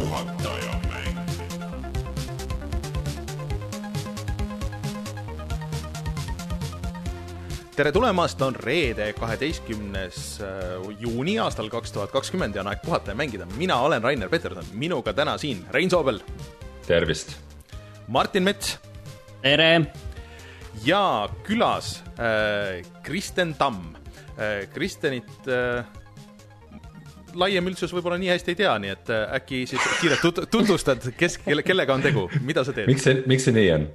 puhataja 0.00 0.80
mäng. 0.88 1.18
tere 7.76 7.92
tulemast, 7.92 8.42
on 8.42 8.56
reede, 8.56 9.12
kaheteistkümnes 9.12 10.40
juuni 11.00 11.38
aastal 11.38 11.68
kaks 11.72 11.92
tuhat 11.92 12.12
kakskümmend 12.12 12.56
ja 12.56 12.64
on 12.64 12.72
aeg 12.72 12.82
puhata 12.84 13.12
ja 13.12 13.14
mängida. 13.14 13.46
mina 13.56 13.80
olen 13.80 14.02
Rainer 14.02 14.28
Peterson, 14.28 14.64
minuga 14.72 15.12
täna 15.12 15.38
siin 15.38 15.66
Rein 15.70 15.90
Soobel, 15.90 16.20
tervist. 16.86 17.36
Martin 18.08 18.42
Mets 18.42 18.78
tere, 19.42 19.92
ja 20.84 21.28
külas 21.44 22.02
äh, 22.16 22.80
Kristen 23.02 23.54
Tamm 23.54 23.94
äh,. 24.38 24.68
Kristenit 24.72 25.48
äh, 25.48 25.84
laiem 27.38 27.68
üldsus 27.70 27.92
võib-olla 27.94 28.18
nii 28.20 28.32
hästi 28.32 28.54
ei 28.54 28.58
tea, 28.62 28.72
nii 28.82 28.92
et 28.94 29.12
äh, 29.12 29.34
äkki 29.38 29.64
siis 29.70 29.84
kiirelt 30.00 30.22
tut 30.24 30.40
tutvustad, 30.50 31.04
kes, 31.18 31.38
kelle, 31.44 31.64
kellega 31.66 31.94
on 31.94 32.04
tegu, 32.04 32.26
mida 32.46 32.64
sa 32.66 32.74
teed? 32.76 32.90
miks 32.90 33.06
see, 33.06 33.22
miks 33.30 33.46
see 33.48 33.56
nii 33.56 33.68
on? 33.76 33.86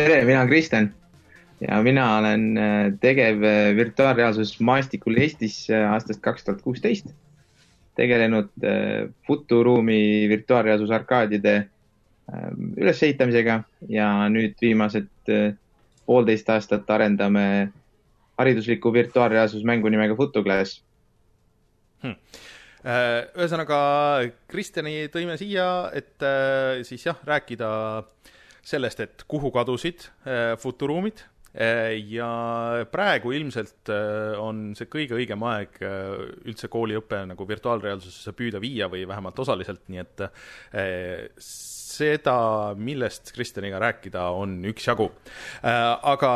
tere, 0.00 0.22
mina 0.28 0.42
olen 0.42 0.52
Kristjan 0.52 0.90
ja 1.60 1.80
mina 1.84 2.06
olen 2.18 2.46
äh, 2.58 2.76
tegev 3.02 3.44
äh, 3.46 3.72
virtuaalreaalsus 3.76 4.56
maastikul 4.64 5.18
Eestis 5.20 5.62
aastast 5.70 6.22
kaks 6.24 6.46
tuhat 6.46 6.62
kuusteist. 6.62 7.10
tegelenud 7.98 8.48
futuruumi 9.26 10.28
virtuaalreaalsus 10.28 10.90
arkaadide 10.94 11.54
ülesehitamisega 12.76 13.56
ja 13.88 14.06
nüüd 14.30 14.54
viimased 14.62 15.10
poolteist 16.06 16.48
aastat 16.54 16.88
arendame 16.90 17.72
hariduslikku 18.40 18.92
virtuaalreaalsusmängu 18.92 19.88
nimega 19.88 20.16
Futuglass. 20.16 20.80
Äh, 22.80 23.26
ühesõnaga, 23.36 23.78
Kristjani 24.48 25.10
tõime 25.12 25.36
siia, 25.40 25.90
et 25.92 26.22
äh, 26.24 26.80
siis 26.88 27.04
jah, 27.04 27.18
rääkida 27.28 27.68
sellest, 28.64 29.02
et 29.04 29.24
kuhu 29.28 29.50
kadusid 29.52 30.06
äh, 30.24 30.54
futuruumid 30.60 31.26
ja 31.50 32.26
praegu 32.92 33.32
ilmselt 33.34 33.90
on 34.38 34.68
see 34.78 34.86
kõige 34.86 35.16
õigem 35.16 35.42
aeg 35.50 35.80
üldse 36.46 36.68
kooliõpe 36.70 37.24
nagu 37.26 37.42
virtuaalreaalsusesse 37.48 38.30
püüda 38.38 38.60
viia 38.62 38.86
või 38.86 39.02
vähemalt 39.10 39.42
osaliselt, 39.42 39.82
nii 39.90 39.98
et 40.04 40.22
seda, 41.90 42.38
millest 42.78 43.34
Kristjaniga 43.34 43.80
rääkida, 43.82 44.28
on 44.36 44.58
üksjagu. 44.70 45.10
aga 45.62 46.32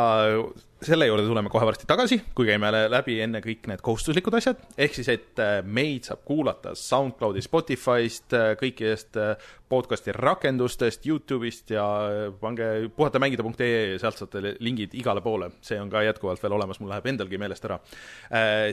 selle 0.85 1.07
juurde 1.09 1.25
tuleme 1.27 1.51
kohe 1.53 1.67
varsti 1.67 1.87
tagasi, 1.89 2.19
kui 2.37 2.49
käime 2.49 2.71
läbi 2.93 3.17
enne 3.25 3.41
kõik 3.45 3.69
need 3.71 3.83
kohustuslikud 3.85 4.37
asjad, 4.37 4.61
ehk 4.77 4.97
siis, 4.97 5.09
et 5.13 5.41
äh, 5.43 5.57
meid 5.65 6.09
saab 6.09 6.25
kuulata 6.29 6.75
SoundCloudi, 6.79 7.43
Spotify'st, 7.45 8.37
kõikidest 8.61 9.19
äh, 9.21 9.49
podcast'i 9.71 10.15
rakendustest, 10.17 11.07
Youtube'ist 11.09 11.75
ja 11.75 11.87
äh, 12.09 12.27
pange 12.41 12.91
puhatamängida.ee, 12.97 13.97
sealt 14.03 14.21
saate 14.21 14.57
lingid 14.65 14.97
igale 14.99 15.25
poole, 15.25 15.55
see 15.65 15.81
on 15.81 15.93
ka 15.93 16.05
jätkuvalt 16.05 16.43
veel 16.45 16.59
olemas, 16.59 16.83
mul 16.83 16.93
läheb 16.93 17.09
endalgi 17.15 17.41
meelest 17.41 17.69
ära. 17.69 17.81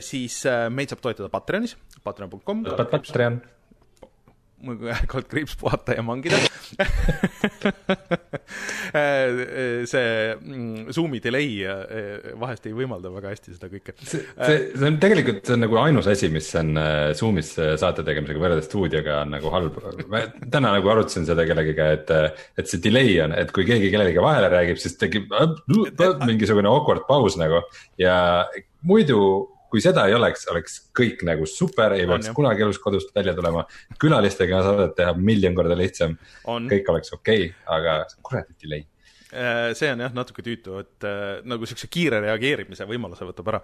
siis 0.04 0.42
äh, 0.48 0.68
meid 0.70 0.92
saab 0.92 1.02
toetada 1.04 1.32
Patreonis, 1.32 1.76
patreon.com. 2.04 2.64
Patreon. 2.92 3.42
Kord 5.10 5.26
kriips 5.30 5.56
puhata 5.58 5.96
ja 5.96 6.02
mangida. 6.06 6.38
see 9.92 10.34
mm, 10.36 10.92
Zoomi 10.94 11.20
delay 11.22 11.62
eh, 11.66 12.32
vahest 12.38 12.66
ei 12.68 12.74
võimalda 12.76 13.10
väga 13.12 13.32
hästi 13.32 13.54
seda 13.56 13.68
kõike. 13.72 13.94
see, 14.00 14.22
see, 14.22 14.58
see 14.76 14.88
on 14.88 14.98
tegelikult, 15.02 15.42
see 15.46 15.56
on 15.56 15.64
nagu 15.66 15.78
ainus 15.82 16.08
asi, 16.12 16.30
mis 16.32 16.48
on 16.58 16.74
äh, 16.80 17.12
Zoom'is 17.18 17.52
äh, 17.60 17.74
saate 17.80 18.04
tegemisega 18.06 18.42
võrreldes 18.42 18.68
stuudioga 18.70 19.22
on 19.22 19.34
nagu 19.36 19.52
halb. 19.54 19.78
ma 20.12 20.24
täna 20.42 20.74
nagu 20.76 20.92
arutasin 20.94 21.26
seda 21.28 21.46
kellegiga, 21.48 21.84
et, 21.98 22.12
et 22.60 22.70
see 22.70 22.82
delay 22.84 23.16
on, 23.24 23.36
et 23.36 23.52
kui 23.54 23.66
keegi 23.68 23.90
kellelegi 23.92 24.22
vahele 24.22 24.48
räägib, 24.52 24.80
siis 24.82 24.98
tekib 25.00 25.32
mingisugune 26.26 26.70
awkward 26.70 27.04
paus 27.08 27.38
nagu 27.40 27.62
ja 28.00 28.16
muidu 28.86 29.51
kui 29.72 29.80
seda 29.80 30.04
ei 30.08 30.14
oleks, 30.16 30.44
oleks 30.52 30.74
kõik 30.98 31.24
nagu 31.24 31.48
super, 31.48 31.96
ei 31.96 32.04
peaks 32.08 32.28
kunagi 32.36 32.66
elus 32.66 32.80
kodust 32.82 33.14
välja 33.16 33.32
tulema. 33.38 33.64
külalistega 34.02 34.60
saadet 34.66 34.96
teha 34.98 35.14
miljon 35.16 35.56
korda 35.56 35.78
lihtsam, 35.78 36.18
kõik 36.44 36.92
oleks 36.92 37.16
okei 37.16 37.46
okay,, 37.48 37.54
aga 37.78 38.02
kuradi 38.20 38.52
delay. 38.60 38.84
See 39.32 39.90
on 39.92 40.02
jah 40.04 40.14
natuke 40.14 40.44
tüütu, 40.44 40.76
et 40.82 41.06
eh, 41.08 41.40
nagu 41.48 41.64
niisuguse 41.64 41.88
kiire 41.92 42.20
reageerimise 42.24 42.86
võimaluse 42.88 43.26
võtab 43.28 43.50
ära. 43.52 43.60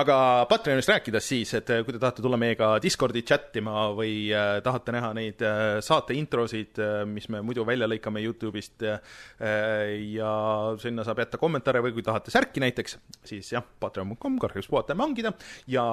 aga 0.00 0.16
Patreonist 0.50 0.92
rääkides 0.92 1.30
siis, 1.32 1.54
et 1.58 1.70
eh, 1.72 1.82
kui 1.86 1.94
te 1.96 2.00
tahate 2.02 2.24
tulla 2.24 2.38
meiega 2.40 2.72
Discordi 2.82 3.22
chat 3.26 3.56
ima 3.60 3.88
või 3.96 4.30
tahate 4.64 4.94
näha 4.94 5.12
neid 5.16 5.42
saate 5.84 6.14
introsid, 6.18 6.78
mis 7.08 7.28
me 7.32 7.40
muidu 7.44 7.64
välja 7.66 7.88
lõikame 7.90 8.22
Youtube'ist 8.24 8.84
ja 8.84 10.32
sinna 10.80 11.04
saab 11.06 11.22
jätta 11.24 11.40
kommentaare 11.40 11.82
või 11.84 11.94
kui 11.96 12.04
tahate 12.06 12.32
särki 12.32 12.62
näiteks, 12.62 12.98
siis 13.26 13.52
jah, 13.54 13.64
patreon.com, 13.80 14.38
korraks 14.40 14.68
puhata 14.70 14.94
ja 14.94 15.00
mangida 15.00 15.32
ja 15.70 15.84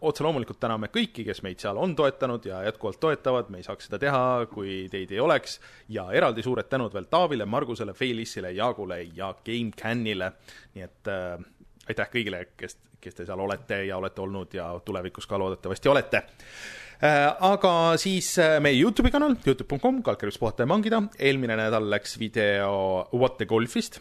otse 0.00 0.24
loomulikult 0.26 0.60
täname 0.60 0.90
kõiki, 0.92 1.24
kes 1.26 1.42
meid 1.46 1.62
seal 1.62 1.78
on 1.80 1.94
toetanud 1.98 2.46
ja 2.48 2.62
jätkuvalt 2.66 3.00
toetavad, 3.00 3.50
me 3.52 3.62
ei 3.62 3.66
saaks 3.66 3.88
seda 3.88 4.00
teha, 4.02 4.22
kui 4.52 4.86
teid 4.92 5.12
ei 5.14 5.20
oleks. 5.22 5.58
Ja 5.92 6.08
eraldi 6.14 6.44
suured 6.44 6.68
tänud 6.70 6.94
veel 6.94 7.08
Taavile, 7.10 7.46
Margusele, 7.48 7.94
Feilissile, 7.96 8.47
Jaagule 8.56 9.02
ja 9.16 9.32
GameCanile, 9.44 10.32
nii 10.74 10.84
et 10.84 11.12
äh, 11.12 11.38
aitäh 11.88 12.12
kõigile, 12.12 12.44
kes, 12.56 12.78
kes 13.00 13.14
te 13.14 13.26
seal 13.28 13.40
olete 13.40 13.84
ja 13.86 13.96
olete 14.00 14.24
olnud 14.24 14.54
ja 14.54 14.72
tulevikus 14.84 15.26
ka 15.26 15.38
loodetavasti 15.38 15.88
olete 15.88 16.22
Äh, 16.98 17.28
aga 17.46 17.94
siis 18.00 18.32
äh, 18.42 18.56
meie 18.58 18.74
Youtube'i 18.74 19.12
kanal, 19.14 19.36
Youtube.com, 19.46 20.00
kalkariks 20.02 20.38
puhata 20.42 20.64
ja 20.64 20.70
mangida, 20.70 20.98
eelmine 21.22 21.54
nädal 21.60 21.86
läks 21.92 22.16
video 22.18 23.04
What 23.12 23.36
the 23.38 23.46
Golfist. 23.46 24.00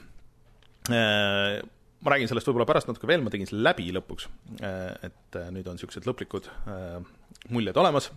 ma 0.88 2.14
räägin 2.14 2.30
sellest 2.30 2.48
võib-olla 2.48 2.66
pärast 2.70 2.88
natuke 2.88 3.10
veel, 3.10 3.22
ma 3.22 3.30
tegin 3.30 3.50
selle 3.50 3.66
läbi 3.68 3.92
lõpuks. 3.94 4.26
et 4.58 5.38
äh, 5.38 5.50
nüüd 5.54 5.68
on 5.70 5.78
niisugused 5.78 6.10
lõplikud 6.10 6.50
äh, 6.50 6.98
muljed 7.54 7.78
olemas. 7.78 8.10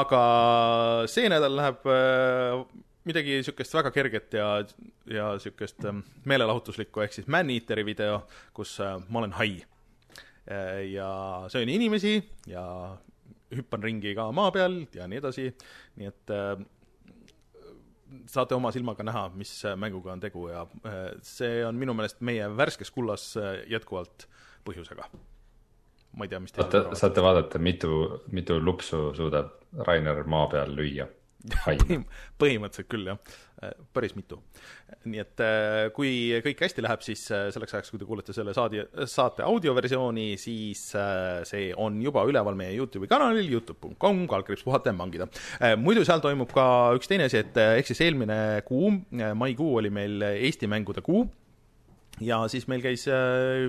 aga 0.00 0.22
see 1.06 1.30
nädal 1.30 1.54
läheb 1.60 1.86
äh, 1.86 2.64
midagi 3.08 3.38
niisugust 3.38 3.74
väga 3.78 3.92
kerget 3.94 4.38
ja, 4.38 4.48
ja 5.10 5.32
niisugust 5.34 5.84
ähm, 5.88 6.04
meelelahutuslikku, 6.28 7.02
ehk 7.04 7.16
siis 7.16 7.28
Man-Eateri 7.32 7.86
video, 7.88 8.22
kus 8.56 8.78
äh, 8.84 8.96
ma 9.08 9.24
olen 9.24 9.36
hai. 9.40 9.58
ja 10.88 11.44
söön 11.52 11.68
inimesi 11.68 12.22
ja 12.48 12.62
hüppan 13.52 13.82
ringi 13.84 14.14
ka 14.16 14.30
maa 14.32 14.48
peal 14.48 14.78
ja 14.96 15.04
nii 15.04 15.18
edasi, 15.20 15.42
nii 16.00 16.08
et 16.08 16.32
äh, 16.32 16.62
saate 18.28 18.56
oma 18.56 18.72
silmaga 18.74 19.04
näha, 19.06 19.28
mis 19.36 19.52
äh, 19.66 19.76
mänguga 19.76 20.12
on 20.14 20.22
tegu 20.22 20.48
ja 20.50 20.64
äh, 20.86 21.00
see 21.24 21.62
on 21.66 21.78
minu 21.80 21.94
meelest 21.96 22.22
meie 22.24 22.48
värskes 22.56 22.92
kullas 22.94 23.30
äh, 23.40 23.62
jätkuvalt 23.70 24.28
põhjusega. 24.66 25.08
ma 26.16 26.24
ei 26.24 26.32
tea, 26.32 26.40
mis 26.40 26.54
teised 26.54 26.72
saate, 26.72 26.98
saate 26.98 27.22
vaadata, 27.22 27.60
mitu, 27.62 28.22
mitu 28.32 28.58
lupsu 28.60 29.12
suudab 29.14 29.54
Rainer 29.86 30.24
maa 30.24 30.46
peal 30.48 30.72
lüüa. 30.74 31.06
Põhim- 31.64 32.06
põhimõtteliselt 32.40 32.88
küll 32.90 33.08
jah, 33.12 33.18
päris 33.94 34.14
mitu. 34.16 34.40
nii 35.08 35.20
et 35.22 35.42
äh, 35.44 35.88
kui 35.94 36.10
kõik 36.44 36.60
hästi 36.64 36.82
läheb, 36.84 37.02
siis 37.06 37.22
äh, 37.34 37.48
selleks 37.54 37.76
ajaks, 37.76 37.92
kui 37.92 38.00
te 38.00 38.08
kuulete 38.08 38.34
selle 38.36 38.54
saadi, 38.56 38.82
saate 39.08 39.44
audioversiooni, 39.46 40.32
siis 40.40 40.82
äh, 40.98 41.40
see 41.48 41.70
on 41.76 42.00
juba 42.02 42.24
üleval 42.28 42.58
meie 42.58 42.74
Youtube'i 42.76 43.10
kanalil, 43.10 43.48
Youtube.com, 43.52 44.24
kaldkriips 44.30 44.66
puhata 44.66 44.92
ja 44.92 44.98
mangida. 44.98 45.28
muidu 45.80 46.04
seal 46.06 46.22
toimub 46.24 46.52
ka 46.54 46.68
üks 46.98 47.10
teine 47.10 47.28
asi, 47.30 47.42
et 47.44 47.58
äh, 47.60 47.78
ehk 47.80 47.90
siis 47.90 48.02
eelmine 48.08 48.38
kuu, 48.68 48.92
maikuu 49.38 49.76
oli 49.82 49.92
meil 49.94 50.22
Eesti 50.34 50.70
mängude 50.70 51.04
kuu 51.06 51.26
ja 52.24 52.40
siis 52.50 52.66
meil 52.70 52.82
käis 52.84 53.06
äh, 53.10 53.68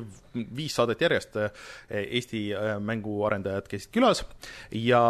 viis 0.55 0.75
saadet 0.77 1.01
järjest 1.03 1.37
äh, 1.39 1.51
Eesti 1.89 2.43
äh, 2.55 2.71
mänguarendajad 2.83 3.69
käisid 3.71 3.93
külas 3.95 4.23
ja 4.75 5.01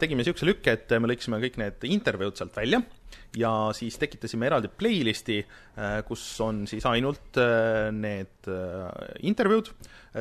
tegime 0.00 0.22
niisuguse 0.22 0.48
lükke, 0.48 0.76
et 0.76 0.96
me 1.00 1.10
lõikasime 1.10 1.40
kõik 1.42 1.60
need 1.62 1.88
intervjuud 1.90 2.38
sealt 2.38 2.56
välja 2.56 2.82
ja 3.36 3.52
siis 3.76 3.98
tekitasime 4.00 4.48
eraldi 4.48 4.70
playlisti, 4.72 5.42
kus 6.08 6.22
on 6.40 6.62
siis 6.68 6.86
ainult 6.88 7.36
need 7.92 8.48
intervjuud, 9.28 9.68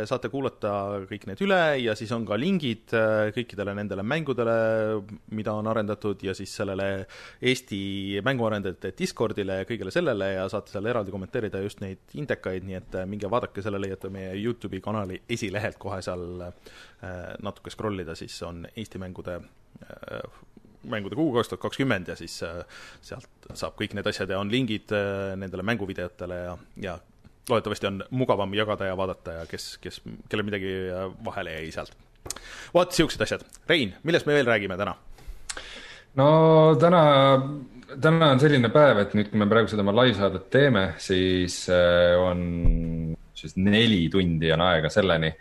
saate 0.03 0.29
kuulata 0.33 0.71
kõik 1.07 1.27
need 1.29 1.41
üle 1.45 1.59
ja 1.79 1.95
siis 1.97 2.11
on 2.15 2.25
ka 2.27 2.37
lingid 2.39 2.91
äh, 2.97 3.29
kõikidele 3.35 3.75
nendele 3.77 4.03
mängudele, 4.03 4.55
mida 5.37 5.53
on 5.55 5.69
arendatud 5.71 6.23
ja 6.25 6.35
siis 6.37 6.51
sellele 6.59 6.87
Eesti 7.41 8.21
mänguarendajate 8.25 8.91
Discordile 8.97 9.61
ja 9.61 9.67
kõigele 9.69 9.93
sellele 9.95 10.31
ja 10.33 10.47
saate 10.51 10.73
seal 10.73 10.89
eraldi 10.91 11.13
kommenteerida 11.15 11.61
just 11.63 11.83
neid 11.83 12.17
indekaid, 12.19 12.67
nii 12.67 12.79
et 12.81 12.99
äh, 12.99 13.07
minge 13.09 13.31
vaadake, 13.31 13.63
selle 13.65 13.79
leiate 13.81 14.11
meie 14.13 14.33
Youtube'i 14.41 14.83
kanali 14.83 15.21
esilehelt 15.37 15.79
kohe 15.81 16.01
seal 16.05 16.47
äh, 16.49 16.75
natuke 17.45 17.73
scroll 17.73 18.03
ida, 18.03 18.17
siis 18.19 18.35
on 18.47 18.65
Eesti 18.75 19.01
mängude 19.01 19.39
äh, 19.39 20.43
mängude 20.89 21.17
kuu 21.17 21.33
kaks 21.33 21.49
tuhat 21.51 21.63
kakskümmend 21.65 22.09
ja 22.11 22.15
siis 22.19 22.37
äh, 22.45 22.61
sealt 23.05 23.49
saab 23.53 23.77
kõik 23.79 23.95
need 23.97 24.07
asjad 24.09 24.31
ja 24.31 24.39
on 24.41 24.51
lingid 24.51 24.91
äh, 24.95 25.33
nendele 25.39 25.65
mänguvideotele 25.65 26.39
ja, 26.43 26.55
ja 26.83 26.97
loodetavasti 27.49 27.87
on 27.87 28.03
mugavam 28.09 28.53
jagada 28.57 28.89
ja 28.89 28.97
vaadata 28.97 29.39
ja 29.39 29.45
kes, 29.49 29.75
kes, 29.81 30.01
kellel 30.29 30.47
midagi 30.47 30.71
äh, 30.89 31.09
vahele 31.25 31.57
jäi 31.59 31.71
sealt. 31.75 31.95
vot 32.73 32.91
siuksed 32.91 33.21
asjad. 33.21 33.45
Rein, 33.69 33.95
millest 34.03 34.25
me 34.25 34.37
veel 34.37 34.49
räägime 34.49 34.77
täna? 34.77 34.95
no 36.15 36.29
täna, 36.79 37.03
täna 38.01 38.31
on 38.31 38.41
selline 38.41 38.71
päev, 38.73 39.03
et 39.03 39.13
nüüd, 39.17 39.29
kui 39.31 39.41
me 39.41 39.49
praegu 39.51 39.71
seda 39.71 39.85
oma 39.85 39.93
live-saadet 40.01 40.49
teeme, 40.53 40.87
siis 40.97 41.65
äh, 41.69 42.15
on 42.19 43.15
siis 43.35 43.57
neli 43.59 44.07
tundi 44.09 44.51
on 44.55 44.63
aega 44.63 44.89
selleni 44.89 45.33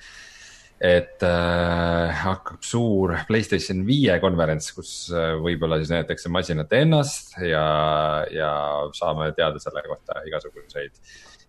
et 0.85 1.23
äh, 1.23 2.11
hakkab 2.25 2.65
suur 2.67 3.15
Playstation 3.29 3.85
viie 3.87 4.17
konverents, 4.23 4.73
kus 4.77 4.91
äh, 5.15 5.33
võib-olla 5.41 5.79
siis 5.81 5.93
näidatakse 5.95 6.33
masinat 6.33 6.73
ennast 6.77 7.37
ja, 7.41 7.65
ja 8.35 8.51
saame 8.97 9.31
teada 9.37 9.63
selle 9.63 9.85
kohta 9.87 10.21
igasuguseid, 10.29 10.99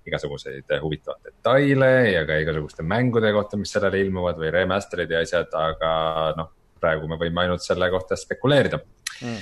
igasuguseid 0.09 0.75
huvitavaid 0.81 1.29
detaile 1.29 1.91
ja 2.11 2.25
ka 2.27 2.37
igasuguste 2.41 2.85
mängude 2.85 3.31
kohta, 3.35 3.59
mis 3.59 3.73
sellele 3.75 4.03
ilmuvad 4.05 4.39
või 4.41 4.51
remaster'id 4.55 5.13
ja 5.13 5.23
asjad, 5.25 5.53
aga 5.57 5.93
noh, 6.39 6.51
praegu 6.81 7.09
me 7.09 7.19
võime 7.21 7.45
ainult 7.45 7.63
selle 7.65 7.89
kohta 7.93 8.17
spekuleerida 8.19 8.79
mm.. 8.81 9.39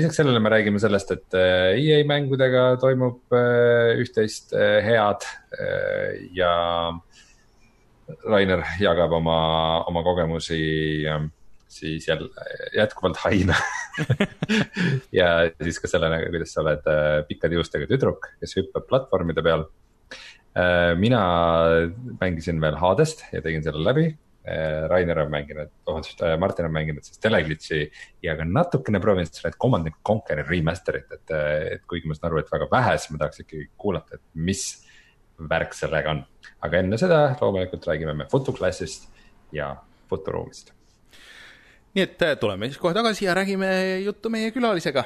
lisaks 0.00 0.20
sellele 0.20 0.42
me 0.42 0.52
räägime 0.52 0.82
sellest, 0.82 1.14
et 1.16 1.38
äh, 1.38 1.72
EA 1.80 2.02
mängudega 2.08 2.74
toimub 2.82 3.36
äh, 3.36 3.94
üht-teist 4.02 4.54
head 4.54 5.28
ja 6.34 6.52
Rainer 8.28 8.60
jagab 8.82 9.14
oma, 9.16 9.38
oma 9.88 10.02
kogemusi 10.04 10.60
siis 11.74 12.04
jälle 12.06 12.28
jätkuvalt 12.76 13.16
haina 13.24 13.56
ja 15.18 15.28
siis 15.62 15.78
ka 15.80 15.90
sellele, 15.90 16.20
kuidas 16.32 16.54
sa 16.54 16.62
oled 16.64 16.90
äh, 16.90 17.16
pikkade 17.28 17.58
juustega 17.58 17.88
tüdruk, 17.90 18.30
kes 18.42 18.56
hüppab 18.58 18.88
platvormide 18.90 19.44
peal. 19.44 19.66
Äh, 20.54 20.92
mina 20.98 21.22
mängisin 22.20 22.60
veel 22.62 22.76
Hadest 22.78 23.24
ja 23.32 23.42
tegin 23.42 23.64
selle 23.66 23.82
läbi. 23.84 24.06
Äh, 24.44 24.84
Rainer 24.92 25.22
on 25.24 25.32
mänginud, 25.32 25.72
vabandust, 25.86 26.20
Martin 26.38 26.68
on 26.68 26.74
mänginud 26.76 27.06
siis 27.06 27.18
Teleglitchi 27.18 27.86
ja 28.22 28.36
ka 28.36 28.44
natukene 28.44 29.00
proovinud 29.00 29.32
seda 29.32 29.54
Command 29.56 29.88
Conquer'i 30.04 30.44
remaster'it, 30.46 31.08
et, 31.16 31.34
et 31.78 31.86
kuigi 31.88 32.10
ma 32.10 32.16
saan 32.18 32.28
aru, 32.30 32.42
et 32.42 32.52
väga 32.52 32.68
vähe, 32.72 32.98
siis 32.98 33.14
ma 33.14 33.22
tahaks 33.24 33.40
ikkagi 33.46 33.70
kuulata, 33.80 34.20
et 34.20 34.44
mis 34.46 34.66
värk 35.48 35.72
sellega 35.74 36.12
on 36.12 36.20
aga 36.64 36.80
enne 36.80 36.98
seda 37.00 37.18
loomulikult 37.40 37.86
räägime 37.88 38.14
me 38.16 38.26
fotoklassist 38.30 39.08
ja 39.52 39.74
fotoruumist. 40.10 40.72
nii 41.94 42.02
et 42.02 42.22
äh, 42.26 42.36
tuleme 42.40 42.66
siis 42.70 42.80
kohe 42.82 42.94
tagasi 42.94 43.28
ja 43.28 43.34
räägime 43.34 44.00
juttu 44.04 44.30
meie 44.30 44.50
külalisega. 44.50 45.04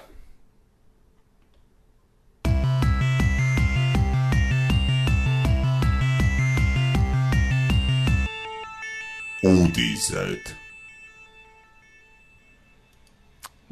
Uudised 9.46 10.54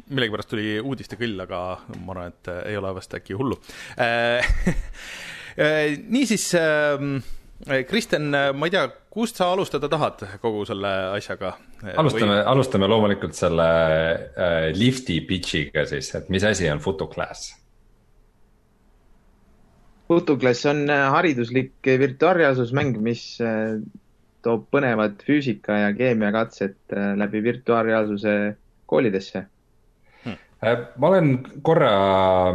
millegipärast 0.07 0.51
tuli 0.51 0.77
uudiste 0.79 1.17
küll, 1.19 1.35
aga 1.43 1.61
ma 2.05 2.13
arvan, 2.13 2.31
et 2.31 2.51
äh, 2.51 2.61
ei 2.71 2.77
ole 2.79 2.93
vast 2.95 3.15
äkki 3.17 3.35
hullu 3.35 3.57
äh, 3.99 4.47
niisiis 6.15 6.53
ähm, 6.59 7.17
Kristjan, 7.89 8.27
eh, 8.37 8.51
ma 8.53 8.67
ei 8.69 8.73
tea, 8.75 8.83
kust 9.09 9.39
sa 9.39 9.47
alustada 9.49 9.87
tahad 9.89 10.21
kogu 10.43 10.61
selle 10.69 10.91
asjaga? 11.15 11.55
Alustame 11.97 12.35
Või..., 12.35 12.43
alustame 12.53 12.89
loomulikult 12.91 13.33
selle 13.33 13.65
äh, 13.65 14.67
lifti 14.77 15.17
pitch'iga 15.25 15.87
siis, 15.89 16.11
et 16.19 16.29
mis 16.29 16.45
asi 16.45 16.69
on 16.69 16.79
FutuClass? 16.83 17.55
FutuClass 20.07 20.69
on 20.69 20.85
hariduslik 20.87 21.89
virtuaalreaalsusmäng, 21.99 23.01
mis 23.03 23.25
toob 24.45 24.67
põnevad 24.71 25.21
füüsika 25.25 25.77
ja 25.81 25.93
keemiakatset 25.97 26.95
läbi 27.17 27.43
virtuaalreaalsuse 27.43 28.33
koolidesse. 28.87 29.47
Äh, 30.65 30.77
ma 30.97 31.11
olen 31.11 31.35
korra 31.61 31.89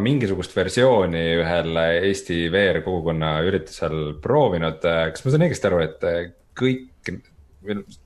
mingisugust 0.02 0.56
versiooni 0.56 1.20
ühel 1.38 1.76
Eesti 1.78 2.48
VR 2.50 2.80
kogukonna 2.82 3.36
üritusel 3.46 4.16
proovinud, 4.24 4.82
äh, 4.82 5.04
kas 5.14 5.22
ma 5.22 5.30
saan 5.30 5.44
õigesti 5.46 5.68
aru, 5.68 5.78
et 5.84 6.06
äh, 6.08 6.16
kõik, 6.58 7.12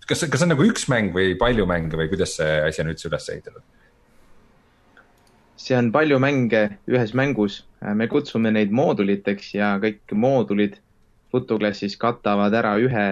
kas, 0.04 0.26
kas 0.26 0.36
see 0.36 0.44
on 0.44 0.52
nagu 0.52 0.66
üks 0.68 0.84
mäng 0.92 1.16
või 1.16 1.32
palju 1.40 1.64
mänge 1.70 1.96
või 1.96 2.10
kuidas 2.12 2.36
see 2.36 2.58
asi 2.66 2.84
on 2.84 2.92
üldse 2.92 3.08
üles 3.08 3.30
ehitatud? 3.32 3.64
see 5.56 5.78
on 5.78 5.88
palju 5.94 6.18
mänge 6.20 6.66
ühes 6.92 7.14
mängus, 7.16 7.62
me 7.80 8.04
kutsume 8.12 8.52
neid 8.52 8.74
mooduliteks 8.76 9.54
ja 9.56 9.70
kõik 9.80 10.12
moodulid 10.12 10.76
FutuClassis 11.32 11.96
katavad 11.98 12.52
ära 12.54 12.74
ühe 12.76 13.06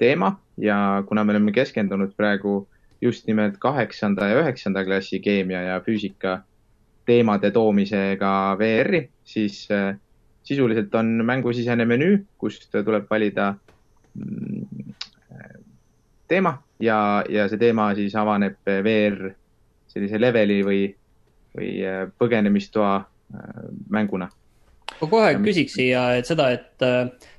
teema 0.00 0.34
ja 0.56 1.02
kuna 1.08 1.24
me 1.24 1.34
oleme 1.36 1.52
keskendunud 1.52 2.14
praegu 2.16 2.62
just 3.00 3.26
nimelt 3.28 3.58
kaheksanda 3.60 4.28
ja 4.28 4.40
üheksanda 4.42 4.84
klassi 4.84 5.20
keemia 5.20 5.62
ja 5.62 5.80
füüsika 5.84 6.40
teemade 7.08 7.50
toomisega 7.50 8.56
VR-i, 8.58 9.08
siis 9.24 9.66
äh, 9.72 9.94
sisuliselt 10.42 10.94
on 10.94 11.20
mängusisene 11.26 11.84
menüü, 11.84 12.24
kust 12.38 12.68
tuleb 12.72 13.08
valida 13.10 13.54
mm, 14.14 14.94
teema 16.28 16.54
ja, 16.80 17.24
ja 17.28 17.48
see 17.50 17.60
teema 17.60 17.90
siis 17.98 18.14
avaneb 18.16 18.58
VR 18.66 19.32
sellise 19.90 20.20
leveli 20.20 20.60
või, 20.66 20.82
või 21.56 21.72
äh, 21.86 22.04
põgenemistoa 22.18 22.92
äh, 23.00 23.64
mänguna. 23.90 24.30
Ma 24.98 25.10
kohe 25.10 25.34
küsiks 25.44 25.76
siia, 25.78 26.02
et 26.18 26.28
seda, 26.28 26.50
et 26.56 26.84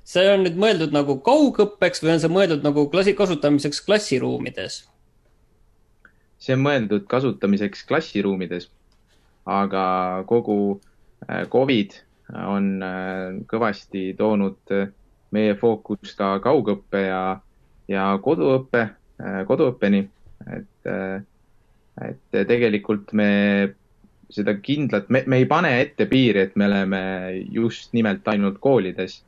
see 0.08 0.30
on 0.32 0.46
nüüd 0.46 0.56
mõeldud 0.60 0.96
nagu 0.96 1.18
kaugõppeks 1.26 2.04
või 2.04 2.16
on 2.16 2.24
see 2.24 2.32
mõeldud 2.32 2.66
nagu 2.66 2.88
klassi 2.94 3.14
kasutamiseks 3.18 3.84
klassiruumides? 3.86 4.82
see 6.42 6.56
on 6.58 6.64
mõeldud 6.66 7.06
kasutamiseks 7.10 7.84
klassiruumides, 7.90 8.68
aga 9.50 9.84
kogu 10.30 10.58
äh, 10.74 11.46
Covid 11.54 11.94
on 12.48 12.72
äh, 12.86 13.38
kõvasti 13.50 14.12
toonud 14.18 14.74
äh, 14.74 14.90
meie 15.32 15.54
fookust 15.60 16.16
ka 16.18 16.34
kaugõppe 16.44 17.06
ja, 17.06 17.22
ja 17.88 18.08
koduõppe, 18.24 18.82
koduõppeni, 19.48 20.02
et, 20.52 20.90
et 22.04 22.36
tegelikult 22.50 23.14
me 23.16 23.30
seda 24.32 24.56
kindlat, 24.64 25.10
me, 25.10 25.24
me 25.28 25.42
ei 25.42 25.48
pane 25.50 25.74
ette 25.82 26.08
piiri, 26.08 26.48
et 26.48 26.56
me 26.56 26.70
oleme 26.70 27.02
just 27.52 27.94
nimelt 27.94 28.28
ainult 28.28 28.60
koolides. 28.64 29.22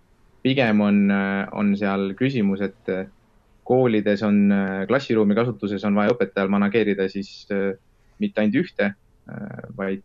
pigem 0.44 0.82
on, 0.84 1.12
on 1.56 1.70
seal 1.80 2.10
küsimus, 2.20 2.60
et 2.62 2.90
koolides 3.64 4.24
on, 4.24 4.52
äh, 4.52 4.88
klassiruumi 4.88 5.36
kasutuses 5.36 5.84
on 5.88 5.96
vaja 5.96 6.14
õpetajal 6.14 6.52
manageerida 6.52 7.08
siis 7.12 7.32
äh, 7.52 7.74
mitte 8.20 8.44
ainult 8.44 8.60
ühte, 8.64 8.92
äh, 9.32 9.64
vaid 9.78 10.04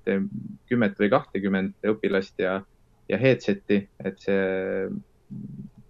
kümmet 0.70 0.99
või 1.00 1.11
kahtekümmet 1.12 1.90
õpilast 1.92 2.38
ja, 2.42 2.61
ja 3.11 3.20
headset'i, 3.20 3.82
et 4.04 4.22
see 4.22 4.88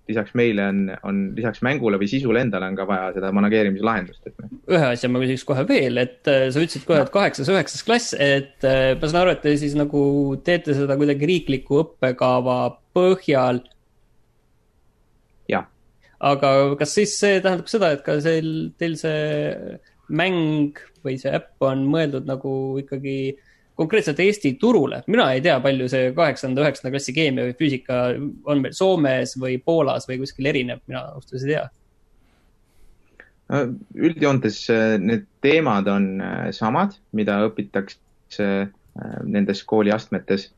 lisaks 0.09 0.35
meile 0.39 0.67
on, 0.73 0.83
on 1.05 1.23
lisaks 1.37 1.63
mängule 1.67 2.01
või 2.01 2.11
sisule 2.11 2.41
endale 2.41 2.71
on 2.71 2.77
ka 2.79 2.87
vaja 2.89 3.11
seda 3.17 3.33
manageerimislahendust, 3.37 4.23
et 4.27 4.37
me. 4.41 4.51
ühe 4.73 4.91
asja 4.93 5.11
ma 5.13 5.23
küsiks 5.23 5.47
kohe 5.49 5.65
veel, 5.69 6.01
et 6.01 6.23
sa 6.25 6.59
ütlesid 6.59 6.87
kohe, 6.89 7.03
et 7.05 7.13
kaheksas, 7.15 7.51
üheksas 7.53 7.85
klass, 7.87 8.15
et 8.19 8.65
ma 8.65 9.11
saan 9.11 9.23
aru, 9.25 9.37
et 9.37 9.43
te 9.45 9.57
siis 9.61 9.77
nagu 9.79 10.03
teete 10.45 10.77
seda 10.77 10.97
kuidagi 11.01 11.29
riikliku 11.29 11.83
õppekava 11.85 12.61
põhjal 12.97 13.61
aga 16.19 16.53
kas 16.79 16.95
siis 16.99 17.15
see 17.19 17.39
tähendab 17.43 17.71
seda, 17.71 17.93
et 17.95 18.03
ka 18.07 18.19
teil, 18.23 18.71
teil 18.79 18.97
see 18.99 19.79
mäng 20.09 20.79
või 21.05 21.19
see 21.21 21.33
äpp 21.37 21.63
on 21.65 21.85
mõeldud 21.91 22.27
nagu 22.29 22.53
ikkagi 22.83 23.37
konkreetselt 23.79 24.21
Eesti 24.21 24.55
turule. 24.61 25.03
mina 25.07 25.31
ei 25.33 25.43
tea, 25.45 25.59
palju 25.63 25.89
see 25.91 26.13
kaheksanda, 26.17 26.65
üheksanda 26.65 26.93
klassi 26.95 27.15
keemia 27.17 27.47
või 27.49 27.57
füüsika 27.59 28.01
on 28.51 28.63
meil 28.65 28.75
Soomes 28.77 29.37
või 29.41 29.59
Poolas 29.65 30.09
või 30.09 30.21
kuskil 30.23 30.51
erinev, 30.51 30.83
mina 30.91 31.05
ausalt 31.13 31.33
öeldes 31.33 31.47
ei 31.47 31.55
tea. 31.55 31.67
üldjoontes 34.09 34.59
äh, 34.75 34.99
need 35.01 35.25
teemad 35.45 35.89
on 35.89 36.11
äh, 36.21 36.51
samad, 36.53 36.99
mida 37.13 37.41
õpitakse 37.47 38.51
äh, 38.67 39.17
nendes 39.25 39.65
kooliastmetes 39.65 40.53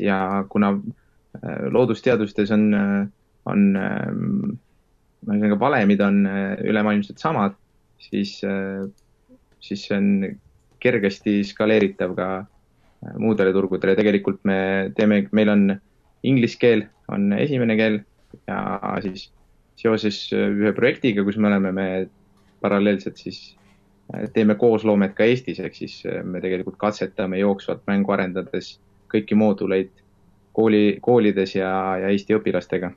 ja 0.00 0.44
kuna 0.48 0.70
loodusteadustes 1.68 2.48
on, 2.54 2.70
on 3.44 3.64
ühesõnaga 5.26 5.58
valemid 5.60 6.02
on 6.04 6.20
äh, 6.28 6.58
ülemaailmselt 6.64 7.20
samad, 7.22 7.56
siis, 8.08 8.38
äh, 8.46 8.86
siis 9.60 9.86
see 9.88 9.96
on 9.96 10.10
kergesti 10.82 11.40
skaleeritav 11.46 12.14
ka 12.16 12.28
äh, 12.38 12.55
muudele 13.18 13.52
turgudele. 13.52 13.96
tegelikult 13.96 14.42
me 14.44 14.58
teeme, 14.96 15.26
meil 15.32 15.52
on 15.52 15.66
inglise 16.26 16.58
keel 16.58 16.86
on 17.12 17.32
esimene 17.36 17.76
keel 17.78 18.00
ja 18.48 18.96
siis 19.04 19.28
seoses 19.76 20.18
ühe 20.32 20.72
projektiga, 20.74 21.24
kus 21.24 21.36
me 21.36 21.50
oleme, 21.50 21.72
me 21.72 21.86
paralleelselt 22.64 23.20
siis 23.20 23.40
teeme 24.34 24.54
koosloomet 24.58 25.14
ka 25.14 25.26
Eestis, 25.26 25.60
ehk 25.60 25.74
siis 25.74 26.00
me 26.24 26.40
tegelikult 26.40 26.78
katsetame 26.80 27.38
jooksvalt 27.42 27.82
mängu 27.90 28.14
arendades 28.14 28.76
kõiki 29.12 29.38
mooduleid 29.38 29.90
kooli, 30.56 30.98
koolides 31.02 31.56
ja, 31.58 31.70
ja 32.00 32.12
Eesti 32.14 32.38
õpilastega 32.38 32.92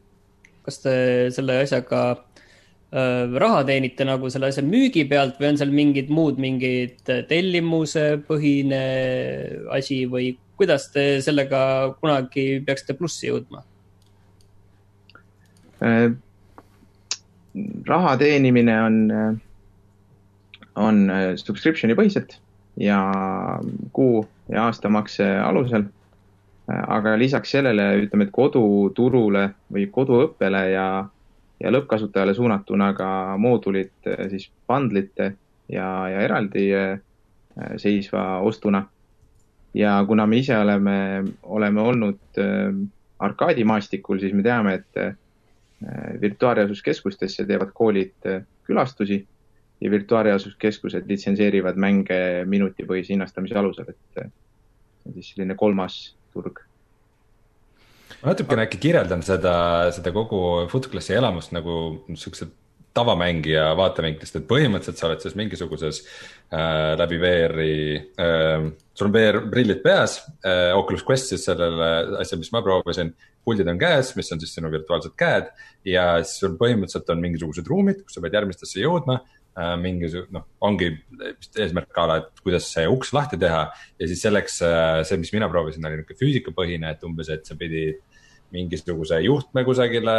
kas 0.69 0.81
te 0.83 0.93
selle 1.33 1.59
asjaga 1.63 2.01
raha 2.89 3.63
teenite 3.67 4.05
nagu 4.07 4.31
selle 4.33 4.49
asja 4.49 4.63
müügi 4.65 5.03
pealt 5.09 5.37
või 5.37 5.51
on 5.51 5.59
seal 5.61 5.73
mingid 5.73 6.09
muud, 6.09 6.39
mingid 6.41 7.03
tellimusepõhine 7.29 8.79
asi 9.75 10.03
või 10.09 10.31
kuidas 10.57 10.89
te 10.93 11.03
sellega 11.23 11.59
kunagi 12.01 12.63
peaksite 12.65 12.97
plussi 12.97 13.29
jõudma? 13.29 13.63
raha 17.87 18.17
teenimine 18.19 18.73
on, 18.83 18.97
on 20.75 20.97
subscription'i 21.39 21.95
põhiselt 21.95 22.35
ja 22.79 22.99
kuu 23.95 24.25
ja 24.49 24.65
aastamakse 24.65 25.29
alusel. 25.39 25.87
aga 26.69 27.15
lisaks 27.17 27.49
sellele 27.55 27.85
ütleme, 28.03 28.27
et 28.27 28.31
koduturule 28.31 29.47
või 29.73 29.87
koduõppele 29.89 30.59
ja, 30.69 31.07
ja 31.59 31.71
lõppkasutajale 31.71 32.33
suunatuna 32.33 32.93
ka 32.95 33.09
moodulid 33.37 34.09
siis 34.31 34.49
bundlite 34.67 35.33
ja, 35.69 35.87
ja 36.09 36.21
eraldi 36.25 36.65
eh, 36.73 36.99
seisva 37.77 38.39
ostuna. 38.45 38.85
ja 39.73 40.03
kuna 40.07 40.25
me 40.27 40.37
ise 40.37 40.57
oleme, 40.57 41.23
oleme 41.43 41.81
olnud 41.81 42.37
eh, 42.37 42.73
arkaadimaastikul, 43.19 44.19
siis 44.19 44.33
me 44.33 44.43
teame, 44.43 44.73
et 44.79 45.01
eh, 45.01 45.15
virtuaalreaalsuskeskustesse 46.21 47.45
teevad 47.47 47.69
koolid 47.73 48.25
külastusi 48.67 49.19
ja 49.81 49.91
virtuaalreaalsuskeskused 49.91 51.07
litsenseerivad 51.07 51.77
mänge 51.79 52.19
minutipõhise 52.45 53.13
hinnastamise 53.13 53.55
alusel, 53.55 53.93
et 53.93 54.01
see 54.17 54.25
on 55.07 55.15
siis 55.15 55.31
selline 55.33 55.55
kolmas 55.55 56.01
turg. 56.33 56.59
Ma 58.21 58.33
natukene 58.33 58.65
äkki 58.67 58.79
kirjeldan 58.83 59.23
seda, 59.25 59.53
seda 59.95 60.13
kogu 60.15 60.41
Footclassi 60.71 61.15
elamust 61.17 61.53
nagu 61.55 61.75
siukse 62.19 62.49
tavamängija 62.97 63.69
vaatevinklist, 63.77 64.35
et 64.35 64.47
põhimõtteliselt 64.49 64.99
sa 64.99 65.07
oled 65.07 65.23
siis 65.23 65.35
mingisuguses 65.37 66.01
äh, 66.01 66.97
läbi 66.99 67.19
VR-i 67.21 67.73
äh,, 68.19 68.69
sul 68.97 69.07
on 69.07 69.13
VR-prillid 69.15 69.83
peas 69.85 70.17
äh,, 70.41 70.73
Oculus 70.75 71.05
Quest 71.07 71.29
siis 71.31 71.45
sellele 71.47 72.19
asja, 72.19 72.39
mis 72.41 72.49
ma 72.55 72.63
proovisin, 72.65 73.13
puldid 73.45 73.69
on 73.71 73.79
käes, 73.79 74.15
mis 74.17 74.33
on 74.33 74.41
siis 74.41 74.55
sinu 74.57 74.71
virtuaalsed 74.73 75.13
käed 75.19 75.51
ja 75.87 76.07
siis 76.23 76.41
sul 76.41 76.57
põhimõtteliselt 76.59 77.13
on 77.13 77.21
mingisugused 77.23 77.69
ruumid, 77.69 78.01
kus 78.03 78.17
sa 78.17 78.25
pead 78.25 78.39
järgmistesse 78.41 78.81
jõudma 78.81 79.21
Äh, 79.59 79.73
mingisugune, 79.81 80.37
noh, 80.37 80.43
ongi 80.63 80.91
vist 81.09 81.57
eesmärk 81.59 81.97
a 81.99 82.03
la, 82.07 82.15
et 82.21 82.41
kuidas 82.45 82.67
see 82.69 82.85
uks 82.87 83.09
lahti 83.15 83.35
teha 83.41 83.63
ja 83.99 84.07
siis 84.07 84.21
selleks 84.23 84.59
äh, 84.63 84.99
see, 85.07 85.17
mis 85.19 85.33
mina 85.33 85.49
proovisin, 85.51 85.83
oli 85.83 85.97
niisugune 85.97 86.19
füüsikapõhine, 86.21 86.91
et 86.93 87.03
umbes, 87.07 87.31
et 87.33 87.49
sa 87.49 87.57
pidid 87.59 87.97
mingisuguse 88.51 89.19
juhtme 89.21 89.63
kusagile 89.65 90.15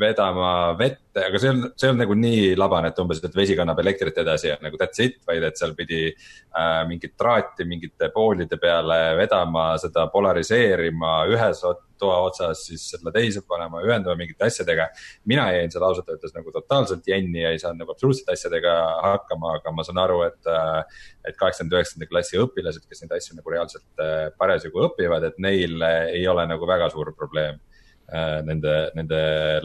vedama 0.00 0.74
vette, 0.78 1.22
aga 1.28 1.40
see 1.40 1.52
on, 1.52 1.64
see 1.78 1.90
on 1.92 2.00
nagu 2.02 2.14
nii 2.18 2.54
labane, 2.58 2.90
et 2.90 3.02
umbes, 3.02 3.20
et 3.22 3.36
vesi 3.36 3.56
kannab 3.58 3.78
elektrit 3.82 4.18
edasi 4.22 4.50
ja 4.50 4.56
nagu 4.62 4.78
that's 4.80 5.02
it, 5.04 5.20
vaid 5.28 5.46
et 5.46 5.58
seal 5.60 5.74
pidi 5.78 6.08
äh, 6.10 6.80
mingit 6.90 7.14
traati 7.18 7.66
mingite 7.68 8.10
poolide 8.14 8.58
peale 8.60 8.98
vedama, 9.18 9.70
seda 9.82 10.08
polariseerima 10.12 11.20
ühes 11.30 11.62
toa 11.98 12.18
otsas, 12.22 12.60
siis 12.68 12.84
selle 12.92 13.10
teise 13.14 13.42
panema, 13.46 13.80
ühendama 13.82 14.14
mingite 14.18 14.46
asjadega. 14.46 14.88
mina 15.26 15.48
jäin 15.52 15.70
seal 15.70 15.86
ausalt 15.86 16.08
öeldes 16.12 16.34
nagu 16.34 16.52
totaalselt 16.54 17.06
jänni 17.06 17.42
ja 17.42 17.50
ei 17.50 17.58
saanud 17.58 17.82
nagu 17.82 17.94
absoluutselt 17.94 18.30
asjadega 18.34 18.74
hakkama, 19.02 19.56
aga 19.58 19.72
ma 19.74 19.86
saan 19.86 20.02
aru, 20.02 20.20
et, 20.26 20.40
äh, 20.46 21.06
et 21.26 21.38
kaheksakümnenda, 21.38 21.78
üheksakümnenda 21.78 22.10
klassi 22.10 22.42
õpilased, 22.42 22.86
kes 22.88 23.02
neid 23.02 23.16
asju 23.18 23.38
nagu 23.38 23.54
reaalselt 23.54 24.04
äh, 24.04 24.28
parasjagu 24.38 24.86
õpivad, 24.90 25.26
et 25.30 25.42
neil 25.42 25.82
ei 25.88 26.26
ole 26.30 26.46
nagu 26.50 26.70
väga 26.70 26.90
suur 26.94 27.14
probleem 27.18 27.58
Äh, 27.58 27.67
nende, 28.08 28.74
nende 28.96 29.18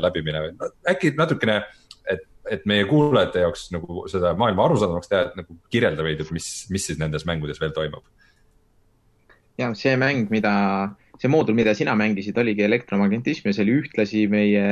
läbimine. 0.04 0.42
äkki 0.90 1.14
natukene, 1.16 1.62
et, 2.12 2.26
et 2.52 2.66
meie 2.68 2.84
kuulajate 2.90 3.46
jaoks 3.46 3.70
nagu 3.72 4.04
seda 4.12 4.34
maailma 4.40 4.66
arusaadavaks 4.68 5.12
teha, 5.12 5.22
et 5.30 5.38
nagu 5.40 5.56
kirjelda 5.72 6.04
veidi, 6.04 6.26
et 6.26 6.36
mis, 6.36 6.50
mis 6.74 6.90
siis 6.90 7.00
nendes 7.00 7.24
mängudes 7.30 7.62
veel 7.62 7.72
toimub? 7.76 8.04
ja 9.58 9.70
see 9.78 9.94
mäng, 10.02 10.28
mida, 10.34 10.54
see 11.22 11.30
moodul, 11.32 11.56
mida 11.58 11.76
sina 11.78 11.94
mängisid, 11.96 12.38
oligi 12.42 12.66
elektromagnetism 12.66 13.50
ja 13.50 13.56
see 13.56 13.66
oli 13.68 13.76
ühtlasi 13.84 14.24
meie 14.32 14.64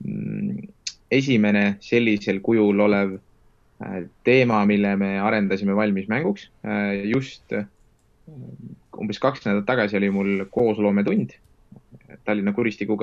mm, 0.00 0.68
esimene 1.12 1.64
sellisel 1.84 2.40
kujul 2.44 2.80
olev 2.86 3.18
äh, 3.84 3.98
teema, 4.24 4.62
mille 4.68 4.94
me 5.00 5.18
arendasime 5.20 5.76
valmis 5.76 6.08
mänguks. 6.08 6.48
Äh, 6.64 7.04
just 7.12 7.52
umbes 8.98 9.20
kaks 9.22 9.44
nädalat 9.44 9.68
tagasi 9.68 9.96
oli 9.96 10.10
mul 10.12 10.32
koosloometund 10.52 11.36
Tallinna 12.24 12.52
Kuristiku 12.52 12.96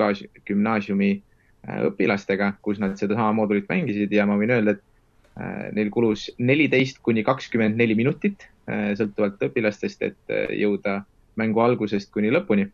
gümnaasiumi 0.46 1.10
äh, 1.14 1.80
õpilastega, 1.88 2.52
kus 2.62 2.80
nad 2.82 2.96
sedasama 2.98 3.32
moodulit 3.40 3.68
mängisid 3.70 4.12
ja 4.12 4.26
ma 4.26 4.38
võin 4.38 4.54
öelda, 4.56 4.76
et 4.76 5.38
äh, 5.38 5.68
neil 5.76 5.90
kulus 5.94 6.28
neliteist 6.38 7.00
kuni 7.06 7.24
kakskümmend 7.26 7.78
neli 7.78 7.96
minutit, 7.98 8.48
äh, 8.70 8.92
sõltuvalt 8.98 9.42
õpilastest, 9.48 10.02
et 10.02 10.36
jõuda 10.58 11.00
mängu 11.36 11.62
algusest 11.62 12.12
kuni 12.14 12.32
lõpuni. 12.34 12.70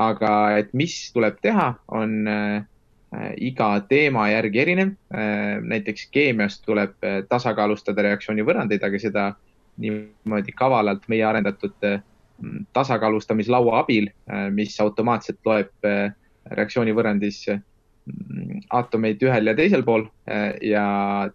aga 0.00 0.56
et 0.56 0.70
mis 0.72 0.94
tuleb 1.12 1.40
teha, 1.42 1.74
on 1.92 2.24
iga 3.36 3.66
teema 3.88 4.30
järgi 4.30 4.60
erinev. 4.62 4.92
näiteks 5.60 6.06
keemias 6.14 6.60
tuleb 6.60 6.94
tasakaalustada 7.28 8.02
reaktsiooni 8.06 8.46
võrrandeid, 8.46 8.80
aga 8.86 8.98
seda 8.98 9.24
niimoodi 9.76 10.54
kavalalt 10.56 11.04
meie 11.08 11.26
arendatud 11.26 12.00
tasakaalustamislaua 12.72 13.78
abil, 13.80 14.08
äh, 14.30 14.48
mis 14.50 14.80
automaatselt 14.80 15.40
loeb 15.44 15.86
äh, 15.86 16.12
reaktsioonivõrrandis 16.50 17.42
mm, 17.50 18.62
aatomeid 18.76 19.22
ühel 19.26 19.50
ja 19.50 19.54
teisel 19.58 19.84
pool 19.86 20.06
äh, 20.30 20.54
ja 20.64 20.84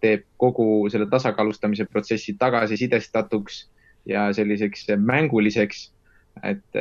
teeb 0.02 0.26
kogu 0.40 0.88
selle 0.92 1.08
tasakaalustamise 1.10 1.86
protsessi 1.90 2.36
tagasisidestatuks 2.38 3.64
ja 4.06 4.28
selliseks 4.32 4.86
mänguliseks. 4.96 5.90
et 6.44 6.76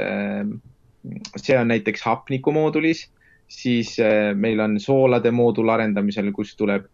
see 1.39 1.55
on 1.55 1.69
näiteks 1.71 2.01
hapniku 2.03 2.51
moodulis, 2.51 3.05
siis 3.47 3.93
meil 4.35 4.59
on 4.59 4.75
soolade 4.83 5.31
moodul 5.31 5.71
arendamisel, 5.71 6.27
kus 6.35 6.51
tuleb 6.59 6.89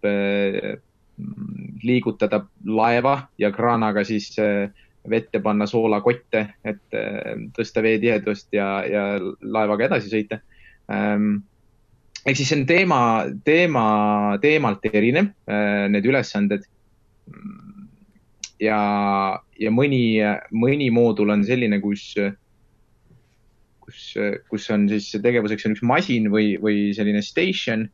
liigutada 1.82 2.44
laeva 2.70 3.16
ja 3.42 3.50
kraanaga 3.52 4.04
siis 4.06 4.30
vette 5.10 5.42
panna 5.42 5.66
soolakotte, 5.70 6.44
et 6.68 6.98
äh, 6.98 7.46
tõsta 7.56 7.84
veetihedust 7.84 8.52
ja, 8.54 8.68
ja 8.86 9.06
laevaga 9.42 9.88
edasi 9.88 10.12
sõita. 10.12 10.42
Ähm, 10.92 11.42
ehk 12.26 12.38
siis 12.38 12.52
see 12.52 12.60
on 12.60 12.68
teema, 12.70 13.00
teema, 13.48 13.86
teemalt 14.44 14.86
erinev, 14.92 15.32
äh, 15.50 15.88
need 15.94 16.06
ülesanded. 16.10 16.68
ja, 18.62 18.78
ja 19.58 19.72
mõni, 19.74 20.20
mõni 20.54 20.92
moodul 20.94 21.34
on 21.34 21.46
selline, 21.48 21.80
kus, 21.82 22.12
kus, 23.82 24.04
kus 24.50 24.70
on 24.70 24.86
siis 24.92 25.10
tegevuseks 25.24 25.66
on 25.66 25.78
üks 25.78 25.82
masin 25.82 26.30
või, 26.34 26.54
või 26.62 26.92
selline 26.98 27.24
station 27.26 27.88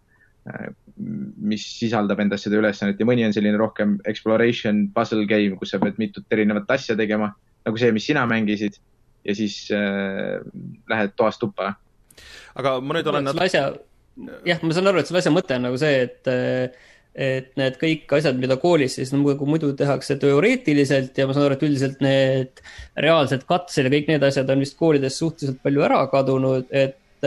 mis 0.98 1.64
sisaldab 1.78 2.20
endas 2.24 2.46
seda 2.46 2.60
ülesannet 2.60 3.00
ja 3.00 3.08
mõni 3.08 3.26
on 3.28 3.36
selline 3.36 3.60
rohkem 3.60 3.98
exploration 4.10 4.88
puzzle 4.96 5.28
game, 5.30 5.58
kus 5.60 5.74
sa 5.74 5.82
pead 5.82 6.00
mitut 6.02 6.26
erinevat 6.34 6.70
asja 6.74 6.98
tegema, 6.98 7.32
nagu 7.68 7.82
see, 7.82 7.94
mis 7.96 8.08
sina 8.10 8.26
mängisid 8.30 8.80
ja 9.28 9.36
siis 9.38 9.60
äh, 9.76 10.38
lähed 10.90 11.16
toast 11.20 11.42
tuppa. 11.44 11.76
aga 12.58 12.78
ma 12.82 12.98
nüüd 12.98 13.10
olen 13.12 13.30
selle 13.30 13.48
asja, 13.50 13.64
jah, 14.48 14.62
ma 14.64 14.76
saan 14.76 14.92
aru, 14.92 15.02
et 15.02 15.10
selle 15.10 15.22
asja 15.24 15.34
mõte 15.34 15.58
on 15.58 15.68
nagu 15.70 15.82
see, 15.82 16.06
et 16.08 16.32
et 17.18 17.48
need 17.58 17.80
kõik 17.82 18.12
asjad, 18.14 18.38
mida 18.38 18.60
koolis 18.62 19.00
siis 19.00 19.10
nagu 19.10 19.34
muidu 19.50 19.72
tehakse 19.78 20.20
teoreetiliselt 20.22 21.18
ja 21.18 21.26
ma 21.26 21.34
saan 21.34 21.48
aru, 21.48 21.56
et 21.58 21.64
üldiselt 21.66 22.04
need 22.06 22.62
reaalsed 23.02 23.48
katsed 23.50 23.90
ja 23.90 23.94
kõik 23.94 24.12
need 24.12 24.26
asjad 24.28 24.52
on 24.54 24.62
vist 24.62 24.78
koolides 24.78 25.18
suhteliselt 25.18 25.58
palju 25.66 25.86
ära 25.88 26.04
kadunud, 26.12 26.70
et 26.70 27.26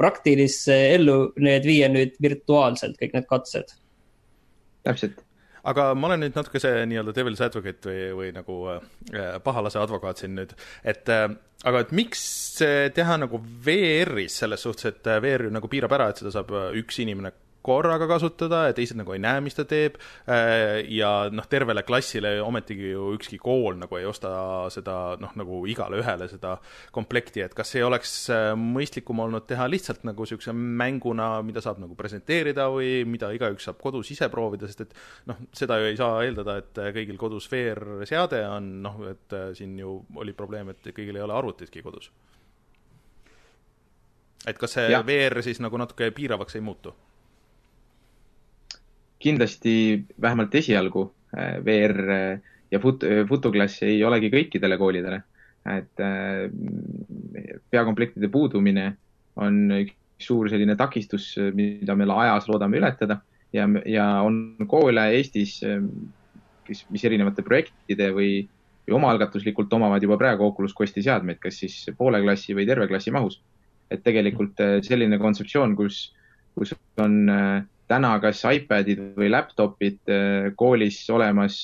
praktilisse 0.00 0.76
ellu 0.94 1.32
need 1.42 1.66
viia 1.68 1.88
nüüd 1.92 2.18
virtuaalselt, 2.22 2.98
kõik 3.00 3.16
need 3.16 3.28
katsed. 3.30 3.72
täpselt. 4.86 5.22
aga 5.66 5.88
ma 5.98 6.10
olen 6.10 6.22
nüüd 6.26 6.36
natuke 6.38 6.60
see 6.62 6.84
nii-öelda 6.86 7.14
devil's 7.16 7.42
advocate 7.42 7.90
või, 7.90 8.02
või 8.20 8.28
nagu 8.36 8.58
äh, 8.74 9.38
pahalase 9.42 9.80
advokaat 9.82 10.22
siin 10.22 10.36
nüüd, 10.38 10.54
et 10.84 11.08
äh, 11.10 11.26
aga 11.64 11.82
et 11.82 11.94
miks 11.96 12.22
teha 12.94 13.16
nagu 13.22 13.40
VR-is 13.40 14.36
selles 14.42 14.62
suhtes, 14.62 14.92
et 14.92 15.10
äh, 15.10 15.20
VR 15.22 15.48
ju 15.48 15.54
nagu 15.54 15.70
piirab 15.70 15.96
ära, 15.96 16.10
et 16.10 16.22
seda 16.22 16.34
saab 16.34 16.52
äh, 16.54 16.70
üks 16.82 17.00
inimene 17.02 17.32
korraga 17.66 18.08
kasutada 18.10 18.66
ja 18.68 18.76
teised 18.76 18.98
nagu 19.00 19.14
ei 19.14 19.22
näe, 19.22 19.42
mis 19.44 19.56
ta 19.56 19.66
teeb. 19.68 19.98
Äh, 20.30 20.84
ja 20.94 21.28
noh, 21.32 21.46
tervele 21.50 21.82
klassile 21.86 22.36
ometigi 22.44 22.92
ju 22.92 23.10
ükski 23.16 23.40
kool 23.42 23.78
nagu 23.80 23.98
ei 23.98 24.06
osta 24.08 24.30
seda 24.72 25.16
noh, 25.22 25.34
nagu 25.38 25.62
igale 25.70 26.00
ühele 26.02 26.28
seda 26.30 26.56
komplekti, 26.94 27.42
et 27.44 27.56
kas 27.56 27.74
ei 27.76 27.84
oleks 27.86 28.14
äh, 28.34 28.50
mõistlikum 28.58 29.24
olnud 29.26 29.48
teha 29.50 29.68
lihtsalt 29.70 30.06
nagu 30.06 30.26
niisuguse 30.26 30.54
mänguna, 30.56 31.30
mida 31.46 31.62
saab 31.64 31.80
nagu 31.82 31.96
presenteerida 31.98 32.68
või 32.72 33.04
mida 33.08 33.30
igaüks 33.36 33.68
saab 33.68 33.80
kodus 33.82 34.10
ise 34.14 34.28
proovida, 34.32 34.68
sest 34.70 34.86
et 34.86 34.94
noh, 35.30 35.40
seda 35.56 35.80
ju 35.80 35.90
ei 35.90 35.98
saa 35.98 36.22
eeldada, 36.26 36.58
et 36.62 36.82
kõigil 36.96 37.18
kodus 37.20 37.48
VR-seade 37.52 38.42
on, 38.50 38.70
noh, 38.86 39.02
et 39.10 39.36
äh, 39.36 39.50
siin 39.56 39.76
ju 39.80 39.98
oli 40.16 40.34
probleem, 40.36 40.72
et 40.72 40.92
kõigil 40.92 41.18
ei 41.18 41.26
ole 41.26 41.36
arvutitki 41.36 41.84
kodus. 41.84 42.10
et 44.46 44.58
kas 44.58 44.76
see 44.76 44.90
ja. 44.92 45.00
VR 45.02 45.42
siis 45.42 45.58
nagu 45.58 45.78
natuke 45.80 46.10
piiravaks 46.14 46.54
ei 46.54 46.62
muutu? 46.62 46.94
Kindlasti 49.26 49.74
vähemalt 50.22 50.54
esialgu 50.54 51.08
VR 51.66 51.98
ja 52.72 52.80
fut-, 52.82 53.04
futuklass 53.28 53.82
ei 53.86 53.98
olegi 54.06 54.30
kõikidele 54.32 54.78
koolidele. 54.78 55.22
et 55.66 55.98
peakomplektide 57.74 58.28
puudumine 58.30 58.84
on 59.42 59.56
üks 59.74 59.96
suur 60.22 60.48
selline 60.48 60.76
takistus, 60.78 61.32
mida 61.54 61.96
me 61.98 62.06
ajas 62.14 62.46
loodame 62.48 62.78
ületada 62.78 63.18
ja, 63.52 63.66
ja 63.84 64.06
on 64.24 64.56
koole 64.68 65.08
Eestis, 65.16 65.58
kes, 66.66 66.84
mis 66.92 67.04
erinevate 67.04 67.44
projektide 67.46 68.10
või, 68.14 68.30
või 68.86 68.96
omaalgatuslikult 69.00 69.72
omavad 69.76 70.02
juba 70.02 70.18
praegu 70.20 70.46
Oculus 70.48 70.74
Questi 70.78 71.04
seadmeid, 71.04 71.40
kas 71.42 71.60
siis 71.62 71.76
poole 71.98 72.22
klassi 72.24 72.56
või 72.56 72.66
terve 72.68 72.88
klassi 72.90 73.14
mahus. 73.14 73.40
et 73.90 74.00
tegelikult 74.02 74.58
selline 74.82 75.14
kontseptsioon, 75.22 75.76
kus, 75.78 76.10
kus 76.58 76.72
on 76.98 77.28
täna 77.88 78.16
kas 78.22 78.42
iPadid 78.50 79.00
või 79.16 79.30
laptopid 79.30 80.00
koolis 80.58 80.98
olemas 81.14 81.62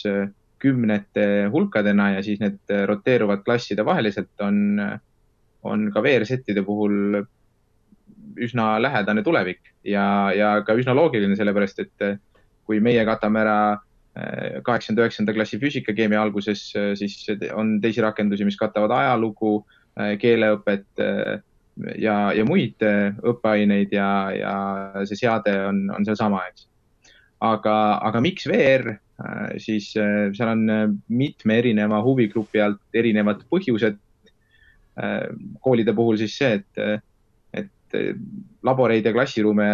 kümnete 0.63 1.49
hulkadena 1.51 2.13
ja 2.17 2.23
siis 2.23 2.39
need 2.43 2.71
roteeruvad 2.87 3.43
klasside 3.43 3.83
vaheliselt, 3.85 4.31
on, 4.47 4.79
on 5.67 5.89
ka 5.95 6.03
VR-settide 6.05 6.63
puhul 6.67 7.25
üsna 8.43 8.77
lähedane 8.83 9.25
tulevik. 9.27 9.61
Ja, 9.85 10.05
ja 10.37 10.53
ka 10.67 10.77
üsna 10.79 10.95
loogiline, 10.95 11.35
sellepärast 11.37 11.83
et 11.83 12.07
kui 12.67 12.79
meie 12.81 13.03
katame 13.09 13.43
ära 13.43 13.59
kaheksanda, 14.63 15.03
üheksanda 15.03 15.35
klassi 15.35 15.59
füüsikakeemia 15.61 16.21
alguses, 16.23 16.67
siis 17.01 17.17
on 17.57 17.79
teisi 17.83 18.05
rakendusi, 18.05 18.47
mis 18.47 18.59
katavad 18.61 18.93
ajalugu, 18.95 19.63
keeleõpet 20.21 21.03
ja, 21.99 22.17
ja 22.37 22.45
muid 22.49 22.83
õppeaineid 22.83 23.95
ja, 23.95 24.09
ja 24.37 24.57
see 25.09 25.19
seade 25.25 25.55
on, 25.69 25.85
on 25.95 26.07
sealsama, 26.07 26.45
eks. 26.51 26.67
aga, 27.43 27.77
aga 28.09 28.23
miks 28.25 28.49
VR, 28.51 28.95
siis 29.63 29.93
seal 29.95 30.51
on 30.51 30.67
mitme 31.13 31.61
erineva 31.63 32.03
huvigrupi 32.05 32.61
alt 32.61 32.83
erinevad 32.95 33.45
põhjused. 33.51 34.01
koolide 35.65 35.95
puhul 35.97 36.19
siis 36.21 36.35
see, 36.37 36.59
et, 36.59 37.03
et 37.57 37.97
laboreid 38.63 39.07
ja 39.07 39.13
klassiruume 39.15 39.69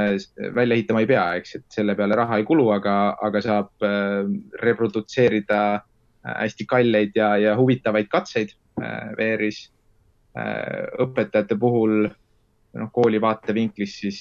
välja 0.55 0.77
ehitama 0.77 1.03
ei 1.03 1.09
pea, 1.11 1.25
eks, 1.41 1.57
et 1.59 1.79
selle 1.81 1.97
peale 1.99 2.15
raha 2.19 2.39
ei 2.39 2.47
kulu, 2.47 2.69
aga, 2.77 2.95
aga 3.27 3.43
saab 3.43 3.89
reprodutseerida 4.63 5.63
hästi 6.25 6.67
kalleid 6.69 7.17
ja, 7.17 7.37
ja 7.37 7.57
huvitavaid 7.59 8.09
katseid 8.11 8.55
VR-is. 9.19 9.69
Õpetajate 11.05 11.57
puhul, 11.59 12.09
noh, 12.79 12.91
kooli 12.93 13.21
vaatevinklist 13.21 14.03
siis 14.05 14.21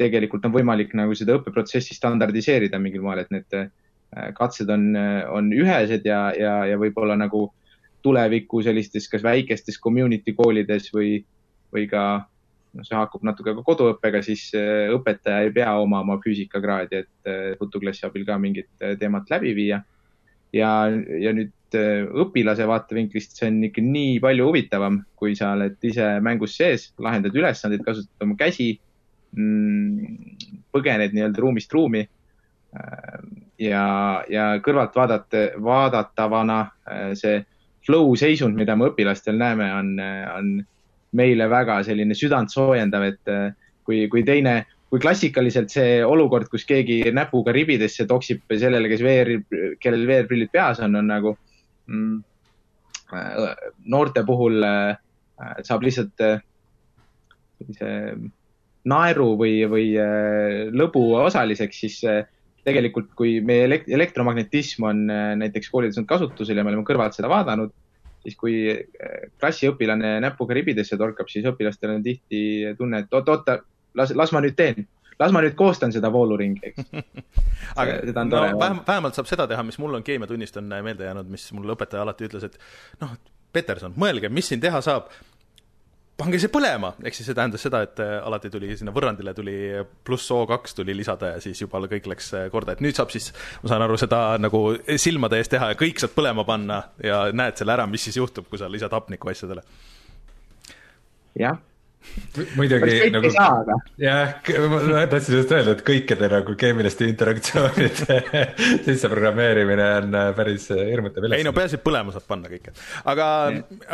tegelikult 0.00 0.46
on 0.48 0.54
võimalik 0.54 0.94
nagu 0.96 1.14
seda 1.16 1.36
õppeprotsessi 1.36 1.94
standardiseerida 1.94 2.78
mingil 2.80 3.04
moel, 3.04 3.22
et 3.22 3.32
need 3.34 3.56
katsed 4.36 4.70
on, 4.72 4.90
on 5.32 5.50
ühesed 5.52 6.06
ja, 6.08 6.22
ja, 6.36 6.54
ja 6.68 6.78
võib-olla 6.80 7.16
nagu 7.20 7.46
tuleviku 8.02 8.62
sellistes 8.64 9.08
kas 9.08 9.22
väikestes 9.24 9.78
community 9.80 10.34
koolides 10.36 10.88
või, 10.92 11.20
või 11.72 11.86
ka 11.90 12.04
noh, 12.74 12.84
see 12.86 12.96
haakub 12.96 13.24
natuke 13.26 13.54
ka 13.56 13.64
koduõppega, 13.66 14.22
siis 14.24 14.48
õpetaja 14.56 15.46
ei 15.46 15.52
pea 15.54 15.72
omama 15.80 16.18
füüsikakraadi, 16.24 17.04
et 17.04 17.58
fotoklassi 17.60 18.06
abil 18.08 18.26
ka 18.28 18.38
mingit 18.40 18.70
teemat 19.00 19.30
läbi 19.32 19.54
viia. 19.56 19.82
Ja, 20.52 20.70
ja 21.20 21.34
nüüd 21.36 21.52
õpilase 21.72 22.66
vaatevinklist 22.68 23.38
see 23.38 23.48
on 23.48 23.62
ikka 23.68 23.84
nii 23.84 24.18
palju 24.20 24.48
huvitavam, 24.50 24.98
kui 25.16 25.36
sa 25.38 25.54
oled 25.56 25.78
ise 25.88 26.18
mängus 26.24 26.56
sees, 26.58 26.90
lahendad 27.00 27.36
ülesandeid, 27.36 27.84
kasutad 27.86 28.26
oma 28.26 28.36
käsi, 28.40 28.74
põgened 30.72 31.14
nii-öelda 31.16 31.40
ruumist 31.40 31.72
ruumi 31.72 32.02
ja, 33.62 33.86
ja 34.28 34.44
kõrvalt 34.64 34.96
vaadata, 34.96 35.46
vaadatavana 35.64 36.58
see 37.18 37.40
flow 37.86 38.12
seisund, 38.18 38.56
mida 38.58 38.76
me 38.76 38.90
õpilastel 38.90 39.40
näeme, 39.40 39.70
on, 39.74 39.96
on 40.36 40.52
meile 41.16 41.48
väga 41.50 41.80
selline 41.86 42.14
südantsoojendav, 42.16 43.08
et 43.08 43.32
kui, 43.84 44.04
kui 44.12 44.22
teine, 44.24 44.62
kui 44.92 45.00
klassikaliselt 45.00 45.72
see 45.72 46.02
olukord, 46.04 46.50
kus 46.52 46.66
keegi 46.68 46.98
näpuga 47.16 47.54
ribidesse 47.56 48.04
toksib 48.04 48.44
sellele, 48.52 48.90
kes 48.92 49.00
VR, 49.00 49.30
kellel 49.80 50.04
VR-prillid 50.04 50.52
peas 50.52 50.82
on, 50.84 50.98
on 51.00 51.08
nagu 51.08 51.32
mm, 51.88 52.18
noorte 53.88 54.20
puhul 54.28 54.60
äh, 54.68 55.00
saab 55.64 55.86
lihtsalt 55.86 56.22
äh, 56.24 56.42
sellise 57.60 57.90
naeru 58.88 59.32
või, 59.40 59.62
või 59.70 59.88
äh, 59.96 60.68
lõbu 60.74 61.06
osaliseks, 61.22 61.82
siis 61.84 61.98
äh, 62.08 62.24
tegelikult, 62.66 63.12
kui 63.18 63.38
meie 63.44 63.66
elekt 63.66 63.88
elektromagnetism 63.90 64.84
on 64.86 65.06
näiteks 65.40 65.70
koolides 65.72 65.98
olnud 65.98 66.10
kasutusel 66.12 66.60
ja 66.60 66.62
me 66.62 66.70
oleme 66.70 66.86
kõrvalt 66.86 67.16
seda 67.16 67.30
vaadanud, 67.32 67.72
siis 68.22 68.36
kui 68.38 68.54
klassiõpilane 69.42 70.20
näpuga 70.22 70.54
ribidesse 70.54 70.94
torkab, 71.00 71.26
siis 71.32 71.48
õpilastel 71.50 71.96
on 71.96 72.04
tihti 72.04 72.42
tunne, 72.78 73.02
et 73.02 73.16
oot, 73.18 73.32
oota, 73.34 73.56
las, 73.98 74.14
las 74.16 74.32
ma 74.32 74.42
nüüd 74.44 74.56
teen, 74.58 74.86
las 75.20 75.34
ma 75.34 75.42
nüüd 75.44 75.56
koostan 75.58 75.92
seda 75.94 76.10
vooluringi, 76.12 76.72
eks. 76.72 76.88
aga 77.80 77.98
seda 78.06 78.24
on 78.24 78.32
no, 78.32 78.46
vähem, 78.60 78.80
vähemalt 78.86 79.18
saab 79.18 79.28
seda 79.30 79.48
teha, 79.50 79.64
mis 79.66 79.78
mul 79.82 79.98
on 79.98 80.06
keemiatunnist 80.06 80.58
on 80.60 80.72
meelde 80.84 81.08
jäänud, 81.08 81.28
mis 81.32 81.48
mul 81.56 81.76
õpetaja 81.76 82.06
alati 82.06 82.28
ütles, 82.28 82.48
et 82.48 82.58
noh, 83.02 83.14
Peterson, 83.52 83.94
mõelge, 84.00 84.32
mis 84.32 84.48
siin 84.48 84.62
teha 84.62 84.80
saab. 84.84 85.12
Pange 86.16 86.38
see 86.38 86.52
põlema, 86.52 86.92
ehk 87.02 87.16
siis 87.16 87.26
see 87.26 87.34
tähendas 87.34 87.62
seda, 87.64 87.80
et 87.86 87.98
alati 87.98 88.50
tuli 88.52 88.74
sinna 88.76 88.92
võrrandile 88.94 89.32
tuli 89.34 89.54
pluss 90.04 90.28
O2 90.30 90.76
tuli 90.76 90.94
lisada 90.94 91.32
ja 91.32 91.40
siis 91.42 91.58
juba 91.64 91.80
kõik 91.90 92.06
läks 92.12 92.28
korda, 92.52 92.76
et 92.76 92.82
nüüd 92.84 92.94
saab 92.94 93.10
siis, 93.10 93.30
ma 93.64 93.72
saan 93.72 93.82
aru, 93.86 93.96
seda 93.98 94.20
nagu 94.38 94.60
silmade 95.00 95.40
ees 95.40 95.50
teha 95.50 95.72
ja 95.72 95.78
kõik 95.80 96.02
saad 96.02 96.12
põlema 96.14 96.44
panna 96.46 96.82
ja 97.02 97.24
näed 97.32 97.58
selle 97.58 97.74
ära, 97.74 97.88
mis 97.90 98.04
siis 98.06 98.20
juhtub, 98.20 98.46
kui 98.52 98.60
sa 98.60 98.70
lisad 98.70 98.92
hapnikku 98.92 99.32
asjadele. 99.32 99.64
jah 101.40 101.58
muidugi 102.56 103.10
nagu, 103.12 103.30
jah, 104.00 104.32
ma 104.72 105.04
tahtsin 105.10 105.38
just 105.38 105.52
öelda, 105.54 105.76
et 105.76 105.84
kõikide 105.86 106.28
nagu 106.32 106.56
keemiliste 106.58 107.06
interaktsioonide 107.08 108.18
sisseprogrammeerimine 108.86 109.86
on 110.00 110.18
äh, 110.18 110.32
päris 110.36 110.68
äh, 110.74 110.82
hirmutav 110.90 111.24
ülesanne. 111.24 111.40
ei 111.40 111.46
no 111.46 111.54
peaasi, 111.56 111.78
et 111.78 111.86
põlema 111.86 112.14
saab 112.14 112.26
panna 112.28 112.50
kõike. 112.52 112.74
aga, 113.12 113.28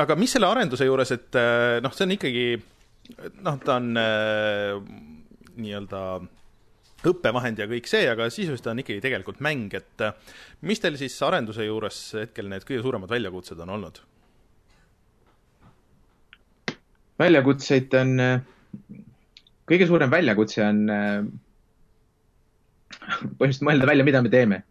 aga 0.04 0.18
mis 0.20 0.34
selle 0.36 0.50
arenduse 0.50 0.88
juures, 0.88 1.14
et 1.14 1.38
äh, 1.38 1.78
noh, 1.84 1.94
see 1.94 2.08
on 2.08 2.16
ikkagi 2.16 2.44
noh, 3.44 3.60
ta 3.64 3.78
on 3.78 4.02
äh, 4.02 4.74
nii-öelda 5.58 6.02
õppevahend 7.08 7.62
ja 7.62 7.68
kõik 7.70 7.86
see, 7.90 8.06
aga 8.10 8.26
sisuliselt 8.32 8.72
on 8.72 8.82
ikkagi 8.82 9.02
tegelikult 9.04 9.42
mäng, 9.44 9.74
et 9.78 10.08
mis 10.66 10.82
teil 10.82 10.98
siis 10.98 11.14
arenduse 11.22 11.66
juures 11.66 11.98
hetkel 12.18 12.50
need 12.50 12.66
kõige 12.66 12.82
suuremad 12.82 13.12
väljakutsed 13.12 13.60
on 13.62 13.76
olnud? 13.78 14.00
Väljakutseid 17.18 17.94
on, 17.98 18.16
kõige 19.68 19.86
suurem 19.90 20.10
väljakutse 20.10 20.64
on 20.64 20.82
põhimõtteliselt 23.08 23.66
mõelda 23.66 23.88
välja, 23.88 24.06
mida 24.06 24.22
me 24.22 24.32
teeme. 24.32 24.62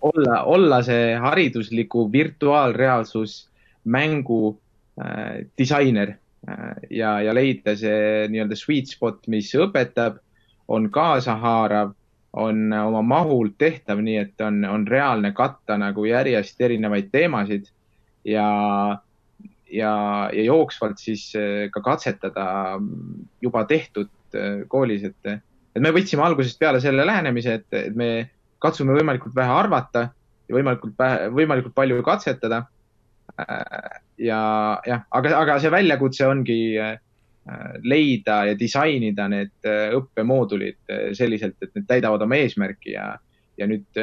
olla, 0.00 0.42
olla 0.44 0.80
see 0.86 1.14
haridusliku 1.20 2.06
virtuaalreaalsus 2.12 3.36
mängu 3.84 4.58
äh, 5.00 5.46
disainer 5.58 6.16
äh, 6.48 6.74
ja, 6.90 7.20
ja 7.22 7.34
leida 7.34 7.76
see 7.78 8.26
nii-öelda 8.32 8.58
sweet 8.58 8.90
spot, 8.90 9.26
mis 9.30 9.52
õpetab, 9.54 10.18
on 10.68 10.90
kaasahaarav, 10.90 11.94
on 12.36 12.72
oma 12.72 13.02
mahult 13.02 13.54
tehtav, 13.58 14.02
nii 14.04 14.16
et 14.20 14.40
on, 14.44 14.64
on 14.68 14.86
reaalne 14.88 15.32
katta 15.32 15.78
nagu 15.80 16.04
järjest 16.04 16.60
erinevaid 16.60 17.08
teemasid 17.12 17.70
ja 18.26 18.46
ja, 19.72 19.94
ja 20.32 20.44
jooksvalt 20.46 21.00
siis 21.02 21.28
äh, 21.38 21.66
ka 21.72 21.82
katsetada 21.84 22.46
juba 23.42 23.64
tehtud 23.68 24.10
äh, 24.34 24.64
koolis, 24.70 25.06
et, 25.10 25.32
et 25.74 25.82
me 25.82 25.92
võtsime 25.94 26.24
algusest 26.26 26.60
peale 26.60 26.80
selle 26.82 27.06
lähenemise, 27.06 27.60
et, 27.60 27.68
et 27.74 27.96
me 27.96 28.10
katsume 28.62 28.96
võimalikult 28.96 29.36
vähe 29.36 29.52
arvata 29.52 30.08
ja 30.46 30.56
võimalikult 30.56 30.96
võimalikult 31.34 31.74
palju 31.76 32.02
katsetada. 32.06 32.64
Äh, 33.36 33.98
ja 34.22 34.40
jah, 34.86 35.02
aga, 35.12 35.34
aga 35.42 35.58
see 35.60 35.72
väljakutse 35.74 36.28
ongi 36.28 36.60
leida 37.86 38.36
ja 38.48 38.54
disainida 38.58 39.28
need 39.30 39.66
õppemoodulid 39.94 41.12
selliselt, 41.14 41.54
et 41.62 41.76
need 41.76 41.84
täidavad 41.86 42.24
oma 42.24 42.40
eesmärki 42.40 42.96
ja, 42.96 43.12
ja 43.60 43.68
nüüd 43.70 44.00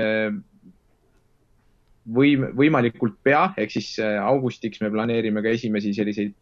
võim-, 2.10 2.50
võimalikult 2.58 3.18
pea, 3.24 3.48
ehk 3.58 3.74
siis 3.74 3.94
äh, 4.02 4.18
augustiks 4.22 4.82
me 4.84 4.92
planeerime 4.94 5.44
ka 5.44 5.54
esimesi 5.56 5.94
selliseid 5.96 6.34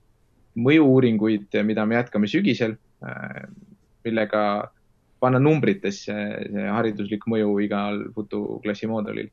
mõju-uuringuid, 0.62 1.50
äh, 1.56 1.66
mida 1.68 1.86
me 1.88 2.00
jätkame 2.00 2.30
sügisel, 2.32 2.78
äh, 3.06 3.44
millega 4.06 4.44
panna 5.22 5.38
numbritesse 5.42 6.14
see 6.50 6.66
hariduslik 6.66 7.28
mõju 7.30 7.54
igal 7.62 8.08
futuklassi 8.16 8.90
moodulil. 8.90 9.30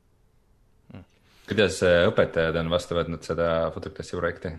kuidas 1.49 1.79
õpetajad 1.81 2.59
on 2.61 2.69
vastu 2.69 2.99
võtnud 2.99 3.25
seda 3.25 3.71
fotoklassi 3.73 4.19
projekti? 4.19 4.53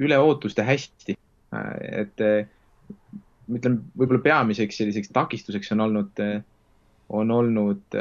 üle 0.00 0.16
ootuste 0.20 0.64
hästi, 0.64 1.16
et 1.52 2.20
ütleme, 2.20 3.80
võib-olla 3.96 4.20
peamiseks 4.24 4.78
selliseks 4.80 5.10
takistuseks 5.12 5.72
on 5.74 5.82
olnud, 5.86 6.22
on 7.10 7.30
olnud 7.34 7.96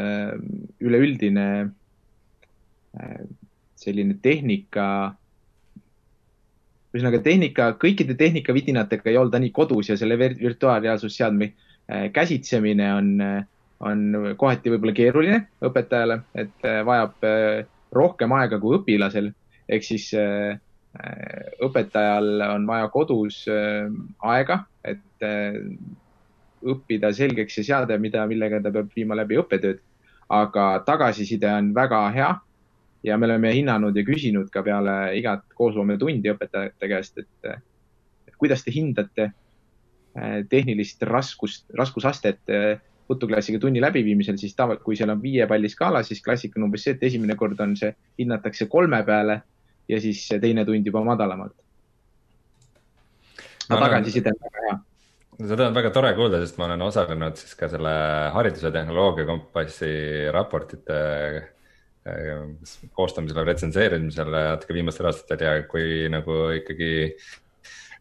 üleüldine 0.79 1.45
selline 3.79 4.17
tehnika, 4.21 4.85
ühesõnaga 6.93 7.21
tehnika, 7.25 7.71
kõikide 7.81 8.15
tehnikavidinatega 8.19 9.09
ei 9.11 9.17
olda 9.17 9.41
nii 9.41 9.53
kodus 9.55 9.91
ja 9.91 9.97
selle 9.99 10.17
virtuaalreaalsusseadme 10.19 11.51
käsitsemine 12.13 12.89
on, 12.93 13.11
on 13.85 14.33
kohati 14.37 14.73
võib-olla 14.73 14.95
keeruline 14.97 15.43
õpetajale, 15.65 16.21
et 16.37 16.65
vajab 16.85 17.29
rohkem 17.95 18.33
aega 18.37 18.59
kui 18.61 18.77
õpilasel. 18.77 19.31
ehk 19.69 19.85
siis 19.85 20.09
õpetajal 21.61 22.41
on 22.49 22.67
vaja 22.67 22.89
kodus 22.93 23.43
aega, 23.47 24.63
et 24.83 25.29
õppida 26.63 27.11
selgeks 27.15 27.55
see 27.55 27.67
seade, 27.67 27.97
mida, 28.01 28.25
millega 28.27 28.61
ta 28.63 28.71
peab 28.71 28.91
viima 28.95 29.17
läbi 29.17 29.39
õppetööd. 29.39 29.79
aga 30.29 30.83
tagasiside 30.85 31.49
on 31.49 31.71
väga 31.73 31.99
hea 32.13 32.29
ja 33.03 33.17
me 33.17 33.25
oleme 33.25 33.49
hinnanud 33.53 33.95
ja 33.97 34.03
küsinud 34.05 34.51
ka 34.53 34.61
peale 34.61 35.15
igat 35.17 35.41
koosloometundi 35.57 36.29
õpetajate 36.29 36.89
käest, 36.91 37.17
et, 37.17 37.55
et 38.27 38.35
kuidas 38.37 38.63
te 38.63 38.71
hindate 38.71 39.31
tehnilist 40.49 41.01
raskust, 41.03 41.65
raskusastet 41.73 42.41
jutuklassiga 43.09 43.59
tunni 43.59 43.81
läbiviimisel, 43.81 44.37
siis 44.37 44.53
tavaliselt, 44.55 44.83
kui 44.85 44.97
seal 44.97 45.09
on 45.09 45.21
viie 45.21 45.47
palli 45.49 45.69
skaala, 45.69 46.03
siis 46.05 46.21
klassika 46.21 46.59
on 46.59 46.67
umbes 46.67 46.83
see, 46.85 46.93
et 46.93 47.07
esimene 47.09 47.35
kord 47.39 47.59
on 47.65 47.73
see, 47.79 47.89
hinnatakse 48.19 48.67
kolme 48.69 49.01
peale 49.07 49.39
ja 49.89 50.01
siis 50.01 50.27
teine 50.41 50.65
tund 50.65 50.85
juba 50.85 51.03
madalamalt. 51.07 51.55
aga 53.69 53.81
tagasiside 53.85 54.29
on 54.33 54.39
väga 54.45 54.67
hea 54.67 54.77
seda 55.39 55.69
on 55.69 55.77
väga 55.77 55.91
tore 55.95 56.11
kuulda, 56.17 56.41
sest 56.43 56.59
ma 56.59 56.67
olen 56.67 56.83
osalenud 56.83 57.39
siis 57.39 57.55
ka 57.59 57.69
selle 57.71 57.93
hariduse 58.35 58.71
tehnoloogia 58.75 59.27
kompassi 59.29 59.91
raportite 60.35 60.97
äh, 62.07 62.41
koostamisel, 62.95 63.45
retsenseerimisel 63.47 64.33
natuke 64.35 64.75
viimastel 64.75 65.09
aastatel 65.11 65.45
ja 65.45 65.53
kui 65.69 66.09
nagu 66.11 66.41
ikkagi 66.57 66.91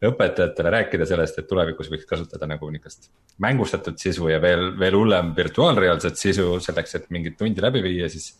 õpetajatele 0.09 0.71
rääkida 0.71 1.07
sellest, 1.11 1.41
et 1.41 1.49
tulevikus 1.51 1.89
võiks 1.91 2.07
kasutada 2.07 2.47
nagu 2.47 2.69
niisugust 2.71 3.11
mängustatud 3.43 3.99
sisu 3.99 4.29
ja 4.31 4.39
veel, 4.43 4.71
veel 4.79 4.95
hullem 4.99 5.33
virtuaalreaalset 5.37 6.19
sisu 6.19 6.53
selleks, 6.63 6.95
et 6.95 7.09
mingit 7.15 7.39
tundi 7.39 7.63
läbi 7.63 7.83
viia, 7.83 8.11
siis 8.11 8.33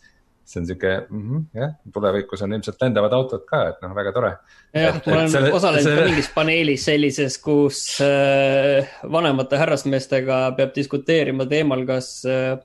see 0.49 0.61
on 0.61 0.67
sihuke 0.69 0.93
mm, 1.09 1.25
-hmm, 1.25 1.43
jah, 1.61 1.73
tulevikus 1.93 2.41
on 2.45 2.55
ilmselt 2.57 2.81
lendavad 2.81 3.13
autod 3.17 3.45
ka, 3.49 3.61
et 3.73 3.83
noh, 3.85 3.93
väga 3.97 4.13
tore. 4.15 4.31
jah, 4.73 4.97
ma 5.05 5.15
olen 5.17 5.31
selle, 5.33 5.51
osalenud 5.53 5.85
selle... 5.85 6.01
ka 6.01 6.07
mingis 6.09 6.31
paneelis 6.35 6.85
sellises, 6.89 7.37
kus 7.43 7.83
äh, 8.05 8.89
vanemate 9.17 9.61
härrasmeestega 9.61 10.41
peab 10.57 10.73
diskuteerima 10.75 11.47
teemal, 11.49 11.85
kas 11.89 12.11
äh, 12.29 12.55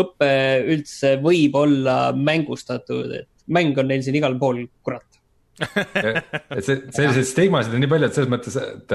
õpe 0.00 0.34
üldse 0.74 1.16
võib 1.22 1.58
olla 1.60 1.98
mängustatud, 2.16 3.12
et 3.20 3.28
mäng 3.46 3.76
on 3.78 3.92
neil 3.92 4.02
siin 4.02 4.16
igal 4.18 4.38
pool, 4.40 4.64
kurat 4.82 5.06
et 5.60 6.64
see, 6.66 6.80
selliseid 6.90 7.28
stigmasid 7.28 7.76
on 7.76 7.84
nii 7.84 7.90
palju, 7.90 8.08
et 8.08 8.16
selles 8.16 8.30
mõttes, 8.32 8.56
et, 8.58 8.94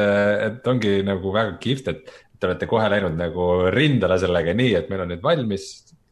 et 0.50 0.66
ongi 0.68 0.98
nagu 1.08 1.32
väga 1.32 1.56
kihvt, 1.64 1.94
et 1.94 2.12
te 2.40 2.48
olete 2.50 2.68
kohe 2.68 2.88
läinud 2.92 3.16
nagu 3.20 3.46
rindele 3.72 4.18
sellega 4.20 4.56
nii, 4.58 4.74
et 4.80 4.92
meil 4.92 5.06
on 5.06 5.14
nüüd 5.14 5.24
valmis 5.24 5.70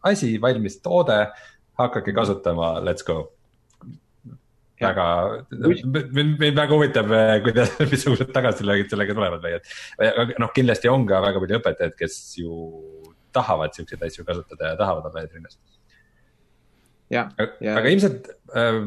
asi, 0.08 0.36
valmis 0.42 0.80
toode, 0.84 1.26
hakake 1.78 2.14
kasutama, 2.16 2.78
let's 2.86 3.06
go. 3.08 3.32
väga, 4.82 5.06
mind, 6.14 6.38
väga 6.42 6.68
huvitab, 6.70 7.14
kuidas, 7.46 7.72
missugused 7.92 8.30
tagasilöögid 8.34 8.92
sellega 8.94 9.16
tulevad 9.18 9.42
või 9.42 9.56
et. 9.58 9.72
noh, 10.38 10.52
kindlasti 10.54 10.92
on 10.92 11.08
ka 11.10 11.22
väga 11.24 11.42
palju 11.42 11.58
õpetajaid, 11.62 11.96
kes 11.98 12.20
ju 12.44 12.60
tahavad 13.34 13.74
siukseid 13.74 14.06
asju 14.06 14.26
kasutada 14.28 14.74
ja 14.74 14.78
tahavad 14.80 15.10
olla 15.10 15.26
ja. 17.62 17.76
aga 17.78 17.92
ilmselt 17.92 18.30
äh,, 18.56 18.80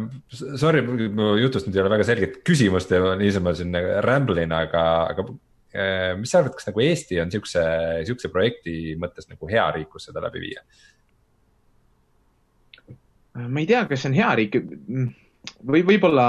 sorry, 0.60 0.82
mu 0.84 1.34
jutust 1.40 1.68
nüüd 1.68 1.78
ei 1.78 1.84
ole 1.84 1.94
väga 1.94 2.06
selget 2.08 2.40
küsimust 2.46 2.92
ja 2.92 3.14
niisama 3.20 3.54
siin 3.56 3.76
ramble'in, 4.04 4.52
aga, 4.54 4.84
aga 5.14 5.26
äh, 5.26 6.12
mis 6.20 6.32
sa 6.32 6.42
arvad, 6.42 6.56
kas 6.58 6.68
nagu 6.68 6.84
Eesti 6.84 7.20
on 7.22 7.32
siukse, 7.32 7.64
siukse 8.08 8.32
projekti 8.32 8.94
mõttes 9.00 9.30
nagu 9.30 9.50
hea 9.50 9.66
riik, 9.76 9.90
kus 9.94 10.10
seda 10.10 10.22
läbi 10.26 10.44
viia? 10.48 10.64
Ma 13.48 13.60
ei 13.62 13.68
tea, 13.68 13.84
kas 13.88 14.02
see 14.02 14.10
on 14.10 14.18
hea 14.18 14.30
riik 14.38 14.56
või 15.66 15.84
võib-olla 15.88 16.26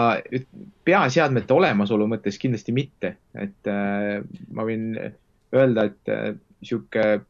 peaseadmete 0.87 1.53
olemasolu 1.53 2.07
mõttes 2.07 2.37
kindlasti 2.41 2.75
mitte, 2.75 3.15
et 3.35 3.69
äh, 3.69 4.21
ma 4.55 4.65
võin 4.67 4.93
öelda, 5.51 5.89
et 5.91 6.11
äh, 6.11 6.31
sihuke 6.63 7.21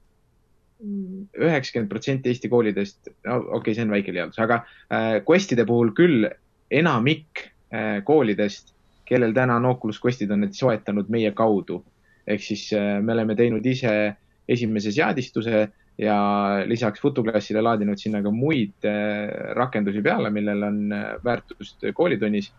üheksakümmend 0.82 1.90
protsenti 1.90 2.32
Eesti 2.32 2.50
koolidest, 2.50 3.12
no 3.28 3.38
okei 3.38 3.58
okay,, 3.60 3.76
see 3.78 3.86
on 3.86 3.94
väike 3.94 4.14
liialdus, 4.16 4.40
aga 4.42 4.62
äh, 4.90 5.20
Questide 5.28 5.66
puhul 5.70 5.94
küll 5.98 6.26
enamik 6.74 7.44
äh, 7.74 8.00
koolidest, 8.08 8.74
kellel 9.06 9.36
täna 9.36 9.60
on 9.60 9.68
Oculus 9.70 10.00
Questid, 10.02 10.32
on 10.32 10.46
need 10.46 10.58
soetanud 10.58 11.12
meie 11.14 11.34
kaudu. 11.38 11.84
ehk 12.28 12.44
siis 12.44 12.68
äh, 12.78 13.00
me 13.02 13.14
oleme 13.14 13.36
teinud 13.36 13.66
ise 13.66 14.16
esimese 14.50 14.92
seadistuse 14.94 15.68
ja 16.02 16.18
lisaks 16.66 17.02
Futuklassile 17.02 17.62
laadinud 17.62 18.00
sinna 18.02 18.24
ka 18.26 18.32
muid 18.34 18.88
äh, 18.90 19.54
rakendusi 19.58 20.02
peale, 20.02 20.32
millel 20.34 20.64
on 20.66 20.80
äh, 20.96 21.04
väärtust 21.24 21.86
koolitunnis 21.94 22.50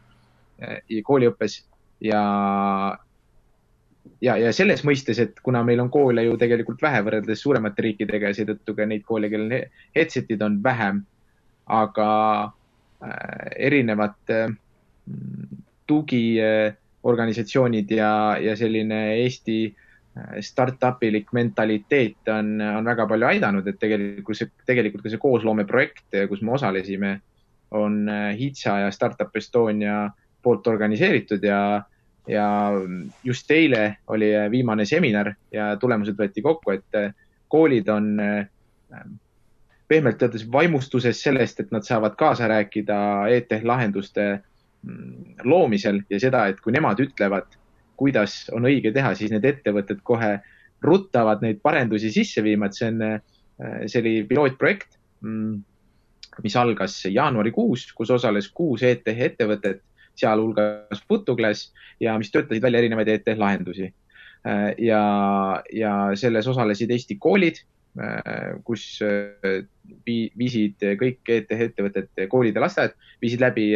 äh, 0.63 0.79
kooliõppes. 1.07 1.59
Ja 2.03 2.23
ja, 4.23 4.37
ja 4.39 4.53
selles 4.55 4.85
mõistes, 4.87 5.19
et 5.23 5.41
kuna 5.43 5.63
meil 5.67 5.83
on 5.83 5.91
koole 5.91 6.25
ju 6.27 6.37
tegelikult 6.39 6.83
vähe 6.83 7.03
võrreldes 7.07 7.43
suuremate 7.43 7.83
riikidega 7.89 8.31
ja 8.31 8.39
seetõttu 8.39 8.77
ka 8.79 8.87
neid 8.87 9.03
koole, 9.07 9.31
kellel 9.31 9.67
headset'id 9.97 10.43
on 10.43 10.61
vähem, 10.63 11.03
aga 11.71 12.09
erinevad 13.59 14.15
tugiorganisatsioonid 15.91 17.91
ja, 17.91 18.39
ja 18.39 18.55
selline 18.59 19.01
Eesti 19.25 19.57
äh, 20.16 20.40
startup 20.40 21.03
ilik 21.03 21.33
mentaliteet 21.33 22.33
on, 22.33 22.57
on 22.61 22.85
väga 22.85 23.07
palju 23.11 23.29
aidanud, 23.29 23.68
et 23.68 23.79
tegelikult 23.81 24.38
see, 24.38 24.51
tegelikult 24.68 25.05
ka 25.05 25.12
see 25.12 25.22
koosloomeprojekt, 25.22 26.09
kus 26.31 26.42
me 26.42 26.57
osalesime, 26.59 27.14
on 27.72 28.09
äh, 28.09 28.33
HITSA 28.38 28.79
ja 28.85 28.90
Startup 28.90 29.37
Estonia 29.37 30.11
poolt 30.42 30.66
organiseeritud 30.66 31.44
ja 31.44 31.83
ja 32.29 32.70
just 33.25 33.51
eile 33.51 33.96
oli 34.07 34.31
viimane 34.51 34.85
seminar 34.87 35.33
ja 35.53 35.77
tulemused 35.77 36.14
võeti 36.18 36.42
kokku, 36.42 36.70
et 36.70 36.98
äh, 36.98 37.11
koolid 37.51 37.88
on 37.88 38.12
äh, 38.20 38.46
pehmelt 39.88 40.22
öeldes 40.22 40.44
vaimustuses 40.53 41.22
sellest, 41.22 41.61
et 41.61 41.72
nad 41.75 41.85
saavad 41.87 42.14
kaasa 42.18 42.48
rääkida 42.48 42.98
e-tech 43.35 43.66
lahenduste 43.66 44.27
mm, 44.83 45.42
loomisel 45.44 46.03
ja 46.11 46.20
seda, 46.20 46.46
et 46.46 46.61
kui 46.61 46.72
nemad 46.72 47.01
ütlevad, 47.03 47.59
kuidas 48.03 48.47
on 48.55 48.67
õige 48.67 48.93
teha, 48.95 49.15
siis 49.19 49.31
need 49.33 49.47
ettevõtted 49.47 50.03
kohe 50.07 50.35
ruttavad 50.83 51.43
neid 51.45 51.61
parendusi 51.62 52.11
sisse 52.15 52.43
viima, 52.43 52.67
et 52.67 52.79
see 52.79 52.91
on, 52.91 53.03
äh, 53.07 53.85
see 53.87 54.03
oli 54.03 54.15
pilootprojekt, 54.27 54.99
mm, 55.23 55.62
mis 56.43 56.57
algas 56.59 56.99
jaanuarikuus, 57.07 57.91
kus 57.95 58.11
osales 58.11 58.49
kuus 58.51 58.83
e-tech 58.88 59.21
ettevõtet 59.29 59.83
sealhulgas 60.19 61.05
Putuglas 61.09 61.71
ja 62.01 62.17
mis 62.21 62.33
töötasid 62.33 62.65
välja 62.65 62.83
erinevaid 62.83 63.09
ETH 63.09 63.38
lahendusi. 63.38 63.93
Äh, 64.49 64.73
ja, 64.83 65.03
ja 65.73 65.93
selles 66.19 66.49
osalesid 66.51 66.91
Eesti 66.91 67.17
koolid, 67.23 67.62
äh, 68.01 68.59
kus 68.67 68.99
viisid 70.07 70.83
kõik 70.99 71.37
ETH 71.37 71.67
ettevõtted, 71.69 72.11
koolid 72.33 72.59
ja 72.59 72.67
lasteaed, 72.67 72.99
viisid 73.23 73.45
läbi 73.45 73.71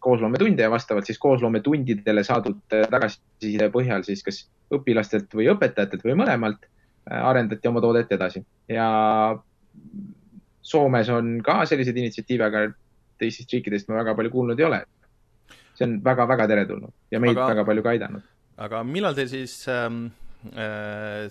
koosloometunde 0.00 0.62
ja 0.62 0.70
vastavalt 0.72 1.06
siis 1.08 1.18
koosloometundidele 1.20 2.24
saadud 2.24 2.60
tagasiside 2.68 3.68
põhjal 3.74 4.04
siis 4.06 4.24
kas 4.26 4.42
õpilastelt 4.74 5.32
või 5.36 5.50
õpetajatelt 5.52 6.04
või 6.06 6.16
mõlemalt 6.22 6.66
arendati 7.10 7.68
oma 7.68 7.82
toodet 7.84 8.12
edasi. 8.12 8.42
Ja 8.68 8.86
Soomes 10.60 11.08
on 11.10 11.38
ka 11.44 11.62
selliseid 11.66 11.96
initsiatiive, 11.98 12.46
aga 12.46 12.64
teistest 13.20 13.52
riikidest 13.52 13.88
ma 13.88 14.00
väga 14.00 14.14
palju 14.18 14.32
kuulnud 14.32 14.60
ei 14.60 14.66
ole. 14.68 14.80
See 15.76 15.86
on 15.86 15.98
väga-väga 16.04 16.46
teretulnud 16.50 16.92
ja 17.12 17.20
meid 17.22 17.36
aga, 17.36 17.52
väga 17.54 17.64
palju 17.68 17.84
ka 17.84 17.94
aidanud. 17.94 18.26
aga 18.60 18.82
millal 18.84 19.16
teil 19.16 19.30
siis 19.30 19.54
ähm, 19.72 20.10
äh, 20.52 21.26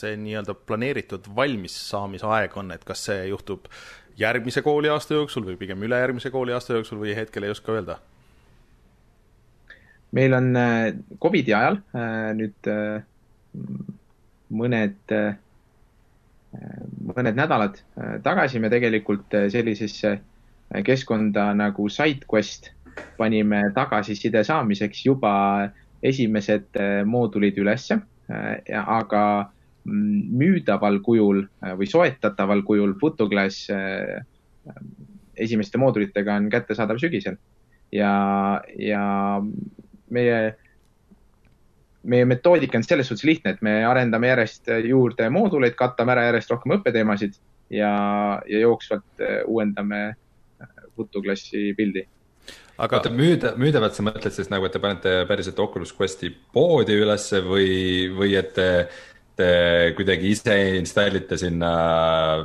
see 0.00 0.14
nii-öelda 0.20 0.54
planeeritud 0.66 1.26
valmissaamise 1.36 2.28
aeg 2.30 2.56
on, 2.60 2.70
et 2.74 2.84
kas 2.86 3.02
see 3.10 3.26
juhtub 3.28 3.66
järgmise 4.20 4.62
kooliaasta 4.62 5.16
jooksul 5.16 5.46
või 5.48 5.56
pigem 5.60 5.82
ülejärgmise 5.82 6.30
kooliaasta 6.30 6.76
jooksul 6.76 7.00
või 7.00 7.16
hetkel 7.16 7.46
ei 7.46 7.54
oska 7.54 7.72
öelda? 7.72 7.98
meil 10.12 10.34
on 10.34 10.56
äh, 10.56 10.92
Covidi 11.22 11.54
ajal 11.54 11.78
äh, 11.94 12.32
nüüd 12.38 12.70
äh, 12.70 13.02
mõned 14.50 15.14
mõned 17.06 17.36
nädalad 17.38 17.76
tagasi 18.24 18.58
me 18.58 18.66
tegelikult 18.72 19.36
sellisesse 19.54 20.16
keskkonda 20.82 21.44
nagu 21.54 21.84
SideQuest 21.86 22.72
panime 23.18 23.60
tagasiside 23.76 24.42
saamiseks 24.46 25.04
juba 25.06 25.32
esimesed 26.02 26.74
moodulid 27.06 27.58
ülesse. 27.62 28.00
aga 28.82 29.22
müüdaval 29.84 31.00
kujul 31.04 31.44
või 31.78 31.88
soetataval 31.88 32.60
kujul 32.68 32.92
Photoglass 33.00 33.70
esimeste 35.40 35.80
moodulitega 35.80 36.34
on 36.36 36.50
kättesaadav 36.52 37.00
sügisel. 37.00 37.38
ja, 37.92 38.10
ja 38.78 39.04
meie 40.10 40.54
meie 42.02 42.24
metoodika 42.24 42.78
on 42.78 42.84
selles 42.84 43.10
suhtes 43.10 43.24
lihtne, 43.28 43.54
et 43.54 43.62
me 43.62 43.80
arendame 43.84 44.30
järjest 44.30 44.70
juurde 44.86 45.28
mooduleid, 45.32 45.76
katame 45.76 46.14
ära 46.14 46.28
järjest 46.30 46.54
rohkem 46.54 46.78
õppeteemasid 46.78 47.36
ja, 47.70 47.92
ja 48.48 48.62
jooksvalt 48.64 49.20
äh, 49.20 49.42
uuendame 49.46 50.14
Photoklassi 50.96 51.70
äh, 51.70 51.76
pildi. 51.76 52.06
aga 52.80 52.96
oota, 52.96 53.12
müüda, 53.12 53.52
müüdavat 53.60 53.96
sa 53.96 54.04
mõtled 54.06 54.32
siis 54.32 54.48
nagu, 54.52 54.64
et 54.64 54.72
te 54.72 54.80
panete 54.80 55.14
päriselt 55.28 55.58
Oculus 55.60 55.92
Questi 55.96 56.32
poodi 56.54 56.96
ülesse 56.96 57.42
või, 57.44 58.08
või 58.16 58.34
et 58.40 58.54
te, 58.56 58.70
te 58.88 59.09
kuidagi 59.96 60.30
ise 60.34 60.56
installite 60.78 61.38
sinna 61.40 61.70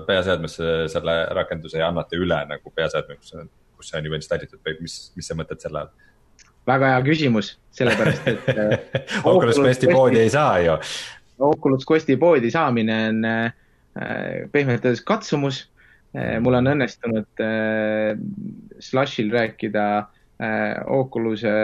peaseadmesse 0.08 0.74
selle 0.92 1.16
rakenduse 1.38 1.80
ja 1.80 1.90
annate 1.92 2.20
üle 2.20 2.40
nagu 2.50 2.74
peaseadme, 2.76 3.18
kus, 3.20 3.36
see 3.86 4.00
on 4.00 4.10
juba 4.10 4.20
installitud 4.20 4.62
või 4.66 4.80
mis, 4.86 4.98
mis 5.18 5.30
sa 5.30 5.38
mõtled 5.38 5.62
selle 5.62 5.84
all? 5.84 5.94
väga 6.66 6.96
hea 6.96 7.04
küsimus, 7.06 7.52
sellepärast 7.78 8.28
et 8.32 8.50
äh, 8.56 8.74
Oculus 9.24 9.60
Questi 9.62 9.90
poodi 9.92 10.24
ei 10.24 10.32
saa 10.34 10.58
ju. 10.64 10.80
Oculus 11.46 11.86
Questi 11.86 12.18
poodi 12.18 12.52
saamine 12.54 12.98
on 13.12 13.24
äh, 13.30 13.54
pehmelt 14.52 14.86
öeldes 14.86 15.04
katsumus 15.06 15.66
äh,. 16.16 16.40
mul 16.42 16.58
on 16.58 16.72
õnnestunud 16.74 17.44
äh, 17.44 18.16
Slushil 18.82 19.32
rääkida 19.34 19.86
äh, 20.00 20.82
Oculus'e 20.86 21.56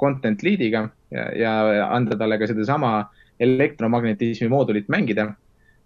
content 0.00 0.42
lead'iga 0.42 0.86
ja, 1.12 1.26
ja 1.36 1.90
anda 1.92 2.16
talle 2.18 2.40
ka 2.40 2.48
sedasama 2.50 2.94
elektromagnetismi 3.42 4.48
moodulit 4.52 4.88
mängida 4.92 5.32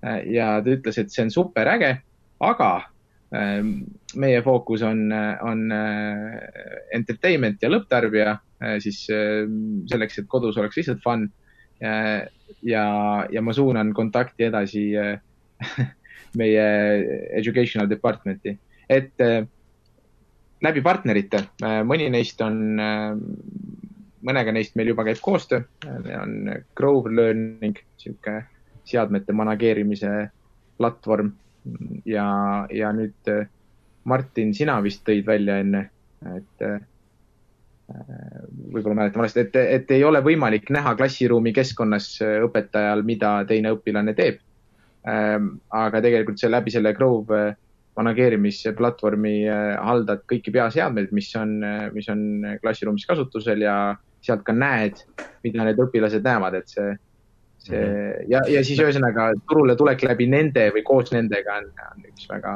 äh,. 0.05 0.21
ja 0.35 0.57
ta 0.63 0.77
ütles, 0.77 1.01
et 1.01 1.11
see 1.13 1.25
on 1.25 1.33
super 1.35 1.69
äge, 1.73 1.97
aga 2.45 2.71
Ehm, 3.35 3.71
meie 4.15 4.43
fookus 4.43 4.85
on, 4.87 5.11
on 5.43 5.73
äh, 5.75 6.37
entertainment 6.95 7.63
ja 7.63 7.71
lõpptarbija, 7.73 8.37
äh, 8.63 8.77
siis 8.83 9.03
ehm, 9.11 9.83
selleks, 9.91 10.21
et 10.23 10.29
kodus 10.31 10.59
oleks 10.61 10.79
lihtsalt 10.81 11.03
fun. 11.05 11.29
Ja, 12.65 12.83
ja 13.29 13.41
ma 13.45 13.53
suunan 13.53 13.91
kontakti 13.93 14.47
edasi 14.47 14.87
meie 16.41 16.63
educational 17.37 17.85
department'i, 17.91 18.55
et 18.89 19.13
läbi 20.65 20.85
partnerite, 20.87 21.43
mõni 21.85 22.07
neist 22.15 22.41
on, 22.41 22.81
mõnega 24.27 24.53
neist 24.55 24.77
meil 24.79 24.91
juba 24.91 25.05
käib 25.07 25.21
koostöö, 25.23 25.63
on 26.19 26.51
Grove 26.77 27.13
Learning, 27.15 27.79
sihuke 28.01 28.41
seadmete 28.87 29.35
manageerimise 29.35 30.13
platvorm 30.79 31.33
ja, 32.07 32.27
ja 32.71 32.93
nüüd 32.95 33.31
äh, 33.33 33.47
Martin, 34.07 34.53
sina 34.55 34.79
vist 34.85 35.03
tõid 35.07 35.27
välja 35.27 35.59
enne, 35.63 35.83
et 36.37 36.67
äh, 36.67 36.79
võib-olla 37.87 38.97
mäletan 39.03 39.23
valesti, 39.23 39.47
et, 39.47 39.57
et 39.57 39.93
ei 39.95 40.05
ole 40.07 40.23
võimalik 40.25 40.71
näha 40.75 40.95
klassiruumi 40.99 41.53
keskkonnas 41.57 42.11
äh, 42.25 42.39
õpetajal, 42.47 43.05
mida 43.07 43.39
teine 43.49 43.75
õpilane 43.77 44.15
teeb. 44.19 44.43
Ähm, 45.07 45.57
aga 45.71 46.03
tegelikult 46.03 46.41
see 46.41 46.51
läbi 46.51 46.73
selle 46.75 46.91
Grove 46.95 47.55
manageerimisplatvormi 47.97 49.47
haldad 49.81 50.25
kõiki 50.29 50.53
peaseadmeid, 50.53 51.15
mis 51.17 51.31
on, 51.39 51.55
mis 51.95 52.11
on 52.13 52.43
klassiruumis 52.61 53.07
kasutusel 53.09 53.63
ja 53.65 53.77
sealt 54.27 54.45
ka 54.47 54.55
näed, 54.57 55.03
mida 55.47 55.67
need 55.67 55.83
õpilased 55.87 56.25
näevad, 56.27 56.59
et 56.61 56.73
see 56.73 56.95
see 57.67 57.81
mhm. 57.81 58.31
ja, 58.31 58.43
ja 58.51 58.63
siis 58.67 58.81
ühesõnaga 58.83 59.31
turule 59.49 59.77
tulek 59.79 60.05
läbi 60.07 60.29
nende 60.31 60.69
või 60.75 60.85
koos 60.87 61.13
nendega 61.15 61.61
on, 61.61 61.69
on 61.91 62.07
üks 62.11 62.29
väga. 62.31 62.55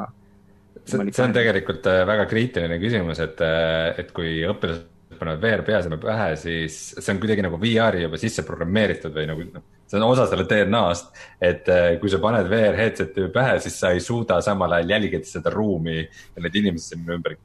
see, 0.85 1.11
see 1.11 1.27
on 1.27 1.35
tegelikult 1.37 1.91
äh, 1.91 2.05
väga 2.09 2.29
kriitiline 2.31 2.79
küsimus, 2.83 3.23
et, 3.25 3.43
äh, 3.45 3.91
et 4.01 4.15
kui 4.17 4.41
õpilased 4.49 4.87
panevad 5.21 5.43
VR 5.43 5.63
peaaseme 5.67 5.99
pähe, 6.01 6.31
siis 6.41 6.79
see 6.97 7.13
on 7.13 7.21
kuidagi 7.21 7.45
nagu 7.45 7.59
VR-i 7.61 8.07
juba 8.07 8.21
sisse 8.21 8.45
programmeeritud 8.47 9.13
või 9.13 9.27
nagu 9.29 9.45
noh, 9.51 9.67
see 9.91 9.99
on 9.99 10.07
osa 10.07 10.25
selle 10.31 10.47
DNA-st. 10.49 11.23
et 11.51 11.69
äh, 11.73 11.91
kui 12.01 12.13
sa 12.13 12.23
paned 12.23 12.49
VR 12.51 12.79
headset'i 12.79 13.29
pähe, 13.35 13.59
siis 13.65 13.77
sa 13.83 13.93
ei 13.95 14.03
suuda 14.05 14.41
samal 14.45 14.79
ajal 14.79 14.97
jälgida 14.97 15.29
seda 15.29 15.53
ruumi 15.55 15.99
ja 16.05 16.45
neid 16.45 16.61
inimesi 16.63 16.95
sinna 16.95 17.19
ümber 17.19 17.37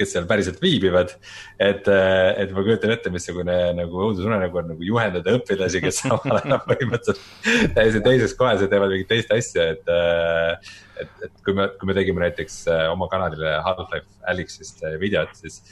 kes 0.00 0.14
seal 0.14 0.28
päriselt 0.30 0.60
viibivad. 0.62 1.14
et, 1.60 1.88
äh, 1.88 2.30
et 2.44 2.54
ma 2.56 2.64
kujutan 2.66 2.94
ette, 2.94 3.12
missugune 3.14 3.56
nagu 3.78 4.04
õudusunenägu 4.08 4.62
on 4.62 4.72
nagu 4.74 4.86
juhendada 4.86 5.36
õpilasi, 5.38 5.82
kes 5.84 6.00
samal 6.04 6.40
ajal 6.40 6.62
põhimõtteliselt 6.66 7.74
täiesti 7.76 8.04
teises 8.06 8.36
kohas 8.38 8.64
ja 8.64 8.70
teevad 8.72 8.94
mingit 8.94 9.10
teist 9.12 9.34
asja, 9.36 9.72
et. 9.76 9.90
Äh, 9.90 10.78
et, 11.00 11.12
et 11.24 11.38
kui 11.40 11.54
me, 11.56 11.64
kui 11.80 11.88
me 11.88 11.94
tegime 11.96 12.20
näiteks 12.20 12.56
äh, 12.68 12.82
oma 12.92 13.06
kanalile 13.08 13.54
Half-Life 13.64 14.18
Alyxist 14.28 14.82
videot, 15.00 15.32
siis 15.38 15.62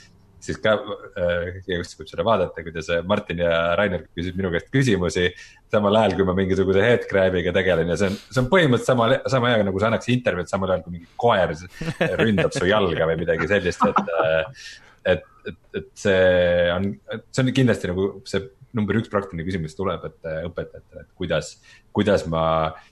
siis 0.42 0.58
ka 0.62 0.74
äh, 0.78 1.60
keegi 1.66 1.78
võib 1.98 2.10
seda 2.10 2.26
vaadata, 2.26 2.64
kuidas 2.66 2.90
Martin 3.08 3.42
ja 3.42 3.52
Rainer 3.78 4.04
küsisid 4.06 4.38
minu 4.38 4.52
käest 4.54 4.68
küsimusi. 4.74 5.30
samal 5.68 5.96
ajal, 6.00 6.14
kui 6.16 6.24
ma 6.24 6.34
mingisuguse 6.36 6.80
headcrab'iga 6.80 7.52
tegelen 7.52 7.90
ja 7.92 7.96
see 8.00 8.08
on, 8.08 8.18
see 8.28 8.42
on 8.42 8.50
põhimõtteliselt 8.52 8.88
sama, 8.88 9.08
sama 9.28 9.52
hea 9.52 9.64
nagu 9.66 9.80
sa 9.80 9.90
annaks 9.90 10.08
intervjuud 10.14 10.50
samal 10.50 10.74
ajal, 10.74 10.84
kui 10.84 10.96
mingi 10.96 11.08
koer 11.20 11.54
ründab 12.22 12.54
su 12.56 12.68
jalga 12.68 13.08
või 13.10 13.22
midagi 13.24 13.50
sellist, 13.50 13.88
et. 13.88 14.14
Äh, 14.18 14.68
et, 15.08 15.22
et, 15.48 15.56
et 15.78 15.86
see 15.96 16.16
on, 16.74 16.90
see 17.32 17.40
on 17.40 17.50
kindlasti 17.56 17.88
nagu 17.88 18.08
see 18.28 18.42
number 18.76 18.98
üks 18.98 19.08
praktiline 19.08 19.46
küsimus 19.46 19.76
tuleb, 19.78 20.02
et 20.04 20.28
äh, 20.28 20.42
õpetajatele, 20.48 21.04
et 21.06 21.12
kuidas, 21.16 21.54
kuidas 21.96 22.26
ma 22.28 22.42
äh, 22.66 22.88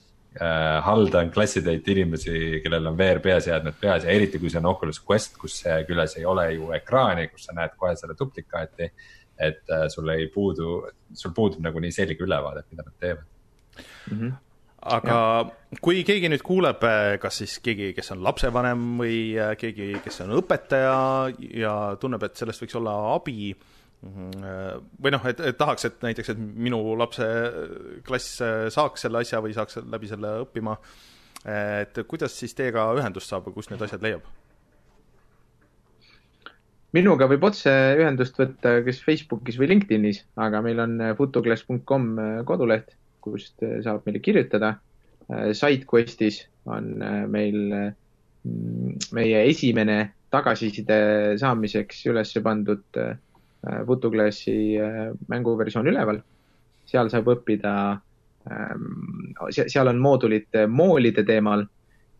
haldan 0.83 1.31
klassitäit 1.31 1.87
inimesi, 1.87 2.61
kellel 2.63 2.89
on 2.91 2.97
VR 2.97 3.19
peaseadmed 3.23 3.77
peas 3.81 4.03
ja 4.05 4.11
eriti, 4.13 4.39
kui 4.41 4.51
see 4.53 4.59
on 4.61 4.69
Oculus 4.69 4.99
Quest, 5.01 5.37
kus 5.41 5.61
küljes 5.87 6.17
ei 6.19 6.25
ole 6.29 6.49
ju 6.53 6.71
ekraani, 6.77 7.27
kus 7.31 7.47
sa 7.47 7.55
näed 7.57 7.77
kohe 7.77 7.95
selle 7.97 8.17
duplikaati. 8.19 8.91
et 9.37 9.69
äh, 9.69 9.85
sul 9.93 10.09
ei 10.09 10.27
puudu, 10.33 10.87
sul 11.13 11.31
puudub 11.31 11.61
nagu 11.61 11.77
nii 11.79 11.91
selge 11.93 12.23
ülevaade, 12.25 12.63
mida 12.71 12.83
nad 12.83 12.93
teevad 12.99 13.25
mm. 14.11 14.19
-hmm 14.19 14.35
aga 14.87 15.13
ja. 15.13 15.77
kui 15.81 16.03
keegi 16.03 16.29
nüüd 16.29 16.41
kuuleb, 16.41 16.83
äh, 16.83 17.19
kas 17.19 17.37
siis 17.37 17.59
keegi, 17.59 17.93
kes 17.93 18.11
on 18.11 18.23
lapsevanem 18.23 18.85
või 19.01 19.17
äh, 19.37 19.53
keegi, 19.57 19.99
kes 20.03 20.21
on 20.21 20.31
õpetaja 20.39 21.33
ja 21.53 21.73
tunneb, 21.99 22.23
et 22.23 22.35
sellest 22.35 22.63
võiks 22.63 22.77
olla 22.79 22.93
abi 23.15 23.51
äh. 23.51 23.76
Või 24.05 25.11
noh, 25.13 25.23
et, 25.25 25.39
et 25.41 25.57
tahaks, 25.57 25.87
et 25.89 26.03
näiteks, 26.05 26.29
et 26.33 26.39
minu 26.39 26.79
lapse 26.99 27.25
klass 28.05 28.41
saaks 28.73 29.07
selle 29.07 29.23
asja 29.23 29.41
või 29.41 29.55
saaks 29.57 29.79
läbi 29.89 30.09
selle 30.09 30.35
õppima. 30.43 30.77
et 31.47 31.97
kuidas 32.07 32.35
siis 32.37 32.53
teiega 32.53 32.91
ühendust 32.97 33.29
saab 33.29 33.47
või 33.47 33.57
kust 33.57 33.71
need 33.71 33.81
asjad 33.81 34.03
leiab? 34.05 34.25
minuga 36.93 37.27
võib 37.29 37.43
otse 37.49 37.71
ühendust 37.97 38.37
võtta 38.39 38.77
kas 38.85 39.01
Facebookis 39.05 39.57
või 39.59 39.71
LinkedInis, 39.73 40.23
aga 40.37 40.61
meil 40.65 40.79
on 40.79 40.97
futoglass.com 41.17 42.09
koduleht, 42.45 42.93
kust 43.21 43.61
saab 43.83 44.05
meile 44.05 44.21
kirjutada. 44.23 44.77
SideQuestis 45.27 46.45
on 46.65 46.93
meil 47.29 47.57
meie 49.13 49.39
esimene 49.49 49.97
tagasiside 50.31 51.37
saamiseks 51.39 52.05
üles 52.07 52.31
pandud 52.43 52.85
Photoglassi 52.87 53.26
äh, 54.79 55.13
mänguversioon 55.27 55.87
üleval. 55.91 56.21
seal 56.87 57.09
saab 57.11 57.27
õppida, 57.27 57.71
ähm, 58.47 59.33
seal 59.51 59.91
on 59.91 59.97
moodulid 59.99 60.55
moolide 60.71 61.25
teemal, 61.27 61.65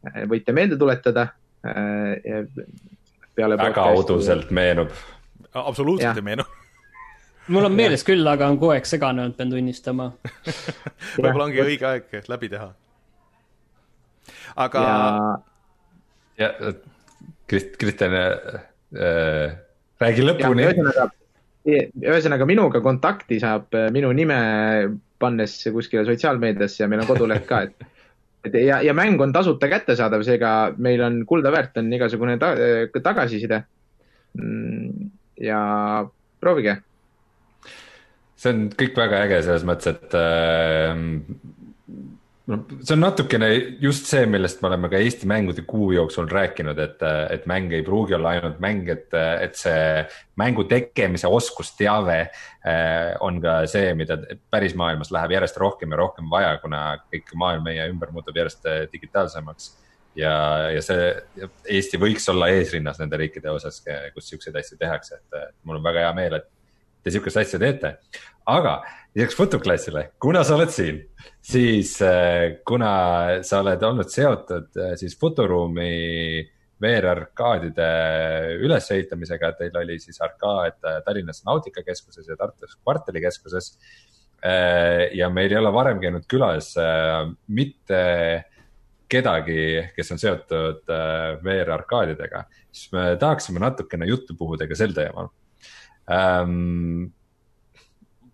äh, 0.08 0.26
võite 0.28 0.56
meelde 0.56 0.78
tuletada. 0.78 1.30
Äh, 1.68 2.44
väga 3.38 3.86
uduselt 3.96 4.52
meenub. 4.52 4.92
absoluutselt 5.54 6.18
ei 6.18 6.26
meenu 6.26 6.44
mul 7.54 7.68
on 7.68 7.76
meeles 7.76 8.04
küll, 8.08 8.26
aga 8.28 8.48
on 8.52 8.58
kogu 8.60 8.74
aeg 8.76 8.88
segane 8.88 9.24
olnud, 9.24 9.36
pean 9.38 9.52
tunnistama 9.52 10.10
võib-olla 11.22 11.48
ongi 11.48 11.64
õige 11.64 11.88
aeg 11.90 12.18
läbi 12.32 12.50
teha. 12.52 12.68
aga. 14.66 14.84
ja, 16.42 16.50
ja 16.52 16.74
Krist-, 17.48 17.78
Kristjan 17.80 18.16
äh,, 18.18 19.56
räägi 20.04 20.26
lõpuni. 20.26 20.68
ühesõnaga, 20.68 21.08
ühesõnaga 21.68 22.48
minuga 22.48 22.82
kontakti 22.84 23.40
saab 23.44 23.76
äh, 23.76 23.90
minu 23.94 24.12
nime 24.16 24.38
pannes 25.20 25.60
kuskile 25.74 26.06
sotsiaalmeediasse 26.08 26.84
ja 26.84 26.90
meil 26.90 27.04
on 27.04 27.10
koduleht 27.10 27.48
ka, 27.50 27.64
et, 27.68 27.88
et 28.48 28.58
ja, 28.62 28.80
ja 28.86 28.94
mäng 28.98 29.20
on 29.24 29.34
tasuta 29.36 29.70
kättesaadav, 29.72 30.24
seega 30.28 30.54
meil 30.78 31.04
on 31.04 31.24
kulda 31.28 31.52
väärt 31.54 31.80
on 31.82 31.92
igasugune 31.94 32.38
ta, 32.42 32.54
äh, 32.56 33.02
tagasiside. 33.04 33.64
Mm, 34.38 35.10
ja 35.42 35.60
proovige. 36.42 36.78
see 38.38 38.54
on 38.54 38.68
kõik 38.78 38.98
väga 38.98 39.24
äge 39.26 39.42
selles 39.42 39.64
mõttes, 39.66 39.98
et 39.98 40.18
äh, 40.18 40.94
no 42.48 42.58
see 42.80 42.96
on 42.96 43.02
natukene 43.04 43.50
just 43.84 44.08
see, 44.08 44.26
millest 44.30 44.62
me 44.62 44.70
oleme 44.70 44.90
ka 44.92 45.00
Eesti 45.04 45.28
mängude 45.30 45.64
kuu 45.68 45.90
jooksul 45.96 46.30
rääkinud, 46.32 46.80
et, 46.80 47.04
et 47.34 47.48
mäng 47.50 47.74
ei 47.76 47.84
pruugi 47.86 48.16
olla 48.16 48.36
ainult 48.36 48.62
mäng, 48.64 48.88
et, 48.92 49.12
et 49.14 49.58
see 49.60 50.06
mängu 50.40 50.64
tegemise 50.70 51.28
oskusteave 51.28 52.20
eh, 52.22 53.12
on 53.26 53.42
ka 53.44 53.60
see, 53.70 53.92
mida 54.00 54.20
päris 54.52 54.78
maailmas 54.80 55.12
läheb 55.16 55.36
järjest 55.38 55.60
rohkem 55.64 55.92
ja 55.92 56.00
rohkem 56.04 56.32
vaja, 56.32 56.56
kuna 56.64 56.84
kõik 57.12 57.36
maailm 57.36 57.68
meie 57.68 57.90
ümber 57.92 58.16
muutub 58.16 58.40
järjest 58.40 58.70
eh, 58.72 58.86
digitaalsemaks. 58.94 59.74
ja, 60.18 60.34
ja 60.74 60.82
see, 60.82 61.10
Eesti 61.68 62.00
võiks 62.02 62.32
olla 62.32 62.48
eesrinnas 62.56 63.02
nende 63.04 63.20
riikide 63.20 63.52
osas, 63.52 63.84
kus 64.16 64.32
siukseid 64.32 64.56
asju 64.56 64.80
tehakse, 64.80 65.20
et 65.20 65.52
mul 65.64 65.82
on 65.82 65.84
väga 65.92 66.08
hea 66.08 66.16
meel, 66.16 66.40
et 66.40 66.48
te 67.04 67.14
sihukest 67.14 67.44
asja 67.44 67.60
teete. 67.62 67.98
aga 68.48 68.82
lisaks 69.18 69.36
Futuklassile, 69.36 70.12
kuna 70.22 70.44
sa 70.46 70.56
oled 70.56 70.70
siin, 70.70 71.00
siis 71.42 71.96
äh, 72.06 72.60
kuna 72.68 73.40
sa 73.48 73.64
oled 73.64 73.82
olnud 73.84 74.12
seotud 74.14 74.78
äh, 74.78 74.94
siis 75.00 75.16
Futuruumi 75.20 76.44
VR-arkaadide 76.78 77.88
ülesehitamisega, 78.62 79.56
teil 79.58 79.80
oli 79.82 79.98
siis 80.00 80.22
arkaad 80.22 80.78
äh, 80.86 81.00
Tallinnas 81.06 81.42
Nautikakeskuses 81.48 82.30
ja 82.30 82.38
Tartus 82.38 82.78
Kvartalikeskuses. 82.84 83.78
ja 85.18 85.30
meil 85.34 85.50
ei 85.52 85.58
ole 85.58 85.72
varem 85.74 85.98
käinud 85.98 86.28
külas 86.30 86.68
mitte 87.50 88.02
kedagi, 89.10 89.64
kes 89.96 90.14
on 90.14 90.22
seotud 90.22 90.92
VR-arkaadidega, 91.42 92.44
siis 92.70 92.92
me 92.94 93.08
tahaksime 93.18 93.60
natukene 93.64 94.06
juttu 94.06 94.38
puhuda 94.38 94.68
ka 94.70 94.78
sel 94.78 94.94
teemal 94.94 95.32
ähm, 96.14 97.08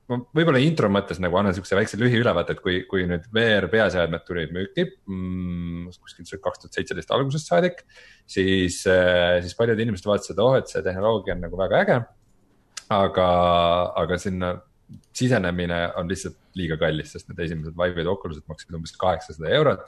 ma 0.09 0.19
võib-olla 0.35 0.61
intro 0.63 0.89
mõttes 0.91 1.21
nagu 1.23 1.37
annan 1.39 1.55
siukse 1.55 1.77
väikse 1.77 1.99
lühiülevaate, 1.99 2.57
et 2.57 2.63
kui, 2.63 2.81
kui 2.89 3.05
nüüd 3.09 3.29
VR 3.35 3.69
peaseadmed 3.71 4.25
tulid 4.27 4.51
müüki 4.55 4.85
mm, 4.89 5.93
kuskilt 6.03 6.33
kaks 6.43 6.63
tuhat 6.63 6.79
seitseteist 6.79 7.13
algusest 7.15 7.49
saadik, 7.51 7.85
siis, 8.29 8.81
äh, 8.89 9.39
siis 9.45 9.55
paljud 9.59 9.79
inimesed 9.79 10.09
vaatasid, 10.09 10.43
oh, 10.43 10.57
et 10.59 10.69
see 10.71 10.83
tehnoloogia 10.85 11.37
on 11.37 11.47
nagu 11.47 11.59
väga 11.59 11.81
äge. 11.85 12.03
aga, 12.93 13.25
aga 13.97 14.17
sinna 14.21 14.53
sisenemine 15.15 15.79
on 15.97 16.09
lihtsalt 16.11 16.35
liiga 16.59 16.77
kallis, 16.77 17.13
sest 17.15 17.29
need 17.29 17.39
esimesed 17.45 17.73
Vive'id 17.79 18.09
Oculused 18.11 18.45
maksid 18.49 18.75
umbes 18.75 18.93
kaheksasada 18.99 19.49
eurot 19.57 19.87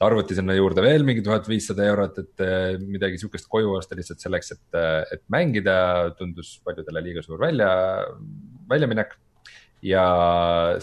arvuti 0.00 0.36
sinna 0.36 0.54
juurde 0.56 0.82
veel 0.84 1.04
mingi 1.04 1.22
tuhat 1.24 1.48
viissada 1.48 1.84
eurot, 1.90 2.20
et 2.22 2.44
äh, 2.44 2.76
midagi 2.80 3.20
sihukest 3.20 3.48
koju 3.52 3.74
osta 3.76 3.98
lihtsalt 3.98 4.22
selleks, 4.22 4.54
et, 4.56 4.68
äh, 4.78 5.02
et 5.16 5.24
mängida, 5.32 5.74
tundus 6.18 6.56
paljudele 6.64 7.02
liiga 7.04 7.24
suur 7.24 7.40
välja, 7.42 7.68
väljaminek 8.70 9.18
ja 9.84 10.04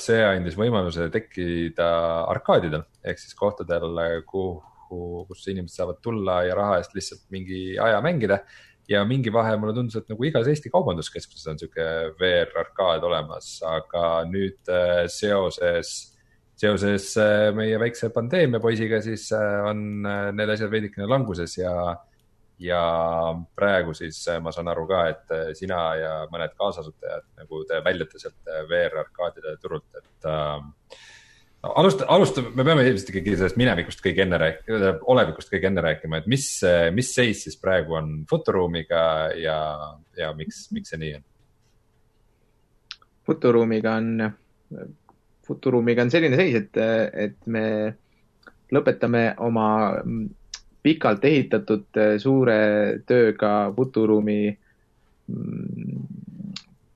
see 0.01 0.21
andis 0.25 0.57
võimaluse 0.57 1.09
tekkida 1.13 1.89
arkaadidel 2.31 2.85
ehk 3.05 3.21
siis 3.21 3.37
kohtadel, 3.37 3.99
kuhu, 4.29 5.25
kus 5.29 5.45
inimesed 5.51 5.81
saavad 5.81 6.01
tulla 6.03 6.41
ja 6.47 6.55
raha 6.57 6.79
eest 6.81 6.95
lihtsalt 6.97 7.25
mingi 7.33 7.77
aja 7.81 8.01
mängida. 8.01 8.41
ja 8.87 9.01
mingi 9.03 9.27
vahe 9.33 9.57
mulle 9.59 9.73
tundus, 9.75 9.97
et 9.99 10.07
nagu 10.07 10.23
igas 10.23 10.47
Eesti 10.47 10.69
kaubanduskeskuses 10.71 11.49
on 11.51 11.57
sihuke 11.59 11.83
VR-arkaad 12.21 13.03
olemas, 13.03 13.57
aga 13.67 14.21
nüüd 14.29 14.71
äh, 14.71 15.09
seoses, 15.11 16.15
seoses 16.57 17.11
äh, 17.21 17.49
meie 17.55 17.79
väikse 17.79 18.09
pandeemia 18.13 18.61
poisiga, 18.63 19.01
siis 19.05 19.29
äh, 19.35 19.59
on 19.69 20.01
need 20.33 20.53
asjad 20.53 20.71
veidikene 20.73 21.09
languses 21.09 21.57
ja 21.59 21.73
ja 22.59 22.81
praegu 23.55 23.93
siis 23.93 24.19
äh, 24.27 24.39
ma 24.41 24.51
saan 24.51 24.69
aru 24.71 24.87
ka, 24.89 25.03
et 25.11 25.33
äh, 25.33 25.51
sina 25.57 25.81
ja 25.99 26.13
mõned 26.31 26.55
kaasasutajad 26.57 27.27
nagu 27.37 27.61
te 27.69 27.81
väljute 27.85 28.21
sealt 28.21 28.49
äh, 28.49 28.63
VR-arkaadide 28.69 29.53
turult, 29.61 29.85
et 29.99 30.29
äh, 30.29 30.97
alusta, 31.69 32.07
alustame, 32.13 32.53
me 32.57 32.65
peame 32.65 32.87
ilmselt 32.87 33.13
ikkagi 33.13 33.37
sellest 33.37 33.61
minevikust 33.61 34.01
kõige 34.01 34.25
enne 34.25 34.41
rääkima, 34.41 34.95
olevikust 35.13 35.53
kõige 35.53 35.69
enne 35.69 35.85
rääkima, 35.85 36.21
et 36.21 36.29
mis, 36.31 36.49
mis 36.97 37.13
seis 37.13 37.45
siis 37.45 37.57
praegu 37.61 37.97
on 37.99 38.13
Futuruumiga 38.29 39.01
ja, 39.37 39.59
ja 40.17 40.33
miks, 40.37 40.67
miks 40.73 40.93
see 40.93 41.01
nii 41.03 41.15
on? 41.19 41.27
Futuruumiga 43.27 43.97
on, 43.99 44.31
Futuruumiga 45.47 46.03
on 46.03 46.11
selline 46.11 46.35
seis, 46.39 46.55
et, 46.59 46.77
et 47.27 47.37
me 47.47 47.63
lõpetame 48.73 49.31
oma 49.43 49.67
pikalt 50.87 51.25
ehitatud 51.27 51.99
eh, 51.99 52.15
suure 52.21 52.59
tööga 53.07 53.51
Futuruumi 53.75 54.39
mm, 54.51 56.05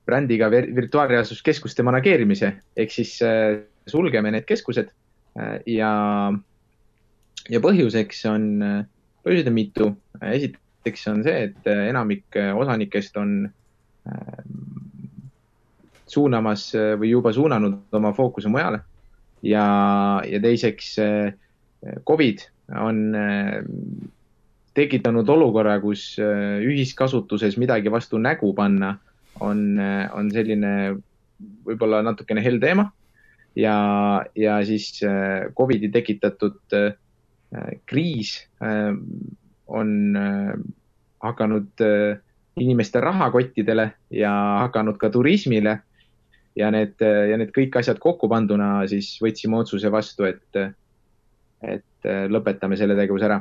brändiga 0.06 0.48
virtuaalreaalsuskeskuste 0.52 1.84
manageerimise 1.86 2.52
ehk 2.76 2.94
siis 2.94 3.18
eh, 3.26 3.62
sulgeme 3.88 4.32
need 4.34 4.48
keskused 4.48 4.88
eh, 4.88 5.56
ja, 5.76 5.92
ja 7.52 7.62
põhjuseks 7.64 8.24
on, 8.32 8.48
põhjuseid 9.24 9.52
on 9.52 9.58
mitu. 9.58 9.90
esiteks 10.22 11.08
on 11.12 11.24
see, 11.26 11.48
et 11.50 11.72
enamik 11.72 12.40
osanikest 12.56 13.16
on 13.20 13.36
suunamas 16.12 16.70
või 17.00 17.12
juba 17.12 17.32
suunanud 17.32 17.94
oma 17.96 18.12
fookuse 18.16 18.50
mujale 18.52 18.82
ja, 19.42 19.64
ja 20.28 20.40
teiseks 20.42 20.94
Covid 22.06 22.44
on 22.78 23.00
äh, 23.18 23.62
tekitanud 24.76 25.28
olukorra, 25.28 25.76
kus 25.82 26.16
ühiskasutuses 26.18 27.58
midagi 27.60 27.90
vastu 27.92 28.20
nägu 28.22 28.52
panna 28.56 28.94
on, 29.44 29.76
on 30.16 30.30
selline 30.32 30.70
võib-olla 31.66 32.00
natukene 32.06 32.44
hell 32.44 32.60
teema. 32.62 32.86
ja, 33.56 34.24
ja 34.32 34.54
siis 34.64 35.02
Covidi 35.58 35.90
tekitatud 35.92 36.76
kriis 37.84 38.30
on 39.66 39.90
hakanud 41.20 41.84
inimeste 42.56 43.00
rahakottidele 43.00 43.90
ja 44.10 44.32
hakanud 44.64 44.96
ka 44.96 45.10
turismile. 45.10 45.78
Ja 46.58 46.68
need, 46.72 47.00
ja 47.00 47.38
need 47.40 47.52
kõik 47.54 47.78
asjad 47.80 48.00
kokku 48.02 48.28
panduna 48.30 48.82
siis 48.90 49.14
võtsime 49.22 49.60
otsuse 49.62 49.90
vastu, 49.92 50.26
et, 50.28 50.60
et 51.62 52.08
äh, 52.08 52.26
lõpetame 52.30 52.78
selle 52.80 52.96
tegevuse 52.98 53.28
ära. 53.28 53.40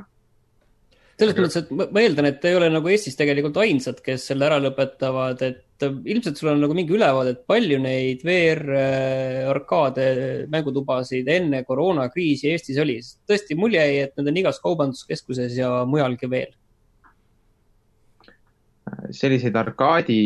selles 1.21 1.35
mõttes, 1.37 1.57
et 1.59 1.73
ma 1.75 2.01
eeldan, 2.01 2.29
et 2.31 2.45
ei 2.49 2.55
ole 2.57 2.69
nagu 2.73 2.89
Eestis 2.89 3.17
tegelikult 3.19 3.59
ainsad, 3.61 3.99
kes 4.01 4.29
selle 4.31 4.47
ära 4.47 4.57
lõpetavad, 4.63 5.43
et 5.45 5.85
äh, 5.85 5.97
ilmselt 6.13 6.39
sul 6.39 6.53
on 6.53 6.63
nagu 6.63 6.77
mingi 6.77 6.95
ülevaade, 6.95 7.35
et 7.35 7.43
palju 7.49 7.81
neid 7.83 8.23
VR-arkaade 8.27 10.07
äh, 10.13 10.31
mängutubasid 10.53 11.29
enne 11.29 11.65
koroonakriisi 11.67 12.53
Eestis 12.53 12.79
oli. 12.81 12.99
tõesti, 13.29 13.59
mul 13.59 13.75
jäi, 13.75 14.05
et 14.05 14.15
need 14.17 14.31
on 14.31 14.41
igas 14.45 14.61
kaubanduskeskuses 14.63 15.59
ja 15.59 15.81
mujalgi 15.89 16.31
veel. 16.31 16.55
selliseid 19.11 19.55
arkaadi 19.55 20.17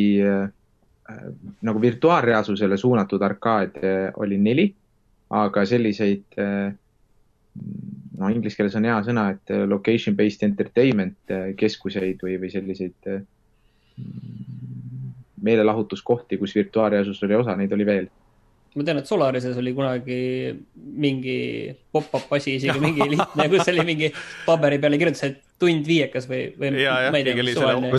nagu 1.61 1.81
virtuaalreaalsusele 1.81 2.77
suunatud 2.81 3.21
arkaade 3.21 3.91
oli 4.23 4.39
neli, 4.41 4.65
aga 5.29 5.65
selliseid 5.69 6.37
no 8.17 8.29
inglise 8.31 8.57
keeles 8.57 8.75
on 8.79 8.87
hea 8.87 8.97
sõna, 9.05 9.29
et 9.35 9.53
äh, 9.53 9.63
location 9.69 10.15
based 10.17 10.43
entertainment 10.47 11.33
äh, 11.33 11.49
keskuseid 11.59 12.21
või, 12.23 12.37
või 12.41 12.51
selliseid 12.53 13.09
äh, 13.11 13.23
meelelahutuskohti, 15.45 16.39
kus 16.41 16.55
virtuaalreaalsus 16.57 17.21
oli 17.27 17.37
osa, 17.37 17.55
neid 17.59 17.73
oli 17.75 17.87
veel. 17.87 18.07
ma 18.75 18.83
tean, 18.83 18.99
et 18.99 19.07
Solarises 19.07 19.57
oli 19.59 19.71
kunagi 19.75 20.19
mingi 20.75 21.37
pop-up 21.91 22.31
asi, 22.35 22.57
isegi 22.59 22.81
mingi 22.83 23.07
lihtne, 23.13 23.49
kus 23.51 23.71
oli 23.71 23.85
mingi 23.87 24.11
paberi 24.47 24.79
peale 24.83 24.99
kirjutas, 24.99 25.29
et 25.29 25.43
tund 25.61 25.87
viiekas 25.87 26.25
või, 26.27 26.49
või 26.59 26.73
ja, 26.83 26.95
ma 27.13 27.19
ei 27.21 27.27
tea, 27.27 27.43
suvaline. 27.55 27.91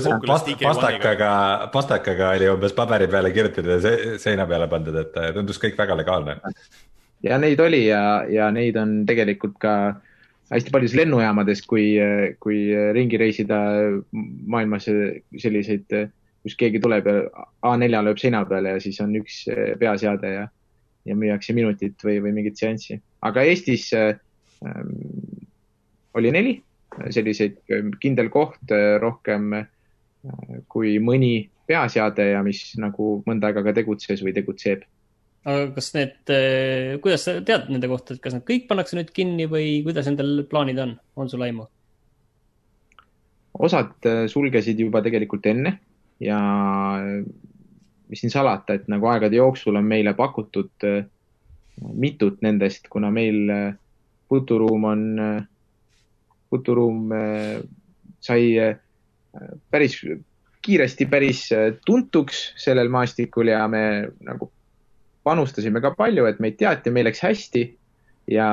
pastakaga, 0.61 1.31
pastakaga 1.73 2.35
oli 2.37 2.51
umbes 2.53 2.75
paberi 2.77 3.09
peale 3.09 3.31
kirjutatud 3.33 3.71
ja 3.73 3.95
seina 4.21 4.45
peale 4.49 4.69
pandud, 4.69 4.99
et 5.01 5.17
tundus 5.37 5.61
kõik 5.63 5.79
väga 5.79 5.97
legaalne 5.97 6.37
ja 7.25 7.39
neid 7.41 7.61
oli 7.63 7.87
ja, 7.87 8.03
ja 8.29 8.51
neid 8.55 8.77
on 8.81 8.99
tegelikult 9.09 9.57
ka 9.63 9.73
hästi 10.53 10.71
paljudes 10.71 10.95
lennujaamades, 10.99 11.63
kui, 11.67 11.89
kui 12.43 12.61
ringi 12.95 13.19
reisida 13.19 13.59
maailmas 14.47 14.87
selliseid, 14.87 15.97
kus 16.47 16.59
keegi 16.59 16.81
tuleb 16.83 17.09
ja 17.11 17.17
A4 17.67 18.05
lööb 18.07 18.21
seina 18.23 18.45
peale 18.47 18.77
ja 18.77 18.83
siis 18.83 19.01
on 19.03 19.17
üks 19.19 19.43
peaseade 19.81 20.33
ja, 20.37 20.45
ja 21.09 21.19
müüakse 21.19 21.57
minutit 21.57 21.99
või, 22.07 22.21
või 22.23 22.37
mingit 22.37 22.61
seanssi. 22.61 23.01
aga 23.27 23.43
Eestis 23.49 23.89
ähm, 23.97 24.93
oli 26.15 26.31
neli 26.31 26.55
selliseid, 27.11 27.59
kindel 28.01 28.31
koht 28.33 28.73
rohkem 29.03 29.53
äh, 29.61 29.69
kui 30.69 30.97
mõni 31.03 31.49
peaseade 31.67 32.31
ja 32.33 32.43
mis 32.47 32.61
nagu 32.81 33.21
mõnda 33.27 33.51
aega 33.51 33.65
ka 33.67 33.75
tegutses 33.77 34.23
või 34.23 34.35
tegutseb 34.37 34.85
aga 35.47 35.71
kas 35.77 35.93
need, 35.95 36.19
eh, 36.35 36.99
kuidas 37.03 37.25
sa 37.27 37.39
tead 37.47 37.71
nende 37.71 37.89
kohta, 37.91 38.15
et 38.15 38.23
kas 38.23 38.35
nad 38.35 38.45
kõik 38.47 38.67
pannakse 38.67 38.99
nüüd 38.99 39.13
kinni 39.15 39.47
või 39.51 39.81
kuidas 39.87 40.09
nendel 40.11 40.43
plaanid 40.51 40.81
on, 40.83 40.97
on 41.17 41.31
sul 41.31 41.45
aimu? 41.47 41.69
osad 43.57 44.05
sulgesid 44.29 44.77
juba 44.83 45.01
tegelikult 45.01 45.47
enne 45.49 45.71
ja 46.21 46.37
mis 48.07 48.21
siin 48.21 48.33
salata, 48.35 48.75
et 48.77 48.91
nagu 48.93 49.09
aegade 49.09 49.39
jooksul 49.39 49.79
on 49.81 49.87
meile 49.89 50.13
pakutud 50.19 50.85
mitut 51.97 52.43
nendest, 52.45 52.91
kuna 52.93 53.09
meil 53.09 53.49
Futuruum 54.29 54.85
on, 54.91 55.07
Futuruum 56.51 57.11
sai 58.23 58.43
päris 59.71 59.97
kiiresti 60.67 61.07
päris 61.07 61.41
tuntuks 61.87 62.43
sellel 62.59 62.91
maastikul 62.91 63.51
ja 63.53 63.65
me 63.71 63.83
nagu 64.27 64.51
panustasime 65.27 65.83
ka 65.83 65.93
palju, 65.99 66.27
et 66.27 66.41
meid 66.43 66.59
teati, 66.59 66.93
meil 66.95 67.09
läks 67.09 67.23
hästi 67.25 67.65
ja, 68.31 68.49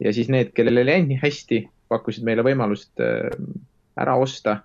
ja 0.00 0.12
siis 0.12 0.30
need, 0.32 0.52
kellel 0.56 0.80
ei 0.80 0.88
läinud 0.88 1.12
nii 1.12 1.20
hästi, 1.22 1.60
pakkusid 1.92 2.24
meile 2.24 2.44
võimalust 2.46 3.00
ära 3.02 4.16
osta 4.20 4.62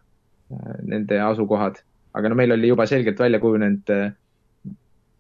nende 0.88 1.20
asukohad, 1.20 1.82
aga 2.16 2.32
no 2.32 2.40
meil 2.40 2.56
oli 2.56 2.72
juba 2.72 2.88
selgelt 2.88 3.20
välja 3.20 3.42
kujunenud 3.44 3.92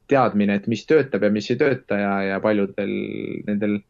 teadmine, 0.07 0.55
et 0.55 0.67
mis 0.71 0.85
töötab 0.87 1.25
ja 1.27 1.31
mis 1.31 1.49
ei 1.51 1.59
tööta 1.59 1.99
ja, 1.99 2.13
ja 2.23 2.37
paljudel 2.43 2.93
nendel 3.47 3.81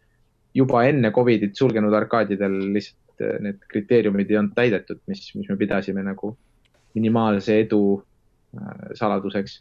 juba 0.58 0.82
enne 0.90 1.12
Covidit 1.14 1.58
sulgenud 1.58 1.94
arkaadidel 1.94 2.58
lihtsalt 2.74 3.07
eh, 3.24 3.38
need 3.44 3.64
kriteeriumid 3.72 4.32
ei 4.32 4.40
olnud 4.42 4.56
täidetud, 4.58 5.02
mis, 5.10 5.24
mis 5.36 5.50
me 5.52 5.58
pidasime 5.60 6.04
nagu 6.06 6.34
minimaalse 6.98 7.60
edu 7.64 7.82
äh, 7.98 8.94
saladuseks. 8.98 9.60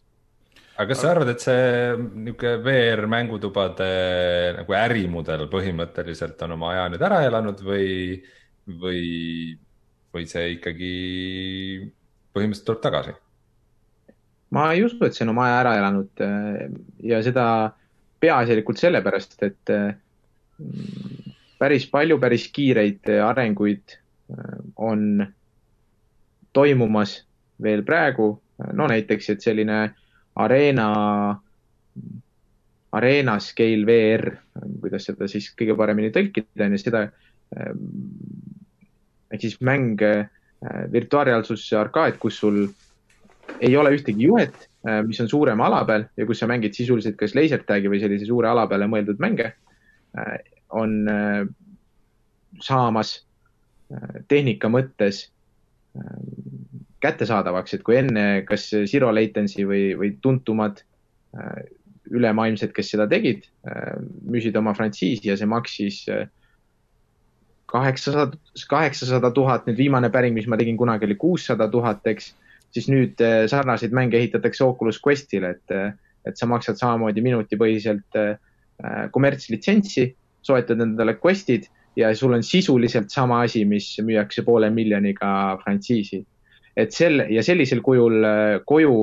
aga 0.77 0.89
kas 0.91 1.03
sa 1.03 1.13
arvad, 1.13 1.33
et 1.33 1.45
see 1.45 1.69
niisugune 1.99 2.57
VR 2.65 3.07
mängutubade 3.11 3.91
nagu 4.59 4.77
ärimudel 4.77 5.47
põhimõtteliselt 5.53 6.43
on 6.47 6.57
oma 6.59 6.73
aja 6.75 6.89
nüüd 6.93 7.07
ära 7.09 7.23
elanud 7.29 7.63
või, 7.65 8.19
või, 8.83 9.05
või 10.13 10.27
see 10.29 10.51
ikkagi 10.57 10.93
põhimõtteliselt 12.37 12.69
tuleb 12.69 12.85
tagasi? 12.85 13.17
ma 14.55 14.71
ei 14.73 14.85
usu, 14.87 15.01
et 15.05 15.17
see 15.17 15.27
on 15.27 15.35
oma 15.35 15.49
aja 15.49 15.61
ära 15.65 15.77
elanud 15.81 16.25
äh, 16.25 16.67
ja 17.05 17.21
seda 17.25 17.47
peaasjalikult 18.23 18.81
sellepärast, 18.81 19.37
et 19.45 19.73
äh, 19.75 19.97
päris 21.59 21.87
palju 21.91 22.19
päris 22.21 22.49
kiireid 22.53 23.09
arenguid 23.25 23.97
äh, 23.97 24.59
on 24.77 25.27
toimumas 26.53 27.19
veel 27.63 27.83
praegu. 27.85 28.37
no 28.73 28.87
näiteks, 28.89 29.31
et 29.31 29.43
selline 29.45 29.91
Arena, 30.41 30.89
Arena 32.93 33.35
Scale 33.41 33.85
VR, 33.87 34.31
kuidas 34.81 35.05
seda 35.05 35.29
siis 35.29 35.51
kõige 35.53 35.77
paremini 35.77 36.09
tõlkida, 36.13 36.65
on 36.65 36.73
ju 36.73 36.81
seda 36.81 37.03
ehk 39.29 39.43
siis 39.45 39.59
mäng 39.61 40.01
virtuaalreaalsuse 40.93 41.77
arkaad, 41.77 42.17
kus 42.19 42.41
sul 42.41 42.63
ei 43.61 43.77
ole 43.77 43.93
ühtegi 43.97 44.27
juhet, 44.27 44.69
äh, 44.89 45.03
mis 45.07 45.21
on 45.21 45.29
suurema 45.29 45.67
ala 45.67 45.85
peal 45.89 46.07
ja 46.17 46.27
kus 46.27 46.43
sa 46.43 46.49
mängid 46.51 46.77
sisuliselt 46.77 47.17
kas 47.21 47.35
lasertag'i 47.37 47.91
või 47.91 48.01
sellise 48.03 48.29
suure 48.29 48.51
ala 48.51 48.67
peale 48.71 48.89
mõeldud 48.91 49.21
mänge, 49.23 49.53
äh, 50.19 50.37
on 50.71 51.09
äh, 51.09 51.47
saamas 52.63 53.21
tehnika 54.27 54.67
mõttes 54.67 55.29
kättesaadavaks, 57.01 57.77
et 57.77 57.85
kui 57.87 57.95
enne 58.01 58.25
kas 58.49 58.65
zero 58.91 59.13
latency 59.15 59.63
või, 59.69 59.93
või 59.95 60.09
tuntumad 60.25 60.81
ülemaailmsed, 62.11 62.73
kes 62.75 62.91
seda 62.91 63.07
tegid, 63.07 63.47
müüsid 64.27 64.59
oma 64.59 64.75
frantsiisi 64.75 65.31
ja 65.31 65.37
see 65.39 65.47
maksis 65.47 66.01
kaheksasada, 67.71 68.39
kaheksasada 68.71 69.31
tuhat, 69.31 69.71
nüüd 69.71 69.79
viimane 69.79 70.11
päring, 70.11 70.35
mis 70.35 70.51
ma 70.51 70.59
tegin 70.59 70.79
kunagi 70.81 71.07
oli 71.07 71.19
kuussada 71.21 71.69
tuhat, 71.71 72.03
eks 72.11 72.33
siis 72.77 72.91
nüüd 72.93 73.23
äh, 73.25 73.45
sarnaseid 73.51 73.95
mänge 73.97 74.19
ehitatakse 74.21 74.65
Oculus 74.65 75.01
Questile, 75.03 75.55
et, 75.57 75.75
äh, 75.75 75.93
et 76.27 76.39
sa 76.39 76.49
maksad 76.51 76.79
samamoodi 76.81 77.25
minutipõhiselt 77.25 78.19
äh, 78.21 78.37
kommertslitsentsi, 79.15 80.11
soetad 80.47 80.81
endale 80.81 81.17
Questid 81.23 81.67
ja 81.97 82.13
sul 82.17 82.37
on 82.37 82.43
sisuliselt 82.45 83.11
sama 83.11 83.43
asi, 83.47 83.65
mis 83.65 83.89
müüakse 84.05 84.45
poole 84.45 84.71
miljoniga 84.71 85.59
frantsiisi. 85.65 86.25
et 86.77 86.93
sel 86.93 87.23
ja 87.33 87.43
sellisel 87.43 87.81
kujul 87.81 88.25
koju 88.69 88.97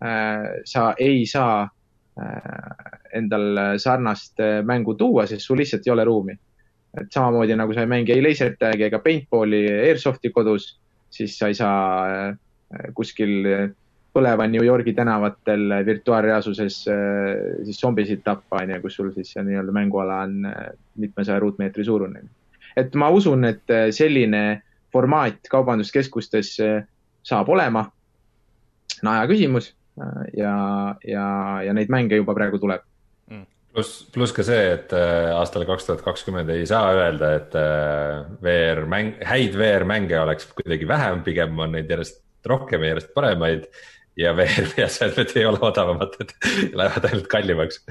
äh, 0.00 0.46
sa 0.64 0.94
ei 0.98 1.26
saa 1.26 1.62
äh, 1.64 3.00
endal 3.14 3.76
sarnast 3.78 4.40
mängu 4.64 4.94
tuua, 4.94 5.26
sest 5.26 5.44
sul 5.44 5.58
lihtsalt 5.60 5.86
ei 5.86 5.92
ole 5.92 6.04
ruumi. 6.04 6.38
et 7.00 7.12
samamoodi 7.12 7.56
nagu 7.56 7.74
sa 7.74 7.80
ei 7.80 7.86
mängi 7.86 8.12
ei 8.12 8.22
lasertag'i 8.22 8.88
ega 8.88 8.98
paintball'i, 8.98 9.66
airsoft'i 9.88 10.30
kodus, 10.30 10.78
siis 11.10 11.36
sa 11.38 11.48
ei 11.48 11.54
saa 11.54 11.82
äh, 12.06 12.38
Äh, 12.70 12.92
kuskil 12.94 13.46
äh, 13.46 13.70
põleva 14.14 14.46
New 14.50 14.64
Yorgi 14.66 14.94
tänavatel 14.96 15.76
äh, 15.76 15.84
virtuaalreaalsuses 15.86 16.78
siis 17.64 17.80
zombisid 17.80 18.24
tappa, 18.26 18.64
onju, 18.64 18.80
kus 18.82 18.98
sul 18.98 19.12
siis 19.14 19.32
see 19.34 19.44
nii-öelda 19.46 19.74
mänguala 19.74 20.22
on 20.26 20.48
mitmesaja 21.00 21.38
ruutmeetri 21.42 21.84
suurune. 21.86 22.24
et 22.76 22.94
ma 22.94 23.10
usun, 23.10 23.44
et 23.44 23.72
selline 23.94 24.62
formaat 24.92 25.48
kaubanduskeskustes 25.50 26.56
saab 27.22 27.48
olema. 27.48 27.84
aja 29.06 29.26
küsimus 29.30 29.72
ja, 30.36 30.54
ja, 31.04 31.26
ja 31.64 31.72
neid 31.74 31.90
mänge 31.90 32.16
juba 32.16 32.34
praegu 32.34 32.58
tuleb 32.58 32.82
mm. 33.30 33.46
pluss, 33.74 34.04
pluss 34.12 34.34
ka 34.36 34.44
see, 34.46 34.72
et 34.74 34.92
aastal 35.34 35.66
kaks 35.68 35.86
tuhat 35.86 36.02
kakskümmend 36.02 36.50
ei 36.50 36.66
saa 36.66 36.92
öelda, 36.94 37.34
et 37.38 37.54
VR 38.42 38.84
mäng, 38.86 39.14
häid 39.26 39.56
VR 39.58 39.86
mänge 39.88 40.18
oleks 40.20 40.50
kuidagi 40.54 40.88
vähem, 40.88 41.22
pigem 41.26 41.58
on 41.58 41.78
neid 41.78 41.90
järjest 41.90 42.22
rohkem 42.46 42.82
ja 42.82 42.94
järjest 42.94 43.14
paremaid 43.14 43.66
ja 44.20 44.34
veel 44.36 44.68
peaasjalikult 44.74 45.34
ei 45.38 45.48
ole 45.48 45.60
odavamad, 45.70 46.16
et 46.22 46.34
lähevad 46.80 47.08
ainult 47.10 47.28
kallimaks 47.32 47.82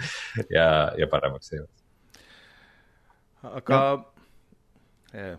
ja, 0.54 0.70
ja 0.98 1.10
paremaks 1.12 1.54
aga 3.50 3.82
no. 5.16 5.34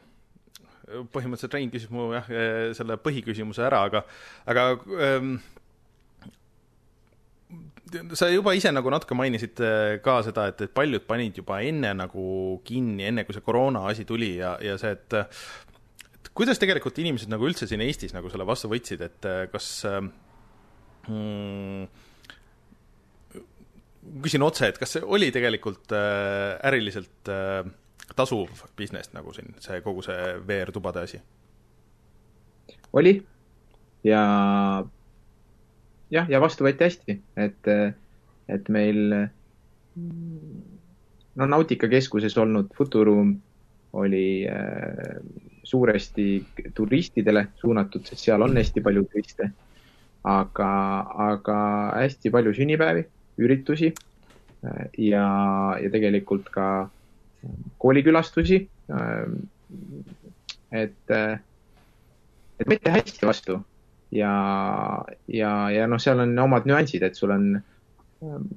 põhimõtteliselt 1.14 1.57
Rein 1.57 1.72
küsis 1.72 1.91
mu 1.93 2.11
jah, 2.16 2.28
selle 2.76 2.99
põhiküsimuse 3.01 3.64
ära, 3.68 3.84
aga, 3.91 4.05
aga 4.51 4.66
ähm, 5.07 5.34
sa 8.18 8.30
juba 8.30 8.55
ise 8.57 8.72
nagu 8.72 8.91
natuke 8.93 9.16
mainisid 9.18 9.61
ka 10.05 10.20
seda, 10.26 10.49
et, 10.51 10.64
et 10.66 10.74
paljud 10.74 11.05
panid 11.07 11.38
juba 11.43 11.61
enne 11.66 11.93
nagu 11.99 12.24
kinni, 12.66 13.05
enne 13.11 13.26
kui 13.26 13.36
see 13.36 13.45
koroona 13.45 13.84
asi 13.91 14.07
tuli 14.09 14.36
ja, 14.38 14.57
ja 14.64 14.78
see, 14.80 14.95
et 14.97 15.18
kuidas 16.36 16.61
tegelikult 16.62 16.99
inimesed 17.03 17.30
nagu 17.30 17.47
üldse 17.49 17.68
siin 17.68 17.82
Eestis 17.84 18.14
nagu 18.16 18.30
selle 18.32 18.47
vastu 18.49 18.70
võtsid, 18.70 19.03
et 19.05 19.28
äh, 19.28 19.45
kas 19.53 19.70
mm, 21.09 21.86
küsin 24.24 24.42
otse, 24.42 24.70
et 24.70 24.78
kas 24.80 24.96
see 24.96 25.05
oli 25.05 25.30
tegelikult 25.34 25.92
äh, 25.96 26.57
äriliselt 26.70 27.30
äh, 27.30 27.64
tasuv 28.16 28.64
business 28.76 29.12
nagu 29.14 29.32
siin, 29.36 29.55
see 29.62 29.80
kogu 29.84 30.03
see 30.07 30.38
VR-tubade 30.46 31.05
asi? 31.07 31.20
oli 32.92 33.20
ja 34.05 34.22
jah, 36.11 36.26
ja 36.28 36.40
vastu 36.42 36.66
võeti 36.66 36.88
hästi, 36.88 37.16
et, 37.38 37.70
et 38.51 38.72
meil 38.72 39.14
no 41.40 41.46
Nautika 41.46 41.88
keskuses 41.90 42.36
olnud 42.38 42.72
Futurum 42.76 43.36
oli 43.92 44.46
äh, 44.48 45.16
suuresti 45.62 46.46
turistidele 46.74 47.46
suunatud, 47.61 48.07
sest 48.07 48.26
seal 48.26 48.42
on 48.42 48.57
hästi 48.57 48.82
palju 48.84 49.05
turiste. 49.11 49.51
Aga, 50.28 50.70
aga 51.32 51.58
hästi 51.96 52.32
palju 52.32 52.54
sünnipäevi, 52.56 53.04
üritusi 53.40 53.92
ja, 54.98 55.26
ja 55.80 55.90
tegelikult 55.92 56.50
ka 56.52 56.66
koolikülastusi. 57.80 58.60
et, 60.70 61.10
et 62.60 62.68
võeti 62.68 62.92
hästi 62.92 63.26
vastu 63.26 63.60
ja, 64.12 64.32
ja, 65.28 65.52
ja 65.70 65.86
noh, 65.88 66.00
seal 66.02 66.20
on 66.20 66.38
omad 66.38 66.66
nüansid, 66.68 67.02
et 67.06 67.16
sul 67.16 67.32
on 67.34 67.52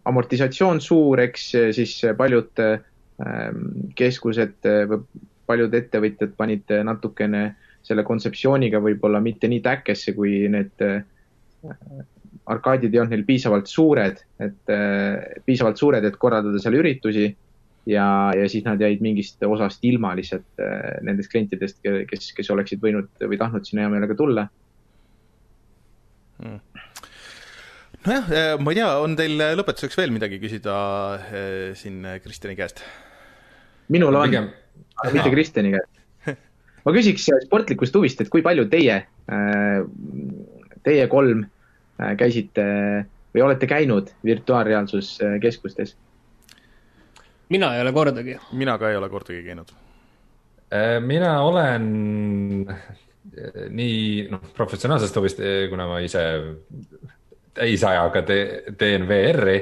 amortisatsioon 0.09 0.81
suur, 0.83 1.21
eks 1.23 1.51
siis 1.77 1.99
paljud 2.17 2.51
keskused 3.95 4.67
paljud 5.47 5.75
ettevõtjad 5.75 6.33
panid 6.35 6.71
natukene 6.87 7.43
selle 7.83 8.03
kontseptsiooniga 8.07 8.79
võib-olla 8.83 9.19
mitte 9.23 9.49
nii 9.51 9.61
täkkesse, 9.63 10.13
kui 10.15 10.45
need 10.51 10.83
äh, 10.83 11.03
arkaadid 12.53 12.93
ei 12.93 12.99
olnud 12.99 13.15
neil 13.15 13.25
piisavalt 13.27 13.69
suured, 13.71 14.19
et 14.43 14.73
äh, 14.73 15.39
piisavalt 15.45 15.79
suured, 15.79 16.03
et 16.03 16.17
korraldada 16.19 16.59
seal 16.59 16.75
üritusi 16.79 17.29
ja, 17.87 18.07
ja 18.35 18.49
siis 18.51 18.65
nad 18.67 18.81
jäid 18.83 19.03
mingist 19.05 19.43
osast 19.47 19.85
ilma 19.87 20.11
lihtsalt 20.19 20.63
äh, 20.63 20.99
nendest 21.07 21.31
klientidest, 21.31 21.79
kes, 22.09 22.31
kes 22.35 22.51
oleksid 22.53 22.83
võinud 22.83 23.11
või 23.23 23.39
tahtnud 23.39 23.67
sinna 23.67 23.85
hea 23.85 23.93
meelega 23.95 24.19
tulla 24.19 24.49
hmm 26.43 26.59
nojah, 28.03 28.57
ma 28.59 28.71
ei 28.73 28.75
tea, 28.81 28.87
on 28.99 29.13
teil 29.15 29.39
lõpetuseks 29.55 29.95
veel 29.95 30.11
midagi 30.11 30.35
küsida 30.41 30.73
siin 31.79 32.01
Kristjani 32.25 32.57
käest? 32.59 32.83
minul 33.93 34.19
on 34.19 34.27
Pigem 34.27 34.49
aga 35.01 35.13
mitte 35.15 35.31
Kristjani 35.33 35.73
käest. 35.73 36.01
ma 36.85 36.95
küsiks 36.95 37.27
sportlikust 37.45 37.95
huvist, 37.97 38.21
et 38.23 38.31
kui 38.33 38.43
palju 38.45 38.67
teie, 38.71 38.99
äh, 39.03 39.79
teie 40.83 41.07
kolm 41.11 41.43
äh, 41.43 42.15
käisite 42.19 42.65
või 43.33 43.45
olete 43.47 43.67
käinud 43.69 44.11
virtuaalreaalsuskeskustes? 44.25 45.95
mina 47.49 47.75
ei 47.75 47.81
ole 47.81 47.93
kordagi. 47.93 48.37
mina 48.51 48.77
ka 48.77 48.89
ei 48.89 48.97
ole 48.97 49.09
kordagi 49.09 49.43
käinud. 49.43 49.71
mina 51.05 51.41
olen 51.41 51.87
nii 53.69 54.27
noh, 54.31 54.41
professionaalsest 54.55 55.15
huvist, 55.15 55.41
kuna 55.69 55.87
ma 55.87 55.99
ise 56.03 56.23
täisajaga 57.53 58.23
teen 58.77 59.07
VR-i 59.07 59.57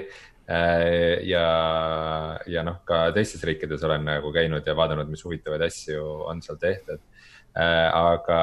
ja, 1.27 1.45
ja 2.47 2.63
noh, 2.67 2.81
ka 2.87 3.03
teistes 3.15 3.43
riikides 3.47 3.83
olen 3.87 4.05
nagu 4.07 4.31
käinud 4.35 4.67
ja 4.67 4.75
vaadanud, 4.75 5.09
mis 5.11 5.23
huvitavaid 5.25 5.67
asju 5.67 6.03
on 6.31 6.41
seal 6.41 6.59
tehtud. 6.59 6.99
aga, 7.53 8.41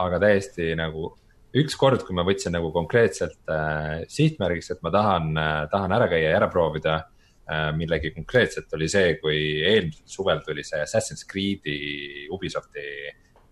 aga 0.00 0.18
täiesti 0.20 0.72
nagu 0.76 1.12
ükskord, 1.60 2.04
kui 2.06 2.16
ma 2.16 2.24
võtsin 2.26 2.54
nagu 2.54 2.70
konkreetselt 2.74 3.50
äh, 3.52 4.04
sihtmärgiks, 4.10 4.72
et 4.74 4.84
ma 4.84 4.92
tahan 4.94 5.32
äh,, 5.36 5.56
tahan 5.72 5.96
ära 5.96 6.08
käia 6.10 6.30
ja 6.30 6.38
ära 6.40 6.48
proovida 6.52 6.94
äh, 7.02 7.70
millegi 7.76 8.12
konkreetset, 8.14 8.70
oli 8.76 8.88
see, 8.92 9.16
kui 9.20 9.38
eelmisel 9.60 10.06
suvel 10.08 10.40
tuli 10.46 10.64
see 10.66 10.80
Assassin's 10.84 11.26
Creed'i 11.28 12.28
Ubisofti 12.32 12.86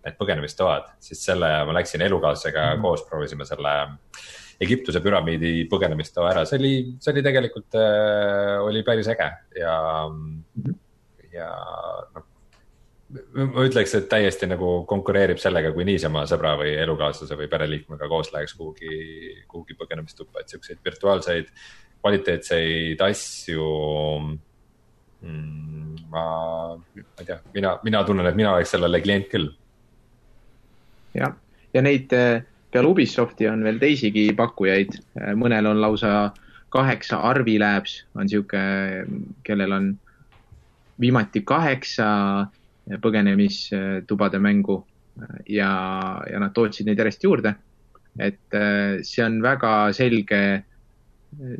need 0.01 0.17
põgenemistoad, 0.17 0.95
siis 1.03 1.21
selle 1.27 1.51
ma 1.67 1.77
läksin 1.77 2.01
elukaaslasega 2.01 2.63
mm 2.63 2.77
-hmm. 2.77 2.81
koos, 2.81 3.05
proovisime 3.09 3.45
selle 3.45 3.75
Egiptuse 4.61 5.01
püramiidi 5.01 5.67
põgenemistoa 5.69 6.31
ära, 6.31 6.45
see 6.45 6.59
oli, 6.59 6.73
see 7.01 7.13
oli 7.13 7.23
tegelikult 7.25 7.77
äh,, 7.77 8.57
oli 8.65 8.83
päris 8.83 9.07
äge 9.13 9.29
ja 9.59 9.77
mm, 10.09 10.43
-hmm. 10.57 10.75
ja 11.33 11.49
noh 12.15 12.30
ma 13.35 13.65
ütleks, 13.65 13.93
et 13.97 14.07
täiesti 14.11 14.47
nagu 14.49 14.81
konkureerib 14.89 15.39
sellega, 15.41 15.71
kui 15.75 15.85
niisama 15.87 16.23
sõbra 16.29 16.53
või 16.59 16.73
elukaaslase 16.81 17.37
või 17.39 17.49
pereliikmega 17.51 18.09
koos 18.11 18.31
läheks 18.33 18.55
kuhugi, 18.59 18.97
kuhugi 19.51 19.77
põgenemistuppa, 19.79 20.41
et 20.41 20.53
siukseid 20.53 20.79
virtuaalseid 20.85 21.49
kvaliteetseid 22.01 23.01
asju 23.05 23.65
mm,. 25.21 26.05
ma, 26.11 26.25
ma 26.77 27.19
ei 27.19 27.27
tea, 27.27 27.39
mina, 27.53 27.75
mina 27.83 28.03
tunnen, 28.07 28.29
et 28.29 28.37
mina 28.37 28.55
oleks 28.55 28.73
sellele 28.75 29.01
klient 29.03 29.27
küll. 29.31 29.51
jah, 31.17 31.35
ja 31.73 31.83
neid 31.83 32.13
eh, 32.15 32.43
peale 32.71 32.93
Ubisofti 32.93 33.49
on 33.51 33.65
veel 33.67 33.81
teisigi 33.81 34.29
pakkujaid, 34.37 34.95
eh, 35.19 35.33
mõnel 35.37 35.69
on 35.73 35.83
lausa 35.83 36.31
kaheksa, 36.71 37.19
Arvi 37.27 37.57
Labs 37.59 38.05
on 38.15 38.29
sihuke, 38.31 38.61
kellel 39.43 39.75
on 39.75 39.91
viimati 41.01 41.41
kaheksa 41.43 42.07
põgenemistubade 43.01 44.39
mängu 44.41 44.81
ja, 45.49 45.71
ja 46.31 46.41
nad 46.41 46.53
tootsid 46.55 46.87
neid 46.87 46.99
järjest 46.99 47.23
juurde. 47.23 47.55
et 48.19 48.53
äh, 48.53 48.99
see 49.07 49.23
on 49.23 49.37
väga 49.39 49.93
selge 49.95 50.39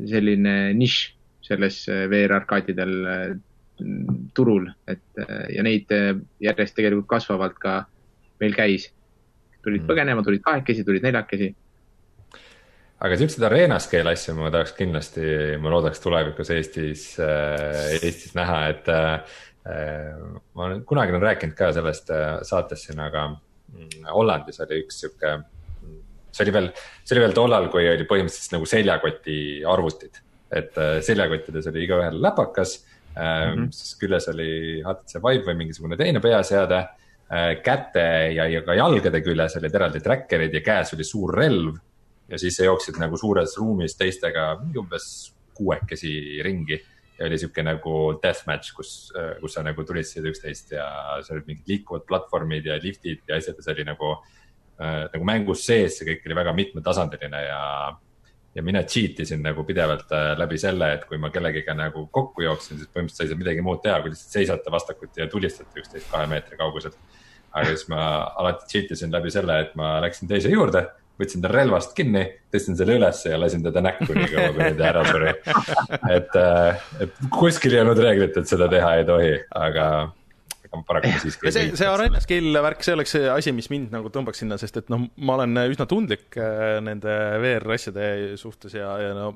selline 0.04 0.74
nišš 0.76 0.98
selles 1.48 1.86
äh, 1.88 2.04
VR-arkaadidel 2.12 2.96
äh, 3.08 3.30
turul, 4.36 4.68
et 4.86 5.22
ja 5.50 5.64
neid 5.66 5.90
järjest 6.44 6.76
tegelikult 6.78 7.08
kasvavalt 7.10 7.56
ka 7.58 7.80
meil 8.44 8.54
käis. 8.54 8.92
tulid 9.64 9.82
mm. 9.82 9.88
põgenema, 9.90 10.24
tulid 10.24 10.44
kahekesi, 10.46 10.84
tulid 10.86 11.02
neljakesi 11.08 11.50
aga 13.02 13.18
siukseid 13.18 13.48
arena 13.48 13.80
scale 13.82 14.14
asju 14.14 14.36
ma 14.38 14.52
tahaks 14.54 14.76
kindlasti, 14.78 15.24
ma 15.58 15.72
loodaks 15.74 16.04
tulevikus 16.04 16.52
Eestis, 16.54 17.06
Eestis 17.18 18.36
näha, 18.38 18.60
et 18.76 18.92
Äh, 18.92 19.40
ma 19.66 20.66
olen 20.66 20.84
kunagi 20.86 21.14
olen 21.14 21.22
rääkinud 21.22 21.56
ka 21.58 21.72
sellest 21.76 22.10
äh, 22.14 22.40
saates 22.48 22.88
siin, 22.88 23.00
aga 23.02 23.28
mm, 23.30 24.08
Hollandis 24.10 24.62
oli 24.66 24.80
üks 24.82 25.02
sihuke, 25.04 25.36
mm, 25.38 26.00
see 26.34 26.46
oli 26.46 26.56
veel, 26.56 26.70
see 27.04 27.16
oli 27.16 27.26
veel 27.28 27.36
tollal, 27.38 27.68
kui 27.74 27.86
oli 27.90 28.08
põhimõtteliselt 28.10 28.58
nagu 28.58 28.70
seljakoti 28.70 29.38
arvutid. 29.70 30.22
et 30.52 30.78
äh, 30.82 30.98
seljakottides 31.06 31.70
oli 31.72 31.86
igaühel 31.86 32.18
läpakas 32.22 32.80
mm, 32.82 33.22
-hmm. 33.22 33.70
siis 33.72 33.94
küljes 34.02 34.28
oli 34.34 34.82
HTC 34.82 35.22
Vive 35.24 35.46
või 35.52 35.62
mingisugune 35.64 35.98
teine 35.98 36.20
peaseade. 36.20 36.88
käte 37.64 38.34
ja, 38.36 38.46
ja 38.52 38.62
ka 38.62 38.74
jalgade 38.76 39.22
küljes 39.24 39.54
olid 39.56 39.76
eraldi 39.76 40.00
tracker'id 40.04 40.54
ja 40.54 40.62
käes 40.62 40.94
oli 40.94 41.04
suur 41.04 41.32
relv. 41.38 41.78
ja 42.28 42.38
siis 42.38 42.56
sa 42.56 42.66
jooksid 42.66 42.98
nagu 43.00 43.18
suures 43.18 43.58
ruumis 43.58 43.96
teistega 43.96 44.58
umbes 44.76 45.34
kuuekesi 45.54 46.42
ringi 46.44 46.82
ja 47.22 47.30
oli 47.30 47.38
sihuke 47.38 47.64
nagu 47.66 47.96
deathmatch, 48.22 48.74
kus, 48.76 48.92
kus 49.42 49.56
sa 49.56 49.64
nagu 49.66 49.86
tulistasid 49.86 50.28
üksteist 50.32 50.74
ja 50.74 50.86
seal 51.22 51.38
olid 51.38 51.50
mingid 51.52 51.70
liikuvad 51.70 52.06
platvormid 52.10 52.66
ja 52.66 52.78
liftid 52.82 53.22
ja 53.30 53.38
asjad 53.38 53.60
ja 53.60 53.66
see 53.66 53.76
oli 53.76 53.86
nagu 53.92 54.14
äh,, 54.18 55.04
nagu 55.14 55.28
mängus 55.28 55.66
sees, 55.68 56.00
see 56.00 56.08
kõik 56.10 56.26
oli 56.28 56.40
väga 56.42 56.56
mitmetasandiline 56.58 57.44
ja. 57.46 57.62
ja 58.58 58.64
mina 58.66 58.82
cheat 58.84 59.22
isin 59.24 59.44
nagu 59.46 59.66
pidevalt 59.68 60.10
äh, 60.18 60.32
läbi 60.40 60.58
selle, 60.62 60.94
et 60.98 61.06
kui 61.10 61.22
ma 61.22 61.30
kellegiga 61.34 61.76
nagu 61.78 62.08
kokku 62.12 62.48
jooksin, 62.48 62.82
siis 62.82 62.90
põhimõtteliselt 62.90 63.22
sa 63.22 63.28
ei 63.28 63.34
saa 63.34 63.44
midagi 63.44 63.66
muud 63.68 63.84
teha, 63.86 64.00
kui 64.02 64.16
lihtsalt 64.16 64.40
seisate 64.40 64.74
vastakuti 64.74 65.24
ja 65.24 65.30
tulistate 65.32 65.84
üksteist 65.84 66.10
kahe 66.12 66.30
meetri 66.32 66.58
kauguselt. 66.60 66.98
aga 67.52 67.68
siis 67.68 67.86
ma 67.92 68.02
alati 68.40 68.68
cheat 68.72 68.96
isin 68.96 69.14
läbi 69.14 69.32
selle, 69.32 69.60
et 69.68 69.76
ma 69.76 70.00
läksin 70.02 70.30
teise 70.32 70.50
juurde 70.50 70.88
võtsin 71.20 71.44
ta 71.44 71.52
relvast 71.52 71.94
kinni, 71.98 72.24
tõstsin 72.54 72.78
selle 72.80 72.96
ülesse 73.00 73.34
ja 73.34 73.40
lasin 73.42 73.64
teda 73.66 73.84
näkku 73.84 74.16
nii 74.16 74.30
kaua, 74.32 74.54
kuni 74.56 74.72
ta 74.80 74.88
ära 74.90 75.04
suri. 75.10 75.36
et, 76.18 76.40
äh, 76.40 76.88
et 77.06 77.22
kuskil 77.34 77.76
ei 77.76 77.84
olnud 77.84 78.02
reeglit, 78.02 78.38
et 78.38 78.50
seda 78.50 78.70
teha 78.72 78.96
ei 79.00 79.08
tohi, 79.08 79.36
aga 79.60 79.86
aga 80.72 80.84
paraku 80.88 81.12
siiski 81.20 81.48
ei 81.50 81.54
see, 81.56 81.72
see 81.80 81.88
arena 81.90 82.20
skill 82.24 82.56
värk, 82.64 82.84
see 82.86 82.96
oleks 82.96 83.14
see 83.16 83.28
asi, 83.32 83.52
mis 83.56 83.68
mind 83.72 83.92
nagu 83.96 84.12
tõmbaks 84.14 84.40
sinna, 84.44 84.58
sest 84.62 84.80
et 84.80 84.92
noh, 84.94 85.04
ma 85.28 85.36
olen 85.36 85.64
üsna 85.66 85.88
tundlik 85.90 86.38
äh, 86.40 86.78
nende 86.84 87.16
VR-asjade 87.44 88.06
suhtes 88.40 88.78
ja, 88.78 88.94
ja 89.02 89.12
no 89.18 89.32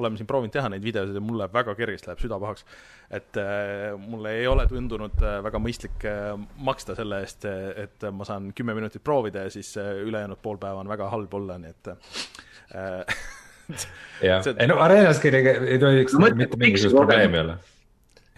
oleme 0.00 0.18
siin 0.18 0.28
proovinud 0.30 0.54
teha 0.54 0.72
neid 0.72 0.84
videosid 0.84 1.14
ja 1.14 1.22
mul 1.22 1.38
läheb 1.40 1.54
väga 1.54 1.76
kergesti, 1.78 2.10
läheb 2.10 2.24
süda 2.24 2.40
pahaks. 2.42 2.66
et 3.10 3.38
äh, 3.38 3.94
mulle 4.02 4.34
ei 4.40 4.46
ole 4.50 4.66
tundunud 4.70 5.22
äh, 5.22 5.38
väga 5.46 5.62
mõistlik 5.62 6.06
äh, 6.10 6.34
maksta 6.58 6.98
selle 6.98 7.22
eest, 7.22 7.46
et 7.84 8.10
ma 8.10 8.26
saan 8.26 8.50
kümme 8.56 8.74
minutit 8.78 9.04
proovida 9.06 9.46
ja 9.46 9.54
siis 9.54 9.76
äh, 9.78 9.94
ülejäänud 10.02 10.42
pool 10.42 10.58
päeva 10.58 10.82
on 10.82 10.90
väga 10.90 11.10
halb 11.14 11.34
olla, 11.38 11.58
nii 11.62 11.76
et 11.76 11.94
äh, 11.94 13.20
jah, 14.30 14.54
ei 14.56 14.66
no 14.66 14.82
arena 14.82 15.14
skill'iga 15.14 15.60
ei 15.62 15.78
tohiks 15.78 16.18
no, 16.18 16.34
mitte 16.34 16.58
mingisugust 16.58 16.98
probleemi 16.98 17.46
olla 17.46 17.60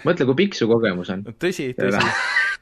mõtle, 0.07 0.29
kui 0.29 0.41
pikk 0.45 0.59
su 0.59 0.69
kogemus 0.71 1.13
on. 1.15 1.27
tõsi, 1.41 1.73
tõsi 1.79 2.03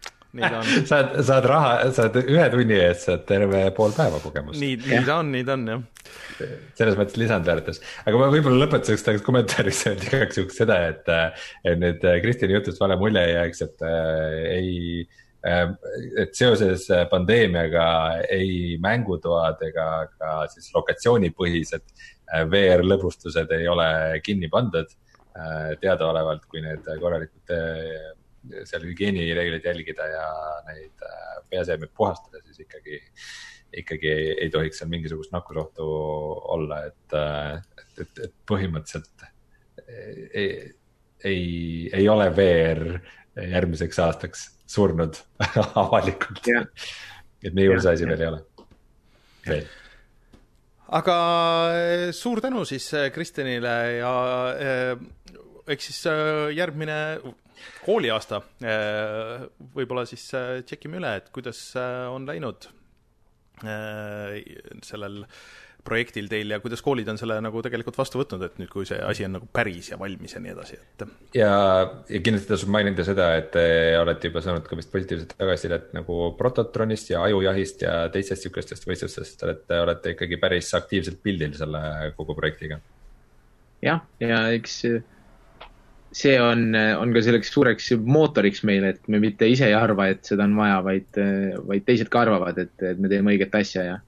saad, 0.86 1.16
saad 1.26 1.46
raha, 1.48 1.70
saad 1.94 2.16
ühe 2.22 2.44
tunni 2.52 2.76
eest 2.78 3.08
saad 3.08 3.24
terve 3.26 3.62
pool 3.74 3.94
päeva 3.96 4.20
kogemust. 4.22 4.60
nii, 4.62 4.76
nii 4.84 5.00
ta 5.06 5.16
on, 5.22 5.32
nii 5.34 5.46
ta 5.46 5.56
on 5.56 5.64
jah. 5.72 5.80
selles 6.78 6.98
mõttes 6.98 7.18
lisandväärtus, 7.20 7.80
aga 8.04 8.20
ma 8.20 8.28
võib-olla 8.32 8.64
lõpetuseks 8.64 9.06
tahaks 9.06 9.26
kommentaariks 9.26 9.82
öelda 9.90 10.06
igaks 10.06 10.38
juhuks 10.38 10.60
seda, 10.62 10.78
et, 10.92 11.10
et 11.66 11.82
nüüd 11.82 12.06
Kristjani 12.22 12.56
jutust 12.58 12.82
vale 12.82 12.98
mulje 13.00 13.24
ei 13.26 13.34
jääks, 13.34 13.64
et 13.66 13.84
äh, 13.90 14.38
ei 14.54 14.72
äh, 15.46 15.66
et 16.22 16.38
seoses 16.38 16.86
pandeemiaga 17.10 17.90
ei 18.30 18.78
mängutoad 18.82 19.66
ega 19.66 19.90
ka 20.14 20.40
siis 20.54 20.70
lokatsioonipõhised 20.76 21.86
äh, 21.90 22.46
VR 22.46 22.86
lõbustused 22.86 23.58
ei 23.58 23.66
ole 23.72 23.90
kinni 24.22 24.52
pandud 24.52 24.86
äh, 24.86 25.09
teadaolevalt, 25.80 26.44
kui 26.50 26.62
need 26.64 26.86
korralikult 27.00 27.52
seal 28.64 28.84
hügieenireegleid 28.88 29.64
jälgida 29.64 30.06
ja 30.08 30.26
neid 30.68 31.04
äh, 31.04 31.40
peaseemeid 31.50 31.92
puhastada, 31.96 32.40
siis 32.44 32.60
ikkagi, 32.64 33.00
ikkagi 33.82 34.12
ei, 34.32 34.50
tohiks 34.52 34.80
seal 34.80 34.90
mingisugust 34.92 35.32
nakkusohtu 35.34 35.86
olla, 36.54 36.84
et, 36.90 37.16
äh, 37.16 37.58
et, 37.82 38.04
et, 38.04 38.22
et 38.26 38.36
põhimõtteliselt 38.50 39.26
ei, 39.90 40.48
ei, 41.24 41.44
ei 41.92 42.08
ole 42.08 42.28
VR 42.36 42.84
järgmiseks 43.50 43.98
aastaks 44.04 44.46
surnud 44.70 45.18
avalikult. 45.82 46.46
et 46.46 47.54
nii 47.56 47.68
hull 47.68 47.82
see 47.82 47.96
asi 47.98 48.08
veel 48.08 48.24
ei 48.24 48.30
ole, 48.30 48.42
veel 49.48 49.68
aga 50.90 51.18
äh, 51.74 52.08
suur 52.16 52.40
tänu 52.42 52.64
siis 52.68 52.90
Kristjanile 53.14 53.76
ja 54.00 54.14
eks 55.70 55.90
siis 55.90 56.02
järgmine 56.56 56.98
kooliaasta, 57.84 58.42
äh, 58.64 59.46
võib-olla 59.74 60.04
siis 60.08 60.26
äh, 60.36 60.60
tšekime 60.66 61.00
üle, 61.00 61.14
et 61.20 61.30
kuidas 61.34 61.62
äh, 61.78 62.04
on 62.12 62.28
läinud 62.28 62.70
sellel 64.86 65.18
projektil 65.84 66.28
teil 66.30 66.52
ja 66.54 66.60
kuidas 66.62 66.82
koolid 66.84 67.08
on 67.12 67.18
selle 67.20 67.36
nagu 67.42 67.62
tegelikult 67.64 67.98
vastu 67.98 68.20
võtnud, 68.20 68.44
et 68.46 68.58
nüüd, 68.60 68.70
kui 68.72 68.88
see 68.88 68.98
asi 69.04 69.26
on 69.26 69.36
nagu 69.38 69.48
päris 69.52 69.90
ja 69.92 69.98
valmis 70.00 70.34
ja 70.36 70.42
nii 70.42 70.54
edasi, 70.54 70.78
et. 70.78 71.04
ja, 71.36 71.52
ja 72.10 72.22
kindlasti 72.24 72.52
tasub 72.52 72.72
mainida 72.74 73.06
seda, 73.06 73.30
et 73.40 73.50
te 73.54 73.64
olete 74.00 74.30
juba 74.30 74.42
saanud 74.44 74.66
ka 74.68 74.78
vist 74.78 74.92
positiivset 74.92 75.36
tagasisidet 75.38 75.94
nagu 75.96 76.32
Prototronist 76.38 77.12
ja 77.12 77.24
Ajujahist 77.26 77.86
ja 77.86 77.94
teistest 78.12 78.46
sihukestest 78.46 78.88
võistlustest, 78.88 79.46
et 79.50 79.76
olete 79.80 80.16
ikkagi 80.16 80.40
päris 80.40 80.72
aktiivselt 80.78 81.22
pildil 81.24 81.56
selle 81.58 82.12
kogu 82.18 82.36
projektiga. 82.38 82.80
jah, 83.84 84.04
ja 84.20 84.44
eks 84.56 84.82
see 86.12 86.36
on, 86.42 86.74
on 86.74 87.12
ka 87.14 87.22
selleks 87.22 87.52
suureks 87.54 87.92
mootoriks 88.02 88.64
meile, 88.66 88.94
et 88.94 89.08
me 89.08 89.20
mitte 89.22 89.46
ise 89.48 89.68
ei 89.68 89.76
arva, 89.78 90.08
et 90.10 90.26
seda 90.26 90.46
on 90.48 90.56
vaja, 90.58 90.80
vaid, 90.86 91.20
vaid 91.68 91.86
teised 91.86 92.10
ka 92.10 92.24
arvavad, 92.24 92.58
et, 92.58 92.74
et 92.82 92.98
me 92.98 93.10
teeme 93.12 93.34
õiget 93.34 93.54
asja 93.60 93.84
ja, 93.86 93.98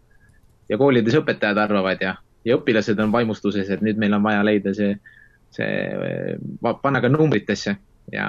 ja 0.70 0.78
koolides 0.78 1.16
õpetajad 1.18 1.58
arvavad 1.58 2.02
ja, 2.04 2.16
ja 2.44 2.58
õpilased 2.58 3.00
on 3.02 3.12
vaimustuses, 3.12 3.70
et 3.70 3.82
nüüd 3.84 4.00
meil 4.00 4.14
on 4.16 4.24
vaja 4.24 4.42
leida 4.46 4.74
see, 4.76 4.96
see, 5.54 6.36
panna 6.62 7.02
ka 7.02 7.10
numbritesse, 7.12 7.76
ja, 8.12 8.28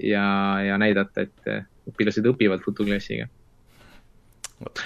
ja, 0.00 0.26
ja 0.66 0.80
näidata, 0.80 1.26
et 1.26 1.54
õpilased 1.92 2.28
õpivad 2.32 2.62
FutuClassiga. 2.64 3.28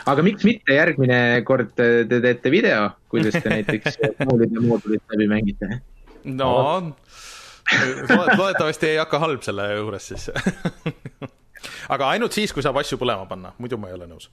aga 0.09 0.24
miks 0.24 0.47
mitte 0.49 0.76
järgmine 0.76 1.43
kord 1.45 1.74
te 1.76 2.07
teete 2.09 2.51
video, 2.51 2.91
kuidas 3.12 3.37
te 3.37 3.53
näiteks 3.53 4.01
koolide 4.22 4.62
moodulit 4.64 5.03
läbi 5.12 5.28
mängite? 5.30 5.80
no 6.24 6.51
loodetavasti 8.39 8.93
ei 8.93 8.97
hakka 8.97 9.18
halb 9.18 9.43
selle 9.43 9.68
juures 9.74 10.09
siis. 10.12 10.30
aga 11.95 12.11
ainult 12.14 12.37
siis, 12.37 12.53
kui 12.55 12.64
saab 12.64 12.78
asju 12.82 12.99
põlema 13.01 13.26
panna, 13.28 13.53
muidu 13.59 13.78
ma 13.80 13.91
ei 13.91 13.99
ole 13.99 14.09
nõus. 14.11 14.30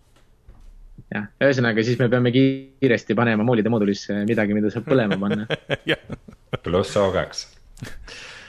jah, 1.13 1.29
ühesõnaga 1.43 1.85
siis 1.85 1.99
me 2.01 2.09
peame 2.11 2.31
kiiresti 2.33 3.15
panema 3.17 3.45
moolide 3.45 3.71
moodulisse 3.73 4.23
midagi, 4.27 4.55
mida 4.57 4.71
saab 4.73 4.87
põlema 4.89 5.17
panna. 5.21 5.47
jah, 5.91 6.01
pluss 6.63 6.97
O2. 6.99 7.47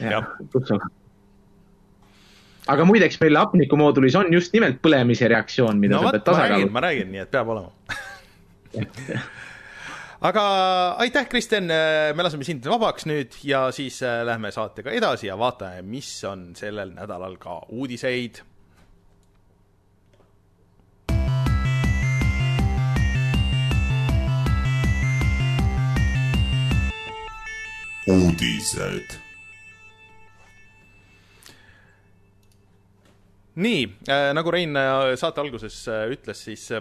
Jah. 0.04 0.26
aga 2.74 2.86
muideks 2.88 3.20
meil 3.22 3.38
hapniku 3.38 3.78
moodulis 3.78 4.16
on 4.18 4.32
just 4.34 4.54
nimelt 4.56 4.80
põlemise 4.84 5.28
reaktsioon, 5.30 5.80
mida 5.80 5.98
no 5.98 6.08
sa 6.08 6.14
pead 6.14 6.20
ma 6.20 6.26
räägin, 6.26 6.30
tasakaalu. 6.30 6.74
ma 6.76 6.84
räägin, 6.88 7.10
nii 7.14 7.24
et 7.24 7.32
peab 7.34 7.52
olema. 7.54 7.70
aga 10.28 10.46
aitäh, 11.04 11.28
Kristjan, 11.30 11.68
me 11.68 12.26
laseme 12.26 12.46
sind 12.46 12.66
vabaks 12.70 13.06
nüüd 13.10 13.36
ja 13.46 13.66
siis 13.74 14.00
äh, 14.02 14.22
lähme 14.26 14.50
saatega 14.54 14.94
edasi 14.96 15.28
ja 15.30 15.38
vaatame, 15.38 15.84
mis 15.86 16.10
on 16.28 16.50
sellel 16.58 16.94
nädalal 16.96 17.38
ka 17.42 17.60
uudiseid 17.68 18.42
uudised. 28.06 29.20
nii 33.54 33.84
äh,, 34.08 34.32
nagu 34.34 34.50
Rein 34.50 34.76
äh, 34.76 35.16
saate 35.16 35.40
alguses 35.40 35.86
äh, 35.86 36.10
ütles, 36.10 36.40
siis 36.44 36.70
äh, 36.70 36.80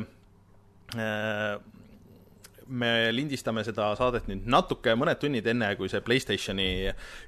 me 2.68 3.12
lindistame 3.14 3.64
seda 3.66 3.90
saadet 3.98 4.28
nüüd 4.30 4.46
natuke, 4.50 4.94
mõned 5.00 5.20
tunnid 5.22 5.48
enne, 5.50 5.70
kui 5.80 5.90
see 5.92 6.02
Playstationi 6.06 6.68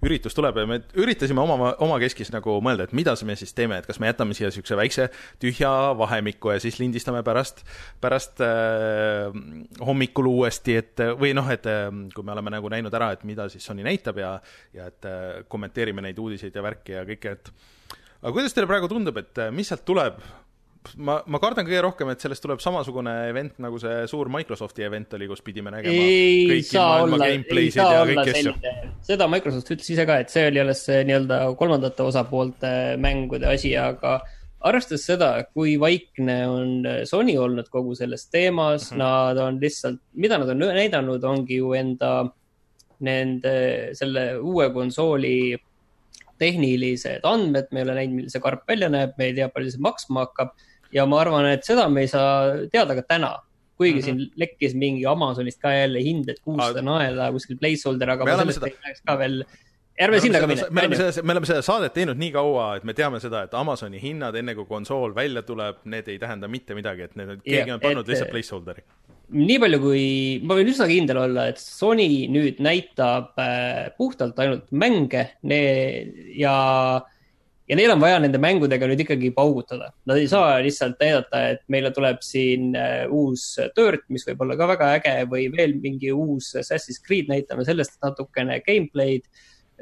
üritus 0.06 0.36
tuleb 0.38 0.60
ja 0.62 0.66
me 0.70 0.80
üritasime 1.00 1.42
oma, 1.44 1.74
omakeskis 1.84 2.32
nagu 2.34 2.58
mõelda, 2.66 2.88
et 2.88 2.96
mida 2.98 3.16
me 3.28 3.36
siis 3.40 3.54
teeme, 3.58 3.80
et 3.80 3.90
kas 3.90 4.00
me 4.02 4.10
jätame 4.12 4.38
siia 4.38 4.50
niisuguse 4.52 4.78
väikse 4.80 5.10
tühja 5.42 5.72
vahemiku 5.98 6.54
ja 6.54 6.62
siis 6.64 6.80
lindistame 6.82 7.24
pärast, 7.26 7.64
pärast 8.04 8.44
äh, 8.46 9.30
hommikul 9.86 10.32
uuesti, 10.32 10.80
et 10.82 11.06
või 11.20 11.34
noh, 11.38 11.50
et 11.52 11.68
äh, 11.70 11.90
kui 12.16 12.26
me 12.26 12.36
oleme 12.36 12.56
nagu 12.56 12.72
näinud 12.72 12.94
ära, 12.96 13.12
et 13.16 13.28
mida 13.28 13.50
siis 13.52 13.66
Sony 13.66 13.86
näitab 13.86 14.20
ja, 14.22 14.36
ja 14.76 14.90
et 14.92 15.10
äh, 15.10 15.44
kommenteerime 15.52 16.06
neid 16.06 16.20
uudiseid 16.22 16.56
ja 16.56 16.66
värki 16.66 16.98
ja 16.98 17.06
kõike, 17.08 17.38
et 17.38 17.54
aga 18.22 18.34
kuidas 18.34 18.56
teile 18.56 18.70
praegu 18.70 18.90
tundub, 18.92 19.18
et 19.22 19.46
äh, 19.46 19.54
mis 19.54 19.70
sealt 19.72 19.86
tuleb? 19.88 20.24
ma, 20.98 21.18
ma 21.28 21.40
kardan 21.42 21.66
kõige 21.68 21.82
rohkem, 21.86 22.12
et 22.14 22.24
sellest 22.24 22.44
tuleb 22.46 22.62
samasugune 22.64 23.14
event, 23.30 23.58
nagu 23.64 23.80
see 23.82 24.06
suur 24.12 24.30
Microsofti 24.34 24.86
event 24.88 25.16
oli, 25.18 25.28
kus 25.32 25.44
pidime 25.46 25.74
nägema 25.74 26.06
ei 26.06 26.46
kõiki 26.50 26.80
maailma 26.80 27.20
gameplay'sid 27.24 27.82
ja 27.82 28.06
kõiki 28.10 28.34
asju. 28.36 28.56
seda 29.10 29.28
Microsoft 29.32 29.74
ütles 29.76 29.92
ise 29.96 30.08
ka, 30.08 30.20
et 30.24 30.34
see 30.34 30.48
oli 30.50 30.64
alles 30.64 30.86
see 30.88 31.04
nii-öelda 31.08 31.42
kolmandate 31.60 32.06
osapoolte 32.06 32.72
mängude 33.02 33.50
asi, 33.52 33.76
aga 33.80 34.20
arvestades 34.66 35.06
seda, 35.06 35.30
kui 35.54 35.76
vaikne 35.82 36.40
on 36.50 36.90
Sony 37.10 37.36
olnud 37.42 37.70
kogu 37.74 37.94
selles 37.98 38.28
teemas 38.34 38.90
mm. 38.90 38.96
-hmm. 38.96 39.04
nad 39.04 39.38
on 39.38 39.62
lihtsalt, 39.62 40.02
mida 40.14 40.38
nad 40.42 40.50
on 40.50 40.66
näidanud, 40.66 41.24
ongi 41.24 41.62
ju 41.62 41.74
enda, 41.74 42.26
nende, 43.00 43.56
selle 43.94 44.38
uue 44.40 44.70
konsooli 44.74 45.58
tehnilised 46.42 47.24
andmed, 47.24 47.70
me 47.72 47.80
ei 47.80 47.86
ole 47.86 47.98
näinud, 48.00 48.16
milline 48.16 48.34
see 48.34 48.44
karp 48.44 48.66
välja 48.68 48.90
näeb, 48.92 49.14
me 49.18 49.30
ei 49.30 49.36
tea, 49.38 49.48
palju 49.54 49.72
see 49.72 49.84
maksma 49.84 50.26
hakkab 50.28 50.56
ja 50.96 51.06
ma 51.10 51.20
arvan, 51.22 51.46
et 51.52 51.68
seda 51.68 51.90
me 51.92 52.06
ei 52.06 52.10
saa 52.12 52.66
teada 52.72 52.96
ka 53.02 53.04
täna. 53.16 53.34
kuigi 53.76 53.94
mm. 53.94 54.00
-hmm. 54.00 54.06
siin 54.06 54.32
lekkis 54.40 54.74
mingi 54.80 55.06
Amazonist 55.06 55.60
ka 55.62 55.74
jälle 55.74 56.00
hind, 56.00 56.30
et 56.32 56.38
kuussada 56.40 56.82
naela 56.82 57.26
kuskil 57.36 57.58
placeholder, 57.60 58.10
aga 58.14 58.24
Me 58.26 58.32
ma 58.32 58.38
sellest 58.38 58.62
seda- 58.62 58.68
ei 58.72 58.76
räägiks 58.86 59.02
ka 59.06 59.18
veel. 59.20 59.42
ärme 60.06 60.20
sinna 60.22 60.40
ka 60.40 60.48
me 60.48 60.56
mine. 60.56 60.68
oleme 60.82 60.96
seda, 60.96 61.24
me 61.24 61.32
oleme 61.34 61.46
seda 61.50 61.62
saadet 61.62 61.94
teinud 61.94 62.18
nii 62.18 62.32
kaua, 62.32 62.76
et 62.78 62.84
me 62.88 62.94
teame 62.94 63.20
seda, 63.20 63.44
et 63.44 63.54
Amazoni 63.54 64.00
hinnad, 64.02 64.36
enne 64.36 64.56
kui 64.56 64.66
konsool 64.66 65.16
välja 65.16 65.42
tuleb, 65.44 65.76
need 65.84 66.08
ei 66.08 66.20
tähenda 66.20 66.48
mitte 66.48 66.76
midagi, 66.76 67.02
et 67.02 67.16
need, 67.20 67.36
keegi 67.44 67.68
Jah, 67.68 67.74
on 67.76 67.80
pannud 67.84 68.06
et- 68.06 68.14
lihtsalt 68.14 68.32
placeholder'i. 68.32 68.84
nii 69.32 69.60
palju, 69.60 69.80
kui 69.82 70.40
ma 70.44 70.56
võin 70.56 70.72
üsna 70.72 70.88
kindel 70.88 71.18
olla, 71.18 71.48
et 71.52 71.58
Sony 71.60 72.08
nüüd 72.32 72.60
näitab 72.64 73.36
äh, 73.38 73.92
puhtalt 73.98 74.40
ainult 74.40 74.72
mänge 74.72 75.26
ne, 75.44 75.60
ja, 76.38 77.02
ja 77.70 77.78
neil 77.78 77.94
on 77.94 78.02
vaja 78.02 78.20
nende 78.22 78.40
mängudega 78.42 78.88
nüüd 78.90 79.02
ikkagi 79.06 79.32
paugutada. 79.36 79.92
Nad 80.10 80.22
ei 80.22 80.28
saa 80.30 80.60
lihtsalt 80.64 81.00
näidata, 81.02 81.42
et 81.56 81.64
meile 81.72 81.92
tuleb 81.96 82.22
siin 82.26 82.76
äh, 82.78 83.06
uus 83.12 83.48
Dirt, 83.78 84.06
mis 84.14 84.26
võib 84.28 84.46
olla 84.46 84.58
ka 84.60 84.70
väga 84.76 84.92
äge 85.00 85.16
või 85.32 85.48
veel 85.54 85.76
mingi 85.82 86.14
uus 86.14 86.54
Assassin's 86.60 87.02
Creed, 87.06 87.30
näitame 87.32 87.66
sellest 87.68 87.98
natukene 88.06 88.62
gameplay'd 88.66 89.26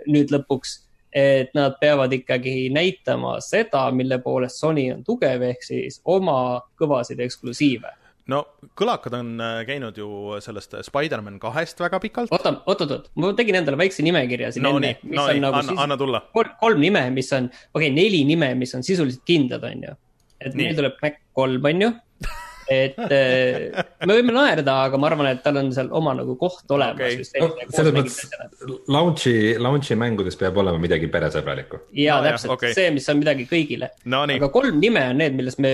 nüüd 0.07 0.33
lõpuks. 0.33 0.81
et 1.13 1.51
nad 1.53 1.75
peavad 1.77 2.09
ikkagi 2.09 2.71
näitama 2.73 3.35
seda, 3.45 3.83
mille 3.93 4.17
poolest 4.17 4.57
Sony 4.57 4.87
on 4.89 5.03
tugev, 5.05 5.43
ehk 5.45 5.61
siis 5.61 5.99
oma 6.09 6.63
kõvasid 6.81 7.19
eksklusiive 7.21 7.91
no 8.31 8.39
kõlakad 8.79 9.15
on 9.17 9.31
äh, 9.43 9.61
käinud 9.67 9.97
ju 9.99 10.37
sellest 10.43 10.77
Spider-man 10.87 11.39
kahest 11.43 11.81
väga 11.83 11.99
pikalt. 12.03 12.31
oota, 12.31 12.55
oot-oot-oot, 12.69 13.09
ma 13.19 13.33
tegin 13.37 13.59
endale 13.59 13.79
väikse 13.79 14.05
nimekirja 14.05 14.53
siin 14.55 14.65
no 14.65 14.77
enne 14.77 14.95
no 15.03 15.25
on 15.25 15.33
nii, 15.35 15.43
nagu 15.43 15.59
anna, 15.59 15.77
anna 15.85 15.99
tulla. 15.99 16.23
kolm, 16.33 16.79
nime, 16.79 17.03
mis 17.15 17.31
on, 17.35 17.49
okei 17.73 17.89
okay,, 17.89 17.93
neli 17.95 18.23
nime, 18.29 18.53
mis 18.59 18.73
on 18.77 18.85
sisuliselt 18.85 19.25
kindlad, 19.27 19.65
onju. 19.67 19.95
et 20.39 20.53
Nii. 20.53 20.63
meil 20.63 20.79
tuleb 20.79 20.99
Mac 21.03 21.19
kolm, 21.35 21.69
onju. 21.73 21.91
Et 22.73 22.97
äh, 23.03 23.83
me 24.07 24.17
võime 24.17 24.33
naerda, 24.35 24.75
aga 24.87 24.99
ma 24.99 25.09
arvan, 25.09 25.29
et 25.31 25.41
tal 25.45 25.59
on 25.61 25.71
seal 25.75 25.89
oma 25.95 26.13
nagu 26.17 26.35
koht 26.39 26.69
olemas 26.75 27.15
just 27.19 27.37
no 27.39 27.49
selles 27.73 27.95
mõttes 27.95 28.81
launch'i, 28.91 29.35
launch'i 29.61 29.97
mängudes 29.99 30.37
peab 30.39 30.57
olema 30.61 30.81
midagi 30.81 31.09
peresõbralikku. 31.13 31.83
ja 31.99 32.19
No 32.19 32.27
täpselt 32.27 32.55
okei. 32.55 32.73
see, 32.77 32.91
mis 32.95 33.07
on 33.11 33.19
midagi 33.21 33.47
kõigile. 33.49 33.91
Nonii, 34.09 34.39
aga 34.41 34.49
kolm 34.53 34.79
nime 34.81 35.05
on 35.11 35.21
need, 35.21 35.37
millest 35.37 35.61
me 35.63 35.73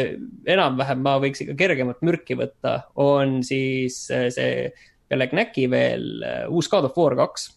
enam-vähem, 0.50 1.04
ma 1.06 1.18
võiks 1.24 1.44
ikka 1.46 1.58
kergemat 1.60 2.04
mürki 2.06 2.38
võtta, 2.40 2.76
on 3.00 3.40
siis 3.48 4.02
äh, 4.16 4.30
see 4.34 4.70
peale 5.10 5.30
Knacki 5.32 5.68
veel 5.72 6.10
äh, 6.26 6.42
uus 6.50 6.70
God 6.72 6.90
of 6.90 6.98
War 7.00 7.18
kaks, 7.20 7.50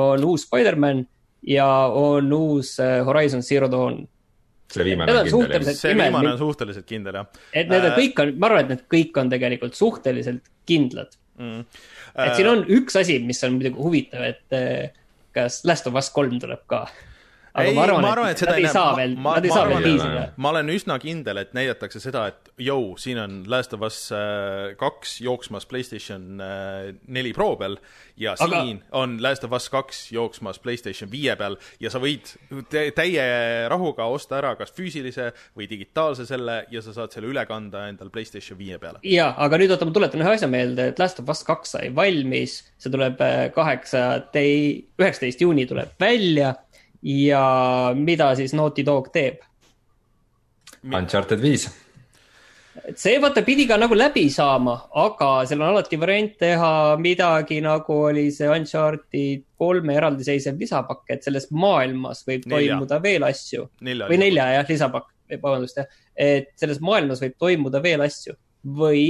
on 0.00 0.24
uus 0.26 0.46
Spider-man 0.48 1.04
ja 1.46 1.68
on 1.92 2.32
uus 2.32 2.76
Horizon 2.80 3.42
Zero 3.44 3.68
Dawn. 3.70 4.04
See 4.72 4.84
viimane 4.86 5.12
on 5.12 5.18
on 5.18 5.24
kindel 5.26 5.38
suhteliselt- 5.38 5.74
jah. 5.74 5.80
see 5.80 5.94
viimane 5.98 6.32
on 6.32 6.38
suhteliselt 6.38 6.86
kindel, 6.86 7.14
jah 7.20 7.26
et 7.52 7.68
need 7.68 7.84
on 7.84 7.92
Äh. 7.92 7.98
kõik 7.98 8.22
on, 8.22 8.34
ma 8.38 8.46
arvan, 8.50 8.64
et 8.64 8.68
need 8.74 8.84
kõik 8.96 9.20
on 9.20 9.30
tegelikult 9.30 9.74
suhteliselt 9.78 10.50
kindlad. 10.66 11.16
mm.. 11.38 11.64
et 12.26 12.36
siin 12.36 12.48
on 12.48 12.64
üks 12.68 12.96
asi, 13.00 13.18
mis 13.18 13.42
on 13.44 13.58
muidugi 13.58 13.76
huvitav, 13.80 14.22
et 14.22 14.56
äh, 14.56 14.90
kas 15.34 15.64
Last 15.64 15.86
of 15.90 15.94
Us 15.98 16.10
kolm 16.14 16.38
tuleb 16.40 16.62
ka. 16.70 16.86
Aga 17.54 17.68
Ei, 17.70 17.74
ma 17.76 17.82
arvan, 17.86 18.04
arvan, 18.08 18.30
et 18.34 18.40
seda 18.42 18.50
nad 18.56 18.58
ei 18.64 18.66
saa 18.72 18.90
Ma- 18.90 18.96
veel, 18.98 19.12
ma- 19.16 19.34
nad 19.36 19.44
ei 19.46 19.50
saa 19.54 19.66
veel 19.68 19.78
et- 19.78 19.84
tiisida. 19.86 20.22
ma 20.42 20.50
olen 20.50 20.70
üsna 20.74 20.96
kindel, 20.98 21.38
et 21.38 21.52
näidatakse 21.54 22.00
seda, 22.02 22.24
et 22.32 22.48
jõu, 22.58 22.96
siin 22.98 23.18
on 23.22 23.36
Last 23.46 23.72
of 23.76 23.84
Us 23.86 23.98
äh, 24.12 24.72
kaks 24.80 25.20
jooksmas 25.22 25.66
Playstation 25.70 26.40
äh, 26.42 26.88
neli 27.06 27.32
Pro 27.36 27.52
peal 27.60 27.76
ja 28.18 28.34
Aga- 28.38 28.62
siin 28.64 28.80
on 28.92 29.16
Last 29.22 29.44
of 29.46 29.52
Us 29.54 29.68
kaks 29.70 30.00
jooksmas 30.12 30.58
Playstation 30.58 31.10
viie 31.12 31.36
peal 31.38 31.54
ja 31.82 31.90
sa 31.94 32.02
võid 32.02 32.32
tä- 32.70 32.88
täie 32.98 33.24
rahuga 33.70 34.04
osta 34.10 34.40
ära 34.42 34.56
kas 34.58 34.74
füüsilise 34.74 35.30
või 35.56 35.68
digitaalse 35.70 36.26
selle 36.26 36.64
ja 36.74 36.82
sa 36.82 36.92
saad 36.96 37.14
selle 37.14 37.30
üle 37.30 37.46
kanda 37.46 37.86
endal 37.88 38.10
Playstation 38.10 38.58
viie 38.58 38.78
peale. 38.82 38.98
ja, 39.06 39.30
aga 39.38 39.58
nüüd 39.62 39.70
oota, 39.70 39.86
ma 39.86 39.94
tuletan 39.94 40.26
ühe 40.26 40.34
asja 40.34 40.50
meelde, 40.50 40.88
et 40.90 40.98
Last 40.98 41.22
of 41.22 41.30
Us 41.30 41.44
kaks 41.46 41.76
sai 41.78 41.94
valmis, 41.94 42.64
see 42.82 42.90
tuleb 42.90 43.22
äh, 43.22 43.46
kaheksa, 43.54 44.04
üheksateist 44.34 45.40
juuni 45.42 45.66
tuleb 45.70 45.94
välja 46.00 46.54
ja 47.04 47.92
mida 47.94 48.32
siis 48.36 48.54
Naughty 48.56 48.84
Dog 48.86 49.10
teeb? 49.12 49.42
Uncharted 50.84 51.40
viis. 51.40 51.66
et 52.84 52.98
see 53.00 53.18
vaata 53.22 53.44
pidi 53.46 53.66
ka 53.68 53.76
nagu 53.80 53.96
läbi 53.96 54.24
saama, 54.32 54.74
aga 55.00 55.28
seal 55.48 55.62
on 55.62 55.70
alati 55.70 55.98
variant 56.00 56.32
teha 56.40 56.72
midagi 57.00 57.60
nagu 57.64 57.98
oli 58.08 58.26
see 58.34 58.48
Uncharted 58.50 59.44
kolme 59.60 59.94
eraldiseisev 59.96 60.58
lisapakk, 60.60 61.04
et 61.14 61.22
selles 61.24 61.50
maailmas 61.52 62.24
võib 62.28 62.48
Nelja. 62.48 62.74
toimuda 62.74 63.00
veel 63.04 63.28
asju 63.28 63.68
või 63.84 64.18
nelja 64.20 64.48
jah, 64.58 64.66
lisapakk, 64.68 65.12
vabandust 65.36 65.80
jah, 65.80 65.92
et 66.16 66.50
selles 66.60 66.80
maailmas 66.84 67.22
võib 67.22 67.38
toimuda 67.38 67.84
veel 67.84 68.04
asju 68.04 68.36
või 68.64 69.06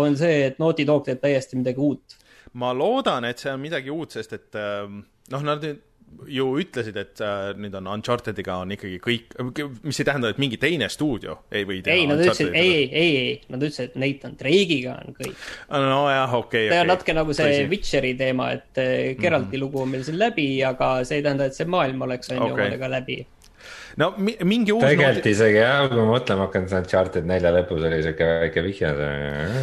on 0.00 0.16
see, 0.16 0.48
et 0.48 0.60
Naughty 0.60 0.88
Dog 0.88 1.04
teeb 1.06 1.20
täiesti 1.20 1.60
midagi 1.60 1.80
uut. 1.80 2.18
ma 2.58 2.72
loodan, 2.76 3.24
et 3.28 3.38
see 3.38 3.52
on 3.52 3.60
midagi 3.60 3.92
uut, 3.92 4.12
sest 4.16 4.32
et 4.36 4.60
ähm, 4.60 5.04
noh, 5.32 5.44
nad 5.44 5.62
nüüd 5.64 5.80
ju 6.32 6.46
ütlesid, 6.62 6.96
et 7.00 7.20
äh, 7.24 7.52
nüüd 7.58 7.74
on 7.78 7.88
Unchartediga 7.94 8.58
on 8.62 8.74
ikkagi 8.74 8.98
kõik, 9.02 9.36
mis 9.82 10.00
ei 10.00 10.08
tähenda, 10.08 10.32
et 10.32 10.40
mingi 10.42 10.58
teine 10.62 10.88
stuudio 10.92 11.38
ei 11.52 11.66
või 11.68 11.80
teha 11.84 11.96
ei, 11.96 12.06
nad 12.10 12.22
ütlesid, 12.22 12.50
Unchartedi 12.50 12.62
ei, 12.62 12.86
ei, 12.88 13.16
ei, 13.22 13.34
nad 13.52 13.66
ütlesid, 13.66 13.90
et 13.90 14.00
Nathan 14.02 14.38
Drake'iga 14.40 14.96
on 15.02 15.18
kõik. 15.18 15.44
nojah, 15.72 16.36
okei, 16.38 16.66
see 16.68 16.78
on 16.78 16.84
okei. 16.84 16.92
natuke 16.94 17.16
nagu 17.18 17.36
see 17.36 17.66
Witcheri 17.72 18.14
teema, 18.18 18.50
et 18.56 18.82
eh, 18.82 19.12
Geralti 19.20 19.60
lugu 19.60 19.82
on 19.82 19.92
meil 19.92 20.06
siin 20.06 20.18
läbi, 20.20 20.48
aga 20.66 20.94
see 21.08 21.20
ei 21.20 21.26
tähenda, 21.26 21.48
et 21.48 21.58
see 21.58 21.68
maailm 21.70 22.08
oleks 22.08 22.32
on 22.32 22.40
ju 22.40 22.48
Okei. 22.48 22.54
omadega 22.54 22.90
läbi. 22.92 23.22
No 24.00 24.08
mi 24.16 24.34
mingi 24.48 24.72
uus 24.74 24.84
tegelikult 24.84 25.28
isegi 25.30 25.58
jah, 25.58 25.84
kui 25.90 25.98
ma 25.98 26.06
mõtlema 26.14 26.46
hakkan, 26.46 26.66
see 26.70 26.80
Uncharted 26.80 27.28
nelja 27.28 27.52
lõpus 27.54 27.84
oli 27.88 28.00
siuke 28.04 28.28
väike 28.44 28.64
vihje. 28.64 28.92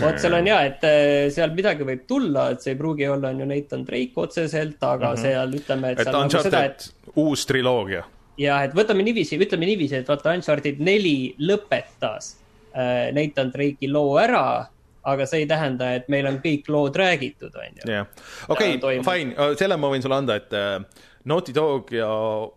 vot 0.04 0.22
seal 0.22 0.38
on 0.38 0.50
ja, 0.50 0.60
et 0.70 0.86
äh, 0.88 1.28
seal 1.34 1.54
midagi 1.58 1.88
võib 1.88 2.06
tulla, 2.10 2.50
et 2.54 2.66
see 2.66 2.76
ei 2.76 2.80
pruugi 2.80 3.10
olla, 3.10 3.34
on 3.34 3.44
ju 3.44 3.50
Nathan 3.50 3.86
Drake 3.88 4.24
otseselt, 4.24 4.78
aga 4.80 5.12
mm 5.12 5.16
-hmm. 5.16 5.22
seal 5.26 5.60
ütleme, 5.62 5.94
et 5.94 6.00
et 6.00 6.10
seal 6.10 6.20
nagu 6.20 6.44
seda, 6.50 6.64
et 6.66 6.90
Uncharted, 6.90 7.16
uus 7.26 7.46
triloogia. 7.50 8.04
ja 8.38 8.64
et 8.64 8.76
võtame 8.76 9.06
niiviisi, 9.08 9.40
ütleme 9.40 9.66
niiviisi, 9.70 10.02
et 10.04 10.08
vaata 10.08 10.36
Uncharted 10.38 10.80
neli 10.80 11.36
lõpetas 11.40 12.36
äh, 12.76 13.10
Nathan 13.16 13.54
Drake'i 13.56 13.92
loo 13.92 14.18
ära, 14.22 14.68
aga 15.10 15.26
see 15.26 15.44
ei 15.44 15.48
tähenda, 15.50 15.94
et 15.96 16.10
meil 16.12 16.28
on 16.28 16.42
kõik 16.44 16.68
lood 16.70 16.96
räägitud, 16.96 17.56
on 17.56 17.82
ju. 17.82 17.92
jah, 17.92 18.06
okei 18.48 18.80
fine, 18.80 19.56
selle 19.58 19.78
ma 19.78 19.90
võin 19.90 20.04
sulle 20.06 20.22
anda, 20.22 20.36
et 20.36 20.54
äh, 20.54 21.08
Naughty 21.26 21.52
Dog 21.54 21.90
ja 21.92 22.08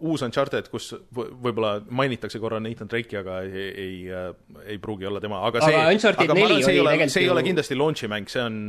uus 0.01 0.23
Uncharted, 0.23 0.69
kus 0.71 0.93
võ- 1.15 1.29
võib-olla 1.43 1.81
mainitakse 1.91 2.39
korra 2.39 2.61
Nathan 2.63 2.87
Drake'i, 2.89 3.17
aga 3.19 3.41
ei, 3.43 3.65
ei, 3.85 3.97
ei 4.71 4.79
pruugi 4.79 5.07
olla 5.09 5.21
tema, 5.21 5.41
aga 5.49 5.65
see, 5.65 5.75
Aga 5.75 6.13
aga 6.13 6.37
ma 6.37 6.45
arvan, 6.47 6.63
see 6.63 6.75
ei 6.77 6.81
ole, 6.81 7.09
see 7.11 7.25
ei 7.25 7.31
ole 7.33 7.43
kindlasti 7.43 7.79
launch'i 7.81 8.11
mäng, 8.13 8.29
see 8.31 8.43
on, 8.45 8.61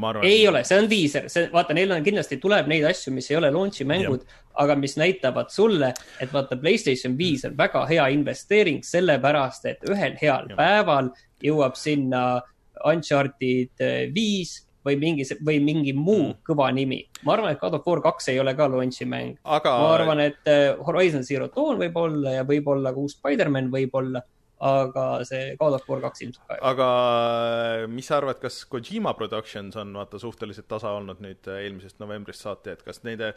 ma 0.00 0.08
arvan. 0.14 0.24
ei 0.24 0.46
ole, 0.48 0.64
see 0.64 0.78
on 0.80 0.88
diiser, 0.90 1.28
see, 1.32 1.50
vaata, 1.52 1.76
neil 1.76 1.92
on 1.92 2.06
kindlasti 2.06 2.40
tuleb 2.40 2.70
neid 2.72 2.86
asju, 2.88 3.12
mis 3.12 3.28
ei 3.30 3.36
ole 3.36 3.50
launch'i 3.52 3.84
mängud, 3.88 4.24
aga 4.64 4.76
mis 4.80 4.96
näitavad 5.00 5.52
sulle, 5.52 5.92
et 6.20 6.32
vaata, 6.32 6.56
Playstation 6.56 7.18
viis 7.18 7.44
on 7.44 7.54
väga 7.58 7.84
hea 7.92 8.08
investeering, 8.16 8.80
sellepärast 8.84 9.68
et 9.68 9.84
ühel 9.88 10.16
heal 10.22 10.48
Jah. 10.48 10.56
päeval 10.56 11.12
jõuab 11.44 11.76
sinna 11.76 12.40
Uncharted 12.88 13.80
äh, 13.84 14.08
viis 14.14 14.62
või 14.86 14.98
mingi, 14.98 15.24
või 15.46 15.60
mingi 15.62 15.92
muu 15.92 16.28
Mm. 16.32 16.34
kõva 16.46 16.72
nimi. 16.74 17.06
ma 17.24 17.34
arvan, 17.36 17.52
et 17.52 17.60
God 17.60 17.74
of 17.74 17.86
War 17.86 18.00
kaks 18.02 18.28
ei 18.28 18.40
ole 18.40 18.54
ka 18.54 18.68
launch'i 18.68 19.06
mäng. 19.06 19.36
aga 19.44 19.70
ma 19.78 19.94
arvan, 19.94 20.20
et 20.20 20.46
äh, 20.46 20.76
Horizon 20.86 21.22
Zero 21.22 21.48
Dawn 21.48 21.78
võib 21.78 21.96
olla 21.96 22.30
ja 22.38 22.44
võib-olla 22.44 22.92
ka 22.92 22.98
uus 23.00 23.12
Spider-man 23.18 23.70
võib-olla, 23.70 24.22
aga 24.62 25.24
see 25.24 25.56
God 25.58 25.74
of 25.74 25.88
War 25.88 26.00
kaks 26.00 26.22
ilmselt 26.22 26.46
ka. 26.48 26.58
aga 26.62 27.86
mis 27.88 28.06
sa 28.06 28.16
arvad, 28.20 28.38
kas 28.40 28.64
Kojima 28.64 29.14
Productions 29.18 29.76
on 29.76 29.92
vaata 29.94 30.18
suhteliselt 30.22 30.68
tasa 30.68 30.92
olnud 30.98 31.20
nüüd 31.20 31.46
äh, 31.50 31.64
eelmisest 31.66 31.98
novembrist 32.02 32.42
saati, 32.42 32.70
et 32.76 32.82
kas 32.82 33.02
neide, 33.04 33.34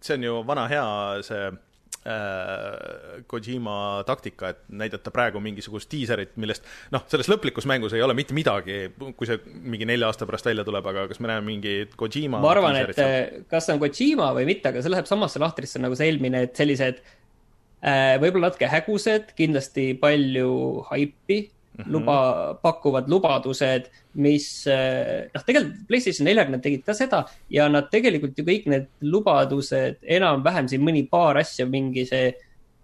see 0.00 0.14
on 0.18 0.22
ju 0.28 0.42
vana 0.46 0.68
hea 0.70 1.22
see 1.26 1.46
äh, 1.48 1.56
Kojima 3.26 4.02
taktika, 4.04 4.50
et 4.52 4.58
näidata 4.68 5.08
praegu 5.14 5.40
mingisugust 5.40 5.88
diiserit, 5.88 6.34
millest 6.40 6.66
noh, 6.92 7.06
selles 7.08 7.30
lõplikus 7.32 7.64
mängus 7.70 7.94
ei 7.96 8.04
ole 8.04 8.12
mitte 8.18 8.36
midagi, 8.36 8.90
kui 9.16 9.28
see 9.28 9.40
mingi 9.64 9.88
nelja 9.88 10.10
aasta 10.10 10.28
pärast 10.28 10.50
välja 10.50 10.66
tuleb, 10.68 10.84
aga 10.92 11.06
kas 11.08 11.22
me 11.24 11.30
näeme 11.32 11.48
mingit 11.48 11.96
Kojima 11.96 12.42
ma 12.44 12.52
arvan, 12.52 12.76
et 12.82 12.92
seal? 12.98 13.08
äh, 13.08 13.48
kas 13.48 13.68
see 13.68 13.76
on 13.76 13.80
Kojima 13.80 14.28
või 14.36 14.44
mitte, 14.52 14.68
aga 14.68 14.84
see 14.84 14.92
läheb 14.92 15.08
samasse 15.08 15.40
lahtrisse 15.40 15.80
nagu 15.80 15.96
see 15.96 16.10
eelmine, 16.12 16.44
et 16.44 16.60
sellised 16.60 17.00
äh, 17.00 18.14
võib-olla 18.20 18.50
natuke 18.50 18.68
hägused, 18.68 19.32
kindlasti 19.40 19.92
palju 20.04 20.52
haipi 20.90 21.40
mm, 21.74 21.84
-hmm. 21.84 21.92
luba, 21.92 22.54
pakuvad 22.62 23.08
lubadused, 23.08 23.90
mis 24.14 24.66
äh, 24.66 25.28
noh, 25.34 25.42
tegelikult 25.46 25.86
PlayStation 25.88 26.24
neljaga 26.28 26.50
nad 26.56 26.62
tegid 26.62 26.84
ka 26.86 26.94
seda 26.94 27.24
ja 27.50 27.68
nad 27.68 27.90
tegelikult 27.90 28.38
ju 28.38 28.44
kõik 28.44 28.66
need 28.66 28.86
lubadused 29.02 29.96
enam-vähem 30.02 30.68
siin 30.68 30.82
mõni 30.82 31.08
paar 31.10 31.36
asja, 31.36 31.66
mingi 31.66 32.06
see 32.06 32.34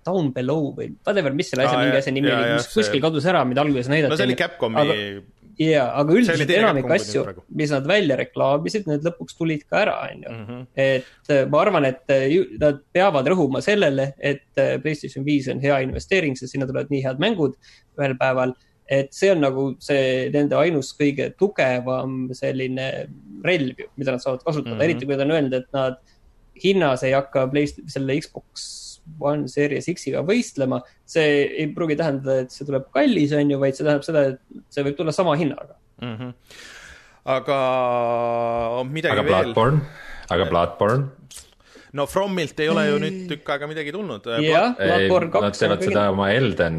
Down 0.07 0.32
Below 0.32 0.72
või 0.76 0.95
whatever, 1.05 1.32
mis 1.36 1.51
selle 1.53 1.66
asja 1.66 1.76
Aa, 1.78 1.84
mingi 1.84 2.01
asja 2.01 2.12
nimi 2.12 2.30
oli, 2.32 2.55
mis 2.57 2.64
see- 2.68 2.80
kuskil 2.80 3.03
kadus 3.05 3.26
ära, 3.28 3.45
mida 3.45 3.61
alguses 3.61 3.88
näidati. 3.93 4.11
no 4.11 4.16
see 4.16 4.30
oli 4.30 4.38
Capcomi 4.38 5.22
jaa, 5.61 5.91
aga 6.01 6.14
See 6.14 6.20
üldiselt 6.22 6.53
enamik 6.57 6.88
asju 6.95 7.24
mis 7.61 7.72
nad 7.74 7.84
välja 7.88 8.16
reklaamisid, 8.16 8.86
need 8.88 9.05
lõpuks 9.05 9.36
tulid 9.36 9.66
ka 9.68 9.82
ära, 9.84 9.97
onju. 10.09 10.30
Mhm. 10.30 10.62
et 10.74 11.28
äh, 11.28 11.45
ma 11.51 11.61
arvan, 11.61 11.84
et 11.84 12.14
ju- 12.32 12.49
nad 12.61 12.80
peavad 12.93 13.28
rõhuma 13.28 13.61
sellele, 13.64 14.14
et 14.18 14.43
PlayStation 14.57 15.24
viis 15.24 15.49
on 15.53 15.61
hea 15.61 15.82
investeering, 15.84 16.36
sest 16.36 16.53
sinna 16.55 16.66
tulevad 16.66 16.88
nii 16.91 17.03
head 17.05 17.20
mängud 17.20 17.55
ühel 17.99 18.16
päeval. 18.16 18.55
Et 18.91 19.12
see 19.14 19.30
on 19.30 19.43
nagu 19.45 19.66
see 19.82 20.28
nende 20.34 20.57
ainus 20.59 20.91
kõige 20.99 21.30
tugevam 21.38 22.24
selline 22.34 22.88
relv, 23.47 23.84
mida 23.97 24.16
nad 24.16 24.22
saavad 24.22 24.43
kasutada 24.43 24.74
mm. 24.74 24.78
-hmm. 24.78 24.84
eriti 24.88 25.07
kui 25.07 25.16
nad 25.16 25.24
on 25.26 25.34
öelnud, 25.36 25.55
et 25.55 25.68
nad 25.76 26.01
hinnas 26.64 27.05
ei 27.07 27.14
hakka 27.14 27.47
Playst-, 27.53 27.84
selle 27.93 28.18
Xbox 28.20 28.66
One 29.18 29.49
Series 29.51 29.88
X-iga 29.91 30.22
võistlema. 30.26 30.80
see 31.09 31.47
ei 31.62 31.70
pruugi 31.74 31.97
tähendada, 31.99 32.45
et 32.45 32.55
see 32.55 32.66
tuleb 32.68 32.91
kallis, 32.95 33.32
on 33.36 33.51
ju, 33.51 33.59
vaid 33.62 33.78
see 33.78 33.86
tähendab 33.86 34.07
seda, 34.07 34.26
et 34.34 34.74
see 34.74 34.84
võib 34.86 34.99
tulla 34.99 35.14
sama 35.16 35.36
hinnaga. 35.41 35.78
Mhm. 36.01 36.34
aga 37.30 37.57
midagi 38.88 39.12
aga 39.12 39.22
veel, 39.22 39.32
Bloodborne, 39.53 39.80
aga 40.32 40.45
Bloodborne, 40.49 41.09
no 41.93 42.07
Fromilt 42.09 42.61
ei 42.62 42.70
ole 42.72 42.86
ju 42.86 43.01
nüüd 43.03 43.18
tükk 43.28 43.51
aega 43.55 43.68
midagi 43.70 43.93
tulnud. 43.95 44.28
jah, 44.45 44.72
Bloodborne 44.78 45.28
nad 45.28 45.51
kaks. 45.51 45.62
teevad 45.62 45.84
seda 45.84 46.07
oma 46.14 46.30
Elden, 46.32 46.78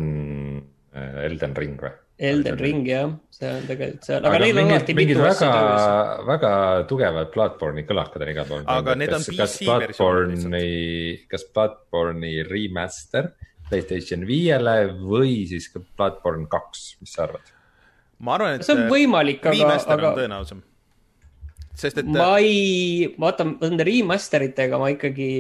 Elden 0.92 1.54
Ring 1.56 1.78
või? 1.80 1.92
Elden 2.22 2.58
Ring 2.60 2.86
jah, 2.86 3.14
see 3.34 3.50
on 3.50 3.64
tegelikult 3.66 4.06
seal, 4.06 4.20
aga 4.22 4.36
aga 4.36 4.42
neil 4.44 4.60
on 4.62 4.74
alati, 4.76 4.96
mingid 4.98 5.16
mitu 5.18 5.24
väga 5.24 5.48
asja, 5.52 6.26
väga 6.28 6.52
tugevad 6.90 7.32
Bloodborne'i 7.34 7.86
kõlakad 7.90 8.26
on 8.26 8.34
igal 8.34 8.50
pool. 8.50 8.66
Aga 8.70 8.98
need 9.00 9.16
on 9.16 9.24
kas 9.26 9.56
PC 9.58 9.80
versioonid 9.86 11.24
kas 11.32 11.48
Bloodborne'i 11.56 12.44
remaster 12.50 13.32
PlayStation 13.72 14.28
viiele 14.28 14.76
või 15.00 15.48
siis 15.50 15.72
ka 15.72 15.82
Bloodborne 15.82 16.46
kaks, 16.52 16.86
mis 17.02 17.16
sa 17.16 17.26
arvad? 17.30 17.50
ma 18.22 18.36
arvan, 18.38 18.60
et 18.60 18.68
see 18.68 18.76
on 18.78 18.86
võimalik, 18.92 19.42
aga, 19.42 19.56
remaster 19.56 19.96
aga 19.96 20.12
on 20.12 20.20
tõenäosem. 20.20 20.62
sest 21.82 22.04
et 22.04 22.10
ma 22.12 22.36
ei, 22.38 23.08
vaata 23.20 23.48
nende 23.50 23.88
remaster 23.88 24.46
itega 24.46 24.78
ma 24.82 24.92
ikkagi, 24.94 25.32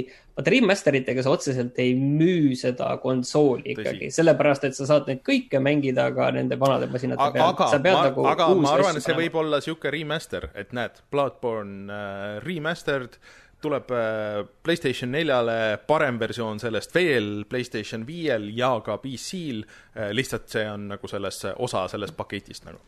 vaata 0.42 0.54
remaster 0.54 0.96
itega 0.96 1.24
sa 1.24 1.34
otseselt 1.36 1.78
ei 1.82 1.94
müü 1.96 2.56
seda 2.58 2.90
konsooli 3.02 3.76
ikkagi, 3.76 4.10
sellepärast 4.14 4.66
et 4.68 4.78
sa 4.78 4.88
saad 4.90 5.10
neid 5.10 5.22
kõike 5.26 5.62
mängida 5.64 6.10
ka 6.16 6.32
nende 6.36 6.58
vanade 6.60 6.90
masinate 6.92 7.32
peal. 7.36 7.52
aga 7.52 7.70
pead 7.78 7.94
ma, 7.94 8.04
nagu 8.10 8.26
aga 8.32 8.50
ma 8.56 8.74
arvan, 8.76 8.98
et 8.98 9.04
see 9.04 9.14
panema. 9.14 9.24
võib 9.26 9.40
olla 9.44 9.62
sihuke 9.62 9.94
remaster, 9.94 10.50
et 10.56 10.74
näed, 10.74 11.02
Bloodborne 11.12 11.92
äh, 11.92 12.40
remastered, 12.46 13.18
tuleb 13.62 13.92
äh, 13.94 14.42
Playstation 14.64 15.12
neljale 15.14 15.78
parem 15.88 16.18
versioon 16.22 16.62
sellest 16.62 16.96
veel 16.96 17.46
Playstation 17.50 18.06
viiel 18.08 18.50
ja 18.58 18.74
ka 18.86 18.98
PC-l 19.02 19.62
äh,, 19.62 20.10
lihtsalt 20.18 20.50
see 20.50 20.66
on 20.70 20.90
nagu 20.96 21.12
selles 21.12 21.44
osa 21.58 21.86
sellest 21.92 22.18
paketist 22.18 22.66
nagu. 22.66 22.82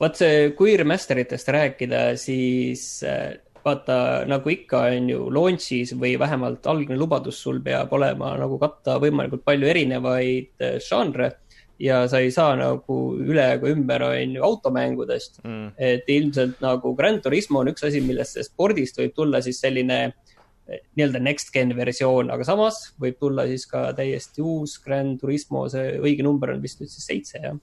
vot 0.00 0.16
see, 0.16 0.52
kui 0.56 0.76
remaster 0.76 1.20
itest 1.20 1.48
rääkida, 1.52 2.08
siis 2.20 3.02
äh, 3.04 3.36
vaata 3.66 3.98
nagu 4.30 4.52
ikka 4.52 4.84
on 4.92 5.10
ju 5.10 5.24
launch'is 5.34 5.96
või 5.98 6.14
vähemalt 6.20 6.66
algne 6.70 6.98
lubadus 6.98 7.40
sul 7.42 7.58
peab 7.64 7.92
olema 7.96 8.36
nagu 8.38 8.58
katta 8.62 9.00
võimalikult 9.02 9.44
palju 9.46 9.68
erinevaid 9.72 10.62
äh, 10.62 10.78
žanre 10.82 11.32
ja 11.78 12.06
sa 12.08 12.20
ei 12.24 12.30
saa 12.32 12.54
nagu 12.56 12.96
üle 13.20 13.44
ega 13.56 13.68
ümber 13.68 14.06
on 14.08 14.36
ju 14.38 14.44
automängudest 14.44 15.42
Mm. 15.44 15.72
et 15.76 16.08
ilmselt 16.08 16.60
nagu 16.64 16.94
Gran 16.96 17.20
Turismo 17.22 17.60
on 17.60 17.68
üks 17.72 17.84
asi, 17.84 18.00
millest 18.00 18.38
spordist 18.46 18.96
võib 18.98 19.12
tulla 19.14 19.42
siis 19.44 19.60
selline 19.60 19.98
eh, 20.06 20.80
nii-öelda 20.96 21.20
next 21.20 21.52
gen 21.52 21.74
versioon, 21.76 22.30
aga 22.32 22.44
samas 22.48 22.94
võib 23.00 23.18
tulla 23.20 23.44
siis 23.46 23.66
ka 23.70 23.90
täiesti 23.96 24.42
uus 24.42 24.78
Gran 24.84 25.18
Turismo, 25.20 25.66
see 25.68 25.98
õige 26.00 26.24
number 26.24 26.54
on 26.54 26.62
vist 26.62 26.80
nüüd 26.80 26.90
siis 26.90 27.06
seitse 27.06 27.42
jah, 27.42 27.58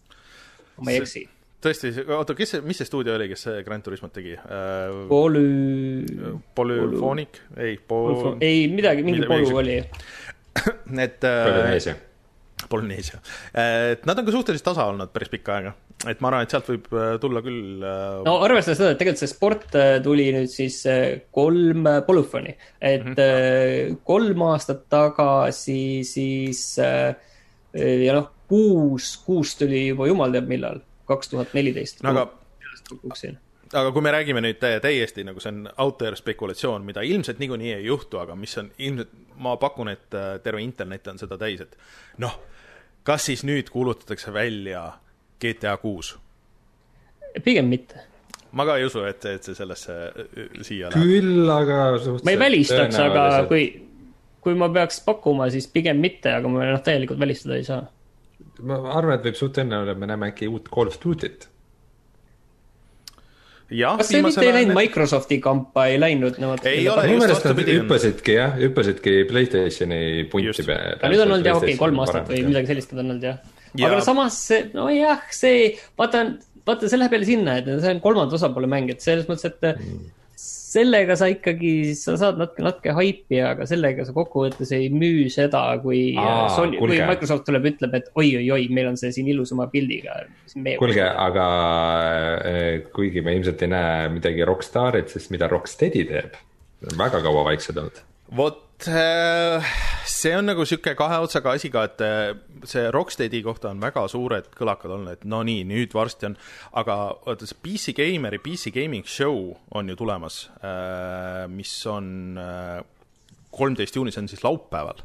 ma 0.77 0.93
ei 0.93 1.01
eksi. 1.01 1.25
tõesti, 1.63 1.91
oota, 2.15 2.35
kes 2.37 2.55
see, 2.55 2.63
mis 2.67 2.79
see 2.81 2.89
stuudio 2.89 3.15
oli, 3.17 3.29
kes 3.31 3.45
see 3.47 3.61
Grand 3.65 3.85
Turismot 3.85 4.13
tegi 4.15 4.35
äh,? 4.37 4.95
Polü, 5.09 5.43
Polüfoonic, 6.55 7.43
ei, 7.57 7.77
po-, 7.77 8.35
ei 8.43 8.65
midagi, 8.71 9.05
mingi 9.05 9.23
midagi 9.23 9.53
oli. 9.63 9.77
et 11.05 11.23
äh, 11.27 11.45
Polüneesia. 11.47 11.95
Polüneesia. 12.69 13.19
et 13.59 14.05
nad 14.07 14.19
on 14.19 14.27
ka 14.27 14.35
suhteliselt 14.35 14.69
tasa 14.69 14.85
olnud 14.91 15.11
päris 15.13 15.31
pikka 15.31 15.57
aega, 15.57 15.73
et 16.07 16.21
ma 16.23 16.29
arvan, 16.29 16.45
et 16.45 16.53
sealt 16.53 16.69
võib 16.71 16.87
äh, 16.95 17.09
tulla 17.23 17.43
küll 17.43 17.83
äh, 17.83 18.21
no 18.27 18.37
arvestades 18.45 18.79
seda, 18.79 18.93
et 18.93 19.01
tegelikult 19.01 19.23
see 19.23 19.33
sport 19.33 19.77
äh, 19.79 19.97
tuli 20.05 20.29
nüüd 20.35 20.51
siis 20.51 20.79
äh, 20.89 21.25
kolm 21.33 21.89
polüfooni, 22.07 22.55
et 22.79 23.03
mm 23.03 23.17
-hmm. 23.17 23.99
kolm 24.07 24.47
aastat 24.51 24.87
tagasi 24.91 26.03
siis 26.07 26.63
äh, 26.79 27.13
ja 27.73 28.15
noh, 28.19 28.29
kuus, 28.47 29.15
kuus 29.25 29.55
tuli 29.57 29.87
juba 29.89 30.07
jumal 30.07 30.33
teab 30.33 30.49
millal, 30.49 30.81
kaks 31.05 31.29
tuhat 31.33 31.53
neliteist. 31.53 32.05
aga 32.05 32.29
aga 33.73 33.91
kui 33.91 34.01
me 34.05 34.11
räägime 34.11 34.41
nüüd 34.43 34.59
tä- 34.61 34.79
täiesti 34.83 35.23
nagu 35.23 35.41
see 35.41 35.51
on 35.51 35.69
out 35.77 35.97
there 35.97 36.15
spekulatsioon, 36.15 36.85
mida 36.85 37.01
ilmselt 37.01 37.39
niikuinii 37.39 37.73
ei 37.73 37.85
juhtu, 37.85 38.17
aga 38.21 38.35
mis 38.35 38.57
on 38.57 38.71
ilmselt, 38.77 39.13
ma 39.35 39.55
pakun, 39.57 39.89
et 39.89 40.13
äh, 40.13 40.39
terve 40.43 40.61
internet 40.61 41.07
on 41.07 41.19
seda 41.19 41.37
täis, 41.37 41.61
et 41.61 41.77
noh, 42.21 42.39
kas 43.03 43.25
siis 43.25 43.43
nüüd 43.43 43.69
kuulutatakse 43.73 44.33
välja 44.33 44.91
GTA 45.41 45.77
kuus? 45.77 46.17
pigem 47.43 47.65
mitte. 47.65 47.97
ma 48.51 48.65
ka 48.65 48.77
ei 48.77 48.85
usu, 48.85 49.01
et, 49.09 49.25
et 49.25 49.43
see 49.43 49.57
sellesse 49.57 49.95
äh, 50.11 50.61
siia 50.61 50.91
läheb. 50.93 51.09
küll 51.09 51.49
aga 51.49 51.79
suhteliselt 51.97 52.29
ma 52.29 52.35
ei 52.35 52.39
välistaks, 52.39 52.99
aga 53.01 53.25
kui, 53.49 53.65
kui 54.41 54.55
ma 54.59 54.69
peaks 54.69 55.01
pakkuma, 55.05 55.49
siis 55.49 55.67
pigem 55.67 55.97
mitte, 56.03 56.35
aga 56.37 56.51
ma 56.51 56.69
noh, 56.75 56.83
täielikult 56.85 57.19
välistada 57.19 57.57
ei 57.57 57.65
saa. 57.67 57.81
Ma 58.61 58.77
arvan, 58.93 59.17
et 59.17 59.25
võib 59.27 59.39
suht 59.39 59.55
tõenäoliselt 59.57 59.99
me 60.01 60.09
näeme 60.11 60.29
äkki 60.33 60.49
uut 60.51 60.69
Call 60.73 60.91
of 60.91 60.99
Duty't. 61.01 61.47
jah, 63.73 63.97
kas 63.97 64.11
see 64.11 64.21
mitte 64.21 64.45
ei 64.45 64.53
läinud 64.59 64.77
Microsofti 64.77 65.39
kampa, 65.41 65.87
ei 65.89 65.99
läinud 66.01 66.37
nemad? 66.41 66.65
Ei 66.69 66.85
ole. 66.91 67.07
minu 67.09 67.17
just 67.17 67.25
meelest 67.25 67.45
nad 67.47 67.51
vastupidi 67.51 67.77
hüppasidki 67.79 68.37
jah, 68.37 68.55
hüppasidki 68.61 69.15
Playstationi 69.29 70.01
punti 70.31 70.65
peale. 70.67 70.97
aga 70.99 71.13
nüüd 71.13 71.25
on 71.25 71.35
olnud 71.37 71.51
jah, 71.51 71.61
okei, 71.61 71.77
kolm 71.79 72.01
aastat 72.03 72.29
või. 72.29 72.43
midagi 72.49 72.73
sellist 72.73 72.93
on 72.93 73.05
olnud 73.05 73.29
jah. 73.29 73.39
aga 73.79 73.93
no 73.95 74.01
samas 74.05 74.41
see, 74.51 74.65
nojah, 74.77 75.23
see, 75.33 75.71
vaata, 75.97 76.25
vaata, 76.67 76.91
see 76.91 77.01
läheb 77.01 77.17
jälle 77.17 77.31
sinna, 77.31 77.57
et 77.61 77.71
see 77.73 77.95
on 77.95 78.03
kolmanda 78.03 78.37
osapoole 78.37 78.69
mäng, 78.69 78.93
et 78.93 79.01
selles 79.01 79.29
mõttes, 79.31 79.49
et 79.49 79.71
Mm. 79.73 80.11
Sellega 80.73 81.17
sa 81.19 81.29
ikkagi, 81.31 81.93
sa 81.97 82.15
saad 82.19 82.39
natuke, 82.41 82.63
natuke 82.65 82.95
haipi, 82.97 83.39
aga 83.45 83.67
sellega 83.69 84.05
sa 84.07 84.15
kokkuvõttes 84.15 84.73
ei 84.75 84.89
müü 84.93 85.27
seda, 85.33 85.61
kui 85.83 86.15
Aa, 86.19 86.47
Sony, 86.53 86.79
kui. 86.81 86.97
Microsoft 86.97 87.45
tuleb, 87.49 87.67
ütleb, 87.73 87.93
et 87.99 88.09
oi-oi-oi, 88.17 88.67
meil 88.73 88.91
on 88.93 88.99
see 88.99 89.13
siin 89.15 89.29
ilusama 89.33 89.69
pildiga. 89.73 90.23
kuulge, 90.81 91.05
aga 91.05 91.45
eh, 92.49 92.73
kuigi 92.95 93.23
me 93.25 93.37
ilmselt 93.37 93.61
ei 93.65 93.73
näe 93.73 94.09
midagi 94.17 94.47
Rockstarit, 94.47 95.13
siis 95.13 95.29
mida 95.33 95.51
Rocksteady 95.51 96.07
teeb? 96.09 96.41
väga 96.99 97.21
kaua 97.23 97.45
vaiksed 97.47 97.77
olnud. 97.79 98.01
vot 98.35 98.59
äh, 98.89 99.73
see 100.09 100.33
on 100.37 100.47
nagu 100.49 100.65
sihuke 100.67 100.95
kahe 100.97 101.19
otsaga 101.23 101.53
asi 101.57 101.69
ka, 101.73 101.83
et 101.89 102.01
äh, 102.03 102.33
see 102.67 102.89
Rocksteadi 102.93 103.43
kohta 103.45 103.71
on 103.71 103.81
väga 103.83 104.05
suured 104.11 104.49
kõlakad 104.55 104.95
olnud, 104.95 105.13
et 105.17 105.27
no 105.29 105.43
nii, 105.45 105.65
nüüd 105.69 105.93
varsti 105.95 106.31
on, 106.31 106.37
aga 106.79 106.97
vaata 107.25 107.49
see 107.49 107.61
PC 107.63 107.95
Gameri 107.99 108.41
PC 108.43 108.73
Gaming 108.75 109.07
Show 109.07 109.51
on 109.75 109.91
ju 109.91 109.97
tulemas, 109.99 110.45
mis 111.51 111.73
on 111.91 112.37
kolmteist 113.53 113.97
juuni, 113.97 114.13
see 114.13 114.23
on 114.23 114.31
siis 114.31 114.43
laupäeval. 114.45 115.03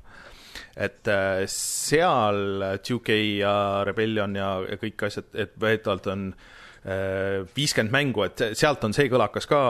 Et 0.79 1.09
äh, 1.11 1.43
seal 1.51 2.62
2K 2.85 3.16
ja 3.41 3.55
Rebellion 3.87 4.37
ja, 4.39 4.53
kõik 4.81 5.09
asjad, 5.09 5.29
et 5.35 5.57
väidetavalt 5.61 6.07
on 6.12 6.31
viiskümmend 7.57 7.93
mängu, 7.93 8.22
et 8.24 8.43
sealt 8.59 8.84
on 8.86 8.95
see 8.97 9.09
kõlakas 9.11 9.49
ka, 9.51 9.61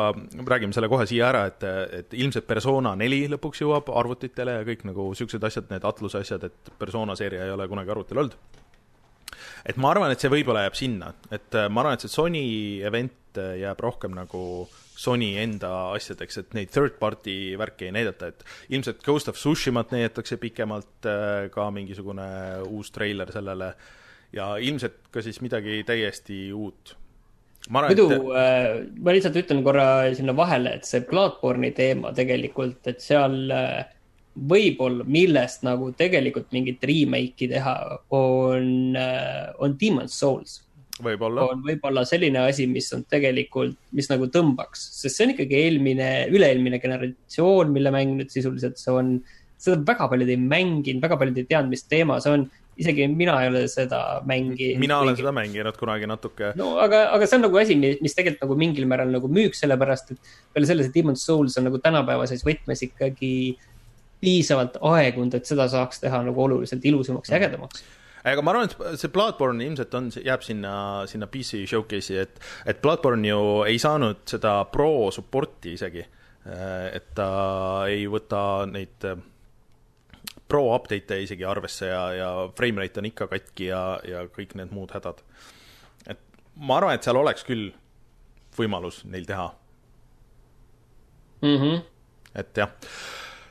räägime 0.48 0.76
selle 0.76 0.90
kohe 0.92 1.06
siia 1.08 1.30
ära, 1.30 1.46
et, 1.50 1.64
et 2.00 2.16
ilmselt 2.18 2.46
Persona 2.48 2.94
neli 2.98 3.22
lõpuks 3.32 3.62
jõuab 3.64 3.90
arvutitele 3.96 4.58
ja 4.58 4.66
kõik 4.68 4.84
nagu 4.88 5.08
siuksed 5.18 5.44
asjad, 5.48 5.68
need 5.72 5.86
Atluse 5.88 6.22
asjad, 6.22 6.44
et 6.48 6.72
Persona 6.78 7.16
seeria 7.18 7.46
ei 7.46 7.54
ole 7.54 7.68
kunagi 7.70 7.94
arvutil 7.94 8.22
olnud. 8.22 8.36
et 9.68 9.76
ma 9.76 9.90
arvan, 9.90 10.12
et 10.12 10.20
see 10.20 10.30
võib-olla 10.32 10.66
jääb 10.66 10.76
sinna, 10.78 11.12
et 11.30 11.56
äh, 11.56 11.70
ma 11.72 11.82
arvan, 11.82 11.96
et 11.96 12.04
see 12.04 12.12
Sony 12.12 12.44
event 12.86 13.40
äh, 13.40 13.56
jääb 13.64 13.80
rohkem 13.80 14.14
nagu 14.16 14.42
Sony 14.98 15.34
enda 15.38 15.92
asjadeks, 15.94 16.40
et 16.42 16.56
neid 16.58 16.72
third 16.74 16.96
party 16.98 17.54
värki 17.58 17.88
ei 17.88 17.94
näidata, 17.94 18.32
et 18.32 18.44
ilmselt 18.74 19.02
Ghost 19.06 19.30
of 19.30 19.38
Tsushimat 19.38 19.94
näidatakse 19.94 20.36
pikemalt, 20.42 21.06
ka 21.54 21.70
mingisugune 21.70 22.26
uus 22.66 22.90
treiler 22.90 23.30
sellele 23.32 23.72
ja 24.32 24.56
ilmselt 24.60 25.08
ka 25.12 25.22
siis 25.24 25.40
midagi 25.44 25.82
täiesti 25.86 26.48
uut. 26.52 26.96
Muidu 27.68 28.08
äh, 28.32 28.86
ma 29.04 29.12
lihtsalt 29.14 29.36
ütlen 29.40 29.62
korra 29.66 29.86
sinna 30.16 30.34
vahele, 30.36 30.78
et 30.78 30.88
see 30.88 31.02
Bloodborne'i 31.08 31.74
teema 31.76 32.14
tegelikult, 32.16 32.80
et 32.90 33.02
seal 33.04 33.36
äh, 33.52 33.86
võib-olla, 34.48 35.04
millest 35.08 35.64
nagu 35.66 35.90
tegelikult 35.98 36.52
mingit 36.54 36.84
remake'i 36.86 37.50
teha, 37.50 37.74
on 38.14 38.96
äh,, 38.98 39.50
on 39.58 39.76
Demon's 39.80 40.16
Souls. 40.18 40.62
võib-olla, 41.02 41.48
on 41.52 41.60
võib-olla 41.62 42.02
selline 42.08 42.40
asi, 42.48 42.66
mis 42.70 42.88
on 42.96 43.04
tegelikult, 43.10 43.76
mis 43.94 44.08
nagu 44.10 44.26
tõmbaks, 44.34 44.88
sest 44.98 45.14
see 45.14 45.28
on 45.28 45.34
ikkagi 45.34 45.60
eelmine, 45.60 46.08
üle-eelmine 46.34 46.80
generatsioon, 46.82 47.70
mille 47.74 47.92
mäng 47.94 48.16
nüüd 48.18 48.32
sisuliselt 48.34 48.80
see 48.80 48.94
on, 48.94 49.12
seda 49.58 49.78
väga 49.86 50.08
paljud 50.10 50.32
ei 50.32 50.40
mänginud, 50.40 51.02
väga 51.04 51.20
paljud 51.20 51.38
ei 51.38 51.46
teadnud, 51.46 51.74
mis 51.74 51.86
teema 51.86 52.18
see 52.22 52.34
on. 52.38 52.48
Isegi 52.78 53.08
mina 53.10 53.34
ei 53.42 53.50
ole 53.50 53.64
seda 53.70 54.00
mänginud. 54.28 54.78
mina 54.82 55.00
olen 55.02 55.16
seda 55.18 55.32
mänginud 55.34 55.78
kunagi 55.80 56.08
natuke. 56.10 56.52
no 56.58 56.76
aga, 56.82 57.08
aga 57.16 57.26
see 57.26 57.38
on 57.38 57.46
nagu 57.48 57.60
asi, 57.60 57.76
mis 57.78 58.16
tegelikult 58.16 58.46
nagu 58.46 58.58
mingil 58.60 58.88
määral 58.90 59.12
nagu 59.14 59.30
müüks, 59.30 59.62
sellepärast 59.64 60.14
et 60.14 60.32
peale 60.54 60.70
selle, 60.70 60.86
see 60.86 60.94
Demon's 60.94 61.26
Souls 61.26 61.58
on 61.58 61.68
nagu 61.68 61.80
tänapäevases 61.82 62.46
võtmes 62.46 62.84
ikkagi 62.86 63.32
piisavalt 64.22 64.80
aegunud, 64.82 65.34
et 65.38 65.46
seda 65.46 65.68
saaks 65.70 66.02
teha 66.02 66.22
nagu 66.26 66.42
oluliselt 66.48 66.84
ilusamaks 66.90 67.30
ja 67.30 67.38
ägedamaks 67.38 67.84
aga 68.26 68.42
ma 68.44 68.54
arvan, 68.54 68.68
et 68.68 69.00
see 69.00 69.10
Bloodborne 69.14 69.64
ilmselt 69.64 69.94
on, 69.98 70.10
jääb 70.24 70.44
sinna, 70.46 70.74
sinna 71.10 71.28
PC 71.30 71.64
showcase'i, 71.70 72.18
et, 72.24 72.38
et 72.68 72.80
Bloodborne 72.82 73.30
ju 73.30 73.40
ei 73.68 73.78
saanud 73.82 74.22
seda 74.28 74.60
pro 74.72 75.10
support'i 75.14 75.74
isegi. 75.78 76.04
et 76.48 77.10
ta 77.12 77.28
ei 77.90 78.06
võta 78.08 78.40
neid 78.70 79.04
äh, 79.04 79.18
pro 80.48 80.64
update'e 80.74 81.22
isegi 81.22 81.44
arvesse 81.44 81.90
ja, 81.90 82.02
ja 82.16 82.30
frame 82.56 82.82
rate 82.82 83.02
on 83.02 83.08
ikka 83.10 83.28
katki 83.30 83.70
ja, 83.70 83.82
ja 84.08 84.24
kõik 84.32 84.56
need 84.58 84.72
muud 84.74 84.94
hädad. 84.96 85.22
et 86.06 86.20
ma 86.56 86.80
arvan, 86.80 86.96
et 86.96 87.06
seal 87.06 87.20
oleks 87.20 87.44
küll 87.48 87.70
võimalus 88.58 89.04
neil 89.04 89.26
teha, 89.28 89.48
mm. 91.42 91.56
-hmm. 91.56 91.82
et 92.34 92.62
jah 92.64 92.72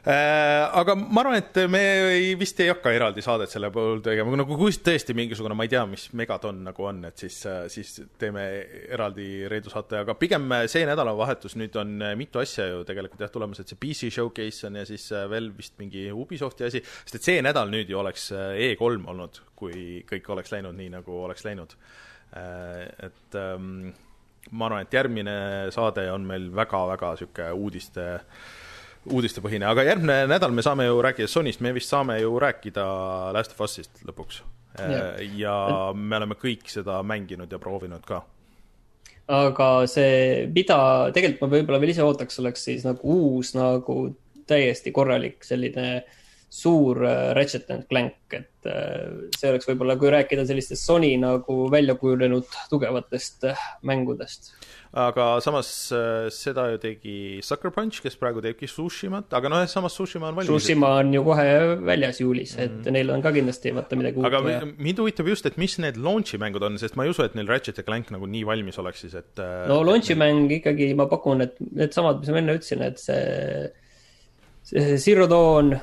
aga 0.08 0.94
ma 0.96 1.20
arvan, 1.20 1.36
et 1.36 1.58
me 1.68 1.82
ei, 2.14 2.28
vist 2.40 2.60
ei 2.64 2.70
hakka 2.72 2.94
eraldi 2.96 3.24
saadet 3.24 3.52
selle 3.52 3.68
puhul 3.76 4.00
tegema, 4.06 4.32
nagu 4.40 4.56
kui 4.60 4.76
tõesti 4.84 5.16
mingisugune, 5.18 5.56
ma 5.58 5.66
ei 5.68 5.72
tea, 5.74 5.82
mis 5.90 6.06
megaton 6.16 6.62
nagu 6.64 6.88
on, 6.88 7.02
et 7.10 7.24
siis, 7.26 7.42
siis 7.74 7.92
teeme 8.20 8.46
eraldi 8.96 9.48
Reedu 9.52 9.74
saate, 9.74 10.00
aga 10.06 10.16
pigem 10.20 10.48
see 10.72 10.86
nädalavahetus 10.88 11.58
nüüd 11.60 11.76
on 11.82 11.92
mitu 12.20 12.40
asja 12.40 12.70
ju 12.70 12.86
tegelikult 12.88 13.26
jah 13.26 13.34
tulemas, 13.34 13.60
et 13.60 13.74
see 13.74 13.80
PC 13.82 14.12
showcase 14.16 14.70
on 14.70 14.80
ja 14.80 14.86
siis 14.88 15.10
veel 15.32 15.52
vist 15.58 15.76
mingi 15.82 16.08
Ubisofti 16.16 16.68
asi, 16.70 16.84
sest 17.04 17.20
et 17.20 17.28
see 17.28 17.44
nädal 17.44 17.72
nüüd 17.74 17.92
ju 17.92 18.00
oleks 18.00 18.30
E3 18.32 19.08
olnud, 19.12 19.42
kui 19.60 20.06
kõik 20.08 20.30
oleks 20.38 20.56
läinud 20.56 20.78
nii, 20.78 20.94
nagu 20.96 21.24
oleks 21.26 21.44
läinud. 21.48 21.76
et 22.32 23.36
ähm, 23.40 23.90
ma 24.52 24.68
arvan, 24.68 24.86
et 24.86 24.94
järgmine 24.94 25.36
saade 25.76 26.08
on 26.12 26.24
meil 26.28 26.48
väga-väga 26.56 27.12
niisugune 27.16 27.52
uudiste 27.56 28.08
uudistepõhine, 29.14 29.68
aga 29.70 29.86
järgmine 29.88 30.26
nädal 30.30 30.54
me 30.56 30.64
saame 30.66 30.88
ju 30.88 31.00
rääkida 31.04 31.30
Sonyst, 31.32 31.62
me 31.64 31.74
vist 31.76 31.92
saame 31.92 32.20
ju 32.22 32.38
rääkida 32.42 32.86
Last 33.36 33.56
of 33.56 33.64
Us'ist 33.66 34.04
lõpuks. 34.08 34.42
ja 35.38 35.56
me 35.96 36.20
oleme 36.20 36.36
kõik 36.38 36.68
seda 36.70 37.00
mänginud 37.04 37.52
ja 37.52 37.60
proovinud 37.60 38.04
ka. 38.06 38.22
aga 39.28 39.70
see, 39.92 40.46
mida 40.56 40.78
tegelikult 41.14 41.42
ma 41.42 41.58
võib-olla 41.58 41.82
veel 41.82 41.96
ise 41.96 42.06
ootaks, 42.06 42.40
oleks 42.40 42.64
siis 42.70 42.86
nagu 42.88 43.02
uus 43.04 43.56
nagu 43.58 43.98
täiesti 44.48 44.94
korralik 44.96 45.44
selline 45.44 46.04
suur 46.50 47.02
Ratchet 47.36 47.72
and 47.76 47.88
Clank, 47.90 48.16
et 48.32 48.70
see 49.36 49.50
oleks 49.50 49.68
võib-olla, 49.68 49.98
kui 50.00 50.14
rääkida 50.14 50.46
sellistest 50.48 50.86
Sony 50.86 51.12
nagu 51.20 51.66
välja 51.72 51.98
kujunenud 52.00 52.48
tugevatest 52.72 53.50
mängudest 53.84 54.54
aga 54.98 55.26
samas 55.44 55.70
seda 56.34 56.68
ju 56.72 56.80
tegi 56.82 57.16
Sucker 57.46 57.72
Punch, 57.76 58.00
kes 58.02 58.18
praegu 58.20 58.42
teebki 58.44 58.70
Sushimat, 58.70 59.30
aga 59.38 59.52
noh, 59.52 59.64
samas 59.70 59.96
Sushima 59.98 60.32
on 60.32 60.38
valmis. 60.40 60.50
Sushima 60.50 60.94
on 61.02 61.12
ju 61.14 61.24
kohe 61.26 61.50
väljas 61.86 62.22
juulis, 62.24 62.56
et 62.58 62.72
mm 62.72 62.82
-hmm. 62.82 62.96
neil 62.96 63.12
on 63.14 63.22
ka 63.22 63.32
kindlasti 63.36 63.74
vaata 63.76 64.00
midagi 64.00 64.18
uut 64.18 64.30
aga 64.30 64.42
vaja. 64.44 64.62
mind 64.78 65.02
huvitab 65.04 65.28
just, 65.28 65.46
et 65.46 65.58
mis 65.58 65.78
need 65.80 65.98
launch'i 65.98 66.40
mängud 66.42 66.64
on, 66.64 66.78
sest 66.78 66.96
ma 66.96 67.06
ei 67.06 67.14
usu, 67.14 67.24
et 67.24 67.36
neil 67.36 67.48
Ratchet 67.48 67.78
ja 67.78 67.84
Clank 67.84 68.12
nagu 68.12 68.26
nii 68.26 68.46
valmis 68.46 68.80
oleks 68.80 69.06
siis, 69.06 69.14
et 69.14 69.44
no 69.68 69.84
launch'i 69.84 70.14
et... 70.14 70.18
mäng 70.18 70.52
ikkagi 70.52 70.94
ma 70.96 71.06
pakun, 71.06 71.42
et 71.42 71.56
needsamad, 71.60 72.20
mis 72.20 72.30
ma 72.30 72.42
enne 72.42 72.58
ütlesin, 72.58 72.82
et 72.82 72.98
see, 72.98 73.70
see 74.64 74.98
Zero 74.98 75.28
Dawn, 75.30 75.78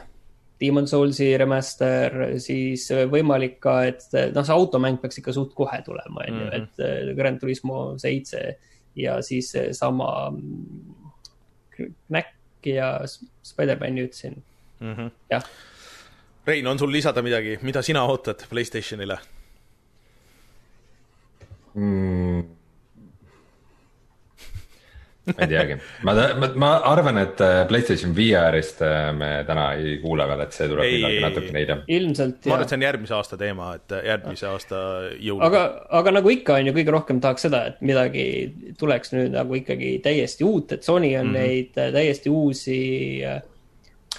Demon 0.60 0.86
Soulsi 0.86 1.36
remaster, 1.38 2.38
siis 2.38 2.90
võimalik 2.90 3.58
ka, 3.60 3.84
et 3.90 4.06
noh, 4.34 4.44
see 4.44 4.54
automäng 4.54 5.00
peaks 5.02 5.18
ikka 5.22 5.34
suht 5.34 5.54
kohe 5.54 5.82
tulema, 5.86 6.26
on 6.26 6.40
ju, 6.40 6.52
et 6.58 7.16
Grand 7.16 7.38
Turismo 7.40 7.98
seitse 7.98 8.56
ja 8.96 9.22
siis 9.22 9.52
sama 9.72 10.32
Knack 11.76 12.66
ja 12.66 13.00
Spider-man'i 13.42 14.06
ütlesin 14.06 14.42
mm 14.80 14.94
-hmm.. 14.94 15.10
jah. 15.30 15.44
Rein, 16.46 16.66
on 16.66 16.78
sul 16.78 16.92
lisada 16.92 17.22
midagi, 17.22 17.58
mida 17.62 17.82
sina 17.82 18.04
ootad 18.04 18.46
Playstationile 18.50 19.18
mm.? 21.74 22.33
Ma 25.30 25.36
ei 25.38 25.48
teagi, 25.48 25.76
ma, 26.04 26.14
ma, 26.40 26.48
ma 26.60 26.70
arvan, 26.90 27.18
et 27.22 27.40
äh, 27.44 27.62
Playstation 27.68 28.12
VR-ist 28.16 28.82
äh, 28.84 29.08
me 29.16 29.30
täna 29.48 29.70
ei 29.78 29.96
kuule 30.02 30.26
veel, 30.28 30.42
et 30.44 30.56
see 30.56 30.68
tuleb 30.68 30.90
millalgi 30.90 31.22
natukene 31.24 31.62
hiljem. 31.62 31.80
ilmselt 31.98 32.44
ma 32.44 32.56
arvan, 32.58 32.66
et 32.66 32.74
see 32.74 32.78
on 32.80 32.86
järgmise 32.86 33.16
aasta 33.18 33.40
teema, 33.40 33.70
et 33.78 33.96
järgmise 34.10 34.50
aasta 34.50 34.82
jõul. 35.16 35.40
aga, 35.48 35.64
aga 36.00 36.14
nagu 36.18 36.34
ikka 36.34 36.58
on 36.60 36.70
ju, 36.70 36.76
kõige 36.76 36.96
rohkem 36.98 37.22
tahaks 37.24 37.48
seda, 37.48 37.64
et 37.72 37.80
midagi 37.84 38.26
tuleks 38.80 39.14
nüüd 39.16 39.32
nagu 39.38 39.58
ikkagi 39.60 39.96
täiesti 40.04 40.46
uut, 40.46 40.76
et 40.76 40.84
Sony 40.84 41.14
on 41.16 41.32
mm 41.32 41.34
-hmm. 41.34 41.40
neid 41.40 41.96
täiesti 41.96 42.32
uusi 42.32 42.78
äh, 43.24 43.40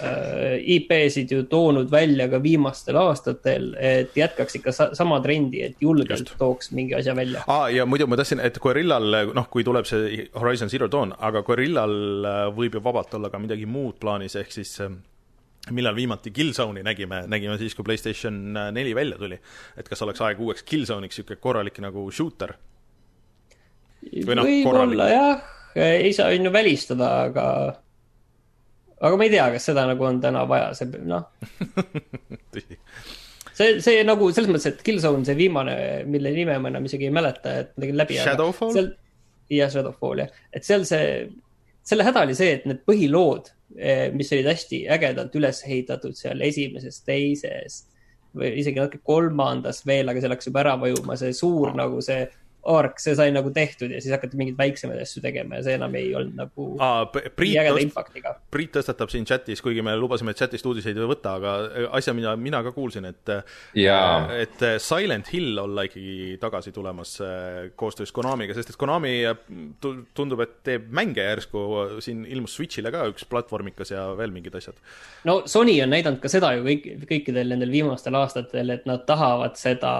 IP-sid 0.02 1.32
ju 1.32 1.46
toonud 1.50 1.90
välja 1.90 2.28
ka 2.32 2.40
viimastel 2.42 2.98
aastatel, 3.00 3.70
et 3.80 4.16
jätkaks 4.16 4.58
ikka 4.60 4.74
sa 4.74 4.88
sama 4.96 5.20
trendi, 5.24 5.62
et 5.66 5.82
julgelt 5.82 6.26
Just. 6.26 6.36
tooks 6.38 6.72
mingi 6.76 6.96
asja 6.98 7.14
välja 7.16 7.44
ah,. 7.46 7.66
ja 7.72 7.86
muidu 7.86 8.08
ma 8.10 8.18
tahtsin, 8.18 8.42
et 8.44 8.58
Gorillal, 8.62 9.32
noh, 9.36 9.48
kui 9.50 9.64
tuleb 9.64 9.88
see 9.88 10.28
Horizon 10.36 10.72
Zero 10.72 10.90
Dawn, 10.92 11.14
aga 11.18 11.42
Gorillal 11.46 11.96
võib 12.56 12.78
ju 12.78 12.84
vabalt 12.84 13.14
olla 13.18 13.32
ka 13.32 13.40
midagi 13.42 13.66
muud 13.66 14.00
plaanis, 14.02 14.36
ehk 14.36 14.52
siis 14.52 14.76
millal 15.74 15.96
viimati 15.96 16.30
Killzone'i 16.30 16.84
nägime, 16.86 17.24
nägime 17.30 17.56
siis, 17.58 17.74
kui 17.74 17.84
Playstation 17.84 18.54
neli 18.72 18.94
välja 18.94 19.18
tuli. 19.18 19.38
et 19.76 19.88
kas 19.88 20.02
oleks 20.02 20.22
aeg 20.22 20.40
uueks 20.40 20.62
Killzone'iks, 20.62 21.18
niisugune 21.18 21.42
korralik 21.42 21.80
nagu 21.82 22.06
shooter 22.10 22.54
Või 24.06 24.36
noh, 24.38 24.46
võib-olla 24.46 25.08
jah, 25.10 25.42
ei 25.76 26.12
saa 26.14 26.30
on 26.34 26.48
ju 26.48 26.52
välistada, 26.54 27.08
aga, 27.26 27.46
aga 29.00 29.16
ma 29.18 29.26
ei 29.26 29.32
tea, 29.32 29.46
kas 29.54 29.68
seda 29.70 29.86
nagu 29.88 30.06
on 30.08 30.20
täna 30.22 30.44
vaja, 30.48 30.70
see 30.76 31.02
noh, 31.04 31.26
see, 33.56 33.80
see 33.84 34.04
nagu 34.06 34.28
selles 34.32 34.50
mõttes, 34.50 34.68
et 34.70 34.84
Killzone, 34.86 35.24
see 35.28 35.38
viimane, 35.38 35.74
mille 36.08 36.32
nime 36.36 36.58
ma 36.62 36.72
enam 36.72 36.86
isegi 36.88 37.08
ei 37.08 37.14
mäleta, 37.14 37.58
et 37.62 37.74
tegin 37.76 37.98
läbi. 38.00 38.20
Shadowfall? 38.22 38.72
seal, 38.76 38.92
jah, 39.52 39.72
Shadowfall 39.72 40.24
jah, 40.24 40.40
et 40.56 40.68
seal 40.68 40.86
see, 40.88 41.10
selle 41.86 42.06
häda 42.06 42.24
oli 42.26 42.38
see, 42.38 42.56
et 42.58 42.64
need 42.68 42.80
põhilood, 42.88 43.52
mis 44.16 44.32
olid 44.32 44.48
hästi 44.48 44.84
ägedalt 44.94 45.34
üles 45.36 45.60
ehitatud 45.66 46.16
seal 46.16 46.40
esimeses, 46.46 47.02
teises 47.04 47.82
või 48.36 48.52
isegi 48.60 48.80
natuke 48.80 49.00
kolmandas 49.04 49.82
veel, 49.88 50.08
aga 50.08 50.22
see 50.22 50.30
läks 50.30 50.48
juba 50.48 50.62
ära 50.62 50.74
vajuma, 50.80 51.16
see 51.18 51.32
suur 51.36 51.72
nagu 51.76 52.00
see 52.04 52.24
ark, 52.72 52.98
see 53.02 53.14
sai 53.18 53.30
nagu 53.34 53.50
tehtud 53.54 53.92
ja 53.94 54.00
siis 54.02 54.14
hakati 54.14 54.38
mingeid 54.38 54.58
väiksemaid 54.58 55.00
asju 55.04 55.22
tegema 55.24 55.60
ja 55.60 55.66
see 55.66 55.76
enam 55.78 55.94
ei 55.98 56.10
olnud 56.18 56.36
nagu 56.38 56.68
aa, 56.82 57.04
Priit 57.06 57.58
tõst-. 57.62 58.40
Priit 58.52 58.72
tõstatab 58.76 59.12
siin 59.12 59.26
chatis, 59.28 59.62
kuigi 59.64 59.84
me 59.86 59.94
lubasime 59.98 60.34
chatist 60.36 60.66
uudiseid 60.66 60.98
ei 60.98 61.08
võta, 61.08 61.36
aga 61.38 61.54
asja, 61.98 62.14
mida 62.16 62.34
mina 62.40 62.62
ka 62.66 62.72
kuulsin, 62.74 63.06
et 63.10 63.32
Jaa. 63.78 64.26
et 64.42 64.64
Silent 64.82 65.30
Hill 65.32 65.58
olla 65.62 65.86
ikkagi 65.86 66.36
tagasi 66.42 66.72
tulemas 66.74 67.16
äh, 67.24 67.70
koostöös 67.78 68.12
Konamiga, 68.16 68.54
sest 68.56 68.74
et 68.74 68.80
Konami 68.80 69.14
äh, 69.26 69.38
tu- 69.80 69.94
tundub, 70.16 70.42
et 70.44 70.58
teeb 70.66 70.90
mänge 70.94 71.24
järsku, 71.24 71.64
siin 72.04 72.24
ilmus 72.26 72.56
Switch'ile 72.58 72.92
ka 72.94 73.06
üks 73.12 73.26
platvormikas 73.30 73.92
ja 73.94 74.08
veel 74.18 74.34
mingid 74.34 74.54
asjad. 74.58 74.78
no 75.28 75.42
Sony 75.46 75.78
on 75.84 75.92
näidanud 75.94 76.20
ka 76.22 76.30
seda 76.32 76.52
ju 76.56 76.64
kõik, 76.66 76.86
kõikidel 77.08 77.54
nendel 77.54 77.72
viimastel 77.74 78.16
aastatel, 78.18 78.70
et 78.74 78.86
nad 78.88 79.04
tahavad 79.08 79.58
seda 79.60 79.96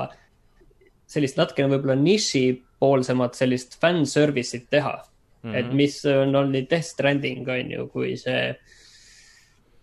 sellist 1.06 1.38
natukene 1.38 1.70
võib-olla 1.70 1.96
nišipoolsemat 2.00 3.38
sellist 3.38 3.78
fanservice'it 3.82 4.66
teha 4.70 4.94
mm. 4.96 5.50
-hmm. 5.50 5.58
et 5.60 5.72
mis 5.72 6.00
on 6.10 6.34
olnud 6.34 6.70
Death 6.70 6.90
Stranding 6.94 7.48
on 7.48 7.70
ju, 7.70 7.86
kui 7.92 8.16
see 8.20 8.54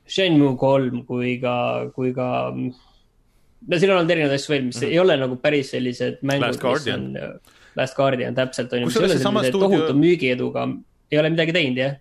Shenmue 0.04 0.58
kolm, 0.60 1.06
kui 1.08 1.38
ka, 1.40 1.56
kui 1.96 2.12
ka 2.14 2.28
no 2.52 3.80
siin 3.80 3.92
on 3.94 4.02
olnud 4.02 4.12
erinevaid 4.12 4.36
asju 4.36 4.54
veel, 4.54 4.66
mis 4.68 4.82
mm 4.82 4.88
-hmm. 4.88 4.92
ei 4.92 5.00
ole 5.00 5.18
nagu 5.18 5.36
päris 5.36 5.72
sellised 5.72 6.20
mängud, 6.22 6.48
Last 6.48 6.60
mis 6.60 6.62
Guardian. 6.62 7.06
on, 7.18 7.40
Last 7.76 7.96
Guardian 7.96 8.36
täpselt 8.36 8.74
on 8.74 8.80
ju, 8.80 8.86
mis 8.86 8.96
ei 8.96 9.06
ole 9.06 9.14
sellise 9.18 9.50
stuudio- 9.50 9.60
tohutu 9.60 9.94
müügieduga, 9.94 10.68
ei 11.12 11.20
ole 11.20 11.30
midagi 11.30 11.54
teinud 11.54 11.78
jah 11.78 11.96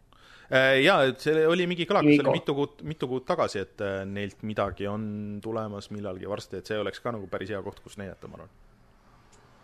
ja, 0.82 0.98
et 1.08 1.22
see 1.22 1.46
oli 1.48 1.66
mingi 1.70 1.86
kõlakas, 1.88 2.18
see 2.18 2.26
oli 2.26 2.40
mitu 2.40 2.54
kuud, 2.56 2.82
mitu 2.84 3.08
kuud 3.08 3.24
tagasi, 3.28 3.62
et 3.64 3.84
äh, 3.84 4.02
neilt 4.08 4.42
midagi 4.44 4.88
on 4.90 5.04
tulemas 5.44 5.88
millalgi 5.94 6.28
varsti, 6.28 6.60
et 6.60 6.68
see 6.68 6.78
oleks 6.78 7.00
ka 7.00 7.14
nagu 7.14 7.28
päris 7.30 7.54
hea 7.54 7.62
koht, 7.64 7.80
kus 7.84 7.96
näidata, 8.00 8.28
ma 8.28 8.40
arvan. 8.40 8.52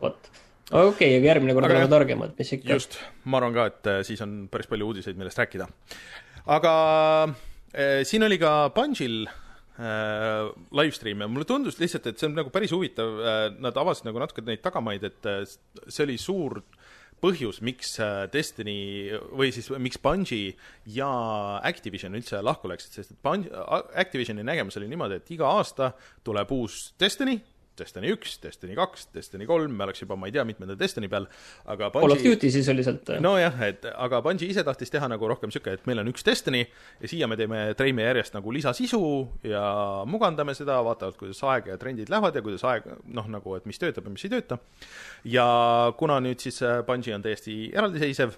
vot, 0.02 0.30
okei 0.70 0.88
okay,, 0.90 1.18
aga 1.18 1.32
järgmine 1.32 1.56
kord 1.56 1.70
oleme 1.70 1.90
targemad, 1.90 2.36
mis 2.38 2.54
ikka. 2.58 2.72
just, 2.76 2.98
ma 3.24 3.40
arvan 3.40 3.56
ka, 3.56 3.66
et 3.72 3.90
äh, 3.90 4.00
siis 4.06 4.22
on 4.24 4.40
päris 4.52 4.70
palju 4.70 4.92
uudiseid, 4.92 5.18
millest 5.18 5.40
rääkida. 5.40 5.68
aga 6.58 6.72
äh, 7.28 8.00
siin 8.08 8.26
oli 8.26 8.40
ka 8.40 8.54
Bungill 8.76 9.28
äh, 9.28 10.50
live 10.80 10.96
stream 10.96 11.24
ja 11.24 11.30
mulle 11.30 11.48
tundus 11.48 11.80
lihtsalt, 11.80 12.10
et 12.10 12.20
see 12.20 12.30
on 12.30 12.38
nagu 12.38 12.52
päris 12.54 12.74
huvitav 12.74 13.20
äh,, 13.22 13.42
nad 13.62 13.76
avasid 13.78 14.08
nagu 14.08 14.22
natuke 14.22 14.44
neid 14.46 14.62
tagamaid, 14.64 15.04
et 15.08 15.28
äh, 15.30 15.42
see 15.86 16.06
oli 16.06 16.18
suur 16.20 16.62
põhjus, 17.22 17.60
miks 17.66 17.96
äh, 18.02 18.24
Destiny 18.32 18.78
või 19.34 19.50
siis 19.54 19.70
miks 19.82 20.00
Bungi 20.02 20.42
ja 20.94 21.10
Activision 21.66 22.14
üldse 22.18 22.40
lahku 22.44 22.70
läksid, 22.70 22.94
sest 22.94 23.14
et 23.14 23.20
Bungi, 23.24 23.50
Activisioni 23.98 24.46
nägemus 24.46 24.78
oli 24.80 24.90
niimoodi, 24.90 25.18
et 25.18 25.32
iga 25.34 25.50
aasta 25.58 25.92
tuleb 26.26 26.52
uus 26.54 26.92
Destiny, 27.00 27.38
Destiny 27.78 28.12
üks, 28.14 28.36
Destiny 28.42 28.76
kaks, 28.78 29.08
Destiny 29.14 29.46
kolm, 29.48 29.74
me 29.76 29.86
oleks 29.86 30.02
juba 30.02 30.16
ma 30.18 30.28
ei 30.28 30.34
tea 30.34 30.44
mitmenda 30.48 30.76
Destiny 30.78 31.10
peal, 31.10 31.28
aga 31.68 31.90
Call 31.94 32.14
of 32.14 32.22
Duty 32.24 32.50
sisuliselt. 32.52 33.12
nojah, 33.24 33.60
et 33.68 33.86
aga 33.94 34.20
Bungi 34.24 34.48
ise 34.52 34.64
tahtis 34.66 34.92
teha 34.94 35.08
nagu 35.10 35.30
rohkem 35.30 35.52
sihuke, 35.54 35.76
et 35.78 35.86
meil 35.88 36.02
on 36.02 36.10
üks 36.12 36.26
Destiny 36.26 36.64
ja 36.64 37.10
siia 37.10 37.28
me 37.30 37.38
teeme, 37.40 37.62
treime 37.78 38.06
järjest 38.06 38.36
nagu 38.36 38.52
lisasisu 38.54 39.02
ja 39.48 39.62
mugandame 40.08 40.56
seda, 40.58 40.80
vaatavad, 40.86 41.18
kuidas 41.20 41.42
aeg 41.46 41.72
ja 41.72 41.78
trendid 41.80 42.10
lähevad 42.12 42.36
ja 42.36 42.44
kuidas 42.44 42.66
aeg, 42.68 42.88
noh, 43.06 43.30
nagu, 43.30 43.56
et 43.58 43.68
mis 43.68 43.80
töötab 43.80 44.08
ja 44.08 44.14
mis 44.14 44.26
ei 44.26 44.34
tööta. 44.34 44.60
ja 45.24 45.46
kuna 45.98 46.20
nüüd 46.24 46.42
siis 46.42 46.62
äh, 46.62 46.82
Bungi 46.86 47.14
on 47.14 47.24
täiesti 47.24 47.60
eraldiseisev, 47.74 48.36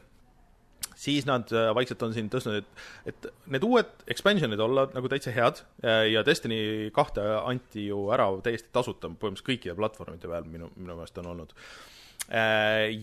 siis 1.01 1.27
nad 1.29 1.51
äh, 1.55 1.71
vaikselt 1.77 2.03
on 2.05 2.15
siin 2.17 2.31
tõstnud, 2.33 2.61
et, 2.61 2.83
et 3.13 3.29
need 3.53 3.65
uued 3.67 3.93
expansion'id 4.11 4.61
olla 4.61 4.87
nagu 4.93 5.11
täitsa 5.13 5.33
head 5.35 5.63
äh, 5.85 6.07
ja 6.13 6.25
Destiny 6.27 6.91
kahte 6.97 7.25
anti 7.41 7.89
ju 7.89 8.09
ära 8.15 8.29
täiesti 8.45 8.73
tasuta 8.75 9.09
põhimõtteliselt 9.09 9.49
kõikide 9.49 9.77
platvormide 9.79 10.31
peal 10.31 10.49
minu, 10.49 10.73
minu 10.77 10.99
meelest 10.99 11.23
on 11.23 11.33
olnud. 11.35 11.55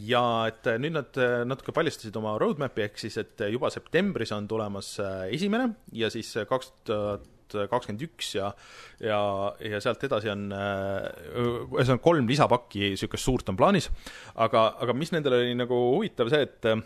ja 0.07 0.21
et 0.47 0.67
nüüd 0.79 0.93
nad 0.95 1.17
äh, 1.19 1.41
natuke 1.49 1.73
paljastasid 1.75 2.15
oma 2.15 2.37
roadmap'i 2.39 2.85
ehk 2.85 3.01
siis, 3.01 3.17
et 3.19 3.41
juba 3.51 3.71
septembris 3.73 4.31
on 4.31 4.47
tulemas 4.47 4.93
äh, 5.03 5.25
esimene 5.35 5.73
ja 5.91 6.11
siis 6.13 6.29
äh, 6.37 6.45
kaks 6.47 6.71
tuhat 6.87 7.25
kakskümmend 7.71 8.03
üks 8.07 8.33
ja, 8.35 8.51
ja, 9.03 9.19
ja 9.63 9.79
sealt 9.83 10.03
edasi 10.03 10.31
on 10.31 10.47
äh, 10.51 11.07
ühesõnaga 11.39 12.03
kolm 12.03 12.27
lisapakki 12.29 12.91
niisugust 12.93 13.27
suurt 13.27 13.51
on 13.51 13.59
plaanis, 13.59 13.89
aga, 14.35 14.69
aga 14.83 14.95
mis 14.97 15.13
nendel 15.15 15.39
oli 15.39 15.55
nagu 15.57 15.77
huvitav 15.95 16.31
see, 16.33 16.43
et 16.47 16.67
äh, 16.67 16.81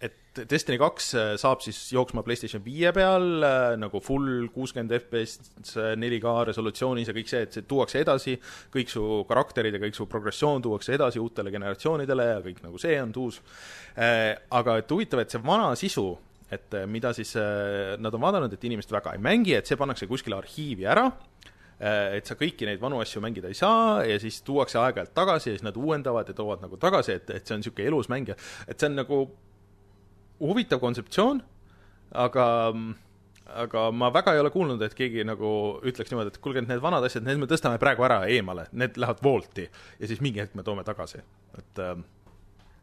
et 0.00 0.46
Destiny 0.48 0.78
kaks 0.80 1.08
äh, 1.18 1.32
saab 1.40 1.62
siis 1.64 1.78
jooksma 1.92 2.22
PlayStation 2.24 2.62
viie 2.64 2.92
peal 2.96 3.44
äh, 3.44 3.74
nagu 3.80 4.00
full 4.04 4.46
kuuskümmend 4.54 4.94
FPS 4.96 5.74
4K 5.98 6.34
resolutsioonis 6.48 7.10
ja 7.10 7.14
kõik 7.16 7.30
see, 7.30 7.42
et 7.46 7.56
see 7.56 7.66
tuuakse 7.68 8.00
edasi, 8.04 8.36
kõik 8.72 8.92
su 8.92 9.04
karakterid 9.28 9.76
ja 9.76 9.82
kõik 9.82 9.98
su 9.98 10.06
progressioon 10.10 10.62
tuuakse 10.64 10.94
edasi 10.96 11.20
uutele 11.22 11.52
generatsioonidele 11.52 12.28
ja 12.30 12.38
kõik 12.46 12.62
nagu 12.64 12.80
see 12.80 12.96
on 13.02 13.14
uus 13.20 13.40
äh,. 13.96 14.38
aga 14.60 14.78
et 14.80 14.94
huvitav, 14.94 15.24
et 15.24 15.34
see 15.34 15.42
vana 15.44 15.72
sisu, 15.78 16.06
et 16.50 16.78
äh, 16.78 16.86
mida 16.86 17.12
siis 17.16 17.34
äh, 17.36 17.96
nad 17.98 18.14
on 18.14 18.22
vaadanud, 18.22 18.54
et 18.54 18.70
inimesed 18.70 18.94
väga 18.94 19.16
ei 19.16 19.24
mängi, 19.24 19.58
et 19.58 19.66
see 19.66 19.78
pannakse 19.80 20.08
kuskile 20.10 20.38
arhiivi 20.38 20.86
ära 20.88 21.08
äh, 21.10 21.29
et 21.80 22.28
sa 22.28 22.36
kõiki 22.36 22.66
neid 22.68 22.80
vanu 22.80 23.00
asju 23.00 23.22
mängida 23.24 23.48
ei 23.48 23.56
saa 23.56 24.02
ja 24.04 24.18
siis 24.20 24.42
tuuakse 24.44 24.78
aeg-ajalt 24.80 25.14
tagasi 25.16 25.50
ja 25.50 25.56
siis 25.56 25.64
nad 25.64 25.76
uuendavad 25.80 26.28
ja 26.28 26.34
toovad 26.36 26.60
nagu 26.64 26.76
tagasi, 26.80 27.16
et, 27.16 27.30
et 27.32 27.46
see 27.46 27.56
on 27.56 27.62
niisugune 27.62 27.88
elus 27.88 28.10
mäng 28.12 28.28
ja 28.28 28.36
et 28.68 28.76
see 28.76 28.90
on 28.90 28.98
nagu 29.00 29.20
huvitav 30.40 30.80
kontseptsioon, 30.82 31.40
aga 32.20 32.46
aga 33.50 33.88
ma 33.90 34.12
väga 34.14 34.36
ei 34.36 34.44
ole 34.44 34.52
kuulnud, 34.54 34.82
et 34.84 34.94
keegi 34.94 35.24
nagu 35.26 35.50
ütleks 35.86 36.12
niimoodi, 36.12 36.30
et 36.30 36.38
kuulge, 36.44 36.62
et 36.62 36.70
need 36.70 36.82
vanad 36.84 37.04
asjad, 37.08 37.24
need 37.26 37.40
me 37.40 37.48
tõstame 37.50 37.80
praegu 37.82 38.04
ära 38.06 38.20
eemale, 38.30 38.68
need 38.72 39.00
lähevad 39.00 39.24
Wolti 39.24 39.66
ja 39.66 40.10
siis 40.10 40.22
mingi 40.22 40.44
hetk 40.44 40.54
me 40.58 40.62
toome 40.66 40.84
tagasi, 40.86 41.24
et 41.58 41.82
äh, 41.82 41.96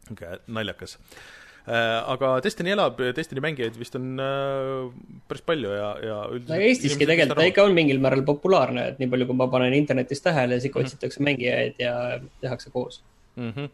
niisugune 0.08 0.40
naljakas 0.58 0.98
äh,. 0.98 1.37
Aga 1.68 2.32
Destiny 2.44 2.72
elab, 2.72 3.00
Destiny 3.16 3.42
mängijaid 3.44 3.76
vist 3.78 3.96
on 3.98 4.16
äh, 4.22 4.88
päris 5.28 5.44
palju 5.46 5.72
ja, 5.74 5.88
ja 6.00 6.18
üldiselt 6.32 6.54
aga 6.56 6.68
Eestiski 6.70 7.08
tegelikult 7.08 7.40
ta 7.40 7.48
ikka 7.50 7.66
on 7.68 7.76
mingil 7.76 8.00
määral 8.02 8.24
populaarne, 8.26 8.86
et 8.92 9.02
nii 9.02 9.10
palju, 9.12 9.28
kui 9.28 9.38
ma 9.38 9.48
panen 9.52 9.76
internetis 9.76 10.24
tähele, 10.24 10.58
siis 10.58 10.70
ikka 10.70 10.84
otsitakse 10.84 11.24
mängijaid 11.26 11.80
ja 11.82 11.94
tehakse 12.40 12.72
koos. 12.74 13.02
mm. 13.36 13.50
-hmm. 13.50 13.68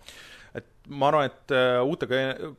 et 0.55 0.66
ma 0.88 1.09
arvan, 1.09 1.30
et 1.30 1.55
äh, 1.55 1.82
uute 1.84 2.09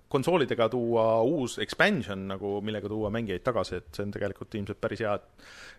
konsoolidega 0.08 0.70
tuua 0.70 1.22
uus 1.22 1.60
expansion 1.60 2.28
nagu, 2.28 2.62
millega 2.62 2.90
tuua 2.90 3.10
mängijaid 3.10 3.44
tagasi, 3.44 3.76
et 3.76 3.92
see 3.92 4.08
on 4.08 4.12
tegelikult 4.12 4.56
ilmselt 4.56 4.82
päris 4.82 5.04
hea. 5.04 5.20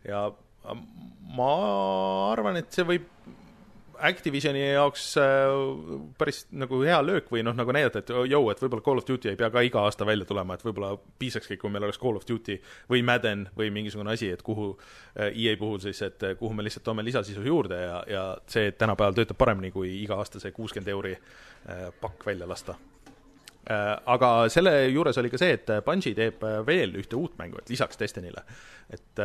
ja 0.04 0.26
äh, 0.26 0.78
ma 1.36 1.52
arvan, 2.32 2.56
et 2.56 2.72
see 2.72 2.84
võib 2.84 3.08
Activisioni 4.02 4.62
jaoks 4.72 5.04
äh, 5.20 5.24
päris 6.18 6.44
nagu 6.56 6.78
hea 6.84 6.98
löök 7.04 7.30
või 7.32 7.42
noh, 7.46 7.54
nagu 7.56 7.74
näidata, 7.74 8.02
et 8.02 8.10
jõu, 8.12 8.48
et 8.52 8.60
võib-olla 8.62 8.84
Call 8.84 9.02
of 9.02 9.06
Duty 9.08 9.30
ei 9.32 9.38
pea 9.40 9.50
ka 9.52 9.62
iga 9.66 9.84
aasta 9.86 10.06
välja 10.08 10.26
tulema, 10.28 10.56
et 10.56 10.64
võib-olla 10.66 10.94
piisakski, 11.20 11.58
kui 11.60 11.72
meil 11.72 11.86
oleks 11.86 12.00
Call 12.02 12.18
of 12.18 12.26
Duty 12.28 12.58
või 12.92 13.04
Madden 13.06 13.46
või 13.58 13.70
mingisugune 13.74 14.14
asi, 14.14 14.32
et 14.34 14.42
kuhu 14.46 14.72
äh, 14.74 15.30
EA 15.30 15.56
puhul 15.60 15.80
siis, 15.84 16.02
et 16.06 16.26
äh, 16.26 16.36
kuhu 16.38 16.56
me 16.56 16.66
lihtsalt 16.66 16.86
toome 16.86 17.04
lisasisu 17.06 17.44
juurde 17.46 17.80
ja, 17.82 18.02
ja 18.10 18.26
see 18.50 18.72
tänapäeval 18.76 19.16
töötab 19.16 19.40
paremini 19.40 19.72
kui 19.74 19.92
iga 20.02 20.20
aasta 20.20 20.42
see 20.42 20.54
kuuskümmend 20.56 20.92
euri 20.92 21.16
pakk 22.00 22.22
välja 22.26 22.46
lasta. 22.46 22.76
Aga 23.66 24.28
selle 24.52 24.70
juures 24.94 25.16
oli 25.18 25.30
ka 25.32 25.38
see, 25.40 25.56
et 25.56 25.70
Bungi 25.82 26.12
teeb 26.14 26.44
veel 26.66 26.92
ühte 27.00 27.18
uut 27.18 27.34
mängu, 27.40 27.58
et 27.58 27.72
lisaks 27.72 27.98
Destinyle, 27.98 28.44
et 28.94 29.22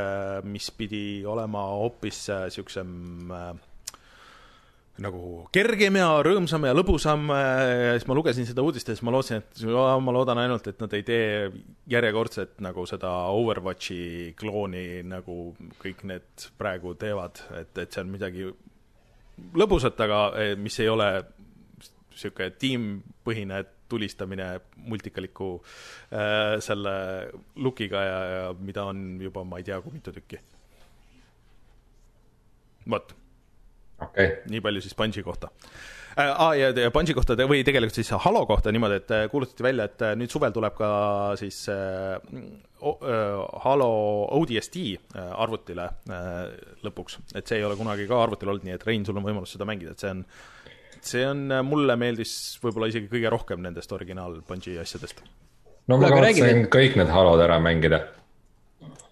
mis 0.49 0.71
pidi 0.73 1.21
olema 1.29 1.67
hoopis 1.75 2.23
niisugusem 2.31 3.35
äh, 3.35 3.51
nagu 5.01 5.45
kergem 5.55 5.97
ja 5.99 6.07
rõõmsam 6.25 6.65
ja 6.67 6.75
lõbusam 6.75 7.29
ja 7.33 7.93
siis 7.95 8.07
ma 8.09 8.17
lugesin 8.17 8.47
seda 8.47 8.63
uudist 8.65 8.89
ja 8.89 8.95
siis 8.95 9.05
ma 9.05 9.13
lootsin, 9.15 9.41
et 9.41 9.63
ma 9.65 10.15
loodan 10.15 10.41
ainult, 10.41 10.67
et 10.69 10.81
nad 10.81 10.93
ei 10.97 11.05
tee 11.07 11.49
järjekordset 11.91 12.61
nagu 12.63 12.85
seda 12.89 13.11
Overwatchi 13.33 14.33
klooni, 14.39 15.01
nagu 15.07 15.37
kõik 15.81 16.05
need 16.09 16.47
praegu 16.59 16.95
teevad, 16.99 17.43
et, 17.59 17.73
et 17.83 17.91
see 17.91 18.03
on 18.03 18.11
midagi 18.13 18.49
lõbusat, 19.57 19.99
aga 20.05 20.23
eh, 20.41 20.55
mis 20.59 20.77
ei 20.83 20.89
ole 20.91 21.11
niisugune 22.11 22.51
tiimpõhine 22.59 23.63
tulistamine 23.91 24.47
multikaliku 24.87 25.53
äh, 25.59 26.59
selle 26.63 26.93
lookiga 27.55 28.03
ja, 28.03 28.19
ja 28.35 28.43
mida 28.59 28.85
on 28.87 29.19
juba 29.21 29.43
ma 29.47 29.59
ei 29.59 29.67
tea 29.67 29.81
kui 29.83 29.95
mitu 29.97 30.13
tükki. 30.15 30.39
vot 32.89 33.11
okay., 34.07 34.37
nii 34.51 34.61
palju 34.63 34.83
siis 34.83 34.97
Bungi 34.97 35.23
kohta 35.25 35.51
äh,. 36.17 36.31
Ah, 36.31 36.51
ja, 36.57 36.71
ja 36.75 36.91
Bungi 36.91 37.15
kohta 37.15 37.37
te, 37.39 37.45
või 37.47 37.63
tegelikult 37.67 37.95
siis 37.95 38.11
Halo 38.25 38.43
kohta 38.49 38.71
niimoodi, 38.73 38.99
et 38.99 39.13
äh, 39.15 39.25
kuulutati 39.31 39.63
välja, 39.63 39.87
et 39.87 40.03
äh, 40.03 40.15
nüüd 40.19 40.33
suvel 40.33 40.51
tuleb 40.55 40.75
ka 40.75 40.89
siis 41.39 41.63
äh, 41.71 42.17
Halo 43.65 43.91
ODST 44.39 44.79
arvutile 45.15 45.87
äh, 46.11 46.41
lõpuks, 46.83 47.21
et 47.35 47.47
see 47.47 47.61
ei 47.61 47.67
ole 47.67 47.77
kunagi 47.79 48.09
ka 48.09 48.23
arvutil 48.25 48.51
olnud, 48.51 48.67
nii 48.67 48.75
et 48.75 48.87
Rein, 48.87 49.05
sul 49.07 49.21
on 49.21 49.27
võimalus 49.27 49.55
seda 49.55 49.67
mängida, 49.69 49.95
et 49.95 50.03
see 50.03 50.11
on 50.11 50.25
see 51.01 51.23
on, 51.25 51.47
mulle 51.65 51.95
meeldis 51.97 52.33
võib-olla 52.61 52.91
isegi 52.91 53.09
kõige 53.09 53.31
rohkem 53.33 53.63
nendest 53.63 53.91
originaal 53.95 54.41
Bungi 54.47 54.77
asjadest. 54.81 55.23
no 55.89 55.97
ma 56.01 56.11
kavatsen 56.11 56.67
kõik 56.73 56.99
need 56.99 57.09
Halod 57.13 57.41
ära 57.41 57.57
mängida. 57.63 58.03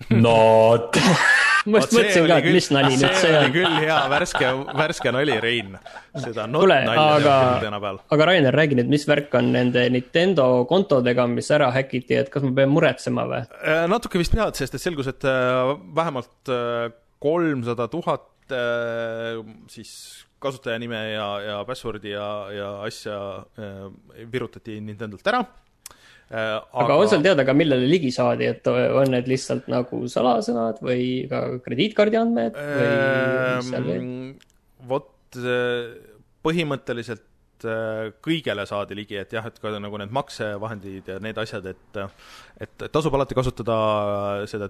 Not 0.09 0.97
ma 1.71 1.81
just 1.81 1.93
mõtlesin 1.95 2.27
ka, 2.29 2.37
et 2.41 2.47
mis 2.55 2.69
nali 2.73 2.95
nüüd 2.99 3.17
see 3.21 3.33
on. 3.37 3.51
küll 3.55 3.75
hea 3.83 3.97
värske, 4.11 4.51
värske 4.79 5.13
nali, 5.15 5.35
Rein. 5.43 5.75
seda 6.19 6.47
Kuule, 6.51 6.79
aga, 6.89 7.35
aga 8.15 8.29
Rainer, 8.31 8.55
räägi 8.55 8.79
nüüd, 8.79 8.89
mis 8.91 9.05
värk 9.09 9.35
on 9.39 9.51
nende 9.55 9.85
Nintendo 9.93 10.47
kontodega, 10.69 11.27
mis 11.31 11.49
ära 11.55 11.69
häkiti, 11.75 12.17
et 12.19 12.31
kas 12.33 12.45
ma 12.45 12.53
pean 12.61 12.73
muretsema 12.73 13.27
või? 13.29 13.43
Äh, 13.61 13.85
natuke 13.91 14.21
vist 14.21 14.35
pead, 14.35 14.57
sest 14.59 14.77
et 14.77 14.83
selgus, 14.83 15.09
et 15.11 15.27
äh, 15.29 15.75
vähemalt 15.97 16.53
äh, 16.53 16.89
kolmsada 17.21 17.89
tuhat 17.91 18.27
siis 19.69 19.89
kasutajanime 20.41 20.99
ja, 21.11 21.25
ja 21.45 21.57
password'i 21.67 22.15
ja, 22.15 22.29
ja 22.49 22.69
asja 22.81 23.17
virutati 24.33 24.79
Nintendolt 24.81 25.27
ära 25.29 25.43
aga, 26.29 26.83
aga 26.83 26.97
on 27.01 27.09
seal 27.09 27.23
teada 27.25 27.45
ka, 27.47 27.55
millele 27.57 27.87
ligi 27.89 28.11
saadi, 28.13 28.49
et 28.53 28.67
on 28.69 29.09
need 29.15 29.29
lihtsalt 29.29 29.69
nagu 29.71 30.03
salasõnad 30.11 30.81
või 30.85 31.25
ka 31.29 31.41
krediitkaardi 31.65 32.19
andmed 32.19 32.59
või 32.59 32.91
mis 33.57 33.71
seal 33.71 33.87
veel? 33.87 34.03
Ehm, 34.03 34.35
vot 34.89 35.39
äh, 35.41 35.87
põhimõtteliselt 36.45 37.65
äh, 37.65 38.11
kõigele 38.25 38.67
saadi 38.69 38.99
ligi, 38.99 39.17
et 39.21 39.33
jah, 39.33 39.47
et 39.49 39.57
ka 39.61 39.73
nagu 39.81 40.01
need 40.01 40.13
maksevahendid 40.15 41.09
ja 41.15 41.17
need 41.23 41.41
asjad, 41.41 41.65
et 41.73 41.99
et 42.61 42.85
tasub 42.93 43.17
alati 43.17 43.37
kasutada 43.37 43.79
seda 44.49 44.69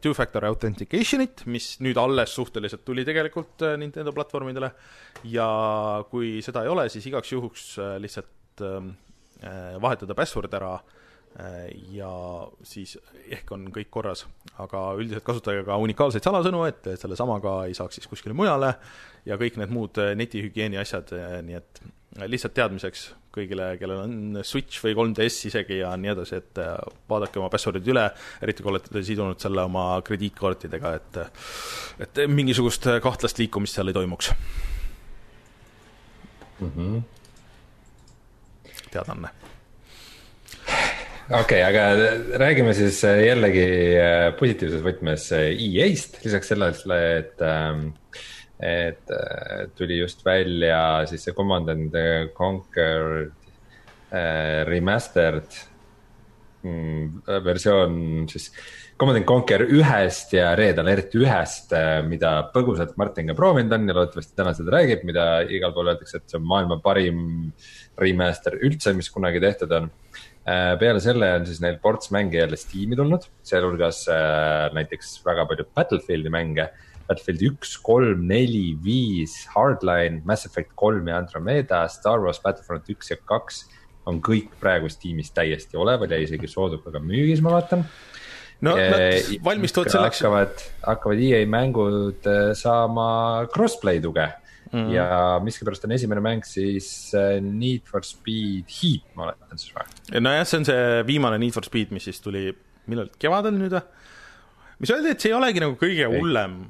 two-factor 0.00 0.46
authentication'it, 0.46 1.42
mis 1.50 1.74
nüüd 1.84 1.98
alles 2.00 2.32
suhteliselt 2.32 2.84
tuli 2.86 3.02
tegelikult 3.04 3.60
Nintendo 3.76 4.14
platvormidele 4.16 4.70
ja 5.28 5.50
kui 6.08 6.38
seda 6.46 6.62
ei 6.64 6.70
ole, 6.72 6.86
siis 6.88 7.10
igaks 7.10 7.34
juhuks 7.34 7.66
lihtsalt 8.00 8.62
ähm, 8.64 8.92
Äh, 8.94 9.09
vahetada 9.80 10.16
password 10.16 10.54
ära 10.56 10.74
äh, 10.76 11.68
ja 11.94 12.10
siis 12.66 12.96
ehk 13.30 13.52
on 13.54 13.68
kõik 13.74 13.90
korras. 13.90 14.26
aga 14.58 14.82
üldiselt 14.98 15.24
kasutage 15.24 15.62
ka 15.64 15.78
unikaalseid 15.80 16.26
salasõnu, 16.26 16.64
et 16.68 16.90
sellesamaga 17.00 17.64
ei 17.68 17.74
saaks 17.74 18.00
siis 18.00 18.10
kuskile 18.10 18.34
mujale 18.36 18.74
ja 19.24 19.38
kõik 19.40 19.56
need 19.60 19.72
muud 19.72 19.98
äh, 20.02 20.12
netihügieeni 20.18 20.80
asjad, 20.80 21.12
nii 21.46 21.56
et 21.56 21.82
lihtsalt 22.26 22.56
teadmiseks 22.56 23.04
kõigile, 23.30 23.76
kellel 23.78 24.00
on 24.02 24.40
Switch 24.42 24.82
või 24.82 24.96
3DS 24.98 25.44
isegi 25.46 25.76
ja 25.78 25.92
nii 25.94 26.10
edasi, 26.10 26.40
et 26.40 26.58
vaadake 27.08 27.38
oma 27.38 27.46
password'id 27.52 27.86
üle, 27.92 28.08
eriti 28.42 28.64
kui 28.64 28.72
olete 28.72 29.02
sidunud 29.06 29.38
selle 29.38 29.62
oma 29.62 29.84
krediitkaartidega, 30.02 30.92
et 30.98 31.20
et 32.08 32.20
mingisugust 32.26 32.90
kahtlast 33.04 33.38
liikumist 33.38 33.78
seal 33.78 33.92
ei 33.92 33.96
toimuks 34.00 34.32
mm. 36.58 36.74
-hmm 36.74 37.19
teadaanne. 38.90 39.30
okei 41.30 41.62
okay,, 41.62 41.62
aga 41.62 42.38
räägime 42.42 42.74
siis 42.74 43.02
äh, 43.04 43.22
jällegi 43.28 43.66
äh, 44.00 44.26
positiivses 44.38 44.84
võtmes 44.84 45.30
äh, 45.36 45.50
EA-st, 45.54 46.22
lisaks 46.24 46.52
sellele, 46.52 47.00
et 47.18 47.44
ähm, 47.46 47.90
et 48.60 49.08
tuli 49.72 49.96
just 50.02 50.20
välja 50.20 51.06
siis 51.08 51.22
see 51.24 51.32
Command 51.32 51.70
and 51.72 51.94
Conquer 52.36 53.30
remastered 54.68 55.56
mm, 56.60 57.22
versioon 57.46 57.94
siis 58.28 58.50
Command 59.00 59.22
and 59.22 59.24
Conquer 59.24 59.64
ühest 59.64 60.34
ja 60.36 60.50
Red 60.60 60.76
Alert 60.82 61.16
ühest, 61.16 61.72
mida 62.04 62.34
põgusalt 62.52 62.98
Martin 63.00 63.30
ka 63.32 63.38
proovinud 63.38 63.72
on 63.72 63.88
ja 63.88 63.96
loodetavasti 63.96 64.36
täna 64.36 64.52
seda 64.52 64.74
räägib, 64.74 65.06
mida 65.08 65.24
igal 65.48 65.72
pool 65.72 65.88
öeldakse, 65.88 66.20
et 66.20 66.28
see 66.28 66.36
on 66.36 66.44
maailma 66.50 66.76
parim 66.84 67.22
remaster 68.00 68.56
üldse, 68.60 68.94
mis 68.96 69.10
kunagi 69.12 69.42
tehtud 69.42 69.72
on. 69.76 69.88
Äh, 70.48 70.74
peale 70.80 71.02
selle 71.04 71.28
on 71.36 71.44
siis 71.48 71.60
neil 71.62 71.76
ports 71.82 72.10
mänge 72.14 72.38
jälle 72.40 72.58
Steam'i 72.58 72.98
tulnud, 72.98 73.26
sealhulgas 73.46 74.06
äh, 74.10 74.70
näiteks 74.76 75.18
väga 75.26 75.46
palju 75.50 75.68
Battlefieldi 75.76 76.32
mänge. 76.32 76.70
Battlefield 77.10 77.42
üks, 77.48 77.74
kolm, 77.82 78.22
neli, 78.30 78.76
viis, 78.84 79.34
Hardline, 79.54 80.22
Mass 80.24 80.46
Effect 80.46 80.72
kolm 80.78 81.10
ja 81.10 81.18
Andromeda, 81.18 81.82
Star 81.90 82.22
Wars 82.22 82.40
Battlefront 82.42 82.88
üks 82.92 83.10
ja 83.10 83.18
kaks 83.18 83.64
on 84.08 84.22
kõik 84.24 84.52
praegu 84.62 84.88
Steamis 84.90 85.32
täiesti 85.34 85.78
oleval 85.78 86.10
ja 86.10 86.20
isegi 86.22 86.48
soodukaga 86.48 87.02
müügis, 87.04 87.42
ma 87.44 87.58
vaatan 87.58 87.84
no 88.64 88.74
nad 88.76 89.28
valmistuvad 89.44 89.90
selleks. 89.92 90.20
hakkavad, 90.20 90.62
hakkavad 90.84 91.22
EA 91.24 91.42
mängud 91.48 92.28
saama 92.58 93.08
crossplay 93.52 94.00
tuge 94.04 94.26
mm.. 94.72 94.88
ja 94.94 95.06
miskipärast 95.44 95.86
on 95.88 95.94
esimene 95.96 96.22
mäng 96.24 96.46
siis 96.48 96.88
äh, 97.18 97.38
Need 97.44 97.86
for 97.90 98.06
Speed 98.06 98.70
Heat, 98.80 99.06
ma 99.16 99.28
oletan 99.28 99.60
siis 99.60 99.74
või? 99.76 99.86
nojah, 100.22 100.44
see 100.48 100.60
on 100.62 100.68
see 100.68 100.90
viimane 101.08 101.40
Need 101.42 101.56
for 101.56 101.66
Speed, 101.66 101.94
mis 101.94 102.08
siis 102.08 102.20
tuli, 102.24 102.48
millal, 102.90 103.10
kevadel 103.20 103.56
nüüd 103.58 103.76
või? 103.76 103.86
mis 104.80 104.92
öeldi, 104.94 105.14
et 105.14 105.22
see 105.22 105.32
ei 105.32 105.38
olegi 105.38 105.62
nagu 105.62 105.76
kõige 105.80 106.08
hullem 106.12 106.60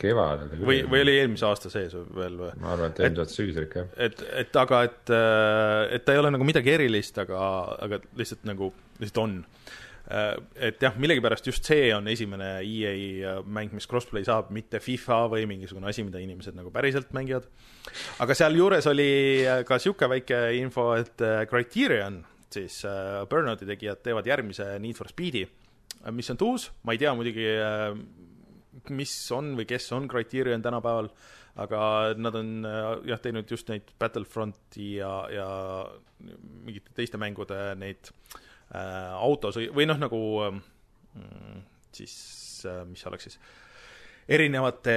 kevadel. 0.00 0.54
või, 0.64 0.80
või 0.88 1.02
oli 1.04 1.16
eelmise 1.20 1.46
aasta 1.48 1.72
sees 1.72 1.94
veel 2.16 2.38
või? 2.40 2.54
ma 2.62 2.74
arvan, 2.74 2.94
et 2.94 3.02
eelmise 3.04 3.26
aasta 3.26 3.36
sügisel 3.36 3.66
ikka, 3.66 3.84
jah. 3.84 3.92
et, 4.08 4.24
et 4.44 4.60
aga, 4.62 4.82
et, 4.88 5.14
äh, 5.16 5.94
et 5.96 6.06
ta 6.06 6.16
ei 6.16 6.22
ole 6.22 6.32
nagu 6.34 6.46
midagi 6.46 6.72
erilist, 6.74 7.18
aga, 7.20 7.40
aga 7.86 8.00
lihtsalt 8.18 8.46
nagu, 8.48 8.72
lihtsalt 9.02 9.22
on 9.24 9.38
et 10.10 10.82
jah, 10.82 10.96
millegipärast 10.98 11.46
just 11.46 11.66
see 11.66 11.90
on 11.94 12.08
esimene 12.10 12.48
EA 12.66 12.92
äh, 13.30 13.38
mäng, 13.46 13.70
mis 13.76 13.86
crossplay 13.90 14.24
saab, 14.26 14.50
mitte 14.54 14.80
FIFA 14.82 15.20
või 15.30 15.46
mingisugune 15.50 15.86
asi, 15.90 16.02
mida 16.06 16.18
inimesed 16.22 16.56
nagu 16.56 16.72
päriselt 16.74 17.12
mängivad. 17.14 17.46
aga 18.24 18.36
sealjuures 18.36 18.88
oli 18.90 19.10
äh, 19.44 19.62
ka 19.68 19.78
niisugune 19.78 20.10
väike 20.16 20.40
info, 20.58 20.90
et 20.98 21.22
Criterion, 21.50 22.20
siis 22.50 22.80
Burnouti 23.30 23.68
tegijad 23.68 24.02
teevad 24.02 24.26
järgmise 24.26 24.72
Need 24.82 24.98
for 24.98 25.10
Speedi, 25.10 25.44
mis 26.10 26.34
on 26.34 26.42
uus, 26.48 26.70
ma 26.82 26.96
ei 26.96 27.02
tea 27.02 27.14
muidugi, 27.14 27.46
mis 28.96 29.14
on 29.36 29.54
või 29.58 29.68
kes 29.70 29.90
on 29.94 30.10
Criterion 30.10 30.62
tänapäeval, 30.64 31.12
aga 31.62 31.80
nad 32.18 32.34
on 32.40 32.52
jah, 33.06 33.22
teinud 33.22 33.50
just 33.50 33.70
neid 33.70 33.94
Battlefronti 34.00 34.96
ja, 34.98 35.14
ja 35.30 35.48
mingite 36.66 36.94
teiste 36.96 37.20
mängude 37.20 37.58
neid 37.78 38.10
äh, 38.10 38.46
äh, 38.74 39.10
autos 39.16 39.58
või, 39.60 39.68
või 39.74 39.88
noh, 39.90 39.98
nagu 40.00 40.20
mm, 40.50 41.64
siis 41.96 42.14
äh,, 42.68 42.84
mis 42.88 43.04
oleks 43.08 43.28
siis, 43.28 43.40
erinevate 44.30 44.96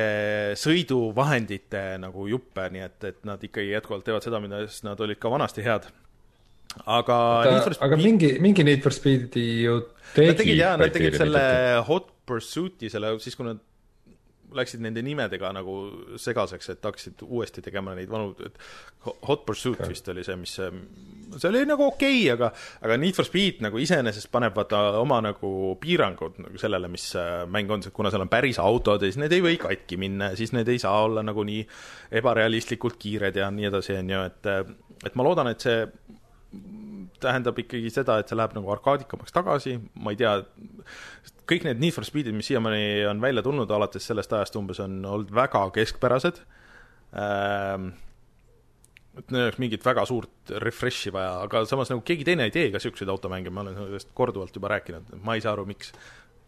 sõiduvahendite 0.59 1.83
nagu 2.01 2.27
juppe, 2.29 2.67
nii 2.73 2.85
et, 2.85 2.97
et 3.09 3.19
nad 3.27 3.41
ikkagi 3.41 3.73
jätkuvalt 3.73 4.05
teevad 4.05 4.25
seda, 4.25 4.41
milles 4.43 4.81
nad 4.85 4.99
olid 5.01 5.19
ka 5.21 5.31
vanasti 5.33 5.65
head. 5.65 5.89
aga 6.85 7.17
Oota, 7.49 7.73
aga 7.85 7.97
mingi, 7.97 8.35
mingi 8.43 8.65
Need 8.65 8.83
for 8.85 8.93
Speedi 8.93 9.63
ju 9.63 9.79
tegi. 10.13 10.27
Nad 10.29 10.41
tegid 10.41 10.59
jaa, 10.59 10.73
nad 10.77 10.93
tegid 10.93 11.17
selle 11.17 11.45
Hot 11.89 12.11
Pursuit'i, 12.27 12.91
selle, 12.93 13.15
siis 13.23 13.35
kui 13.37 13.47
nad 13.47 13.59
läksid 14.57 14.83
nende 14.83 15.03
nimedega 15.05 15.51
nagu 15.55 15.75
segaseks, 16.21 16.69
et 16.73 16.85
hakkasid 16.85 17.23
uuesti 17.25 17.63
tegema 17.65 17.95
neid 17.97 18.11
vanu, 18.11 18.33
et 18.45 18.59
Hot 19.27 19.45
Pursuit 19.45 19.79
okay. 19.79 19.91
vist 19.91 20.07
oli 20.11 20.23
see, 20.23 20.37
mis, 20.39 20.53
see 20.57 21.49
oli 21.49 21.63
nagu 21.67 21.87
okei 21.89 22.21
okay,, 22.21 22.31
aga, 22.35 22.51
aga 22.85 22.97
Need 23.01 23.17
for 23.17 23.27
Speed 23.27 23.63
nagu 23.65 23.81
iseenesest 23.81 24.31
paneb 24.33 24.55
vaata 24.57 24.83
oma 25.01 25.19
nagu 25.25 25.53
piirangud 25.81 26.39
nagu 26.45 26.61
sellele, 26.61 26.91
mis 26.91 27.09
mäng 27.51 27.73
on, 27.73 27.85
kuna 27.93 28.13
seal 28.13 28.25
on 28.25 28.31
päris 28.31 28.61
autod 28.63 29.03
ja 29.03 29.11
siis 29.11 29.21
need 29.21 29.35
ei 29.35 29.43
või 29.45 29.59
katki 29.61 29.99
minna 30.01 30.31
ja 30.31 30.39
siis 30.39 30.55
need 30.55 30.69
ei 30.71 30.81
saa 30.81 31.03
olla 31.07 31.25
nagu 31.25 31.45
nii 31.47 31.65
ebarealistlikult 32.21 32.99
kiired 33.01 33.39
ja 33.39 33.51
nii 33.51 33.71
edasi, 33.71 33.97
on 33.99 34.15
ju, 34.15 34.25
et, 34.31 34.51
et 35.09 35.19
ma 35.19 35.27
loodan, 35.27 35.51
et 35.51 35.67
see 35.67 35.81
tähendab 37.23 37.59
ikkagi 37.59 37.91
seda, 37.93 38.19
et 38.19 38.29
see 38.29 38.37
läheb 38.37 38.55
nagu 38.57 38.71
arkaadikamaks 38.75 39.35
tagasi, 39.35 39.77
ma 40.03 40.13
ei 40.13 40.19
tea, 40.19 40.35
kõik 41.49 41.67
need 41.67 41.81
Need 41.81 41.95
for 41.95 42.07
Speedid, 42.07 42.35
mis 42.35 42.49
siiamaani 42.51 43.03
on 43.09 43.21
välja 43.23 43.43
tulnud, 43.45 43.71
alates 43.71 44.07
sellest 44.09 44.33
ajast 44.35 44.57
umbes, 44.59 44.81
on 44.83 45.01
olnud 45.03 45.33
väga 45.35 45.65
keskpärased 45.75 46.41
ähm,. 47.19 47.93
et 49.13 49.29
neil 49.29 49.45
oleks 49.45 49.59
mingit 49.61 49.83
väga 49.85 50.05
suurt 50.09 50.53
refresh'i 50.63 51.13
vaja, 51.13 51.35
aga 51.45 51.63
samas 51.69 51.91
nagu 51.93 52.01
keegi 52.05 52.25
teine 52.25 52.47
ei 52.49 52.53
tee 52.53 52.69
ka 52.73 52.81
niisuguseid 52.81 53.11
automänge, 53.13 53.53
ma 53.53 53.61
olen 53.61 53.77
sellest 53.77 54.13
korduvalt 54.17 54.55
juba 54.57 54.71
rääkinud, 54.73 55.15
ma 55.21 55.37
ei 55.37 55.43
saa 55.45 55.53
aru, 55.53 55.67
miks. 55.69 55.93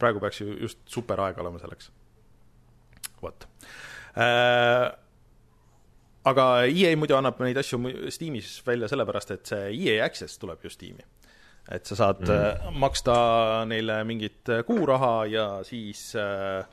praegu 0.01 0.19
peaks 0.19 0.41
ju 0.41 0.57
just 0.59 0.81
super 0.91 1.21
aeg 1.27 1.37
olema 1.39 1.61
selleks. 1.61 1.91
vot 3.21 3.47
äh, 4.17 4.89
aga 6.25 6.45
EA 6.65 6.95
muidu 6.97 7.17
annab 7.17 7.39
neid 7.43 7.57
asju 7.61 7.79
Steamis 8.13 8.57
välja 8.65 8.89
sellepärast, 8.91 9.35
et 9.35 9.53
see 9.53 9.69
EA 9.85 10.05
Access 10.05 10.41
tuleb 10.41 10.63
ju 10.65 10.73
Steam'i 10.73 11.05
et 11.71 11.85
sa 11.89 11.97
saad 11.97 12.21
mm. 12.27 12.75
maksta 12.81 13.15
neile 13.69 14.03
mingit 14.05 14.51
äh, 14.53 14.61
kuuraha 14.67 15.13
ja 15.29 15.45
siis, 15.65 16.11
äh, 16.19 16.65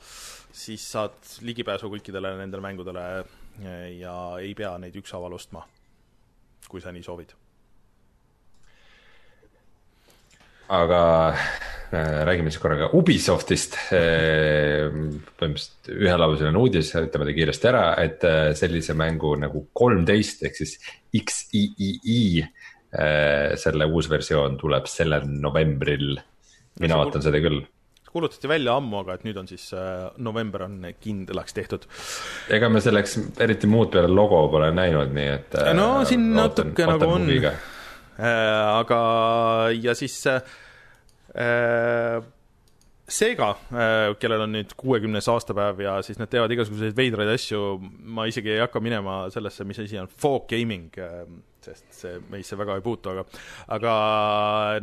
siis 0.52 0.84
saad 0.92 1.16
ligipääsu 1.40 1.88
kõikidele 1.92 2.34
nendele 2.42 2.64
mängudele 2.64 3.06
ja 3.98 4.16
ei 4.40 4.54
pea 4.56 4.72
neid 4.80 4.96
ükshaaval 4.96 5.34
ostma, 5.36 5.60
kui 6.68 6.80
sa 6.80 6.92
nii 6.92 7.04
soovid. 7.04 7.34
Aga 10.72 11.02
äh, 11.32 12.22
räägime 12.24 12.50
siis 12.50 12.62
korraga 12.62 12.88
Ubisoftist 12.96 13.76
äh,. 13.92 14.88
põhimõtteliselt 15.36 15.92
ühelauseline 15.92 16.58
uudis, 16.58 16.94
ütleme 16.96 17.28
ta 17.28 17.36
kiiresti 17.36 17.70
ära, 17.72 17.84
et 18.02 18.24
äh, 18.28 18.52
sellise 18.58 18.96
mängu 18.98 19.34
nagu 19.40 19.66
kolmteist 19.76 20.44
ehk 20.48 20.60
siis 20.62 20.78
XIII 21.12 22.48
selle 23.56 23.86
uus 23.88 24.04
versioon 24.12 24.58
tuleb 24.60 24.84
sellel 24.84 25.22
novembril. 25.24 26.18
mina 26.80 26.98
ootan 27.00 27.24
seda 27.24 27.40
küll 27.40 27.62
kuulutati 28.12 28.48
välja 28.48 28.74
ammu, 28.76 28.98
aga 29.00 29.14
et 29.16 29.22
nüüd 29.24 29.38
on 29.40 29.46
siis 29.48 29.70
november 30.20 30.66
on 30.66 30.74
kindlaks 31.00 31.56
tehtud. 31.56 31.86
ega 32.52 32.68
me 32.68 32.84
selleks 32.84 33.16
eriti 33.40 33.70
muud 33.72 33.88
peale 33.94 34.12
logo 34.12 34.42
pole 34.52 34.68
näinud, 34.76 35.08
nii 35.16 35.30
et. 35.38 35.56
no 35.72 35.86
siin 36.04 36.28
natuke 36.36 36.84
nagu 36.90 37.08
on. 37.14 37.24
Aga, 38.22 38.98
ja 39.72 39.94
siis 39.96 40.14
äh, 40.28 40.42
Sega, 43.12 43.48
kellel 44.22 44.44
on 44.44 44.52
nüüd 44.54 44.72
kuuekümnes 44.78 45.26
aastapäev 45.28 45.80
ja 45.84 45.96
siis 46.06 46.20
nad 46.20 46.30
teevad 46.32 46.52
igasuguseid 46.54 46.94
veidraid 46.96 47.32
asju, 47.32 47.60
ma 48.14 48.24
isegi 48.30 48.54
ei 48.54 48.60
hakka 48.62 48.80
minema 48.84 49.24
sellesse, 49.34 49.66
mis 49.68 49.80
asi 49.82 49.98
on 50.00 50.08
folk 50.08 50.46
gaming, 50.52 50.94
sest 51.64 51.88
see 51.96 52.20
meisse 52.32 52.56
väga 52.58 52.78
ei 52.78 52.84
puutu, 52.84 53.12
aga 53.12 53.24
aga 53.74 53.96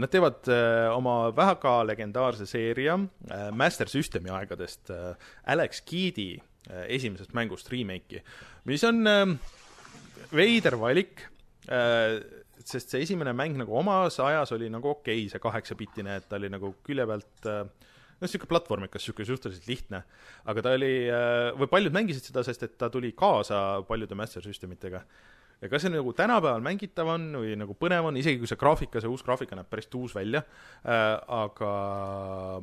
nad 0.02 0.12
teevad 0.14 0.52
oma 0.94 1.16
väga 1.36 1.80
legendaarse 1.90 2.46
seeria 2.50 3.00
Master 3.56 3.90
Systemi 3.90 4.34
aegadest 4.36 4.94
Alex 5.50 5.82
Kiidi 5.88 6.34
esimesest 6.86 7.34
mängust 7.38 7.72
remake'i, 7.72 8.22
mis 8.70 8.84
on 8.86 9.06
veider 10.36 10.78
valik 10.78 11.24
sest 12.70 12.94
see 12.94 13.06
esimene 13.06 13.34
mäng 13.38 13.58
nagu 13.60 13.74
omas 13.80 14.20
ajas 14.24 14.54
oli 14.56 14.70
nagu 14.72 14.94
okei 14.94 15.24
okay,, 15.24 15.32
see 15.32 15.42
kaheksapitine, 15.44 16.20
et 16.20 16.30
ta 16.30 16.38
oli 16.40 16.52
nagu 16.54 16.74
külje 16.86 17.06
pealt 17.10 17.50
noh, 18.20 18.28
niisugune 18.28 18.52
platvormikas, 18.52 19.04
niisugune 19.04 19.28
suhteliselt 19.30 19.68
lihtne. 19.70 20.04
aga 20.52 20.64
ta 20.66 20.76
oli, 20.78 20.94
või 21.60 21.72
paljud 21.72 21.96
mängisid 21.96 22.30
seda, 22.30 22.44
sest 22.46 22.66
et 22.68 22.78
ta 22.80 22.92
tuli 22.92 23.14
kaasa 23.18 23.82
paljude 23.88 24.18
Master 24.20 24.44
Systemitega. 24.44 25.04
ja 25.62 25.70
kas 25.72 25.84
see 25.84 25.92
nagu 25.92 26.14
tänapäeval 26.16 26.64
mängitav 26.64 27.14
on 27.16 27.30
või 27.42 27.56
nagu 27.60 27.76
põnev 27.76 28.12
on, 28.12 28.20
isegi 28.20 28.40
kui 28.40 28.48
see 28.48 28.60
graafika, 28.60 29.02
see 29.02 29.12
uus 29.12 29.24
graafika 29.28 29.58
näeb 29.60 29.70
päris 29.72 29.90
tuus 29.92 30.16
välja 30.16 30.44
äh,, 30.86 31.16
aga 31.28 31.72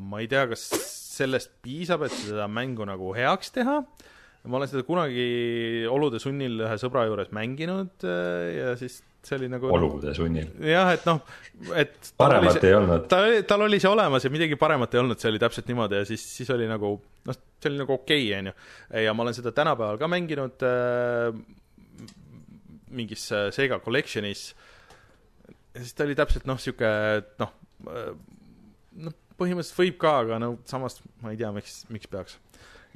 ma 0.00 0.20
ei 0.22 0.28
tea, 0.28 0.46
kas 0.48 0.68
sellest 1.16 1.58
piisab, 1.64 2.06
et 2.06 2.14
seda 2.16 2.48
mängu 2.48 2.86
nagu 2.88 3.12
heaks 3.16 3.52
teha 3.52 3.82
ma 4.46 4.60
olen 4.60 4.70
seda 4.70 4.84
kunagi 4.86 5.84
olude 5.90 6.20
sunnil 6.22 6.62
ühe 6.62 6.78
sõbra 6.80 7.04
juures 7.08 7.32
mänginud 7.34 8.04
ja 8.06 8.72
siis 8.78 9.00
see 9.26 9.38
oli 9.40 9.48
nagu 9.50 9.70
olude 9.74 10.14
sunnil. 10.16 10.48
jah, 10.70 10.92
et 10.94 11.06
noh, 11.08 11.20
et 11.74 12.12
paremat 12.18 12.60
see, 12.60 12.70
ei 12.70 12.78
olnud. 12.78 13.06
ta, 13.10 13.20
tal 13.48 13.66
oli 13.66 13.80
see 13.82 13.90
olemas 13.90 14.26
ja 14.26 14.32
midagi 14.32 14.58
paremat 14.60 14.94
ei 14.94 15.02
olnud, 15.02 15.20
see 15.20 15.32
oli 15.32 15.42
täpselt 15.42 15.68
niimoodi 15.70 16.00
ja 16.00 16.08
siis, 16.08 16.24
siis 16.38 16.50
oli 16.54 16.68
nagu 16.70 16.94
noh, 17.26 17.38
see 17.58 17.72
oli 17.72 17.82
nagu 17.82 17.96
okei 17.96 18.28
okay,, 18.28 18.38
onju. 18.38 18.54
ja 19.06 19.14
ma 19.16 19.26
olen 19.26 19.36
seda 19.36 19.52
tänapäeval 19.56 20.00
ka 20.00 20.10
mänginud 20.10 20.66
äh, 20.66 21.40
mingis 22.96 23.28
äh, 23.34 23.50
Sega 23.54 23.80
Collectionis. 23.82 24.48
siis 25.76 25.94
ta 25.94 26.06
oli 26.06 26.16
täpselt 26.18 26.46
noh, 26.48 26.60
sihuke 26.62 26.90
noh 27.42 27.54
äh,, 27.90 28.10
noh, 29.02 29.20
põhimõtteliselt 29.36 29.82
võib 29.82 30.00
ka, 30.00 30.18
aga 30.24 30.40
no 30.40 30.54
samas 30.68 31.00
ma 31.22 31.34
ei 31.34 31.40
tea, 31.40 31.52
miks, 31.56 31.82
miks 31.92 32.10
peaks. 32.10 32.38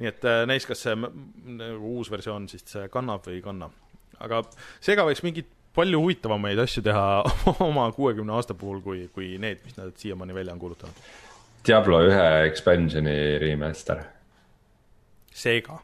nii 0.00 0.08
et 0.14 0.26
äh, 0.28 0.44
näis, 0.48 0.66
kas 0.68 0.86
see 0.86 0.96
nagu 0.96 1.96
uus 1.96 2.12
versioon 2.12 2.48
siis 2.48 2.76
kannab 2.92 3.26
või 3.26 3.40
ei 3.40 3.44
kanna. 3.44 3.72
aga 4.20 4.44
Sega 4.78 5.08
võiks 5.08 5.24
mingit 5.26 5.56
palju 5.74 6.00
huvitavamaid 6.02 6.58
asju 6.58 6.82
teha 6.84 7.04
oma 7.68 7.90
kuuekümne 7.94 8.34
aasta 8.36 8.54
puhul, 8.58 8.80
kui, 8.84 9.04
kui 9.14 9.34
need, 9.42 9.62
mis 9.64 9.76
nad 9.78 9.92
siiamaani 9.96 10.34
välja 10.34 10.54
on 10.54 10.62
kuulutanud. 10.62 11.04
Diablo 11.66 12.00
ühe 12.06 12.26
expansion'i 12.46 13.38
remaster. 13.42 14.02
Sega. 15.36 15.78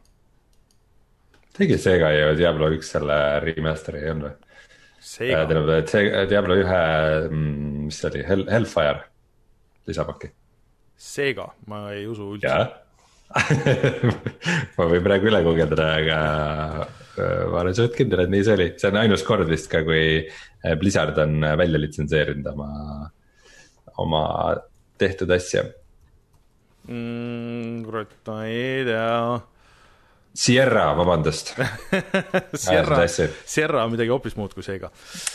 tegi 1.57 1.77
Sega 1.79 2.11
ju 2.13 2.33
Diablo 2.37 2.71
üks 2.75 2.91
selle 2.97 3.19
remaster'i 3.45 4.03
ei 4.03 4.11
olnud 4.13 4.29
või? 4.31 4.43
tähendab, 5.07 5.69
et 5.77 5.93
see 5.93 6.25
Diablo 6.29 6.57
ühe, 6.59 6.81
mm, 7.29 7.85
mis 7.87 8.01
see 8.01 8.09
oli, 8.11 8.25
Hell, 8.27 8.49
Hellfire 8.51 9.05
lisapaki. 9.87 10.33
Sega, 10.99 11.47
ma 11.71 11.87
ei 11.95 12.09
usu 12.11 12.33
üldse. 12.35 12.57
ma 14.77 14.89
võin 14.91 15.05
praegu 15.05 15.31
üle 15.31 15.43
guugeldada, 15.47 15.87
aga 16.01 16.19
Äh, 16.81 17.06
ma 17.23 17.63
olen 17.63 17.77
suht 17.77 17.97
kindel, 17.97 18.25
et 18.25 18.33
nii 18.33 18.45
see 18.47 18.57
oli, 18.59 18.69
see 18.81 18.93
on 18.93 19.01
ainus 19.03 19.25
kord 19.27 19.49
vist 19.51 19.71
ka, 19.73 19.83
kui 19.87 20.05
äh, 20.23 20.77
Blizzard 20.81 21.19
on 21.23 21.41
äh, 21.45 21.57
välja 21.59 21.81
litsenseerinud 21.81 22.53
oma, 22.53 22.71
oma 24.03 24.23
tehtud 25.01 25.31
asja 25.37 25.67
mm,. 26.89 27.85
kurat, 27.87 28.17
ma 28.29 28.41
ei 28.49 28.87
tea. 28.89 29.13
Sierra, 30.37 30.91
vabandust 30.93 31.55
Sierra, 32.67 32.99
Sierra 33.09 33.87
on 33.87 33.95
midagi 33.95 34.13
hoopis 34.13 34.35
muud 34.37 34.53
kui 34.53 34.61
Sega. 34.67 34.91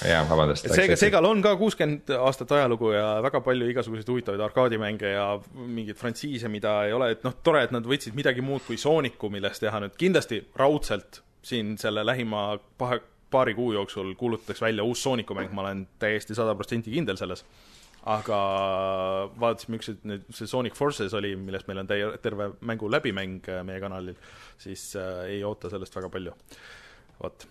jaa, 0.05 0.19
vabandust. 0.29 0.67
seega, 0.69 0.97
Segal 0.99 1.25
on 1.25 1.41
ka 1.41 1.55
kuuskümmend 1.57 2.13
aastat 2.19 2.53
ajalugu 2.59 2.91
ja 2.93 3.07
väga 3.25 3.41
palju 3.41 3.71
igasuguseid 3.71 4.11
huvitavaid 4.13 4.45
arkaadimänge 4.45 5.15
ja 5.15 5.25
mingeid 5.57 5.97
frantsiise, 5.97 6.51
mida 6.53 6.75
ei 6.85 6.93
ole, 6.93 7.09
et 7.15 7.25
noh, 7.25 7.33
tore, 7.41 7.65
et 7.65 7.73
nad 7.73 7.89
võtsid 7.89 8.13
midagi 8.17 8.45
muud 8.45 8.61
kui 8.67 8.77
Sooniku, 8.77 9.33
millest 9.33 9.65
teha 9.65 9.81
nüüd 9.81 9.97
kindlasti 9.97 10.43
raudselt 10.61 11.23
siin 11.41 11.77
selle 11.81 12.05
lähima 12.05 12.59
paha, 12.77 12.99
paari 13.31 13.53
kuu 13.57 13.73
jooksul 13.73 14.13
kuulutatakse 14.19 14.65
välja 14.65 14.83
uus 14.83 15.03
Sooniku 15.03 15.35
mäng, 15.37 15.53
ma 15.55 15.61
olen 15.61 15.87
täiesti 15.99 16.35
sada 16.35 16.55
protsenti 16.55 16.91
kindel 16.91 17.19
selles. 17.19 17.45
aga 18.01 18.37
vaatasime 19.37 19.77
üks, 19.77 19.91
et 19.93 20.05
nüüd 20.09 20.23
see 20.33 20.49
Sonic 20.49 20.73
Forces 20.73 21.13
oli, 21.13 21.35
millest 21.37 21.67
meil 21.69 21.83
on 21.83 21.89
täie, 21.89 22.07
terve 22.23 22.47
mängu 22.65 22.89
läbimäng 22.89 23.45
äh, 23.45 23.59
meie 23.65 23.77
kanalil, 23.83 24.17
siis 24.57 24.87
äh, 24.97 25.27
ei 25.35 25.43
oota 25.45 25.69
sellest 25.69 25.95
väga 25.99 26.09
palju, 26.09 26.33
vot. 27.21 27.45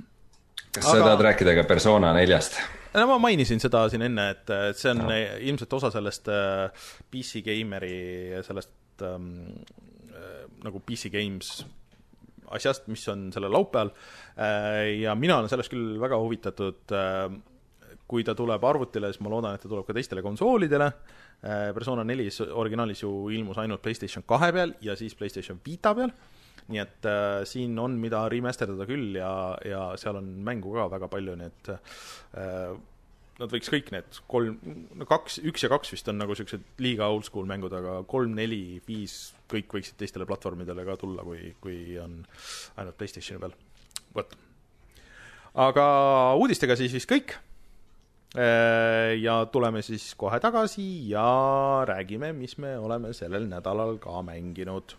kas 0.74 0.88
aga... 0.88 0.90
sa 0.90 1.04
tahad 1.04 1.22
rääkida 1.28 1.54
ka 1.60 1.66
Persona 1.70 2.10
neljast? 2.18 2.58
no 2.94 3.06
ma 3.12 3.20
mainisin 3.22 3.62
seda 3.62 3.84
siin 3.92 4.02
enne, 4.08 4.26
et 4.34 4.52
see 4.74 4.90
on 4.90 5.04
no. 5.04 5.20
ilmselt 5.38 5.78
osa 5.78 5.92
sellest 5.94 6.30
äh, 6.34 6.88
PC 7.10 7.44
Gameri 7.46 8.42
sellest 8.46 9.06
ähm, 9.06 9.30
äh, 10.10 10.48
nagu 10.66 10.82
PC 10.82 11.14
Games 11.14 11.60
asjast, 12.56 12.88
mis 12.90 13.06
on 13.12 13.28
sellel 13.34 13.52
laupäeval 13.54 13.92
äh, 13.92 15.00
ja 15.02 15.14
mina 15.18 15.38
olen 15.38 15.52
sellest 15.52 15.72
küll 15.72 15.94
väga 16.02 16.18
huvitatud. 16.20 16.82
Äh, 16.96 17.30
kui 18.10 18.24
ta 18.26 18.34
tuleb 18.34 18.64
arvutile, 18.66 19.12
siis 19.12 19.22
ma 19.22 19.30
loodan, 19.30 19.54
et 19.54 19.62
ta 19.62 19.68
tuleb 19.70 19.86
ka 19.86 19.94
teistele 19.94 20.22
konsoolidele. 20.24 20.88
Äh, 21.46 21.68
Persona 21.76 22.02
neli 22.02 22.26
originaalis 22.50 23.04
ju 23.04 23.12
ilmus 23.30 23.60
ainult 23.62 23.82
PlayStation 23.84 24.26
kahe 24.26 24.50
peal 24.56 24.74
ja 24.82 24.96
siis 24.98 25.14
PlayStation 25.14 25.62
Vita 25.66 25.94
peal 25.94 26.10
nii 26.70 26.80
et 26.82 27.08
äh, 27.08 27.40
siin 27.48 27.78
on, 27.82 27.96
mida 28.00 28.22
remasterdada 28.30 28.86
küll 28.88 29.16
ja, 29.18 29.32
ja 29.66 29.82
seal 30.00 30.20
on 30.20 30.30
mängu 30.46 30.74
ka 30.76 30.86
väga 30.92 31.08
palju, 31.10 31.36
nii 31.38 31.50
et 31.50 31.70
äh, 31.74 32.74
nad 33.40 33.52
võiks 33.52 33.70
kõik 33.72 33.90
need 33.94 34.20
kolm, 34.30 34.58
no 35.00 35.06
kaks, 35.08 35.40
üks 35.48 35.64
ja 35.64 35.70
kaks 35.72 35.94
vist 35.94 36.08
on 36.12 36.20
nagu 36.20 36.36
siuksed 36.36 36.82
liiga 36.82 37.08
oldschool 37.12 37.48
mängud, 37.48 37.72
aga 37.76 38.00
kolm, 38.10 38.34
neli, 38.36 38.80
viis, 38.86 39.32
kõik 39.50 39.72
võiksid 39.78 39.98
teistele 40.00 40.28
platvormidele 40.28 40.84
ka 40.88 40.98
tulla, 41.00 41.24
kui, 41.26 41.54
kui 41.62 41.96
on 42.02 42.20
ainult 42.80 42.98
Playstationi 43.00 43.42
peal. 43.42 43.56
vot. 44.16 44.34
aga 45.68 45.86
uudistega 46.40 46.76
siis 46.78 46.96
vist 46.96 47.10
kõik. 47.10 47.38
Äh, 48.30 49.16
ja 49.18 49.40
tuleme 49.50 49.80
siis 49.82 50.12
kohe 50.14 50.38
tagasi 50.38 50.84
ja 51.10 51.82
räägime, 51.88 52.30
mis 52.36 52.54
me 52.62 52.76
oleme 52.78 53.10
sellel 53.16 53.48
nädalal 53.50 53.96
ka 53.98 54.20
mänginud 54.22 54.94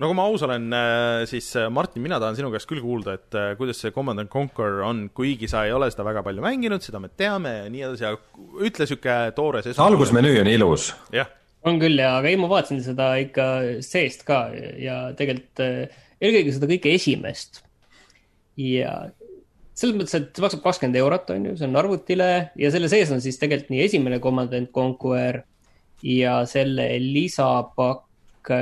no 0.00 0.10
kui 0.10 0.16
ma 0.16 0.26
aus 0.28 0.44
olen, 0.44 0.68
äh, 0.76 1.24
siis 1.30 1.48
äh, 1.56 1.70
Martin, 1.72 2.04
mina 2.04 2.18
tahan 2.20 2.36
sinu 2.38 2.50
käest 2.52 2.68
küll 2.68 2.82
kuulda, 2.84 3.16
et 3.16 3.36
äh, 3.38 3.52
kuidas 3.58 3.80
see 3.80 3.94
Command 3.94 4.20
and 4.22 4.30
Conquer 4.32 4.82
on, 4.86 5.06
kuigi 5.16 5.48
sa 5.50 5.64
ei 5.66 5.74
ole 5.76 5.88
seda 5.92 6.06
väga 6.06 6.22
palju 6.26 6.44
mänginud, 6.44 6.84
seda 6.84 7.00
me 7.02 7.10
teame 7.12 7.54
ja 7.62 7.66
nii 7.72 7.84
edasi, 7.88 8.08
aga 8.10 8.46
ütle 8.66 8.84
niisugune 8.84 9.34
toores 9.36 9.70
esu-. 9.72 9.82
algusmenüü 9.86 10.40
on 10.42 10.52
ilus. 10.52 10.90
jah. 11.16 11.30
on 11.66 11.80
küll 11.82 11.98
ja, 12.00 12.16
aga 12.20 12.30
ei, 12.30 12.40
ma 12.40 12.50
vaatasin 12.52 12.82
seda 12.84 13.14
ikka 13.22 13.46
seest 13.84 14.26
ka 14.28 14.46
ja 14.80 15.00
tegelikult 15.18 15.64
eelkõige 15.64 16.54
seda 16.54 16.70
kõike 16.70 16.92
esimest. 16.96 17.62
ja 18.60 18.98
selles 19.76 19.96
mõttes, 19.96 20.16
et 20.16 20.30
see 20.32 20.44
maksab 20.44 20.64
kakskümmend 20.64 20.96
eurot, 21.00 21.32
on 21.34 21.50
ju, 21.50 21.58
see 21.58 21.68
on 21.68 21.80
arvutile 21.80 22.30
ja 22.56 22.72
selle 22.72 22.88
sees 22.92 23.10
on 23.12 23.20
siis 23.24 23.40
tegelikult 23.40 23.72
nii 23.72 23.84
esimene 23.88 24.20
Command 24.24 24.54
and 24.56 24.72
Conquer 24.76 25.42
ja 26.04 26.42
selle 26.48 26.90
lisapakk 27.00 28.05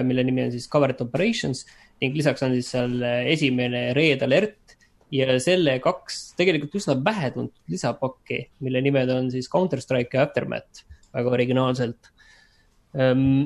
mille 0.06 0.24
nimi 0.26 0.46
on 0.46 0.52
siis 0.54 0.68
Covered 0.70 1.00
Operations 1.04 1.64
ning 2.02 2.16
lisaks 2.16 2.42
on 2.46 2.54
siis 2.56 2.70
seal 2.74 2.96
esimene 3.30 3.90
Red 3.96 4.24
Alert 4.26 4.76
ja 5.14 5.36
selle 5.42 5.76
kaks 5.82 6.32
tegelikult 6.38 6.74
üsna 6.80 6.96
vähetuntud 7.04 7.70
lisapakki, 7.70 8.40
mille 8.64 8.82
nimed 8.84 9.12
on 9.14 9.30
siis 9.34 9.48
Counter-Strike 9.52 10.18
ja 10.18 10.24
Aftermath 10.26 10.84
väga 11.14 11.34
originaalselt 11.36 12.10
um, 12.98 13.44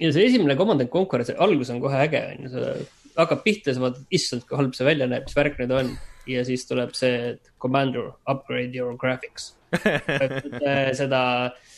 ja 0.00 0.10
see 0.14 0.26
esimene 0.30 0.56
Command 0.58 0.82
and 0.82 0.90
Conquer, 0.92 1.24
see 1.26 1.38
algus 1.38 1.70
on 1.72 1.82
kohe 1.82 2.00
äge, 2.06 2.22
on 2.32 2.46
ju, 2.46 2.52
sa 2.54 3.22
hakkad 3.22 3.44
pihta, 3.44 3.74
sa 3.74 3.84
vaatad, 3.84 4.06
issand, 4.14 4.46
kui 4.48 4.58
halb 4.58 4.74
see 4.76 4.88
välja 4.88 5.08
näeb, 5.10 5.28
mis 5.28 5.36
värk 5.36 5.60
nüüd 5.60 5.74
on. 5.76 5.92
ja 6.30 6.44
siis 6.46 6.62
tuleb 6.68 6.92
see, 6.94 7.34
commander, 7.62 8.12
upgrade 8.30 8.78
your 8.78 8.94
graphics 8.98 9.52
seda 11.00 11.22
öö, 11.50 11.71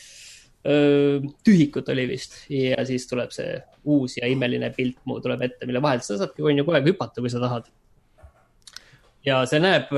tühikut 0.65 1.89
oli 1.93 2.07
vist 2.09 2.39
ja 2.49 2.81
siis 2.87 3.03
tuleb 3.05 3.33
see 3.35 3.59
uus 3.85 4.15
ja 4.17 4.29
imeline 4.31 4.71
pilt 4.73 4.97
mu 5.05 5.19
tuleb 5.21 5.43
ette, 5.45 5.67
mille 5.69 5.81
vahelt 5.83 6.05
sa 6.05 6.17
saadki, 6.17 6.41
on 6.41 6.57
ju, 6.57 6.65
kogu 6.65 6.79
aeg 6.79 6.89
hüpata, 6.89 7.21
kui 7.21 7.29
sa 7.29 7.41
tahad. 7.43 7.67
ja 9.25 9.43
see 9.49 9.61
näeb 9.61 9.93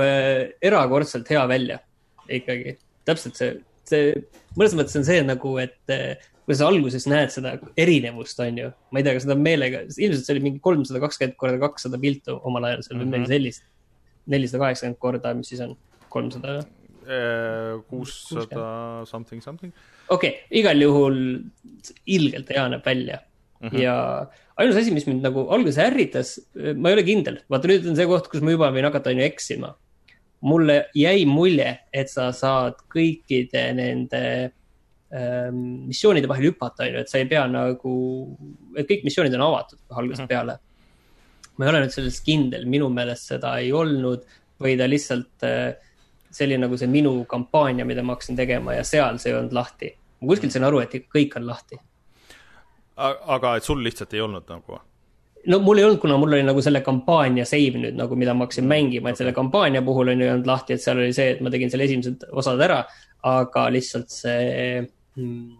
erakordselt 0.60 1.30
hea 1.32 1.46
välja 1.48 1.78
ikkagi, 2.28 2.76
täpselt 3.08 3.40
see, 3.40 3.54
see, 3.88 4.12
mõnes 4.58 4.76
mõttes 4.76 5.00
on 5.00 5.08
see 5.08 5.22
nagu, 5.24 5.54
et 5.62 5.96
kui 6.48 6.56
sa 6.56 6.68
alguses 6.70 7.04
näed 7.08 7.32
seda 7.32 7.56
erinevust, 7.76 8.38
on 8.40 8.60
ju, 8.62 8.68
ma 8.88 9.00
ei 9.00 9.04
tea, 9.04 9.16
kas 9.18 9.26
seda 9.26 9.36
meelega, 9.36 9.82
ilmselt 9.88 10.24
see 10.24 10.36
oli 10.36 10.44
mingi 10.46 10.62
kolmsada 10.64 11.00
kakskümmend 11.02 11.36
korda 11.40 11.58
kakssada 11.60 12.00
piltu 12.00 12.38
omal 12.48 12.64
ajal 12.70 12.84
seal 12.86 13.02
või 13.02 13.10
midagi 13.10 13.28
sellist. 13.34 13.66
nelisada 14.28 14.62
kaheksakümmend 14.62 15.00
korda, 15.00 15.32
mis 15.36 15.52
siis 15.52 15.60
on, 15.64 15.74
kolmsada? 16.12 16.58
Kuussada 17.88 19.06
something, 19.08 19.40
something. 19.40 19.72
okei 20.08 20.30
okay,, 20.30 20.60
igal 20.60 20.82
juhul 20.82 21.16
ilgelt 22.04 22.50
hea 22.52 22.66
näeb 22.68 22.84
välja 22.84 23.22
mm. 23.60 23.68
-hmm. 23.68 23.80
ja 23.82 23.94
ainus 24.58 24.76
asi, 24.76 24.94
mis 24.94 25.06
mind 25.06 25.24
nagu 25.26 25.46
alguses 25.54 25.78
ärritas, 25.82 26.36
ma 26.54 26.90
ei 26.90 26.98
ole 26.98 27.04
kindel, 27.06 27.40
vaata 27.50 27.70
nüüd 27.70 27.86
on 27.90 27.98
see 27.98 28.08
koht, 28.10 28.30
kus 28.30 28.44
ma 28.44 28.54
juba 28.54 28.70
võin 28.74 28.88
hakata 28.88 29.12
on 29.14 29.22
ju 29.22 29.28
eksima. 29.28 29.74
mulle 30.40 30.74
jäi 30.94 31.24
mulje, 31.26 31.66
et 31.90 32.10
sa 32.10 32.28
saad 32.30 32.76
kõikide 32.94 33.62
nende 33.74 34.20
ähm, 35.10 35.88
missioonide 35.88 36.30
vahel 36.30 36.52
hüpata, 36.52 36.84
on 36.84 36.92
ju, 36.92 37.00
et 37.02 37.10
sa 37.10 37.18
ei 37.18 37.26
pea 37.26 37.42
nagu, 37.50 37.94
et 38.78 38.86
kõik 38.86 39.02
missioonid 39.08 39.34
on 39.34 39.42
avatud 39.48 39.80
algusest 39.90 40.22
mm 40.22 40.24
-hmm. 40.24 40.28
peale. 40.28 40.58
ma 41.56 41.64
ei 41.64 41.70
ole 41.72 41.80
nüüd 41.82 41.94
selles 41.94 42.20
kindel, 42.22 42.66
minu 42.70 42.88
meelest 42.88 43.32
seda 43.32 43.56
ei 43.58 43.72
olnud 43.72 44.22
või 44.62 44.76
ta 44.78 44.86
lihtsalt 44.86 45.42
äh, 45.42 45.74
see 46.30 46.46
oli 46.46 46.58
nagu 46.58 46.76
see 46.76 46.90
minu 46.90 47.24
kampaania, 47.28 47.86
mida 47.88 48.02
ma 48.02 48.16
hakkasin 48.16 48.36
tegema 48.36 48.74
ja 48.76 48.84
seal 48.84 49.18
see 49.18 49.32
ei 49.32 49.38
olnud 49.38 49.56
lahti. 49.56 49.94
ma 50.20 50.28
kuskilt 50.32 50.52
sain 50.52 50.66
aru, 50.68 50.82
et 50.82 50.94
kõik 51.14 51.36
on 51.36 51.46
lahti. 51.46 51.80
aga 53.36 53.56
et 53.56 53.64
sul 53.64 53.82
lihtsalt 53.84 54.14
ei 54.14 54.20
olnud 54.20 54.48
nagu? 54.48 54.80
no 55.46 55.58
mul 55.64 55.78
ei 55.78 55.84
olnud, 55.84 56.00
kuna 56.02 56.18
mul 56.18 56.32
oli 56.32 56.42
nagu 56.42 56.62
selle 56.62 56.80
kampaania 56.80 57.46
save 57.46 57.80
nüüd 57.80 57.96
nagu, 57.96 58.16
mida 58.16 58.34
ma 58.34 58.46
hakkasin 58.46 58.66
mängima, 58.68 59.10
et 59.10 59.20
selle 59.20 59.32
kampaania 59.32 59.82
puhul 59.82 60.12
on 60.12 60.20
ju 60.20 60.30
olnud 60.32 60.46
lahti, 60.46 60.74
et 60.74 60.82
seal 60.82 60.98
oli 60.98 61.12
see, 61.12 61.34
et 61.34 61.40
ma 61.40 61.50
tegin 61.50 61.70
selle 61.70 61.88
esimesed 61.88 62.28
osad 62.32 62.60
ära, 62.60 62.84
aga 63.26 63.66
lihtsalt 63.74 64.10
see 64.12 64.86
Hmm. 65.18 65.58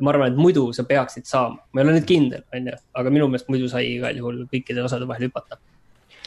ma 0.00 0.12
arvan, 0.12 0.30
et 0.30 0.38
muidu 0.38 0.68
sa 0.74 0.84
peaksid 0.86 1.26
saama, 1.26 1.58
ma 1.72 1.80
ei 1.80 1.84
ole 1.86 1.94
nüüd 1.96 2.06
kindel, 2.06 2.42
on 2.54 2.68
ju, 2.70 2.74
aga 3.00 3.10
minu 3.14 3.26
meelest 3.30 3.48
muidu 3.50 3.66
sai 3.70 3.88
igal 3.96 4.14
juhul 4.18 4.44
kõikide 4.50 4.82
osade 4.86 5.08
vahel 5.10 5.26
hüpata. 5.26 5.58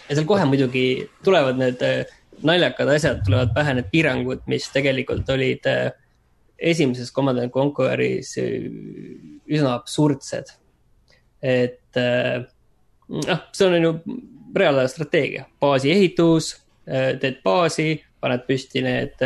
ja 0.10 0.16
seal 0.16 0.28
kohe 0.28 0.44
muidugi 0.48 0.84
tulevad 1.24 1.60
need 1.60 1.84
äh, 1.88 2.12
naljakad 2.46 2.92
asjad, 2.94 3.24
tulevad 3.26 3.54
pähe 3.56 3.78
need 3.78 3.90
piirangud, 3.92 4.44
mis 4.52 4.68
tegelikult 4.74 5.30
olid 5.34 5.66
äh, 5.70 5.92
esimeses 6.58 7.14
Command 7.14 7.42
and 7.42 7.54
Conqueris 7.54 8.36
äh, 8.42 8.70
üsna 9.48 9.76
absurdsed. 9.78 10.56
et 11.42 11.94
noh, 11.98 13.42
see 13.54 13.68
on 13.68 13.76
ju 13.78 13.92
reaalaja 14.58 14.90
strateegia, 14.90 15.44
baasi 15.62 15.92
ehitus, 15.94 16.48
teed 16.86 17.38
baasi, 17.46 17.92
paned 18.22 18.42
püsti 18.48 18.82
need 18.82 19.22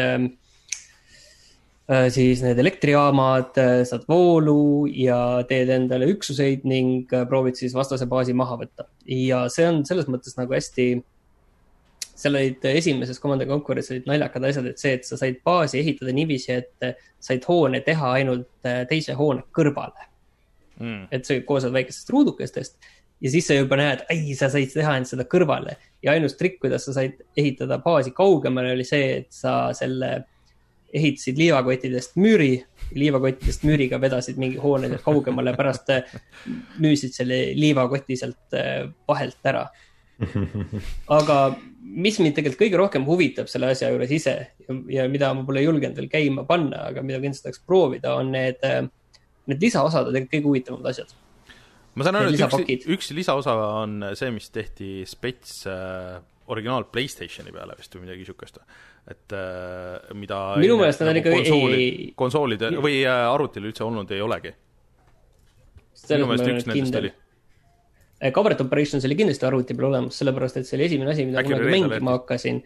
Äh, 1.92 2.08
siis 2.14 2.40
need 2.40 2.60
elektrijaamad, 2.62 3.58
äh, 3.60 3.82
saad 3.88 4.06
voolu 4.08 4.86
ja 4.88 5.42
teed 5.50 5.72
endale 5.74 6.08
üksuseid 6.14 6.64
ning 6.70 7.10
äh, 7.12 7.26
proovid 7.28 7.58
siis 7.60 7.74
vastase 7.76 8.06
baasi 8.08 8.36
maha 8.38 8.56
võtta. 8.62 8.86
ja 9.12 9.42
see 9.52 9.66
on 9.68 9.82
selles 9.88 10.08
mõttes 10.08 10.38
nagu 10.38 10.56
hästi, 10.56 10.86
seal 12.16 12.38
olid 12.38 12.66
esimeses 12.72 13.20
Command 13.22 13.46
and 13.46 13.52
Conqueris 13.52 13.92
olid 13.94 14.08
naljakad 14.10 14.46
asjad, 14.50 14.72
et 14.72 14.82
see, 14.82 14.94
et 14.98 15.08
sa 15.08 15.18
said 15.20 15.42
baasi 15.46 15.80
ehitada 15.82 16.14
niiviisi, 16.16 16.58
et 16.60 16.96
said 17.22 17.46
hoone 17.50 17.84
teha 17.86 18.16
ainult 18.20 18.72
teise 18.90 19.18
hoone 19.18 19.46
kõrvale. 19.56 20.08
Mm.. 20.82 21.12
et 21.14 21.28
see 21.28 21.44
koosneb 21.46 21.76
väikestest 21.76 22.10
ruudukestest. 22.10 22.78
Ja 23.22 23.30
siis 23.30 23.46
sa 23.46 23.54
juba 23.54 23.78
näed, 23.78 24.02
ai, 24.10 24.34
sa 24.34 24.48
said 24.50 24.72
teha 24.74 24.96
ainult 24.96 25.12
seda 25.12 25.28
kõrvale. 25.30 25.76
Ja 26.02 26.16
ainus 26.16 26.34
trikk, 26.40 26.58
kuidas 26.64 26.88
sa 26.88 26.96
said 26.96 27.20
ehitada 27.38 27.78
baasi 27.84 28.16
kaugemale, 28.18 28.72
oli 28.74 28.86
see, 28.88 29.20
et 29.20 29.30
sa 29.36 29.70
selle 29.78 30.16
ehitasid 30.94 31.38
liivakottidest 31.40 32.18
müüri, 32.20 32.56
liivakottidest 32.98 33.64
müüriga 33.68 34.00
vedasid 34.02 34.40
mingi 34.42 34.60
hoone 34.62 34.90
kaugemale, 35.04 35.54
pärast 35.58 35.92
äh, 35.94 36.18
müüsid 36.82 37.16
selle 37.16 37.40
liivakoti 37.56 38.18
sealt 38.20 38.58
äh, 38.58 38.90
vahelt 39.08 39.52
ära. 39.54 39.68
aga 41.19 41.38
mis 41.81 42.19
mind 42.22 42.38
tegelikult 42.38 42.61
kõige 42.61 42.80
rohkem 42.80 43.07
huvitab 43.07 43.49
selle 43.52 43.72
asja 43.73 43.89
juures 43.91 44.11
ise 44.15 44.35
ja, 44.68 44.76
ja 45.02 45.07
mida 45.11 45.31
ma 45.35 45.43
pole 45.48 45.64
julgenud 45.65 45.98
veel 45.98 46.11
käima 46.11 46.45
panna, 46.48 46.85
aga 46.91 47.03
mida 47.06 47.19
kindlasti 47.23 47.49
tahaks 47.49 47.64
proovida, 47.68 48.15
on 48.22 48.31
need, 48.35 48.61
äh, 48.68 48.85
need 49.52 49.68
lisaosad 49.68 50.07
on 50.07 50.15
tegelikult 50.15 50.38
kõige 50.38 50.49
huvitavamad 50.52 50.93
asjad 50.93 51.15
ma 51.95 52.07
saan 52.07 52.19
aru, 52.22 52.31
et 52.31 52.85
üks, 52.85 52.88
üks 52.95 53.11
lisaosa 53.15 53.56
on 53.81 53.99
see, 54.18 54.31
mis 54.34 54.48
tehti 54.53 54.91
spets 55.10 55.65
äh, 55.69 56.19
originaal 56.52 56.88
Playstationi 56.91 57.53
peale 57.56 57.76
vist 57.80 57.95
või 57.95 58.06
midagi 58.06 58.26
või? 58.27 58.64
et 59.11 59.34
äh, 59.34 60.11
mida 60.18 60.39
minu 60.61 60.77
meelest 60.80 61.02
nad 61.02 61.11
on 61.11 61.19
ikka 61.22 61.34
konsooli, 61.34 61.85
konsoolide 62.18 62.69
või 62.77 63.02
äh, 63.02 63.23
arvutil 63.31 63.65
üldse 63.72 63.85
olnud 63.88 64.11
ei 64.14 64.22
olegi. 64.22 64.53
minu 66.11 66.30
meelest 66.30 66.52
üks 66.53 66.69
nendest 66.69 66.99
oli. 67.02 67.14
Covered 68.30 68.60
äh, 68.60 68.65
Operations 68.65 69.06
oli 69.06 69.18
kindlasti 69.18 69.45
arvuti 69.48 69.76
peal 69.77 69.89
olemas, 69.89 70.18
sellepärast 70.22 70.60
et 70.60 70.69
see 70.69 70.77
oli 70.77 70.85
esimene 70.89 71.14
asi, 71.15 71.26
mida 71.26 71.43
kunagi 71.45 71.73
mängima 71.73 72.18
hakkasin. 72.19 72.61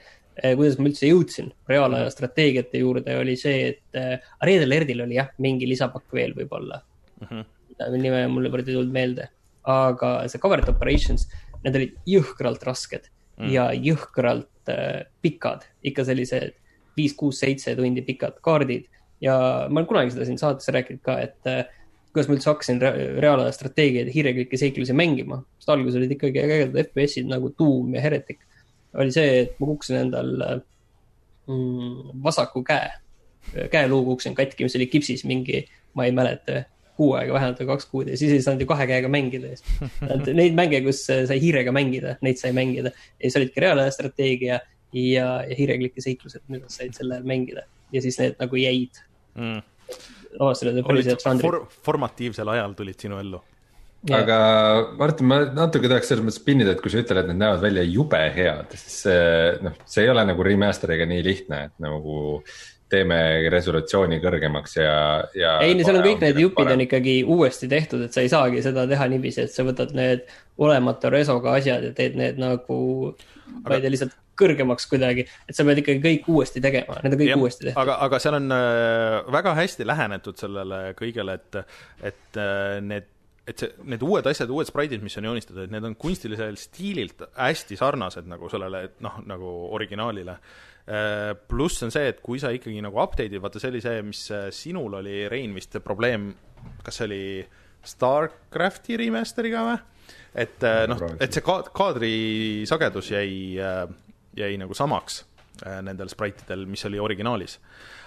kuidas 0.60 0.76
ma 0.76 0.90
üldse 0.90 1.08
jõudsin 1.08 1.54
reaalaja 1.72 2.10
strateegiate 2.12 2.82
juurde, 2.82 3.14
oli 3.16 3.38
see, 3.40 3.70
et 3.70 4.00
äh, 4.00 4.18
Red 4.44 4.66
Alertil 4.66 5.06
oli 5.06 5.16
jah, 5.16 5.30
mingi 5.40 5.70
lisapakk 5.70 6.12
veel 6.12 6.34
võib-olla 6.36 6.82
mm. 7.22 7.28
-hmm. 7.30 7.96
nime 8.02 8.26
mul 8.28 8.50
ei 8.50 8.66
tulnud 8.68 8.92
meelde, 8.92 9.30
aga 9.64 10.28
see 10.28 10.42
Covered 10.44 10.68
Operations, 10.68 11.30
need 11.64 11.80
olid 11.80 11.96
jõhkralt 12.04 12.68
rasked 12.68 13.08
mm. 13.40 13.48
ja 13.54 13.70
jõhkralt 13.72 14.74
äh, 14.76 15.08
pikad, 15.24 15.64
ikka 15.88 16.04
sellised 16.04 16.52
viis, 16.98 17.16
kuus, 17.16 17.40
seitse 17.40 17.76
tundi 17.76 18.04
pikad 18.04 18.44
kaardid. 18.44 18.92
ja 19.22 19.40
ma 19.70 19.80
olen 19.80 19.88
kunagi 19.88 20.12
seda 20.12 20.28
siin 20.28 20.38
saates 20.38 20.68
rääkinud 20.68 21.00
ka, 21.02 21.20
et 21.24 21.48
kuidas 22.16 22.30
ma 22.30 22.38
üldse 22.38 22.50
hakkasin 22.50 22.82
re 22.82 22.92
reaalaja 23.20 23.54
strateegiaid 23.56 24.10
ja 24.10 24.16
hiireklikke 24.16 24.60
seiklusi 24.60 24.96
mängima. 24.96 25.42
sest 25.60 25.72
alguses 25.74 26.00
olid 26.00 26.14
ikkagi 26.16 26.44
ägedad 26.44 26.78
FPS-id 26.86 27.28
nagu 27.32 27.52
Doom 27.60 27.96
ja 27.98 28.04
Heretic. 28.06 28.40
oli 28.96 29.12
see, 29.12 29.42
et 29.42 29.58
ma 29.60 29.68
kukkusin 29.68 29.98
endal 30.06 30.32
mm, 31.48 32.14
vasaku 32.24 32.64
käe, 32.64 32.94
käeluu 33.72 34.06
kukkusin 34.12 34.38
katki, 34.38 34.64
mis 34.64 34.78
oli 34.80 34.88
kipsis 34.88 35.26
mingi, 35.28 35.66
ma 35.94 36.08
ei 36.08 36.16
mäleta 36.16 36.64
kuu 36.96 37.12
aega 37.20 37.36
vähemalt 37.36 37.60
või 37.60 37.68
kaks 37.74 37.90
kuud 37.92 38.08
ja 38.08 38.18
siis 38.18 38.32
ei 38.32 38.44
saanud 38.44 38.64
ju 38.64 38.70
kahe 38.70 38.88
käega 38.88 39.10
mängida. 39.12 39.52
Neid 40.40 40.56
mänge, 40.56 40.80
kus 40.86 41.04
sai 41.12 41.42
hiirega 41.44 41.74
mängida, 41.76 42.16
neid 42.24 42.40
sai 42.40 42.56
mängida 42.56 42.94
ja 42.96 43.28
siis 43.28 43.36
olidki 43.42 43.64
reaalaja 43.66 43.92
strateegia 43.92 44.62
ja, 44.96 45.28
ja 45.44 45.58
hiireklikke 45.58 46.04
seiklused, 46.04 46.46
mida 46.48 46.70
sa 46.70 46.86
said 46.86 46.96
selle 46.96 47.18
ajal 47.18 47.28
mängida 47.28 47.66
ja 47.92 48.02
siis 48.04 48.20
need 48.22 48.40
nagu 48.40 48.60
jäid 48.60 49.04
mm.. 49.36 49.60
Avastasid, 50.40 50.78
et 50.78 50.88
päris 50.88 51.12
head 51.12 51.26
žanrid 51.26 51.46
for. 51.48 51.60
formatiivsel 51.90 52.56
ajal 52.56 52.78
tulid 52.78 53.06
sinu 53.08 53.20
ellu 53.24 53.42
Ja. 54.06 54.20
aga 54.22 54.38
Martin, 55.00 55.26
ma 55.26 55.40
natuke 55.50 55.90
tahaks 55.90 56.12
selles 56.12 56.22
mõttes 56.22 56.44
pinnida, 56.46 56.76
et 56.76 56.82
kui 56.84 56.92
sa 56.94 57.00
ütled, 57.02 57.24
et 57.24 57.30
need 57.32 57.40
näevad 57.42 57.64
välja 57.64 57.82
jube 57.90 58.20
head, 58.36 58.76
siis 58.78 59.00
see 59.08 59.24
noh, 59.66 59.80
see 59.90 60.04
ei 60.04 60.12
ole 60.14 60.22
nagu 60.30 60.46
remaster'iga 60.46 61.08
nii 61.10 61.24
lihtne, 61.26 61.62
et 61.72 61.82
nagu 61.82 62.44
teeme 62.92 63.18
resolutsiooni 63.50 64.20
kõrgemaks 64.22 64.78
ja, 64.78 64.98
ja. 65.34 65.56
ei, 65.66 65.74
seal 65.82 65.98
on 65.98 66.06
kõik 66.06 66.22
need 66.22 66.38
jupid 66.44 66.70
on 66.76 66.84
ikkagi 66.86 67.16
uuesti 67.24 67.70
tehtud, 67.72 68.04
et 68.06 68.14
sa 68.14 68.22
ei 68.22 68.30
saagi 68.30 68.62
seda 68.66 68.86
teha 68.92 69.10
niiviisi, 69.10 69.48
et 69.48 69.56
sa 69.56 69.66
võtad 69.66 69.96
need 69.98 70.28
olematu 70.62 71.10
resoga 71.14 71.56
asjad 71.58 71.90
ja 71.90 71.96
teed 71.98 72.20
need 72.20 72.38
nagu 72.42 72.78
ma 73.64 73.74
ei 73.74 73.82
tea, 73.82 73.94
lihtsalt 73.96 74.14
kõrgemaks 74.40 74.88
kuidagi, 74.92 75.26
et 75.48 75.58
sa 75.58 75.66
pead 75.68 75.82
ikkagi 75.82 76.04
kõik 76.04 76.30
uuesti 76.36 76.64
tegema, 76.64 77.00
need 77.04 77.18
on 77.18 77.24
kõik 77.24 77.34
ja, 77.34 77.40
uuesti 77.42 77.68
tehtud. 77.70 77.82
aga, 77.82 77.98
aga 78.08 78.22
seal 78.24 78.40
on 78.40 78.56
äh, 78.56 79.18
väga 79.40 79.56
hästi 79.62 79.90
lähenetud 79.90 80.40
sellele 80.42 80.82
kõigele, 81.00 81.40
et, 81.40 81.82
et 82.14 82.42
äh, 82.42 82.78
need 82.86 83.12
et 83.46 83.62
see, 83.62 83.76
need 83.86 84.02
uued 84.02 84.26
asjad, 84.26 84.50
uued 84.50 84.66
spraidid, 84.66 85.04
mis 85.06 85.14
on 85.20 85.28
joonistatud, 85.28 85.68
et 85.68 85.74
need 85.74 85.84
on 85.86 85.94
kunstilisel 86.02 86.56
stiililt 86.58 87.20
hästi 87.38 87.76
sarnased 87.78 88.26
nagu 88.26 88.50
sellele, 88.50 88.88
noh, 89.06 89.20
nagu 89.30 89.52
originaalile 89.78 90.40
Äh, 90.86 91.34
pluss 91.50 91.82
on 91.82 91.90
see, 91.90 92.12
et 92.12 92.20
kui 92.22 92.38
sa 92.38 92.52
ikkagi 92.54 92.78
nagu 92.86 93.00
update'id, 93.02 93.42
vaata 93.42 93.58
see 93.58 93.72
oli 93.72 93.80
see, 93.82 94.02
mis 94.06 94.20
äh, 94.30 94.52
sinul 94.54 94.94
oli, 95.00 95.24
Rein, 95.32 95.56
vist 95.58 95.74
probleem, 95.82 96.28
kas 96.86 97.00
see 97.00 97.08
oli 97.08 97.22
Starcrafti 97.86 99.00
remaster'iga 99.02 99.64
või? 99.66 99.80
et 100.38 100.62
äh, 100.68 100.84
noh, 100.92 101.02
et 101.18 101.34
see 101.34 101.42
kaadri 101.42 102.14
sagedus 102.70 103.10
jäi 103.16 103.58
jäi 104.38 104.56
nagu 104.62 104.74
samaks 104.78 105.24
äh, 105.66 105.82
nendel 105.86 106.12
spraitidel, 106.12 106.66
mis 106.70 106.86
oli 106.90 107.00
originaalis 107.00 107.60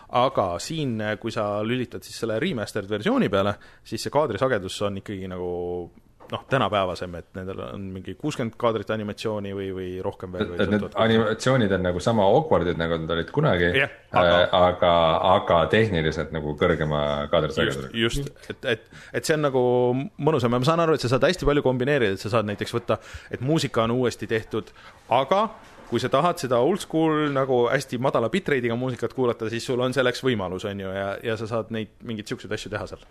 aga 0.08 0.54
siin, 0.62 0.96
kui 1.20 1.32
sa 1.34 1.58
lülitad 1.60 2.04
siis 2.06 2.16
selle 2.22 2.38
remastered 2.40 2.88
versiooni 2.88 3.28
peale, 3.28 3.52
siis 3.84 4.06
see 4.06 4.12
kaadrisagedus 4.12 4.78
on 4.88 5.02
ikkagi 5.02 5.28
nagu 5.28 5.48
noh, 6.32 6.44
tänapäevasem, 6.50 7.14
et 7.18 7.28
nendel 7.36 7.60
on 7.64 7.84
mingi 7.92 8.14
kuuskümmend 8.18 8.56
kaadrit 8.60 8.90
animatsiooni 8.92 9.52
või, 9.56 9.68
või 9.76 9.88
rohkem 10.04 10.34
veel. 10.34 10.50
et 10.56 10.72
need 10.72 10.84
animatsioonid 11.04 11.72
on 11.76 11.86
nagu 11.88 12.02
sama 12.04 12.26
awkward'id, 12.28 12.80
nagu 12.80 12.98
nad 13.02 13.14
olid 13.16 13.32
kunagi 13.34 13.70
yeah,, 13.70 13.94
aga, 14.12 14.34
äh, 14.42 14.56
aga, 14.58 14.92
aga 15.34 15.60
tehniliselt 15.72 16.34
nagu 16.36 16.52
kõrgema 16.60 17.02
kaadrisagedusega. 17.32 17.92
just, 17.96 18.28
just, 18.28 18.52
et, 18.52 18.68
et, 18.76 19.00
et 19.20 19.28
see 19.28 19.38
on 19.38 19.46
nagu 19.48 19.64
mõnusam 20.28 20.52
ja 20.52 20.62
ma 20.62 20.68
saan 20.68 20.84
aru, 20.84 20.98
et 20.98 21.04
sa 21.04 21.12
saad 21.14 21.26
hästi 21.28 21.48
palju 21.48 21.64
kombineerida, 21.64 22.18
et 22.18 22.24
sa 22.24 22.32
saad 22.36 22.48
näiteks 22.50 22.76
võtta, 22.76 23.00
et 23.32 23.44
muusika 23.44 23.86
on 23.86 23.96
uuesti 23.96 24.28
tehtud, 24.30 24.72
aga 25.08 25.46
kui 25.88 26.02
sa 26.02 26.10
tahad 26.12 26.40
seda 26.40 26.60
oldschool 26.64 27.32
nagu 27.34 27.64
hästi 27.72 28.00
madala 28.02 28.30
bitrate'iga 28.32 28.76
muusikat 28.78 29.16
kuulata, 29.16 29.48
siis 29.52 29.66
sul 29.66 29.80
on 29.84 29.96
selleks 29.96 30.22
võimalus, 30.24 30.68
on 30.68 30.84
ju, 30.84 30.94
ja, 30.94 31.10
ja 31.24 31.36
sa 31.40 31.48
saad 31.50 31.72
neid 31.74 31.94
mingeid 32.06 32.30
siukseid 32.30 32.54
asju 32.54 32.72
teha 32.74 32.88
seal. 32.90 33.04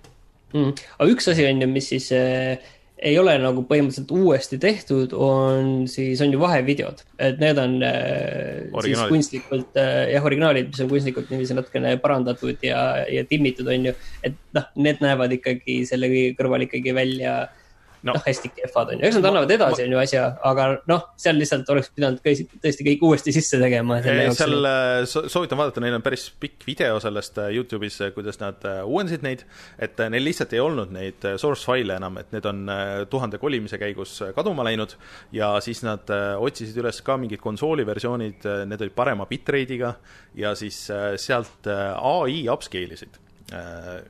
Mm.. 0.56 0.72
aga 0.96 1.12
üks 1.12 1.28
asi 1.28 1.44
on 1.44 1.60
ju, 1.60 1.68
mis 1.68 1.90
siis 1.92 2.06
äh, 2.16 2.56
ei 2.98 3.18
ole 3.20 3.34
nagu 3.42 3.66
põhimõtteliselt 3.68 4.14
uuesti 4.16 4.58
tehtud, 4.62 5.12
on 5.14 5.84
siis, 5.92 6.22
on 6.24 6.32
ju 6.34 6.40
vahevideod, 6.42 7.04
et 7.28 7.42
need 7.42 7.60
on 7.62 7.76
äh, 7.86 8.64
siis 8.86 9.04
kunstlikult 9.12 9.78
äh, 9.82 10.08
jah, 10.14 10.26
originaalid, 10.30 10.72
mis 10.72 10.82
on 10.86 10.90
kunstlikult 10.94 11.34
niiviisi 11.34 11.58
natukene 11.58 11.98
parandatud 12.02 12.64
ja, 12.66 12.82
ja 13.12 13.26
timmitud, 13.28 13.68
on 13.74 13.92
ju. 13.92 13.96
et 14.26 14.40
noh, 14.58 14.70
need 14.80 15.04
näevad 15.04 15.36
ikkagi 15.36 15.82
selle 15.90 16.10
kõrval 16.40 16.66
ikkagi 16.70 16.96
välja 16.96 17.40
äh, 17.44 17.64
no. 18.08 18.16
noh, 18.16 18.24
hästi 18.26 18.52
kehvad 18.56 18.94
on 18.94 19.02
ju, 19.02 19.08
eks 19.08 19.18
nad 19.20 19.28
annavad 19.30 19.52
edasi, 19.54 19.84
on 19.86 19.94
ju 19.94 20.00
asja, 20.02 20.24
aga 20.48 20.68
noh, 20.90 21.04
seal 21.20 21.38
lihtsalt 21.40 21.70
oleks 21.74 21.90
pidanud 21.96 22.22
kõik, 22.24 22.56
tõesti 22.64 22.86
kõik 22.88 23.04
uuesti 23.08 23.34
sisse 23.36 23.60
tegema. 23.62 24.00
seal 24.38 24.70
äh, 24.70 25.02
soovitan 25.08 25.60
vaadata, 25.60 25.84
neil 25.84 25.98
on 25.98 26.06
päris 26.06 26.28
pikk 26.42 26.66
video 26.68 27.02
sellest 27.04 27.40
äh, 27.44 27.52
Youtube'is, 27.56 28.00
äh, 28.06 28.14
kuidas 28.16 28.40
nad 28.42 28.64
uuendasid 28.86 29.26
neid, 29.26 29.44
et 29.84 30.00
neil 30.14 30.26
lihtsalt 30.28 30.56
ei 30.56 30.64
olnud 30.64 30.94
neid 30.96 31.28
source 31.42 31.68
faile 31.68 31.98
enam, 32.00 32.20
et 32.22 32.34
need 32.36 32.48
on 32.50 32.66
tuhande 33.12 33.40
kolimise 33.42 33.80
käigus 33.82 34.18
kaduma 34.36 34.66
läinud 34.68 34.96
ja 35.36 35.54
siis 35.64 35.84
nad 35.86 36.10
otsisid 36.10 36.78
üles 36.82 37.02
ka 37.06 37.18
mingid 37.20 37.42
konsooli 37.44 37.86
versioonid, 37.88 38.48
need 38.70 38.84
olid 38.84 38.98
parema 38.98 39.28
bitrate'iga 39.30 39.94
ja 40.38 40.54
siis 40.58 40.80
sealt 41.22 41.68
ai 41.70 42.44
upscale 42.52 42.98
isid, 42.98 43.18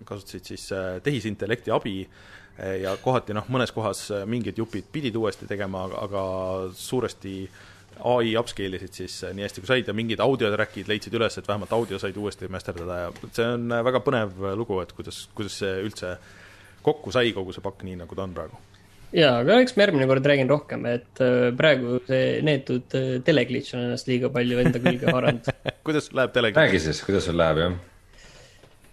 kasutasid 0.08 0.52
siis 0.54 0.66
tehisintellekti 1.06 1.74
abi 1.74 2.00
Eh, 2.08 2.37
ja 2.58 2.96
kohati 3.02 3.36
noh, 3.38 3.48
mõnes 3.54 3.74
kohas 3.74 4.08
eh, 4.14 4.28
mingid 4.30 4.58
jupid 4.58 4.88
pidid 4.94 5.18
uuesti 5.18 5.48
tegema, 5.50 5.86
aga 6.02 6.22
suuresti 6.76 7.40
ai 8.08 8.36
upscale 8.38 8.78
isid 8.78 9.02
siis 9.02 9.18
eh, 9.26 9.34
nii 9.38 9.46
hästi 9.46 9.64
kui 9.64 9.70
said 9.70 9.90
ja 9.90 9.96
mingid 9.98 10.22
audiotrack'id 10.24 10.90
leidsid 10.90 11.18
üles, 11.18 11.38
et 11.38 11.50
vähemalt 11.50 11.74
audio 11.78 12.00
said 12.02 12.18
uuesti 12.18 12.50
masterdada 12.54 13.02
ja 13.06 13.12
see 13.28 13.50
on 13.58 13.76
väga 13.90 14.02
põnev 14.06 14.48
lugu, 14.58 14.80
et 14.84 14.94
kuidas, 14.98 15.26
kuidas 15.38 15.60
see 15.62 15.76
üldse 15.86 16.16
kokku 16.86 17.14
sai, 17.14 17.34
kogu 17.36 17.54
see 17.54 17.66
pakk, 17.66 17.84
nii 17.86 18.00
nagu 18.02 18.16
ta 18.18 18.26
on 18.26 18.34
praegu. 18.38 18.64
Jaa, 19.16 19.38
aga 19.40 19.62
eks 19.64 19.78
ma 19.78 19.86
järgmine 19.86 20.08
kord 20.10 20.26
räägin 20.28 20.50
rohkem, 20.52 20.84
et 20.90 21.22
praegu 21.58 22.02
see 22.10 22.42
neetud 22.44 22.96
teleglitch 23.26 23.78
on 23.78 23.86
ennast 23.86 24.10
liiga 24.10 24.32
palju 24.34 24.60
enda 24.64 24.82
külge 24.84 25.08
haaranud. 25.14 25.48
Kuidas 25.88 26.10
läheb 26.12 26.34
teleglitch? 26.36 26.66
räägi 26.66 26.82
siis, 26.90 27.00
kuidas 27.08 27.30
sul 27.30 27.40
läheb, 27.40 27.62
jah 27.64 27.78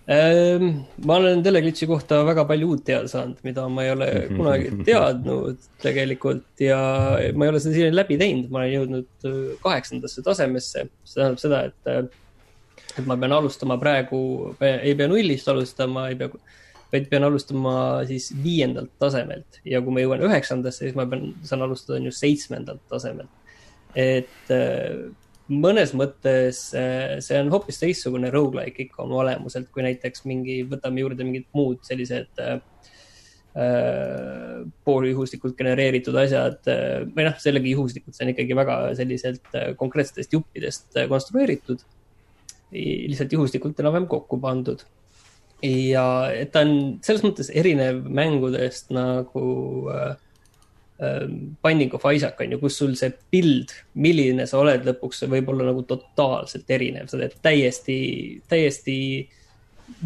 ma 0.07 1.17
olen 1.17 1.43
Teleglitchi 1.43 1.87
kohta 1.89 2.19
väga 2.27 2.45
palju 2.49 2.67
uut 2.75 2.83
teada 2.85 3.09
saanud, 3.09 3.39
mida 3.47 3.65
ma 3.73 3.87
ei 3.87 3.93
ole 3.95 4.09
kunagi 4.39 4.73
teadnud 4.85 5.63
tegelikult 5.81 6.61
ja 6.61 6.81
ma 7.33 7.47
ei 7.47 7.53
ole 7.55 7.63
seda 7.63 7.79
siiani 7.79 7.97
läbi 7.97 8.19
teinud, 8.21 8.51
ma 8.53 8.61
olen 8.61 8.75
jõudnud 8.75 9.29
äh, 9.31 9.39
kaheksandasse 9.65 10.25
tasemesse. 10.27 10.85
see 11.05 11.17
tähendab 11.17 11.41
seda, 11.41 11.63
et, 11.71 11.89
äh, 11.89 12.93
et 12.99 13.09
ma 13.09 13.17
pean 13.17 13.33
alustama 13.33 13.79
praegu, 13.81 14.21
ei 14.61 14.93
pea 14.99 15.09
nullist 15.09 15.49
alustama, 15.49 16.11
ei 16.13 16.21
pea, 16.21 16.29
vaid 16.93 17.09
pean 17.09 17.25
alustama 17.25 17.75
siis 18.11 18.29
viiendalt 18.45 18.93
tasemelt 19.01 19.63
ja 19.65 19.81
kui 19.81 19.97
ma 19.97 20.05
jõuan 20.05 20.29
üheksandasse, 20.29 20.85
siis 20.85 20.99
ma 20.99 21.09
pean, 21.09 21.31
saan 21.49 21.65
alustada 21.65 21.97
on 21.97 22.11
ju 22.11 22.15
seitsmendalt 22.15 22.85
tasemelt. 22.93 23.33
et 23.97 24.53
äh, 24.53 25.09
mõnes 25.53 25.93
mõttes 25.97 26.71
äh, 26.79 27.19
see 27.25 27.41
on 27.41 27.51
hoopis 27.53 27.81
teistsugune 27.83 28.31
rogu-like 28.33 28.87
ikka 28.87 29.03
oma 29.05 29.21
olemuselt, 29.25 29.69
kui 29.73 29.85
näiteks 29.85 30.25
mingi, 30.29 30.63
võtame 30.69 31.03
juurde 31.03 31.27
mingid 31.27 31.47
muud 31.57 31.83
sellised 31.85 32.41
äh, 32.41 32.57
äh, 33.61 34.63
pooljuhuslikult 34.89 35.57
genereeritud 35.59 36.17
asjad 36.23 36.73
äh, 36.73 37.05
või 37.11 37.29
noh, 37.29 37.37
sellegi 37.43 37.75
juhuslikult, 37.75 38.17
see 38.17 38.25
on 38.25 38.33
ikkagi 38.33 38.57
väga 38.57 38.79
selliselt 38.97 39.61
konkreetsetest 39.81 40.33
juppidest 40.39 41.01
konstrueeritud. 41.13 41.85
lihtsalt 42.75 43.33
juhuslikult 43.33 43.79
enam-vähem 43.79 44.09
kokku 44.11 44.41
pandud. 44.41 44.81
ja 45.63 46.07
ta 46.53 46.65
on 46.65 47.01
selles 47.05 47.23
mõttes 47.23 47.53
erinev 47.53 48.01
mängudest 48.09 48.91
nagu 48.93 49.45
äh, 49.93 50.17
Binding 50.99 51.95
of 51.95 52.05
Isaac 52.07 52.39
on 52.41 52.53
ju, 52.55 52.59
kus 52.63 52.77
sul 52.79 52.93
see 52.99 53.11
pild, 53.35 53.73
milline 53.99 54.47
sa 54.47 54.61
oled 54.63 54.85
lõpuks, 54.87 55.25
võib 55.31 55.49
olla 55.51 55.67
nagu 55.73 55.83
totaalselt 55.89 56.71
erinev, 56.71 57.09
sa 57.11 57.19
teed 57.19 57.35
täiesti, 57.43 57.97
täiesti 58.51 58.99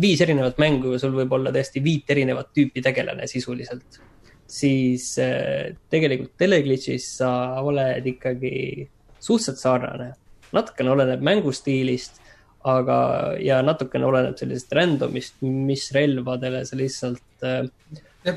viis 0.00 0.22
erinevat 0.24 0.56
mängu 0.58 0.94
ja 0.94 1.00
sul 1.02 1.12
võib 1.16 1.34
olla 1.36 1.52
täiesti 1.54 1.82
viit 1.84 2.08
erinevat 2.10 2.54
tüüpi 2.56 2.82
tegelane 2.84 3.28
sisuliselt. 3.28 4.00
siis 4.48 5.18
äh, 5.20 5.76
tegelikult 5.92 6.38
Teleglitchis 6.40 7.04
sa 7.18 7.60
oled 7.60 8.06
ikkagi 8.06 8.88
suhteliselt 9.20 9.60
sarnane, 9.60 10.12
natukene 10.56 10.90
oleneb 10.94 11.20
mängustiilist, 11.20 12.22
aga, 12.64 13.34
ja 13.44 13.60
natukene 13.62 14.08
oleneb 14.08 14.38
sellisest 14.40 14.72
random'ist, 14.72 15.36
mis 15.44 15.90
relvadele 15.92 16.64
sa 16.64 16.80
lihtsalt 16.80 17.44
äh, 17.44 17.68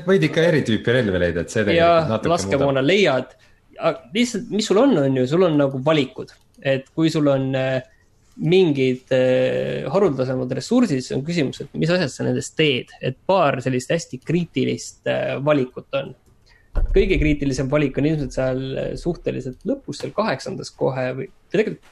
võid 0.06 0.26
ikka 0.28 0.44
eri 0.50 0.62
tüüpi 0.66 0.94
relvi 0.94 1.20
leida, 1.20 1.44
et 1.44 1.52
see 1.52 1.64
tegelikult 1.66 2.12
natuke 2.12 2.32
laskemoona 2.32 2.84
leiad. 2.84 3.34
lihtsalt, 4.14 4.50
mis 4.52 4.68
sul 4.68 4.78
on, 4.82 4.94
on 5.02 5.16
ju, 5.16 5.26
sul 5.26 5.46
on 5.46 5.58
nagu 5.58 5.80
valikud, 5.84 6.32
et 6.62 6.86
kui 6.94 7.10
sul 7.10 7.28
on 7.32 7.48
äh, 7.58 7.82
mingid 8.36 9.10
äh, 9.12 9.88
haruldasemad 9.92 10.52
ressursid, 10.56 11.02
siis 11.02 11.16
on 11.16 11.24
küsimus, 11.26 11.62
et 11.64 11.72
mis 11.78 11.90
asjad 11.90 12.12
sa 12.12 12.26
nendest 12.28 12.54
teed, 12.58 12.92
et 13.02 13.18
paar 13.26 13.58
sellist 13.64 13.90
hästi 13.92 14.20
kriitilist 14.22 15.10
valikut 15.44 16.00
on. 16.00 16.14
kõige 16.94 17.18
kriitilisem 17.20 17.68
valik 17.68 17.98
on 18.00 18.06
ilmselt 18.08 18.32
seal 18.32 18.62
suhteliselt 19.00 19.66
lõpus, 19.68 20.00
seal 20.00 20.14
kaheksandas 20.16 20.70
kohe 20.72 21.10
või 21.18 21.28
tegelikult 21.52 21.82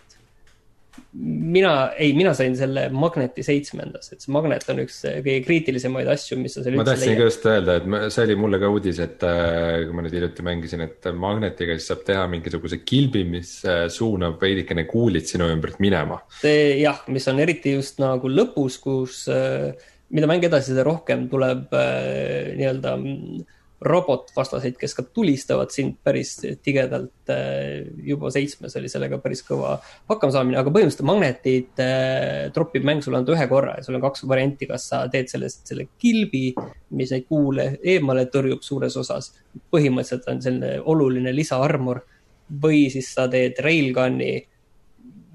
mina, 1.13 1.91
ei, 1.99 2.13
mina 2.15 2.33
sain 2.39 2.55
selle 2.59 2.85
Magneti 2.95 3.43
seitsmendas, 3.43 4.13
et 4.15 4.23
see 4.23 4.33
Magnet 4.35 4.67
on 4.71 4.83
üks 4.85 5.01
kõige 5.03 5.41
kriitilisemaid 5.47 6.11
asju, 6.13 6.39
mis 6.39 6.55
sa 6.55 6.63
seal 6.63 6.79
ma 6.79 6.87
tahtsin 6.87 7.19
ka 7.19 7.27
just 7.27 7.47
öelda, 7.51 7.79
et 7.81 7.89
ma, 7.91 8.03
see 8.15 8.27
oli 8.29 8.37
mulle 8.39 8.61
ka 8.63 8.71
uudis, 8.71 9.01
et 9.03 9.27
äh, 9.27 9.83
kui 9.89 9.97
ma 9.97 10.05
nüüd 10.07 10.15
hiljuti 10.15 10.47
mängisin, 10.47 10.85
et 10.87 11.11
Magnetiga 11.11 11.75
siis 11.79 11.91
saab 11.91 12.05
teha 12.07 12.27
mingisuguse 12.31 12.83
kilbi, 12.87 13.25
mis 13.37 13.57
äh, 13.67 13.85
suunab 13.91 14.39
veidikene 14.43 14.87
kuulid 14.91 15.27
sinu 15.31 15.51
ümbert 15.51 15.83
minema. 15.83 16.21
jah, 16.45 17.03
mis 17.11 17.27
on 17.33 17.43
eriti 17.43 17.75
just 17.75 17.99
nagu 18.03 18.31
lõpus, 18.31 18.79
kus 18.83 19.25
mida 20.15 20.31
mäng 20.31 20.47
edasi, 20.47 20.73
seda 20.73 20.87
rohkem 20.87 21.27
tuleb 21.33 21.75
nii-öelda 21.75 22.95
äh, 22.99 23.59
robotvastaseid, 23.81 24.75
kes 24.77 24.93
ka 24.93 25.03
tulistavad 25.09 25.71
sind 25.73 25.97
päris 26.05 26.35
tigedalt. 26.63 27.13
Eh, 27.33 27.87
juba 28.05 28.29
seitsmes 28.35 28.77
oli 28.77 28.91
sellega 28.93 29.21
päris 29.23 29.41
kõva 29.47 29.77
hakkamasaamine, 30.11 30.59
aga 30.61 30.73
põhimõtteliselt 30.75 31.09
magnetid 31.09 31.81
äh, 31.81 32.51
tropib 32.53 32.85
mäng 32.85 33.01
sulle 33.05 33.21
ainult 33.21 33.33
ühe 33.33 33.47
korra 33.49 33.79
ja 33.79 33.87
sul 33.87 33.97
on 33.97 34.05
kaks 34.05 34.27
varianti, 34.29 34.69
kas 34.69 34.89
sa 34.93 35.05
teed 35.13 35.33
sellest 35.33 35.65
selle 35.71 35.89
kilbi, 36.01 36.51
mis 36.99 37.15
neid 37.15 37.29
kuule 37.31 37.71
eemale 37.81 38.27
tõrjub 38.33 38.65
suures 38.67 38.99
osas. 39.01 39.33
põhimõtteliselt 39.73 40.29
on 40.29 40.43
selline 40.45 40.73
oluline 40.85 41.33
lisaarmor 41.33 42.03
või 42.63 42.89
siis 42.93 43.15
sa 43.15 43.29
teed 43.33 43.63
railgun'i, 43.65 44.35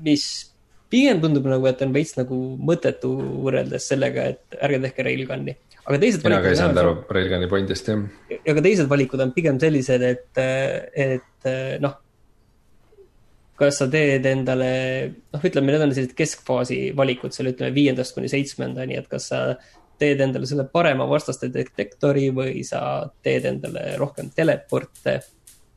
mis 0.06 0.26
pigem 0.92 1.22
tundub 1.24 1.48
nagu, 1.50 1.66
et 1.66 1.82
on 1.82 1.94
veits 1.96 2.14
nagu 2.20 2.38
mõttetu 2.62 3.10
võrreldes 3.42 3.88
sellega, 3.90 4.30
et 4.36 4.60
ärge 4.62 4.84
tehke 4.86 5.08
railgun'i 5.08 5.56
aga 5.86 6.00
teised 6.02 6.26
mina 6.26 6.42
ka 6.42 6.52
ei 6.52 6.58
saanud 6.60 6.82
aru 6.82 6.96
Railguni 7.18 7.50
pointist, 7.52 7.92
jah. 7.92 8.02
aga 8.42 8.66
teised 8.66 8.90
valikud 8.92 9.22
on 9.22 9.36
pigem 9.36 9.62
sellised, 9.62 10.06
et, 10.06 10.44
et 11.06 11.50
noh, 11.84 11.96
kas 13.60 13.80
sa 13.80 13.88
teed 13.92 14.26
endale, 14.28 14.70
noh, 15.32 15.48
ütleme, 15.48 15.72
need 15.72 15.86
on 15.86 15.96
sellised 15.96 16.16
keskfaasi 16.18 16.80
valikud 16.98 17.36
seal, 17.36 17.54
ütleme 17.54 17.72
viiendast 17.76 18.18
kuni 18.18 18.32
seitsmendani, 18.32 18.98
et 19.00 19.08
kas 19.12 19.30
sa 19.32 19.42
teed 20.02 20.20
endale 20.26 20.48
selle 20.50 20.66
parema 20.72 21.08
vastaste 21.08 21.48
detektori 21.54 22.28
või 22.36 22.66
sa 22.68 23.06
teed 23.24 23.48
endale 23.54 23.94
rohkem 24.02 24.32
teleporte. 24.36 25.22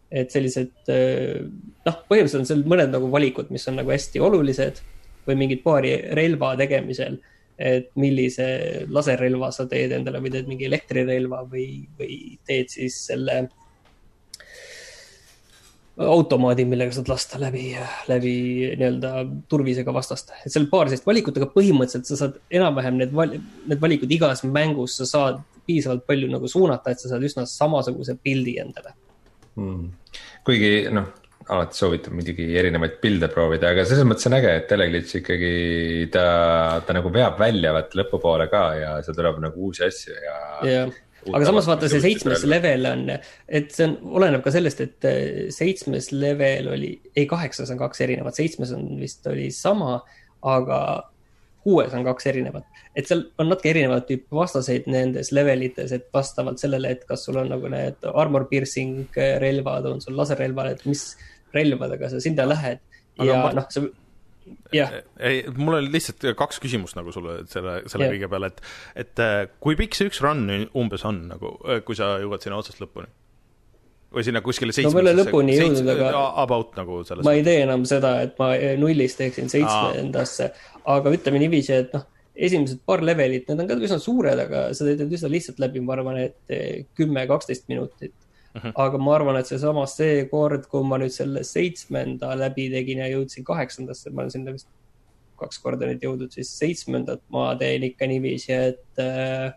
et 0.08 0.32
sellised, 0.32 0.88
noh, 0.88 1.96
põhimõtteliselt 2.08 2.40
on 2.40 2.46
seal 2.48 2.62
mõned 2.64 2.94
nagu 2.94 3.10
valikud, 3.12 3.50
mis 3.52 3.66
on 3.68 3.76
nagu 3.76 3.90
hästi 3.92 4.22
olulised 4.24 4.80
või 5.26 5.36
mingid 5.36 5.60
paari 5.60 5.90
relva 6.16 6.54
tegemisel 6.56 7.18
et 7.58 7.88
millise 7.98 8.48
laserrelva 8.94 9.50
sa 9.54 9.66
teed 9.70 9.92
endale 9.96 10.20
või 10.22 10.30
teed 10.34 10.50
mingi 10.50 10.68
elektrirelva 10.68 11.42
või, 11.50 11.82
või 11.98 12.38
teed 12.46 12.70
siis 12.70 13.00
selle 13.10 13.48
automaadi, 15.98 16.62
millega 16.68 16.94
saad 16.94 17.08
lasta 17.10 17.40
läbi, 17.42 17.72
läbi 18.08 18.34
nii-öelda 18.78 19.12
turvisega 19.50 19.94
vastast. 19.94 20.30
et 20.44 20.52
seal 20.54 20.68
paar 20.70 20.86
sellist 20.86 21.06
valikut, 21.06 21.36
aga 21.40 21.50
põhimõtteliselt 21.50 22.06
sa 22.06 22.18
saad 22.20 22.36
enam-vähem 22.54 23.00
need 23.00 23.14
val-, 23.14 23.34
need 23.66 23.82
valikud 23.82 24.12
igas 24.14 24.44
mängus, 24.46 24.94
sa 25.00 25.08
saad 25.10 25.40
piisavalt 25.66 26.06
palju 26.06 26.30
nagu 26.30 26.48
suunata, 26.48 26.94
et 26.94 27.02
sa 27.02 27.10
saad 27.10 27.26
üsna 27.26 27.46
samasuguse 27.50 28.14
pildi 28.22 28.58
endale. 28.62 28.94
mm.. 29.58 29.88
kuigi 30.46 30.70
noh, 30.94 31.10
alati 31.54 31.78
soovitan 31.80 32.16
muidugi 32.16 32.46
erinevaid 32.60 32.98
pilde 33.02 33.28
proovida, 33.32 33.72
aga 33.72 33.84
selles 33.88 34.06
mõttes 34.08 34.28
on 34.28 34.36
äge, 34.38 34.54
et 34.60 34.68
Teleglitch 34.70 35.20
ikkagi 35.20 35.52
ta, 36.12 36.24
ta 36.84 36.96
nagu 36.96 37.12
veab 37.14 37.38
välja 37.40 37.72
vaata 37.76 38.00
lõpupoole 38.02 38.48
ka 38.52 38.64
ja 38.76 38.94
seal 39.04 39.16
tuleb 39.16 39.40
nagu 39.44 39.68
uusi 39.68 39.86
asju 39.86 40.16
ja. 40.16 40.38
jah, 40.68 40.96
aga 41.32 41.48
samas 41.48 41.68
vaata 41.70 41.90
see 41.90 42.02
seitsmes 42.04 42.44
level 42.48 42.88
on, 42.90 43.04
et 43.48 43.70
see 43.74 43.86
on, 43.88 43.96
oleneb 44.20 44.44
ka 44.44 44.52
sellest, 44.54 44.82
et 44.84 45.08
eh, 45.08 45.28
seitsmes 45.54 46.10
level 46.14 46.72
oli, 46.74 46.94
ei 47.16 47.28
kaheksas 47.30 47.72
on 47.74 47.80
kaks 47.80 48.04
erinevat, 48.06 48.36
seitsmes 48.38 48.74
on 48.76 48.90
vist 49.00 49.26
oli 49.30 49.48
sama, 49.54 50.00
aga 50.46 50.80
kuues 51.64 51.94
on 51.96 52.04
kaks 52.06 52.28
erinevat. 52.30 52.64
et 52.96 53.08
seal 53.08 53.24
on 53.38 53.50
natuke 53.50 53.70
erinevat 53.70 54.06
tüüpi 54.08 54.34
vastaseid 54.34 54.86
nendes 54.90 55.32
levelites, 55.34 55.92
et 55.94 56.08
vastavalt 56.14 56.60
sellele, 56.60 56.92
et 56.94 57.04
kas 57.08 57.26
sul 57.26 57.40
on 57.40 57.50
nagu 57.52 57.72
need 57.72 58.08
armor 58.12 58.48
piercing 58.50 59.18
relvad, 59.42 59.86
on 59.90 60.00
sul 60.04 60.16
laserrelvad, 60.18 60.72
et 60.74 60.86
mis 60.88 61.04
relvadega 61.54 62.10
sa 62.12 62.20
sinna 62.22 62.46
lähed 62.48 62.80
Aga 63.18 63.28
ja 63.32 63.38
ma- 63.42 63.52
noh, 63.56 63.66
sa, 63.72 63.82
jah, 64.72 64.92
ei, 65.20 65.42
mul 65.58 65.74
oli 65.80 65.90
lihtsalt 65.92 66.22
kaks 66.38 66.60
küsimust 66.62 66.96
nagu 66.98 67.12
sulle 67.14 67.40
selle, 67.50 67.80
selle 67.90 68.06
kõige 68.14 68.28
peale, 68.30 68.52
et, 68.52 68.60
et 69.04 69.22
äh, 69.24 69.38
kui 69.60 69.76
pikk 69.80 69.96
see 69.98 70.08
üks 70.10 70.20
run 70.24 70.44
umbes 70.78 71.04
on 71.08 71.24
nagu, 71.32 71.56
kui 71.84 71.98
sa 71.98 72.14
jõuad 72.22 72.44
sinna 72.44 72.60
otsast 72.62 72.80
lõpuni? 72.84 73.10
või 74.08 74.22
sinna 74.24 74.40
kuskile 74.40 74.72
No 74.72 74.88
ma 74.94 75.02
ei 75.02 75.02
ole 75.02 75.10
seitsmesse 75.12 75.28
lõpuni 75.28 75.56
jõudnud, 75.58 75.88
aga- 75.92 76.20
About 76.44 76.78
nagu 76.78 77.00
selles 77.04 77.26
ma 77.26 77.34
ei 77.36 77.42
tee 77.44 77.58
enam 77.66 77.82
seda, 77.88 78.14
et 78.24 78.38
ma 78.40 78.54
nullist 78.80 79.18
teeksin 79.20 79.50
seitsmendasse, 79.52 80.46
aga 80.88 81.12
ütleme 81.12 81.42
niiviisi, 81.42 81.74
et 81.82 81.92
noh, 81.92 82.06
esimesed 82.48 82.80
paar 82.88 83.02
levelit, 83.04 83.48
need 83.50 83.60
on 83.60 83.68
ka 83.68 83.76
üsna 83.76 83.98
suured, 84.00 84.40
aga 84.46 84.62
sa 84.72 84.86
teed 84.86 85.02
need 85.02 85.12
üsna 85.18 85.28
lihtsalt 85.34 85.60
läbi, 85.60 85.82
ma 85.84 85.96
arvan, 85.98 86.22
et 86.22 86.56
kümme, 86.96 87.26
kaksteist 87.28 87.66
minutit. 87.68 88.14
Mhm. 88.56 88.72
aga 88.76 88.98
ma 88.98 89.14
arvan, 89.14 89.36
et 89.36 89.46
seesama 89.46 89.84
seekord, 89.86 90.66
kui 90.72 90.84
ma 90.84 90.98
nüüd 90.98 91.12
selle 91.14 91.44
seitsmenda 91.44 92.32
läbi 92.38 92.68
tegin 92.72 93.02
ja 93.04 93.08
jõudsin 93.12 93.44
kaheksandasse, 93.44 94.10
ma 94.10 94.24
olen 94.24 94.34
sinna 94.34 94.54
vist 94.54 94.68
kaks 95.38 95.60
korda 95.62 95.86
nüüd 95.86 96.02
jõudnud, 96.02 96.32
siis 96.34 96.50
seitsmendat 96.58 97.20
ma 97.34 97.50
teen 97.60 97.84
ikka 97.90 98.08
niiviisi, 98.10 98.52
et 98.52 99.02
äh, 99.02 99.52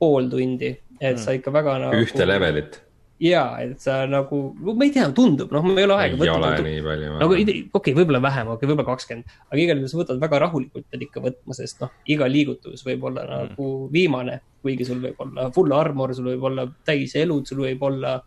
pool 0.00 0.28
tundi, 0.32 0.74
et 1.00 1.22
sa 1.22 1.36
ikka 1.36 1.54
väga 1.54 1.78
nagu. 1.86 2.02
ühte 2.02 2.26
levelit. 2.26 2.80
ja, 3.22 3.44
et 3.62 3.80
sa 3.80 4.02
nagu, 4.10 4.40
ma 4.66 4.84
ei 4.84 4.92
tea, 4.94 5.06
tundub, 5.16 5.52
noh, 5.54 5.64
ma 5.64 5.74
ei 5.80 5.88
ole 5.88 5.96
aega 5.96 6.18
ei 6.18 6.30
ole 6.32 6.50
võtnud. 6.50 6.68
nii 6.68 6.84
palju. 6.84 7.10
nagu 7.22 7.36
okei 7.36 7.64
okay,, 7.80 7.96
võib-olla 7.96 8.20
vähem, 8.24 8.50
okei 8.52 8.58
okay,, 8.58 8.70
võib-olla 8.70 8.88
kakskümmend, 8.90 9.34
aga 9.48 9.62
igal 9.62 9.80
juhul 9.80 9.92
sa 9.92 10.00
võtad 10.02 10.22
väga 10.22 10.40
rahulikult 10.44 10.86
pead 10.92 11.04
ikka 11.08 11.24
võtma, 11.24 11.56
sest 11.56 11.82
noh, 11.84 11.92
iga 12.12 12.28
liigutus 12.30 12.84
võib 12.86 13.08
olla 13.10 13.26
nagu 13.30 13.68
viimane, 13.92 14.40
kuigi 14.64 14.88
sul 14.88 15.00
võib 15.04 15.20
olla 15.24 15.50
full 15.56 15.76
armor, 15.76 16.14
sul 16.16 16.32
võib 16.34 16.48
olla 16.50 16.66
täis 16.88 17.16
elud, 17.16 17.48
sul 17.48 17.64
võib 17.64 17.86
olla 17.88 18.18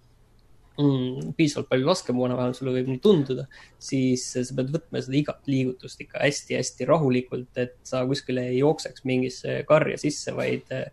mm, 0.80 1.36
piisavalt 1.38 1.70
palju 1.70 1.90
laskemoona, 1.90 2.38
vähemalt 2.40 2.60
sulle 2.60 2.74
võib 2.78 2.90
nii 2.90 3.02
tunduda, 3.04 3.46
siis 3.82 4.26
sa 4.34 4.58
pead 4.58 4.72
võtma 4.74 5.04
seda 5.04 5.20
igat 5.20 5.52
liigutust 5.52 6.02
ikka 6.06 6.24
hästi-hästi 6.24 6.88
rahulikult, 6.90 7.52
et 7.62 7.78
sa 7.88 8.02
kuskile 8.10 8.48
ei 8.50 8.62
jookseks 8.62 9.06
mingisse 9.10 9.62
karja 9.70 10.00
sisse, 10.02 10.34
vaid 10.38 10.74
eh, 10.76 10.90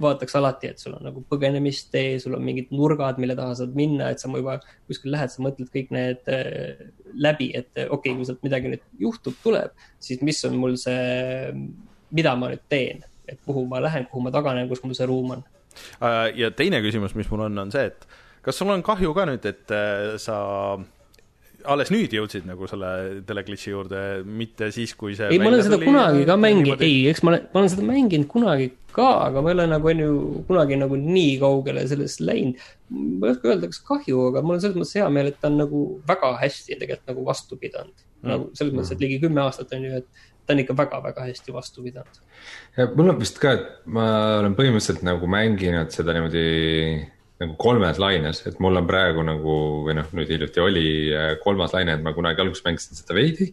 vaataks 0.00 0.36
alati, 0.38 0.70
et 0.72 0.82
sul 0.82 0.94
on 0.96 1.04
nagu 1.08 1.22
põgenemistee, 1.30 2.18
sul 2.22 2.36
on 2.38 2.44
mingid 2.44 2.70
nurgad, 2.74 3.18
mille 3.22 3.36
taha 3.38 3.56
saad 3.58 3.74
minna, 3.78 4.12
et 4.12 4.22
sa 4.22 4.30
juba 4.30 4.58
kuskil 4.88 5.12
lähed, 5.14 5.32
sa 5.32 5.44
mõtled 5.44 5.70
kõik 5.74 5.92
need 5.94 6.30
eh, 6.34 6.84
läbi, 7.18 7.50
et 7.58 7.70
eh, 7.74 7.88
okei 7.88 8.12
okay,, 8.12 8.16
kui 8.18 8.28
sealt 8.28 8.44
midagi 8.46 8.72
nüüd 8.74 8.84
juhtub, 9.02 9.38
tuleb, 9.44 9.74
siis 10.02 10.22
mis 10.26 10.40
on 10.48 10.58
mul 10.60 10.78
see, 10.80 11.54
mida 12.14 12.34
ma 12.38 12.52
nüüd 12.52 12.64
teen, 12.70 13.02
et 13.28 13.40
kuhu 13.46 13.66
ma 13.70 13.82
lähen, 13.84 14.06
kuhu 14.10 14.26
ma 14.26 14.34
taganen, 14.34 14.70
kus 14.70 14.84
mul 14.84 14.96
see 14.98 15.08
ruum 15.10 15.34
on. 15.38 15.44
Äh, 16.02 16.28
ja 16.38 16.52
teine 16.54 16.82
küsimus, 16.84 17.16
mis 17.18 17.30
mul 17.32 17.46
on, 17.48 17.64
on 17.66 17.74
see, 17.74 17.90
et 17.90 18.08
kas 18.46 18.58
sul 18.58 18.70
on 18.74 18.84
kahju 18.86 19.14
ka 19.16 19.26
nüüd, 19.28 19.50
et 19.50 19.74
äh, 19.74 20.14
sa 20.22 20.38
alles 21.66 21.90
nüüd 21.90 22.12
jõudsid 22.14 22.46
nagu 22.46 22.68
selle 22.70 22.90
teleglitši 23.26 23.70
juurde, 23.72 24.02
mitte 24.24 24.68
siis, 24.74 24.92
kui 24.98 25.16
see 25.18 25.30
ei, 25.32 25.40
ma 25.42 25.50
olen 25.50 25.64
seda 25.64 25.78
tuli 25.78 25.88
kunagi 25.90 26.26
ka 26.28 26.36
mänginud, 26.38 26.84
ei, 26.86 27.00
eks 27.10 27.24
ma 27.24 27.32
olen, 27.32 27.48
ma 27.50 27.60
olen 27.62 27.72
seda 27.72 27.86
mänginud 27.88 28.28
kunagi 28.30 28.68
ka, 28.94 29.08
aga 29.26 29.42
ma 29.42 29.50
ei 29.50 29.56
ole 29.56 29.66
nagu 29.72 29.90
on 29.90 30.02
ju 30.04 30.12
kunagi 30.48 30.78
nagu 30.78 30.98
nii 31.02 31.34
kaugele 31.42 31.84
sellest 31.90 32.22
läinud. 32.22 32.62
ma 32.94 33.28
ei 33.28 33.34
oska 33.34 33.52
öelda, 33.52 33.72
kas 33.72 33.82
kahju, 33.90 34.22
aga 34.30 34.44
mul 34.44 34.58
on 34.58 34.64
selles 34.64 34.78
mõttes 34.78 34.96
hea 35.00 35.10
meel, 35.14 35.32
et 35.32 35.40
ta 35.42 35.50
on 35.50 35.58
nagu 35.64 35.82
väga 36.08 36.32
hästi 36.44 36.78
tegelikult 36.78 37.12
nagu 37.12 37.26
vastu 37.26 37.60
pidanud 37.60 37.94
mm.. 37.94 38.30
nagu 38.32 38.50
selles 38.58 38.74
mõttes, 38.78 38.94
et 38.94 39.06
ligi 39.06 39.20
kümme 39.26 39.42
aastat 39.44 39.74
on 39.76 39.86
ju, 39.88 40.02
et 40.02 40.26
ta 40.48 40.56
on 40.56 40.62
ikka 40.62 40.78
väga-väga 40.78 41.26
hästi 41.26 41.52
vastu 41.52 41.84
pidanud. 41.84 42.22
mul 42.94 43.12
on 43.12 43.20
vist 43.20 43.42
ka, 43.42 43.58
et 43.58 43.86
ma 43.98 44.08
olen 44.38 44.54
põhimõtteliselt 44.58 45.02
nagu 45.06 45.28
mänginud 45.30 45.90
seda 45.92 46.14
niimoodi 46.16 46.46
nagu 47.38 47.54
kolmes 47.60 48.00
laines, 48.02 48.42
et 48.50 48.58
mul 48.62 48.80
on 48.80 48.88
praegu 48.88 49.22
nagu 49.26 49.58
või 49.86 49.94
noh, 49.98 50.08
nüüd 50.16 50.30
hiljuti 50.32 50.62
oli 50.62 50.88
äh, 51.14 51.30
kolmas 51.42 51.74
laine, 51.76 51.94
et 51.94 52.02
ma 52.04 52.14
kunagi 52.16 52.42
alguses 52.42 52.64
mängisin 52.66 52.98
seda 52.98 53.16
veidi, 53.18 53.52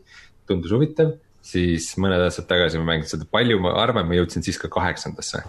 tundus 0.49 0.74
huvitav. 0.76 1.16
siis 1.45 1.91
mõned 2.02 2.24
aastad 2.26 2.48
tagasi 2.49 2.80
ma 2.82 2.88
mängisin 2.95 3.20
seda 3.20 3.28
palju, 3.30 3.60
ma 3.62 3.76
arvan, 3.78 4.07
ma 4.10 4.18
jõudsin 4.18 4.41
siis 4.45 4.57
ka 4.57 4.72
kaheksandasse. 4.74 5.44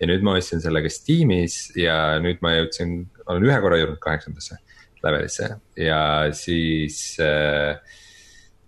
ja 0.00 0.08
nüüd 0.10 0.24
ma 0.26 0.34
ostsin 0.36 0.60
selle 0.60 0.82
ka 0.82 0.90
Steamis 0.90 1.70
ja 1.78 2.18
nüüd 2.20 2.42
ma 2.44 2.56
jõudsin, 2.56 3.06
olen 3.26 3.46
ühe 3.46 3.60
korra 3.62 3.78
jõudnud 3.80 4.02
kaheksandasse 4.02 4.58
levelisse 5.06 5.48
ja 5.78 6.00
siis 6.34 7.16
äh, 7.22 7.78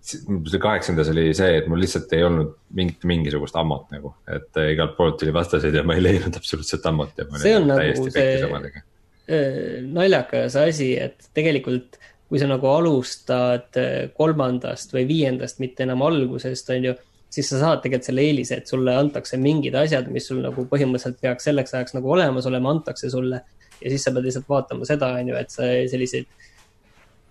see 0.09 0.61
kaheksandas 0.63 1.11
oli 1.13 1.31
see, 1.37 1.59
et 1.61 1.67
mul 1.69 1.81
lihtsalt 1.83 2.13
ei 2.17 2.25
olnud 2.25 2.55
mingit, 2.77 3.03
mingisugust 3.09 3.57
ammut 3.61 3.91
nagu, 3.93 4.15
et 4.31 4.61
äh, 4.61 4.73
igalt 4.75 4.95
poolt 4.97 5.19
tuli 5.21 5.35
vastaseid 5.35 5.77
ja 5.77 5.85
ma 5.87 5.97
ei 5.99 6.05
leidnud 6.05 6.39
absoluutselt 6.39 6.87
ammut 6.89 7.19
ja 7.19 7.27
ma 7.29 7.41
See 7.43 7.57
olin 7.57 7.65
on 7.67 7.73
nagu 7.75 7.83
täiesti 7.83 8.07
see- 8.11 8.17
pekkis 8.17 8.47
omadega. 8.49 8.85
Äh, 9.29 9.83
naljakas 9.85 10.55
asi, 10.57 10.95
et 10.97 11.27
tegelikult 11.37 11.99
kui 12.29 12.41
sa 12.41 12.47
nagu 12.49 12.69
alustad 12.71 13.77
äh, 13.81 14.09
kolmandast 14.17 14.93
või 14.95 15.07
viiendast, 15.09 15.61
mitte 15.61 15.85
enam 15.85 16.01
algusest, 16.07 16.69
on 16.73 16.87
ju, 16.91 16.95
siis 17.33 17.49
sa 17.53 17.61
saad 17.61 17.83
tegelikult 17.85 18.09
selle 18.09 18.25
eelise, 18.25 18.59
et 18.61 18.73
sulle 18.73 18.95
antakse 18.97 19.37
mingid 19.41 19.77
asjad, 19.81 20.09
mis 20.13 20.29
sul 20.29 20.41
nagu 20.45 20.65
põhimõtteliselt 20.71 21.21
peaks 21.25 21.49
selleks 21.49 21.77
ajaks 21.77 21.97
nagu 21.97 22.13
olemas 22.13 22.49
olema, 22.49 22.73
antakse 22.73 23.11
sulle. 23.13 23.43
ja 23.79 23.93
siis 23.93 24.05
sa 24.05 24.13
pead 24.15 24.25
lihtsalt 24.27 24.49
vaatama 24.49 24.89
seda, 24.89 25.13
on 25.21 25.29
ju, 25.31 25.37
et 25.39 25.53
sa 25.53 25.69
selliseid 25.93 26.48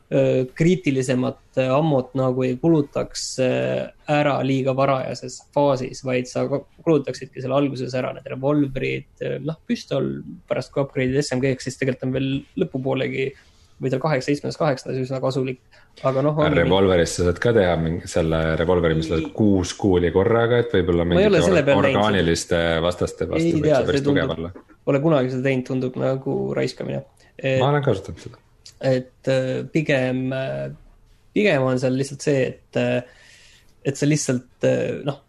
kriitilisemat 0.07 1.59
ammut 1.67 2.13
nagu 2.15 2.45
ei 2.45 2.53
kulutaks 2.61 3.25
ära 3.41 4.37
liiga 4.47 4.71
varajases 4.77 5.41
faasis, 5.51 5.99
vaid 6.07 6.29
sa 6.31 6.45
kulutaksidki 6.47 7.43
selle 7.43 7.57
alguses 7.57 7.95
ära 7.97 8.13
need 8.15 8.29
revolvrid, 8.31 9.09
noh, 9.43 9.59
püstol 9.67 10.07
pärast 10.47 10.71
kui 10.71 10.85
upgrade'id 10.85 11.19
SMG-ks, 11.19 11.67
siis 11.67 11.81
tegelikult 11.81 12.07
on 12.07 12.15
veel 12.15 12.31
lõpupoolegi 12.63 13.27
või 13.81 13.91
tal 13.93 14.01
kaheksa, 14.01 14.31
seitsmendas, 14.31 14.57
kaheksandas 14.57 15.03
üsna 15.03 15.19
kasulik. 15.21 15.59
aga 16.07 16.23
noh, 16.25 16.39
revolverist 16.53 17.19
sa 17.19 17.27
saad 17.27 17.41
ka 17.41 17.53
teha 17.57 17.75
mingi 17.81 18.09
selle 18.09 18.39
revolveri, 18.57 18.97
mis 18.97 19.11
laseb 19.11 19.29
kuus 19.37 19.73
kuuli 19.77 20.11
korraga, 20.13 20.63
et 20.63 20.73
võib-olla 20.73 21.05
mingite 21.05 21.43
selle 21.45 21.61
or 21.61 21.67
peal 21.67 21.83
näinud 21.83 21.99
orgaaniliste 22.01 22.63
vastaste 22.85 23.29
vastu 23.29 23.59
võib 23.59 23.69
see 23.69 23.85
päris 23.91 24.05
tugev 24.05 24.33
olla. 24.37 24.51
pole 24.87 25.03
kunagi 25.03 25.33
seda 25.33 25.49
teinud, 25.49 25.67
tundub 25.69 25.97
nagu 26.01 26.39
raiskamine. 26.57 27.03
ma 27.43 27.69
olen 27.69 27.85
kasutanud 27.85 28.25
seda. 28.25 28.41
Et 28.81 29.31
äh, 29.31 29.63
pigem, 29.73 30.27
pigem 31.33 31.65
on 31.65 31.79
seal 31.81 31.97
lihtsalt 31.97 32.25
see, 32.25 32.43
et, 32.51 32.81
et 33.87 33.97
sa 33.97 34.09
lihtsalt 34.09 34.67
äh, 34.67 34.99
noh, 35.07 35.23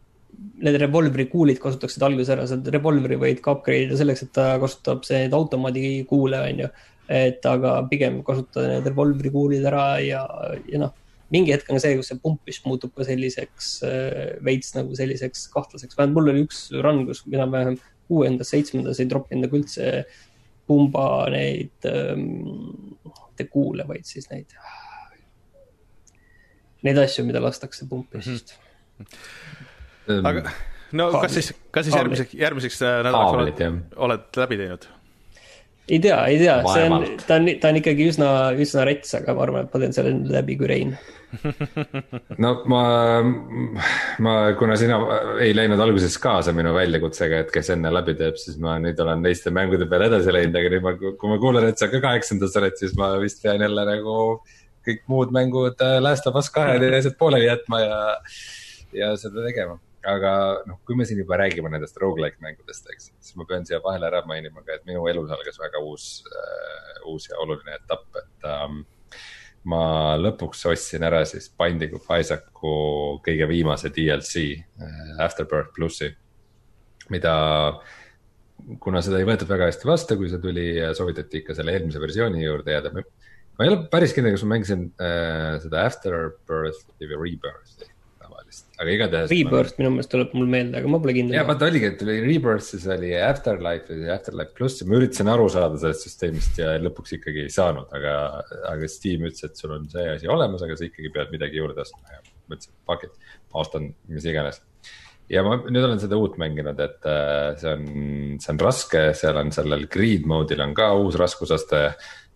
need 0.62 0.78
revolvri 0.82 1.26
kuulid 1.30 1.58
kasutaksid 1.62 2.04
alguses 2.06 2.30
ära, 2.34 2.46
sa 2.46 2.58
revolvri 2.74 3.18
võid 3.18 3.42
ka 3.42 3.56
upgrade 3.56 3.88
ida 3.88 3.98
selleks, 3.98 4.24
et 4.26 4.32
ta 4.36 4.52
kasutab 4.62 5.04
neid 5.10 5.34
automaadi 5.36 5.90
kuule, 6.10 6.40
on 6.44 6.64
ju. 6.64 6.70
et 7.08 7.46
aga 7.48 7.78
pigem 7.90 8.20
kasutada 8.26 8.68
need 8.74 8.88
revolvri 8.90 9.32
kuulid 9.34 9.66
ära 9.66 9.84
ja, 10.04 10.22
ja 10.68 10.82
noh, 10.84 10.94
mingi 11.34 11.52
hetk 11.52 11.70
on 11.72 11.80
see, 11.82 11.96
kus 11.98 12.10
see 12.12 12.20
pump 12.22 12.48
vist 12.48 12.66
muutub 12.68 12.94
ka 12.96 13.06
selliseks 13.08 13.70
äh, 13.88 14.36
veits 14.44 14.74
nagu 14.76 14.96
selliseks 14.96 15.48
kahtlaseks, 15.52 15.96
vähemalt 15.98 16.16
mul 16.16 16.32
oli 16.32 16.46
üks 16.46 16.66
run, 16.84 17.04
kus 17.08 17.24
enam-vähem 17.28 17.78
kuuendas, 18.08 18.52
seitsmendas 18.54 19.00
ei 19.02 19.10
troppinud 19.10 19.46
nagu 19.46 19.60
üldse 19.60 19.92
pumba 20.68 21.28
neid 21.32 21.88
ähm,, 21.88 22.28
mitte 23.38 23.50
kuule, 23.52 23.86
vaid 23.88 24.06
siis 24.08 24.26
neid, 24.32 24.54
neid 26.82 26.98
asju, 26.98 27.24
mida 27.28 27.42
lastakse 27.42 27.86
pumpist 27.88 28.56
mm. 28.98 29.06
-hmm. 30.08 30.28
aga 30.28 30.50
no 30.92 31.10
Haamlid. 31.10 31.22
kas 31.22 31.34
siis, 31.34 31.54
kas 31.70 31.86
siis 31.86 31.96
järgmiseks, 31.96 32.34
järgmiseks 32.34 32.82
äh, 32.82 33.02
nädalaks 33.04 33.32
oled, 33.38 33.82
oled 33.96 34.40
läbi 34.42 34.56
teinud? 34.56 34.88
Ei 35.88 36.00
tea, 36.04 36.18
ei 36.28 36.40
tea, 36.40 36.56
see 36.68 36.88
on 36.88 37.06
ta 37.24 37.38
on, 37.38 37.48
ta 37.60 37.70
on 37.72 37.78
ikkagi 37.80 38.08
üsna, 38.12 38.32
üsna 38.60 38.84
rets, 38.88 39.14
aga 39.16 39.34
ma 39.36 39.46
arvan, 39.46 39.68
et 39.68 39.72
ma 39.74 39.80
teen 39.82 39.96
selle 39.96 40.12
läbi 40.34 40.58
kui 40.60 40.68
Rein. 40.70 40.92
no 42.44 42.50
ma, 42.72 42.82
ma, 44.24 44.34
kuna 44.60 44.76
sina 44.80 44.98
ei 45.44 45.56
läinud 45.56 45.80
alguses 45.84 46.16
kaasa 46.22 46.54
minu 46.56 46.72
väljakutsega, 46.76 47.42
et 47.44 47.52
kes 47.54 47.72
enne 47.74 47.92
läbi 47.92 48.16
teeb, 48.20 48.38
siis 48.40 48.60
ma 48.62 48.78
nüüd 48.82 49.00
olen 49.04 49.24
teiste 49.26 49.52
mängude 49.54 49.88
peale 49.90 50.08
edasi 50.12 50.34
läinud, 50.34 50.56
aga 50.60 50.72
nüüd 50.76 50.86
ma, 50.86 50.94
kui 51.00 51.32
ma 51.32 51.40
kuulen, 51.42 51.68
et 51.68 51.80
sa 51.80 51.90
ka 51.92 52.00
kaheksandas 52.04 52.56
oled, 52.60 52.78
siis 52.80 52.96
ma 53.00 53.14
vist 53.22 53.44
pean 53.44 53.64
jälle 53.64 53.84
nagu 53.88 54.16
kõik 54.88 55.04
muud 55.10 55.34
mängud 55.34 55.84
äh, 55.84 55.98
Last 56.00 56.28
of 56.28 56.38
Us 56.40 56.48
kahe 56.52 56.78
ja 56.80 56.94
asjad 57.00 57.18
pooleli 57.20 57.48
jätma 57.48 57.82
ja, 57.84 58.00
ja 58.96 59.12
seda 59.20 59.44
tegema. 59.44 59.78
Aga 60.06 60.32
noh, 60.68 60.78
kui 60.86 60.96
me 60.98 61.06
siin 61.08 61.18
juba 61.22 61.38
räägime 61.40 61.70
nendest 61.72 61.98
rogu-like 61.98 62.38
mängudest, 62.44 62.86
eks, 62.92 63.10
siis 63.18 63.36
ma 63.38 63.46
pean 63.48 63.66
siia 63.66 63.80
vahele 63.84 64.06
ära 64.06 64.22
mainima 64.28 64.62
ka, 64.62 64.78
et 64.78 64.86
minu 64.86 65.06
elus 65.10 65.32
algas 65.34 65.58
väga 65.58 65.82
uus 65.82 66.06
äh,, 66.30 67.02
uus 67.10 67.28
ja 67.30 67.38
oluline 67.42 67.74
etapp, 67.78 68.06
et 68.20 68.48
ähm, 68.48 68.82
ma 69.68 69.82
lõpuks 70.20 70.64
ostsin 70.70 71.04
ära 71.08 71.24
siis 71.28 71.50
Binding 71.58 71.96
of 71.98 72.06
Isaacu 72.14 72.74
kõige 73.26 73.48
viimase 73.50 73.90
DLC 73.94 74.44
äh, 74.54 75.12
Afterbirth 75.24 75.74
plussi, 75.74 76.12
mida 77.10 77.34
kuna 78.82 79.02
seda 79.02 79.20
ei 79.20 79.26
võetud 79.26 79.50
väga 79.50 79.68
hästi 79.70 79.88
vastu, 79.88 80.18
kui 80.18 80.30
see 80.30 80.42
tuli, 80.42 80.70
soovitati 80.94 81.42
ikka 81.42 81.56
selle 81.58 81.74
eelmise 81.74 82.02
versiooni 82.02 82.42
juurde 82.42 82.74
jääda. 82.74 82.94
ma 82.94 83.66
ei 83.66 83.70
ole 83.72 83.84
päris 83.90 84.14
kindel, 84.14 84.34
kas 84.36 84.46
ma 84.46 84.54
mängisin 84.54 84.90
äh, 85.02 85.54
seda 85.62 85.86
Afterbirth'i 85.90 87.10
või 87.10 87.32
Rebirth'i 87.32 87.97
tavalist, 88.28 88.66
aga 88.76 88.94
igatahes. 88.94 89.32
Rebirth 89.32 89.80
minu 89.80 89.90
meelest 89.96 90.12
tuleb 90.12 90.36
mul 90.36 90.48
meelde, 90.52 90.78
aga 90.78 90.92
ma 90.92 91.00
pole 91.02 91.16
kindel. 91.16 91.38
ja 91.38 91.44
vaata 91.48 91.68
oligi, 91.70 91.90
et 91.90 92.04
oli 92.06 92.18
Rebirth, 92.26 92.66
siis 92.68 92.86
oli 92.92 93.12
Afterlife 93.16 93.98
ja 93.98 94.14
Afterlife 94.18 94.54
pluss 94.58 94.82
ja 94.82 94.88
ma 94.88 95.00
üritasin 95.00 95.32
aru 95.32 95.48
saada 95.52 95.80
sellest 95.80 96.06
süsteemist 96.06 96.62
ja 96.62 96.76
lõpuks 96.84 97.16
ikkagi 97.18 97.46
ei 97.46 97.52
saanud, 97.54 97.90
aga, 97.98 98.14
aga 98.70 98.92
Steam 98.92 99.26
ütles, 99.28 99.44
et 99.48 99.58
sul 99.58 99.74
on 99.78 99.88
see 99.92 100.06
asi 100.14 100.30
olemas, 100.30 100.64
aga 100.66 100.78
sa 100.78 100.86
ikkagi 100.88 101.12
pead 101.16 101.34
midagi 101.34 101.62
juurde 101.62 101.84
ostma 101.84 102.18
ja 102.18 102.22
mõtlesin, 102.48 102.74
fuck 102.88 103.08
it, 103.08 103.34
ma 103.52 103.64
ostan 103.64 103.92
mis 104.12 104.28
iganes 104.28 104.62
ja 105.32 105.42
ma 105.44 105.58
nüüd 105.60 105.84
olen 105.84 106.00
seda 106.00 106.18
uut 106.20 106.38
mänginud, 106.40 106.78
et 106.80 107.08
äh, 107.08 107.50
see 107.60 107.74
on, 107.74 107.84
see 108.40 108.54
on 108.54 108.62
raske, 108.62 109.02
seal 109.18 109.40
on 109.40 109.52
sellel 109.54 109.86
grid 109.92 110.28
mode'il 110.28 110.64
on 110.64 110.74
ka 110.76 110.92
uus 110.98 111.18
raskusaste. 111.20 111.82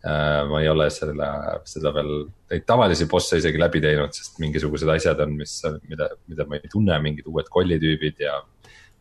Ma 0.03 0.59
ei 0.59 0.69
ole 0.69 0.89
selle, 0.91 1.27
seda 1.69 1.93
veel, 1.95 2.13
neid 2.51 2.65
tavalisi 2.67 3.07
bosse 3.11 3.39
isegi 3.39 3.61
läbi 3.61 3.83
teinud, 3.85 4.11
sest 4.17 4.41
mingisugused 4.43 4.91
asjad 4.91 5.21
on, 5.23 5.37
mis, 5.39 5.61
mida, 5.87 6.09
mida 6.31 6.47
ma 6.49 6.59
ei 6.59 6.71
tunne, 6.73 6.97
mingid 7.05 7.29
uued 7.31 7.51
kollitüübid 7.55 8.23
ja 8.25 8.41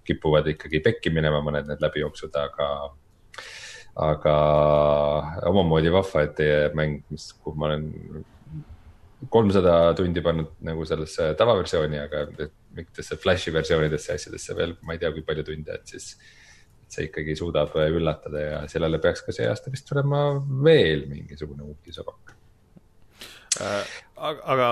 kipuvad 0.05 0.49
ikkagi 0.53 0.81
pekki 0.85 1.13
minema, 1.13 1.41
mõned 1.45 1.69
need 1.69 1.81
läbijooksud, 1.81 2.37
aga 2.37 2.69
aga 4.01 4.35
omamoodi 5.49 5.91
vahva, 5.91 6.25
et 6.25 6.35
teie 6.37 6.59
mäng, 6.77 7.01
mis, 7.11 7.31
kuhu 7.43 7.59
ma 7.59 7.71
olen 7.71 7.89
kolmsada 9.29 9.93
tundi 9.97 10.23
pannud 10.25 10.53
nagu 10.65 10.85
sellesse 10.87 11.31
tavaversiooni, 11.37 11.99
aga 12.01 12.23
mingitesse 12.77 13.17
flash'i 13.21 13.53
versioonidesse 13.53 14.15
asjadesse 14.15 14.55
veel, 14.57 14.77
ma 14.85 14.95
ei 14.95 15.01
tea, 15.01 15.11
kui 15.13 15.25
palju 15.27 15.45
tunde, 15.51 15.75
et 15.75 15.95
siis. 15.95 16.13
See 16.91 17.07
ikkagi 17.07 17.37
suudab 17.39 17.75
üllatada 17.85 18.43
ja 18.43 18.59
sellele 18.71 18.99
peaks 19.03 19.25
ka 19.25 19.35
see 19.35 19.47
aasta 19.49 19.71
vist 19.73 19.87
tulema 19.89 20.25
veel 20.65 21.07
mingisugune 21.11 21.65
uudisepakk 21.67 22.35
äh,. 23.61 23.97
aga 24.17 24.69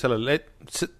sellel, 0.00 0.30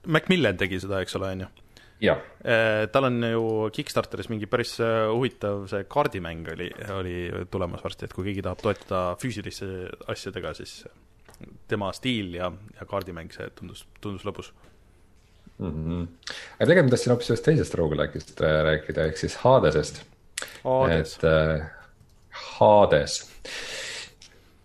Macmillan 0.07 0.59
tegi 0.61 0.81
seda, 0.83 1.01
eks 1.05 1.17
ole, 1.21 1.33
on 1.37 1.47
ju? 1.47 1.53
jah. 2.01 2.21
Äh, 2.45 2.87
tal 2.93 3.09
on 3.09 3.23
ju 3.25 3.43
Kickstarteris 3.73 4.29
mingi 4.33 4.49
päris 4.51 4.77
äh, 4.85 5.07
huvitav 5.13 5.67
see 5.71 5.87
kaardimäng 5.89 6.49
oli, 6.53 6.69
oli 6.93 7.17
tulemas 7.51 7.85
varsti, 7.85 8.07
et 8.07 8.17
kui 8.17 8.29
keegi 8.29 8.45
tahab 8.45 8.63
toetada 8.63 9.03
füüsiliste 9.21 9.69
asjadega, 10.13 10.53
siis 10.59 10.83
tema 11.69 11.91
stiil 11.97 12.37
ja, 12.37 12.51
ja 12.77 12.89
kaardimäng, 12.89 13.33
see 13.35 13.49
tundus, 13.57 13.85
tundus 14.01 14.25
lõbus 14.29 14.53
mm. 15.59 15.71
-hmm. 15.71 16.03
aga 16.59 16.69
tegelikult 16.69 16.91
ma 16.91 16.95
tahtsin 16.97 17.15
hoopis 17.15 17.33
ühest 17.33 17.49
teisest 17.49 17.79
rogu-like'ist 17.81 18.45
äh, 18.45 18.61
rääkida, 18.71 19.09
ehk 19.11 19.21
siis 19.21 19.37
Hadesest. 19.45 20.05
Et 20.91 21.25
äh, 21.25 21.67
Hades 22.59 23.21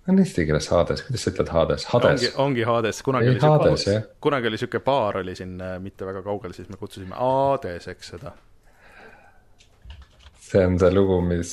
on 0.09 0.19
eesti 0.19 0.45
keeles 0.45 0.67
Hades, 0.71 1.03
kuidas 1.05 1.25
sa 1.25 1.31
ütled 1.31 1.51
Hades, 1.53 1.85
Hades? 1.91 2.11
ongi, 2.11 2.31
ongi 2.43 2.63
Hades, 2.67 3.01
kunagi 3.05 3.29
ei, 3.29 3.35
oli 3.35 3.43
Hades, 3.43 3.83
siuke, 3.85 4.15
kunagi 4.23 4.49
oli 4.51 4.61
siuke 4.61 4.81
baar 4.85 5.21
oli 5.21 5.35
siin 5.37 5.59
äh, 5.61 5.75
mitte 5.83 6.07
väga 6.07 6.23
kaugel, 6.25 6.55
siis 6.57 6.69
me 6.69 6.79
kutsusime 6.79 7.17
Hadeseks 7.17 8.13
seda. 8.15 8.33
see 10.41 10.65
on 10.67 10.79
see 10.79 10.91
lugu, 10.91 11.21
mis 11.23 11.51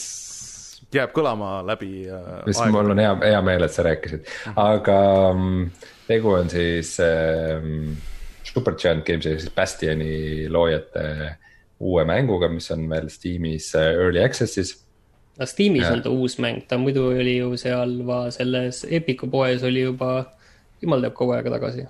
jääb 0.95 1.13
kõlama 1.17 1.59
läbi 1.67 2.09
äh,. 2.09 2.29
mis 2.47 2.61
aeg. 2.63 2.73
mul 2.75 2.95
on 2.95 3.03
hea, 3.03 3.15
hea 3.23 3.43
meel, 3.45 3.67
et 3.67 3.75
sa 3.75 3.85
rääkisid 3.87 4.23
mm, 4.25 4.53
-hmm. 4.53 4.63
aga 4.65 5.01
um, 5.31 5.71
tegu 6.09 6.33
on 6.33 6.51
siis 6.51 6.97
um, 7.05 7.97
Supergiant 8.49 9.05
Games 9.07 9.27
ehk 9.27 9.41
siis 9.41 9.55
Bastioni 9.55 10.49
loojate 10.49 11.37
uue 11.81 12.05
mänguga, 12.09 12.49
mis 12.53 12.71
on 12.75 12.87
veel 12.91 13.11
Steamis 13.13 13.71
äh, 13.79 13.93
early 13.95 14.23
access'is. 14.25 14.75
no 15.39 15.47
Steamis 15.47 15.87
ja. 15.87 15.93
on 15.95 16.03
ta 16.03 16.15
uus 16.15 16.39
mäng, 16.43 16.65
ta 16.69 16.79
muidu 16.81 17.11
oli 17.13 17.39
ju 17.39 17.53
seal 17.61 18.01
va, 18.09 18.25
selles 18.35 18.85
Epiku 18.89 19.31
poes 19.31 19.63
oli 19.67 19.85
juba, 19.87 20.25
jumal 20.83 21.05
teab 21.05 21.15
kaua 21.19 21.39
aega 21.39 21.55
tagasi. 21.59 21.87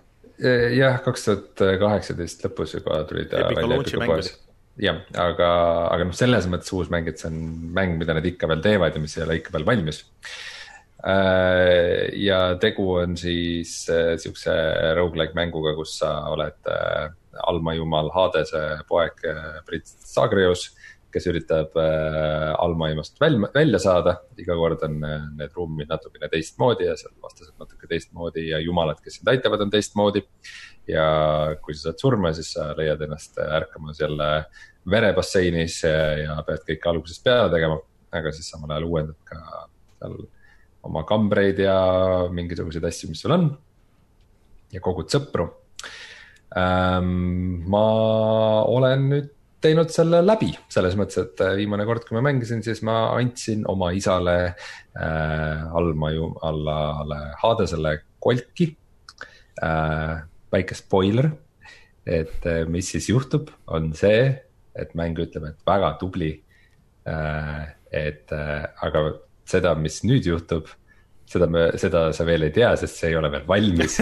jah, 0.76 1.00
kaks 1.04 1.24
tuhat 1.24 1.64
kaheksateist 1.80 2.44
lõpus 2.46 2.76
juba 2.78 3.00
tuli 3.08 3.26
ta 3.30 3.42
Epica 3.46 3.64
välja 3.64 3.80
Epiku 3.80 4.04
poes 4.06 4.34
jah, 4.78 5.00
aga, 5.18 5.48
aga 5.90 6.06
noh, 6.06 6.14
selles 6.14 6.46
mõttes 6.50 6.70
uus 6.76 6.92
mäng, 6.92 7.08
et 7.10 7.18
see 7.18 7.32
on 7.32 7.40
mäng, 7.74 7.98
mida 7.98 8.14
nad 8.14 8.26
ikka 8.26 8.50
veel 8.50 8.62
teevad 8.62 8.94
ja 8.94 9.02
mis 9.02 9.16
ei 9.18 9.24
ole 9.24 9.40
ikka 9.40 9.56
veel 9.56 9.66
valmis 9.66 10.04
ja 12.18 12.38
tegu 12.60 12.88
on 12.98 13.16
siis 13.16 13.86
äh, 13.90 14.16
siukse 14.18 14.50
rogu-like 14.98 15.36
mänguga, 15.38 15.74
kus 15.78 15.98
sa 16.00 16.10
oled 16.32 16.70
äh, 16.72 17.10
allmajumal 17.46 18.10
Hadese 18.14 18.62
poeg 18.88 19.20
Brit 19.66 19.86
Zagreus, 19.86 20.68
kes 21.12 21.24
üritab 21.30 21.76
allmaailmast 21.78 23.20
välja, 23.20 23.48
välja 23.54 23.78
saada. 23.80 24.16
iga 24.36 24.56
kord 24.56 24.82
on 24.84 24.98
need 25.00 25.54
ruumid 25.56 25.88
natukene 25.88 26.28
teistmoodi 26.28 26.84
ja 26.84 26.96
seal 27.00 27.14
vastased 27.24 27.54
natuke 27.60 27.88
teistmoodi 27.88 28.48
ja 28.50 28.60
jumalad, 28.60 29.00
kes 29.00 29.16
sind 29.18 29.30
aitavad, 29.32 29.64
on 29.64 29.72
teistmoodi. 29.72 30.24
ja 30.88 31.06
kui 31.64 31.74
sa 31.74 31.88
saad 31.88 32.02
surma, 32.02 32.32
siis 32.36 32.52
sa 32.52 32.74
leiad 32.76 33.00
ennast 33.04 33.40
ärkamas 33.40 34.00
jälle 34.00 34.28
verebasseinis 34.90 35.82
ja 35.84 36.36
pead 36.46 36.64
kõike 36.68 36.92
algusest 36.92 37.24
peale 37.24 37.52
tegema, 37.52 37.78
aga 38.12 38.32
siis 38.32 38.48
samal 38.52 38.72
ajal 38.72 38.88
uuendad 38.88 39.18
ka 39.28 39.40
seal 39.98 40.18
oma 40.88 41.04
kambreid 41.08 41.60
ja 41.62 41.78
mingisuguseid 42.32 42.84
asju, 42.88 43.10
mis 43.12 43.22
sul 43.24 43.34
on. 43.36 43.48
ja 44.72 44.82
kogud 44.84 45.08
sõpru. 45.12 45.48
Ma 46.56 47.82
olen 48.64 49.02
nüüd 49.10 49.34
teinud 49.62 49.90
selle 49.92 50.20
läbi, 50.22 50.52
selles 50.70 50.94
mõttes, 50.98 51.18
et 51.24 51.42
äh, 51.42 51.56
viimane 51.58 51.86
kord, 51.88 52.04
kui 52.06 52.16
ma 52.16 52.22
mängisin, 52.28 52.62
siis 52.64 52.80
ma 52.86 53.10
andsin 53.16 53.64
oma 53.70 53.90
isale 53.96 54.36
äh, 54.46 55.64
allmaju, 55.80 56.30
allale 56.46 57.20
Hadesele 57.42 57.98
kolki 58.22 58.70
äh,. 59.62 60.18
väike 60.48 60.74
spoiler, 60.78 61.32
et 62.06 62.46
äh, 62.46 62.62
mis 62.70 62.92
siis 62.94 63.10
juhtub, 63.10 63.50
on 63.66 63.90
see, 63.98 64.30
et 64.78 64.94
mäng 64.96 65.18
ütleb, 65.18 65.50
et 65.50 65.66
väga 65.66 65.96
tubli 66.00 66.30
äh,. 67.08 67.66
et 67.90 68.32
äh, 68.32 68.68
aga 68.84 69.08
seda, 69.48 69.74
mis 69.74 70.02
nüüd 70.06 70.28
juhtub, 70.28 70.70
seda 71.32 71.48
me, 71.50 71.68
seda 71.80 72.08
sa 72.16 72.26
veel 72.28 72.48
ei 72.48 72.54
tea, 72.54 72.72
sest 72.80 73.00
see 73.00 73.12
ei 73.12 73.18
ole 73.18 73.30
veel 73.32 73.46
valmis 73.48 73.98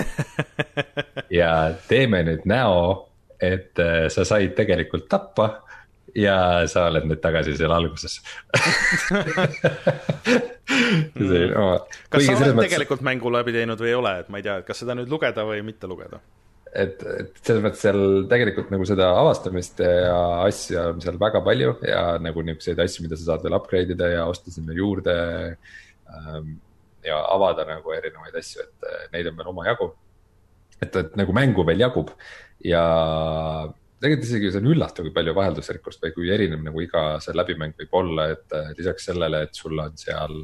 ja 1.40 1.50
teeme 1.88 2.22
nüüd 2.26 2.46
näo, 2.48 2.80
et 3.42 3.78
äh, 3.82 4.06
sa 4.12 4.24
said 4.28 4.54
tegelikult 4.58 5.08
tappa 5.12 5.50
ja 6.16 6.38
sa 6.70 6.86
oled 6.90 7.04
nüüd 7.10 7.20
tagasi 7.22 7.56
seal 7.58 7.72
alguses 7.76 8.14
see, 11.16 11.44
no, 11.52 11.66
kas 12.08 12.24
sa 12.24 12.36
oled 12.38 12.56
mõttes... 12.56 12.70
tegelikult 12.70 13.04
mängu 13.06 13.32
läbi 13.34 13.54
teinud 13.56 13.80
või 13.82 13.92
ei 13.92 13.98
ole, 13.98 14.12
et 14.22 14.32
ma 14.32 14.40
ei 14.40 14.46
tea, 14.46 14.56
et 14.62 14.68
kas 14.68 14.82
seda 14.82 14.96
nüüd 14.96 15.12
lugeda 15.12 15.44
või 15.48 15.60
mitte 15.66 15.90
lugeda? 15.90 16.22
et, 16.76 17.02
et 17.02 17.40
selles 17.42 17.62
mõttes 17.64 17.82
seal 17.84 18.00
tegelikult 18.30 18.70
nagu 18.74 18.86
seda 18.88 19.10
avastamist 19.20 19.80
ja 19.84 20.16
asju 20.44 20.78
on 20.82 21.02
seal 21.04 21.18
väga 21.20 21.42
palju 21.46 21.76
ja 21.86 22.02
nagu 22.22 22.44
niisuguseid 22.44 22.82
asju, 22.84 23.06
mida 23.06 23.18
sa 23.18 23.32
saad 23.32 23.46
veel 23.46 23.56
upgrade 23.58 23.96
ida 23.96 24.12
ja 24.12 24.28
osta 24.30 24.54
sinna 24.54 24.76
juurde 24.76 25.16
ähm,. 25.56 26.56
Ja 27.06 27.22
avada 27.32 27.66
nagu 27.68 27.94
erinevaid 27.94 28.36
asju, 28.40 28.66
et 28.66 29.12
neid 29.14 29.30
on 29.30 29.38
veel 29.38 29.52
omajagu. 29.52 29.92
et, 30.82 30.96
et 30.96 31.14
nagu 31.16 31.32
mängu 31.32 31.64
veel 31.64 31.80
jagub 31.86 32.10
ja 32.64 32.82
tegelikult 34.00 34.26
isegi 34.28 34.50
see 34.52 34.60
on 34.60 34.72
üllatav, 34.74 35.06
kui 35.06 35.14
palju 35.14 35.34
vaheldusrikkust 35.38 36.02
või 36.04 36.12
kui 36.16 36.32
erinev 36.34 36.60
nagu 36.66 36.82
iga 36.84 37.06
see 37.24 37.36
läbimäng 37.36 37.78
võib 37.78 37.96
olla, 38.02 38.28
et 38.34 38.58
lisaks 38.76 39.08
sellele, 39.08 39.46
et 39.46 39.56
sul 39.56 39.78
on 39.80 39.96
seal 39.96 40.36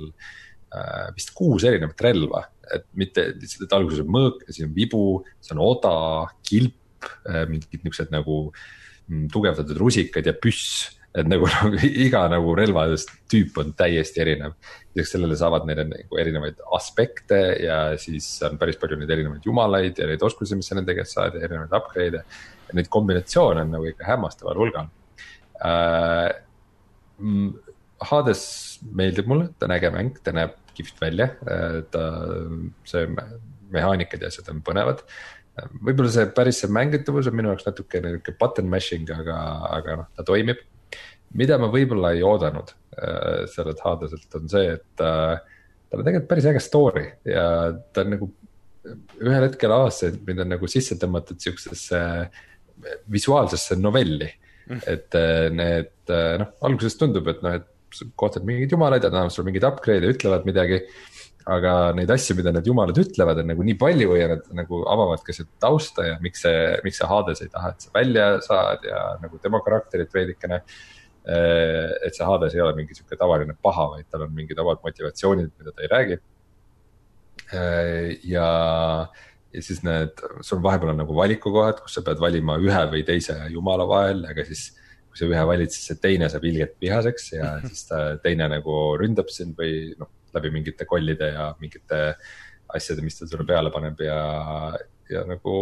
äh, 0.72 1.10
vist 1.16 1.34
kuus 1.36 1.66
erinevat 1.68 2.00
relva 2.06 2.46
et 2.70 2.86
mitte 2.98 3.24
lihtsalt, 3.36 3.66
et 3.66 3.76
alguses 3.76 4.02
on 4.04 4.10
mõõk 4.12 4.46
ja 4.46 4.54
siis 4.54 4.66
on 4.68 4.74
vibu, 4.76 5.02
siis 5.40 5.54
on 5.54 5.62
oda, 5.64 5.94
kilp, 6.46 7.08
mingid 7.50 7.82
niuksed 7.82 8.12
nagu 8.14 8.44
mm, 8.52 9.28
tugevdatud 9.34 9.78
rusikad 9.80 10.26
ja 10.28 10.34
püss. 10.38 10.92
Et 11.12 11.28
nagu, 11.28 11.48
nagu 11.48 11.88
iga 12.06 12.22
nagu 12.32 12.54
relvadest 12.56 13.12
tüüp 13.32 13.58
on 13.60 13.74
täiesti 13.76 14.22
erinev. 14.24 14.54
lisaks 14.94 15.14
sellele 15.16 15.36
saavad 15.36 15.66
neile 15.68 15.86
nagu 15.88 16.20
erinevaid 16.20 16.62
aspekte 16.76 17.40
ja 17.64 17.78
siis 18.00 18.28
on 18.48 18.58
päris 18.60 18.80
palju 18.80 18.98
neid 19.00 19.10
erinevaid 19.10 19.44
jumalaid 19.48 19.98
ja 19.98 20.08
neid 20.08 20.22
oskusi, 20.22 20.56
mis 20.56 20.68
sa 20.68 20.78
nende 20.78 20.96
käest 20.96 21.16
saad 21.16 21.36
ja 21.36 21.44
erinevaid 21.46 21.76
upgrade'e. 21.78 22.24
ja 22.68 22.78
neid 22.78 22.88
kombinatsioone 22.92 23.66
on 23.66 23.76
nagu 23.76 23.92
ikka 23.92 24.08
hämmastaval 24.08 24.64
hulgal 24.64 24.90
äh,. 25.64 26.32
Hades 28.02 28.40
meeldib 28.98 29.28
mulle, 29.30 29.52
ta 29.58 29.68
on 29.68 29.74
äge 29.76 29.90
mäng, 29.94 30.16
ta 30.26 30.32
näeb 30.34 30.56
kihvt 30.74 30.96
välja, 30.98 31.28
ta, 31.92 32.00
see 32.88 33.06
mehaanikad 33.72 34.24
ja 34.24 34.30
asjad 34.32 34.50
on 34.52 34.62
põnevad. 34.64 35.04
võib-olla 35.84 36.10
see 36.10 36.26
päris 36.34 36.62
see 36.62 36.72
mängitavus 36.72 37.28
on 37.28 37.36
minu 37.36 37.52
jaoks 37.52 37.66
natuke 37.68 38.00
nihuke 38.02 38.34
button 38.40 38.70
mashing, 38.72 39.10
aga, 39.14 39.38
aga 39.78 39.96
noh, 40.02 40.08
ta 40.16 40.24
toimib. 40.26 40.62
Mida 41.38 41.58
ma 41.60 41.70
võib-olla 41.72 42.12
ei 42.16 42.22
oodanud 42.26 42.72
äh, 42.72 43.44
sellelt 43.52 43.80
Hadeselt 43.84 44.38
on 44.38 44.48
see, 44.52 44.76
et 44.76 45.04
äh, 45.04 45.34
tal 45.88 46.02
on 46.02 46.06
tegelikult 46.06 46.30
päris 46.30 46.48
äge 46.50 46.62
story 46.64 47.06
ja 47.28 47.44
ta 47.92 48.04
on 48.04 48.14
nagu 48.16 48.30
ühel 49.22 49.46
hetkel 49.46 49.72
avastasin, 49.74 50.16
et 50.16 50.28
mind 50.28 50.44
on 50.44 50.54
nagu 50.56 50.70
sisse 50.70 50.98
tõmmatud 50.98 51.38
siuksesse 51.42 52.00
visuaalsesse 53.12 53.78
novelli 53.78 54.28
mm.. 54.28 54.82
et 54.90 55.18
äh, 55.18 55.46
need 55.54 55.92
noh, 56.42 56.52
alguses 56.66 56.98
tundub, 57.00 57.30
et 57.30 57.44
noh, 57.44 57.60
et 57.60 57.68
kohtad 58.18 58.44
mingeid 58.48 58.72
jumalaid 58.72 59.04
ja 59.04 59.10
annavad 59.12 59.32
sulle 59.32 59.50
mingeid 59.50 59.66
upgrade'e, 59.68 60.14
ütlevad 60.16 60.46
midagi. 60.48 60.84
aga 61.42 61.90
neid 61.98 62.10
asju, 62.14 62.36
mida 62.38 62.52
need 62.54 62.68
jumalad 62.70 62.98
ütlevad, 63.02 63.40
on 63.42 63.48
nagu 63.50 63.64
nii 63.66 63.74
palju 63.74 64.12
ja 64.14 64.28
nad 64.30 64.44
nagu 64.54 64.78
avavad 64.86 65.24
ka 65.26 65.34
seda 65.34 65.50
tausta 65.64 66.04
ja 66.06 66.12
miks 66.22 66.44
see, 66.44 66.60
miks 66.84 67.00
see 67.00 67.08
Hades 67.10 67.42
ei 67.42 67.50
taha, 67.50 67.72
et 67.72 67.82
sa 67.82 67.90
välja 67.96 68.26
saad 68.46 68.86
ja 68.86 69.00
nagu 69.18 69.40
tema 69.42 69.58
karakterit 69.64 70.14
veidikene. 70.14 70.60
Äh, 70.62 70.91
et 71.22 72.16
see 72.16 72.26
Hades 72.26 72.54
ei 72.56 72.60
ole 72.64 72.74
mingi 72.74 72.96
sihuke 72.96 73.16
tavaline 73.18 73.54
paha, 73.62 73.88
vaid 73.96 74.08
tal 74.10 74.24
on 74.26 74.32
mingid 74.34 74.58
omad 74.58 74.80
motivatsioonid, 74.82 75.52
mida 75.58 75.72
ta 75.72 75.84
ei 75.84 75.90
räägi. 75.92 76.18
Äh, 77.52 78.18
ja 78.24 78.48
ja 79.52 79.62
siis 79.62 79.82
need, 79.84 80.22
sul 80.40 80.62
vahepeal 80.64 80.94
on 80.94 81.02
nagu 81.02 81.14
valikukohad, 81.16 81.82
kus 81.84 81.98
sa 81.98 82.02
pead 82.06 82.20
valima 82.22 82.56
ühe 82.56 82.84
või 82.94 83.02
teise 83.04 83.36
jumala 83.52 83.84
vahel, 83.88 84.24
aga 84.30 84.46
siis 84.48 84.70
kui 85.12 85.20
sa 85.20 85.28
ühe 85.28 85.42
valid, 85.48 85.72
siis 85.74 85.90
see 85.90 86.00
teine 86.00 86.30
saab 86.32 86.46
ilgelt 86.48 86.78
vihaseks 86.80 87.32
ja 87.34 87.44
mm 87.44 87.58
-hmm. 87.58 87.68
siis 87.68 87.84
ta 87.90 87.98
teine 88.24 88.48
nagu 88.48 88.78
ründab 89.00 89.28
sind 89.28 89.58
või 89.58 89.92
noh, 90.00 90.08
läbi 90.32 90.50
mingite 90.54 90.88
kollide 90.88 91.28
ja 91.34 91.50
mingite 91.60 92.00
asjade, 92.72 93.04
mis 93.04 93.18
ta 93.18 93.28
sulle 93.28 93.44
peale 93.44 93.70
paneb 93.70 94.00
ja, 94.00 94.18
ja 95.10 95.22
nagu 95.28 95.54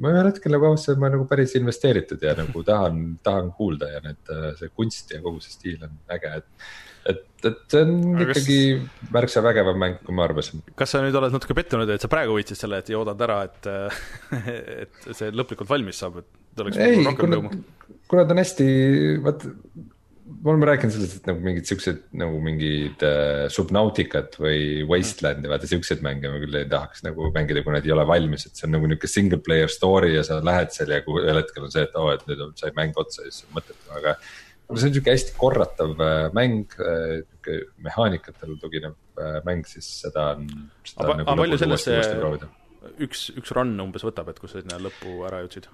ma 0.00 0.12
ühel 0.14 0.30
hetkel 0.30 0.54
nagu 0.54 0.70
avastasin, 0.70 0.96
et 0.96 1.02
ma 1.02 1.08
olen 1.08 1.18
nagu 1.18 1.28
päris 1.30 1.54
investeeritud 1.58 2.22
ja 2.22 2.34
nagu 2.38 2.64
tahan, 2.66 3.04
tahan 3.26 3.52
kuulda 3.56 3.90
ja 3.94 4.02
need, 4.04 4.34
see 4.60 4.72
kunst 4.74 5.14
ja 5.14 5.22
kogu 5.24 5.42
see 5.44 5.54
stiil 5.54 5.86
on 5.88 5.96
äge, 6.16 6.34
et 6.40 6.68
et, 7.06 7.22
et 7.46 7.58
see 7.70 7.82
on 7.84 7.92
Aga 8.16 8.26
ikkagi 8.26 8.58
kas... 8.80 9.10
märksa 9.14 9.42
vägevam 9.44 9.78
mäng, 9.78 9.98
kui 10.04 10.16
ma 10.16 10.24
arvasin. 10.26 10.62
kas 10.78 10.94
sa 10.94 11.02
nüüd 11.04 11.16
oled 11.18 11.34
natuke 11.34 11.56
pettunud, 11.56 11.90
et 11.92 12.02
sa 12.02 12.10
praegu 12.12 12.36
võitsid 12.38 12.58
selle, 12.58 12.80
et 12.82 12.90
ei 12.90 12.98
oodanud 12.98 13.26
ära, 13.26 13.42
et, 13.46 13.68
et 14.84 15.10
see 15.12 15.30
lõplikult 15.34 15.70
valmis 15.70 16.02
saab, 16.02 16.22
et 16.22 16.64
oleks 16.64 16.80
ei, 16.82 17.02
rohkem 17.06 17.36
rõõmu? 17.36 17.52
kuna 18.10 18.26
ta 18.26 18.34
on 18.34 18.42
hästi, 18.42 18.66
vaat 19.22 19.46
me 20.26 20.50
oleme 20.50 20.66
rääkinud 20.66 20.94
sellest, 20.94 21.20
et 21.20 21.28
nagu 21.28 21.42
mingid 21.44 21.68
siuksed 21.68 22.00
nagu 22.18 22.38
mingid 22.42 23.02
äh, 23.06 23.44
Subnauticat 23.52 24.34
või 24.40 24.82
Wastelandi, 24.88 25.50
vaata 25.50 25.68
siukseid 25.70 26.02
mänge 26.04 26.30
ma 26.32 26.40
küll 26.42 26.58
ei 26.58 26.66
tahaks 26.70 27.04
nagu 27.06 27.30
mängida, 27.34 27.62
kui 27.62 27.74
need 27.74 27.86
ei 27.86 27.94
ole 27.94 28.06
valmis, 28.08 28.48
et 28.48 28.58
see 28.58 28.66
on 28.68 28.74
nagu 28.76 28.90
niuke 28.90 29.10
single 29.10 29.38
player 29.46 29.70
story 29.72 30.14
ja 30.16 30.24
sa 30.26 30.40
lähed 30.44 30.74
seal 30.74 30.92
ja 30.96 31.00
kui 31.06 31.22
ühel 31.22 31.40
hetkel 31.40 31.68
on 31.68 31.74
see, 31.74 31.86
et 31.86 31.94
oo 31.94 32.08
oh,, 32.08 32.12
et 32.16 32.26
nüüd 32.30 32.42
on, 32.42 32.52
sai 32.58 32.74
mäng 32.78 32.98
otsa 32.98 33.22
ja 33.26 33.30
siis 33.30 33.46
on 33.46 33.56
mõttetu, 33.60 33.88
aga. 34.00 34.16
aga 34.66 34.82
see 34.82 34.90
on 34.90 34.98
siuke 34.98 35.14
hästi 35.14 35.38
korratav 35.38 35.96
äh, 36.08 36.18
mäng 36.36 36.76
äh,, 36.82 37.16
siuke 37.22 37.58
mehaanikatele 37.86 38.58
tuginev 38.62 38.98
äh, 39.22 39.40
mäng, 39.46 39.66
siis 39.70 39.90
seda 40.02 40.32
on. 40.34 40.46
aga 40.96 41.20
nagu 41.22 41.42
palju 41.44 41.62
sellest 41.62 41.90
see 41.90 42.54
üks, 43.02 43.28
üks 43.38 43.54
run 43.54 43.74
umbes 43.82 44.04
võtab, 44.06 44.30
et 44.30 44.42
kus 44.42 44.54
sa 44.54 44.62
sinna 44.62 44.82
lõppu 44.82 45.20
ära 45.28 45.44
jõudsid? 45.44 45.70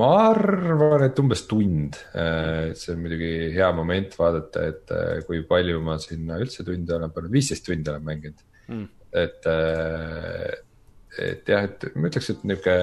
Ma 0.00 0.10
arvan, 0.30 1.04
et 1.06 1.18
umbes 1.22 1.44
tund, 1.50 1.96
äh, 2.18 2.72
et 2.72 2.80
see 2.80 2.94
on 2.94 3.02
muidugi 3.04 3.30
hea 3.54 3.70
moment 3.76 4.16
vaadata, 4.18 4.66
et 4.72 4.92
äh, 4.94 5.22
kui 5.28 5.44
palju 5.46 5.80
ma 5.86 5.96
sinna 6.02 6.38
üldse 6.42 6.66
tunde 6.66 6.96
olen 6.96 7.14
pannud, 7.14 7.32
viisteist 7.34 7.66
tundi 7.68 7.92
olen 7.92 8.06
mänginud. 8.08 8.44
Mm.. 8.64 8.86
et, 9.20 9.46
äh, 9.46 10.54
et 11.20 11.50
jah, 11.52 11.66
et 11.68 11.84
ma 11.94 12.08
ütleks, 12.08 12.30
et 12.32 12.46
nihuke 12.48 12.74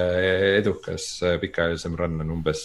edukas 0.62 1.08
pikaajalisem 1.42 1.98
run 2.00 2.22
on 2.24 2.36
umbes, 2.38 2.62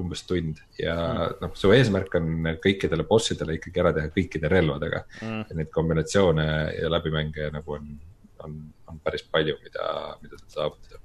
umbes 0.00 0.22
tund. 0.28 0.62
Ja 0.80 0.96
mm. 0.96 1.40
noh, 1.42 1.52
su 1.58 1.74
eesmärk 1.76 2.16
on 2.16 2.54
kõikidele 2.62 3.04
bossidele 3.08 3.58
ikkagi 3.58 3.84
ära 3.84 3.92
teha 3.96 4.12
kõikide 4.14 4.48
relvadega. 4.52 5.02
Mm.. 5.26 5.44
neid 5.60 5.74
kombinatsioone 5.76 6.48
ja 6.78 6.94
läbimänge 6.94 7.50
nagu 7.58 7.76
on, 7.76 7.92
on, 8.46 8.56
on 8.88 9.04
päris 9.04 9.28
palju, 9.28 9.60
mida, 9.66 9.92
mida 10.24 10.40
saab 10.40 10.56
saavutada 10.56 10.99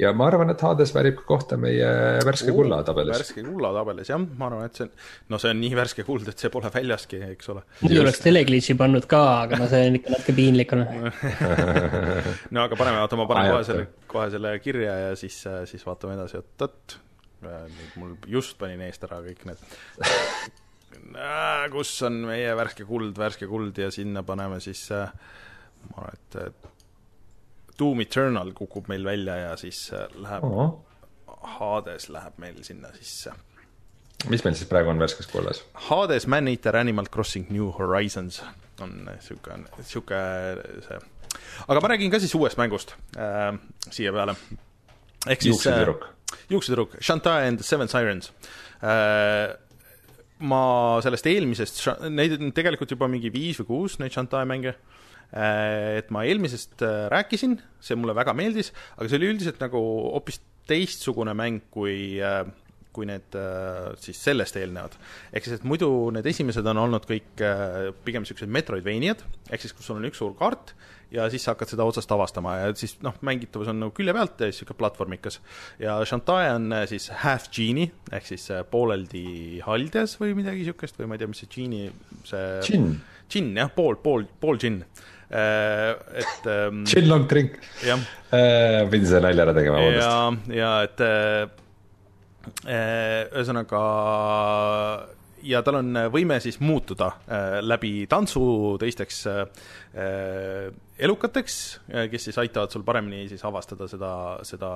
ja 0.00 0.12
ma 0.16 0.26
arvan, 0.30 0.50
et 0.52 0.62
Hades 0.64 0.92
väärib 0.94 1.18
ka 1.20 1.24
kohta 1.28 1.58
meie 1.60 1.88
värske 2.24 2.50
uh, 2.50 2.56
kulla 2.56 2.80
tabelis. 2.86 3.18
värske 3.20 3.44
kulla 3.44 3.72
tabelis 3.76 4.10
jah, 4.12 4.22
ma 4.22 4.48
arvan, 4.48 4.64
et 4.68 4.78
see 4.78 4.86
on, 4.86 4.92
no 5.32 5.40
see 5.42 5.52
on 5.52 5.60
nii 5.62 5.76
värske 5.78 6.06
kuld, 6.06 6.30
et 6.32 6.42
see 6.44 6.52
pole 6.54 6.70
väljaski, 6.72 7.20
eks 7.34 7.52
ole. 7.52 7.64
muidu 7.82 8.02
oleks 8.04 8.22
teleglitch'i 8.24 8.76
pannud 8.78 9.06
ka, 9.10 9.22
aga 9.44 9.60
no 9.60 9.68
see 9.70 9.84
on 9.90 10.00
ikka 10.00 10.14
natuke 10.14 10.36
piinlik 10.38 10.74
on 10.76 10.84
no 12.54 12.64
aga 12.64 12.80
paneme, 12.80 13.02
oota, 13.04 13.20
ma 13.20 13.28
panen 13.30 13.52
kohe 13.52 13.68
selle, 13.68 13.86
kohe 14.14 14.26
selle 14.32 14.56
kirja 14.64 14.98
ja 15.06 15.14
siis, 15.18 15.38
siis 15.70 15.86
vaatame 15.86 16.16
edasi, 16.18 16.40
oot-oot. 16.40 16.98
nüüd 17.42 17.94
mul 18.00 18.16
just 18.30 18.58
panin 18.58 18.82
eest 18.88 19.04
ära 19.08 19.20
kõik 19.24 19.46
need 19.50 19.58
kus 21.72 21.94
on 22.06 22.22
meie 22.28 22.52
värske 22.56 22.86
kuld, 22.88 23.16
värske 23.18 23.48
kuld 23.50 23.78
ja 23.80 23.90
sinna 23.94 24.22
paneme 24.26 24.60
siis, 24.62 24.86
ma 24.92 26.04
arvan, 26.04 26.20
et 26.20 26.72
Doom 27.82 28.02
Eternal 28.04 28.52
kukub 28.54 28.88
meil 28.90 29.04
välja 29.06 29.36
ja 29.40 29.54
siis 29.58 29.88
äh, 29.94 30.06
läheb 30.22 30.46
oh., 30.46 30.76
Hades 31.58 32.06
läheb 32.12 32.36
meil 32.38 32.60
sinna 32.62 32.92
sisse. 32.94 33.32
mis 34.30 34.44
meil 34.46 34.54
siis 34.54 34.68
praegu 34.70 34.92
on 34.92 35.00
värskes 35.02 35.26
kullas? 35.30 35.64
Hades, 35.88 36.28
Man-Eater, 36.30 36.78
Animal 36.78 37.10
Crossing 37.10 37.50
New 37.50 37.72
Horizons 37.78 38.42
on 38.82 39.08
sihuke, 39.20 39.56
sihuke 39.82 40.20
see. 40.86 41.00
aga 41.66 41.82
ma 41.82 41.90
räägin 41.94 42.12
ka 42.12 42.22
siis 42.22 42.34
uuest 42.38 42.60
mängust 42.60 42.94
äh, 43.18 43.50
siia 43.90 44.14
peale. 44.14 44.36
ehk 45.26 45.42
siis 45.42 45.56
juuksetüdruk 45.56 46.06
äh,. 46.06 46.38
juuksetüdruk, 46.54 46.96
Shantae 47.00 47.48
and 47.48 47.58
the 47.58 47.66
Seven 47.66 47.90
Sirens 47.90 48.30
äh, 48.78 49.56
ma 50.42 50.64
sellest 51.02 51.26
eelmisest, 51.30 51.84
neid 52.10 52.38
on 52.38 52.54
tegelikult 52.54 52.94
juba 52.94 53.10
mingi 53.10 53.30
viis 53.34 53.58
või 53.62 53.70
kuus, 53.74 53.98
neid 54.02 54.14
Shantae 54.14 54.46
mänge 54.46 54.74
Äh, 54.74 55.01
et 55.32 56.10
ma 56.12 56.26
eelmisest 56.28 56.82
äh, 56.84 57.06
rääkisin, 57.12 57.56
see 57.80 57.96
mulle 57.96 58.16
väga 58.16 58.34
meeldis, 58.36 58.72
aga 58.98 59.08
see 59.08 59.20
oli 59.20 59.30
üldiselt 59.32 59.62
nagu 59.62 59.80
hoopis 60.12 60.42
teistsugune 60.68 61.32
mäng 61.36 61.64
kui 61.72 62.20
äh, 62.22 62.44
kui 62.92 63.06
need 63.08 63.32
siis 64.04 64.18
sellest 64.20 64.58
eelnevad. 64.60 64.98
ehk 65.32 65.46
siis, 65.46 65.56
et 65.56 65.62
muidu 65.64 65.86
need 66.12 66.26
esimesed 66.28 66.66
on 66.68 66.76
olnud 66.82 67.06
kõik 67.08 67.40
pigem 68.04 68.20
niisugused 68.20 68.52
Metroidvaniad, 68.52 69.22
ehk 69.48 69.62
siis 69.64 69.72
kus 69.72 69.88
sul 69.88 69.96
on 69.96 70.04
üks 70.04 70.20
suur 70.20 70.34
kaart 70.36 70.74
ja 71.08 71.24
siis 71.32 71.40
sa 71.40 71.54
hakkad 71.54 71.72
seda 71.72 71.86
otsast 71.88 72.12
avastama 72.12 72.58
ja 72.58 72.74
siis 72.76 72.98
noh, 73.00 73.16
mängitavus 73.24 73.70
on 73.72 73.80
nagu 73.80 73.94
külje 73.96 74.12
pealt 74.12 74.44
ja 74.44 74.50
siis 74.50 74.60
niisugune 74.60 74.82
platvormikas. 74.82 75.40
ja 75.80 75.96
Shantae 76.04 76.50
on 76.58 76.68
siis 76.92 77.08
half 77.22 77.48
genie 77.56 77.88
ehk 78.12 78.28
siis 78.28 78.44
pooleldi 78.68 79.62
haljas 79.64 80.18
või 80.20 80.36
midagi 80.42 80.60
niisugust 80.60 81.00
või 81.00 81.08
ma 81.08 81.16
ei 81.16 81.24
tea, 81.24 81.32
mis 81.32 81.40
see 81.46 81.52
genie, 81.56 81.88
see 82.28 82.84
džinn, 83.32 83.56
jah, 83.56 83.72
pool, 83.72 83.96
pool, 84.04 84.28
pool 84.36 84.60
džinn 84.60 84.84
Äh, 85.21 85.21
et 85.32 86.46
ähm,. 86.46 86.84
Chill 86.90 87.08
long 87.08 87.26
drink. 87.28 87.58
Äh, 87.82 88.84
pidin 88.90 89.08
selle 89.08 89.28
nalja 89.28 89.46
ära 89.46 89.56
tegema, 89.56 89.80
vabandust. 89.80 90.06
ja, 90.06 90.54
ja 90.58 90.70
et 90.86 91.02
äh, 91.06 91.48
ühesõnaga 93.32 93.82
ja 95.46 95.62
tal 95.66 95.80
on 95.80 95.98
võime 96.14 96.38
siis 96.42 96.58
muutuda 96.62 97.08
äh, 97.26 97.58
läbi 97.64 98.06
tantsu 98.10 98.42
teisteks 98.82 99.22
äh, 99.30 99.44
elukateks, 101.02 101.54
kes 102.10 102.28
siis 102.28 102.38
aitavad 102.38 102.70
sul 102.72 102.84
paremini 102.86 103.26
siis 103.30 103.42
avastada 103.44 103.88
seda, 103.90 104.12
seda 104.46 104.70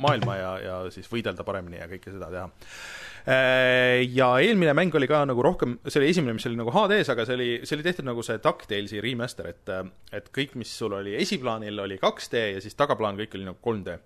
maailma 0.00 0.36
ja, 0.38 0.52
ja 0.62 0.76
siis 0.94 1.10
võidelda 1.12 1.44
paremini 1.44 1.82
ja 1.82 1.88
kõike 1.90 2.14
seda 2.14 2.30
teha 2.32 2.46
Äh, 2.48 3.13
ja 3.24 4.26
eelmine 4.44 4.74
mäng 4.76 4.94
oli 4.94 5.08
ka 5.08 5.22
nagu 5.24 5.42
rohkem, 5.44 5.78
see 5.88 6.00
oli 6.02 6.10
esimene, 6.12 6.34
mis 6.36 6.44
oli 6.48 6.58
nagu 6.60 6.72
HD-s, 6.74 7.12
aga 7.14 7.24
see 7.24 7.36
oli, 7.38 7.48
see 7.64 7.78
oli 7.78 7.86
tehtud 7.86 8.08
nagu 8.08 8.24
see 8.26 8.40
DuckTalesi 8.44 9.00
remaster, 9.04 9.48
et 9.54 9.72
et 10.14 10.28
kõik, 10.34 10.54
mis 10.60 10.70
sul 10.70 10.92
oli 10.94 11.14
esiplaanil, 11.18 11.78
oli 11.82 11.96
2D 12.02 12.42
ja 12.54 12.60
siis 12.62 12.76
tagaplaan 12.78 13.16
kõik 13.18 13.34
oli 13.38 13.46
nagu 13.48 13.58
3D. 13.64 13.96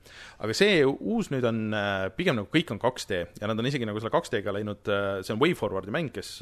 aga 0.44 0.56
see 0.56 0.80
uus 0.86 1.32
nüüd 1.34 1.44
on 1.48 1.58
äh, 1.76 2.06
pigem 2.16 2.38
nagu 2.38 2.48
kõik 2.52 2.70
on 2.72 2.80
2D 2.80 3.18
ja 3.40 3.50
nad 3.50 3.58
on 3.58 3.68
isegi 3.68 3.88
nagu 3.88 4.00
selle 4.00 4.14
2D-ga 4.14 4.54
läinud, 4.56 4.88
äh, 4.92 5.08
see 5.26 5.34
on 5.34 5.42
WayForwardi 5.42 5.92
mäng, 5.94 6.12
kes 6.14 6.38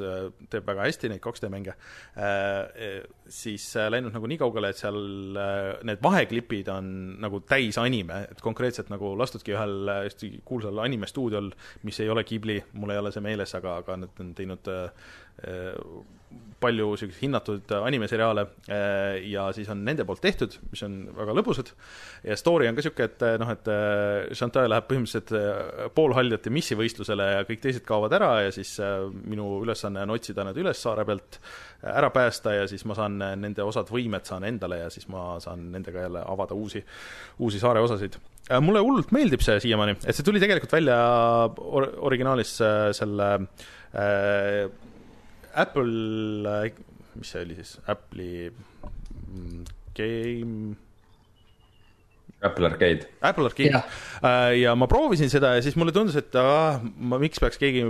teeb 0.52 0.68
väga 0.68 0.86
hästi 0.86 1.10
neid 1.10 1.22
2D 1.24 1.50
mänge, 1.52 1.74
siis 3.32 3.64
läinud 3.90 4.14
nagu 4.14 4.28
nii 4.30 4.38
kaugele, 4.40 4.70
et 4.70 4.80
seal 4.80 5.38
äh, 5.40 5.72
need 5.86 6.02
vaheklipid 6.04 6.70
on 6.72 6.90
nagu 7.22 7.40
täis 7.48 7.78
anime, 7.80 8.22
et 8.30 8.42
konkreetselt 8.44 8.90
nagu 8.92 9.14
lastudki 9.18 9.54
ühel 9.56 9.90
hästi 10.06 10.32
kuulsal 10.46 10.80
animestuudiol, 10.84 11.50
mis 11.86 12.00
ei 12.02 12.10
ole 12.12 12.24
Ghibli, 12.26 12.60
mul 12.72 12.90
ei 12.90 12.98
ole 12.98 13.12
see 13.12 13.24
meeles, 13.24 13.54
aga, 13.58 13.76
aga 13.82 13.96
nad 14.02 14.20
on 14.20 14.34
teinud 14.34 14.70
palju 16.60 16.86
niisuguseid 16.94 17.20
hinnatud 17.20 17.72
animeseriaale 17.76 18.46
ja 19.28 19.46
siis 19.54 19.68
on 19.72 19.82
nende 19.84 20.06
poolt 20.08 20.22
tehtud, 20.24 20.56
mis 20.70 20.82
on 20.86 20.94
väga 21.16 21.34
lõbusad. 21.36 21.72
ja 22.24 22.36
story 22.38 22.68
on 22.68 22.76
ka 22.76 22.82
niisugune, 22.82 23.08
et 23.10 23.24
noh, 23.42 23.50
et 23.52 23.68
Chantal 24.38 24.70
läheb 24.72 24.86
põhimõtteliselt 24.88 25.92
poolhaljati 25.96 26.52
missivõistlusele 26.56 27.26
ja 27.34 27.44
kõik 27.48 27.60
teised 27.64 27.84
kaovad 27.86 28.16
ära 28.16 28.30
ja 28.46 28.54
siis 28.54 28.76
minu 29.24 29.60
ülesanne 29.64 30.06
on 30.06 30.14
otsida 30.16 30.46
nad 30.48 30.56
üles 30.56 30.80
saare 30.80 31.04
pealt, 31.08 31.40
ära 31.92 32.10
päästa 32.14 32.56
ja 32.56 32.64
siis 32.70 32.86
ma 32.88 32.96
saan 32.98 33.20
nende 33.20 33.66
osad 33.66 33.92
võimed 33.92 34.24
saan 34.28 34.48
endale 34.48 34.80
ja 34.86 34.88
siis 34.92 35.10
ma 35.12 35.36
saan 35.44 35.68
nendega 35.74 36.08
jälle 36.08 36.24
avada 36.24 36.56
uusi, 36.56 36.82
uusi 37.38 37.60
saare 37.60 37.84
osasid. 37.84 38.16
mulle 38.60 38.80
hullult 38.80 39.12
meeldib 39.12 39.44
see 39.44 39.60
siiamaani, 39.68 40.00
et 40.06 40.16
see 40.16 40.24
tuli 40.24 40.40
tegelikult 40.40 40.72
välja 40.72 40.98
or 41.60 41.90
originaalis 42.08 42.58
selle 42.96 43.32
äh, 43.92 44.66
Apple, 45.56 46.52
mis 47.16 47.32
see 47.32 47.46
oli 47.46 47.56
siis, 47.60 47.76
Apple'i 47.88 48.50
mm, 48.50 49.62
game 49.96 50.76
Apple 52.42 52.66
Arcade. 52.66 53.08
Apple 53.20 53.44
Arcade 53.44 53.70
ja. 53.70 53.82
ja 54.52 54.74
ma 54.76 54.86
proovisin 54.90 55.30
seda 55.32 55.54
ja 55.56 55.62
siis 55.64 55.76
mulle 55.80 55.94
tundus, 55.96 56.18
et 56.20 56.34
ah, 56.40 56.80
ma, 56.82 57.18
miks 57.20 57.40
peaks 57.40 57.56
keegi, 57.60 57.86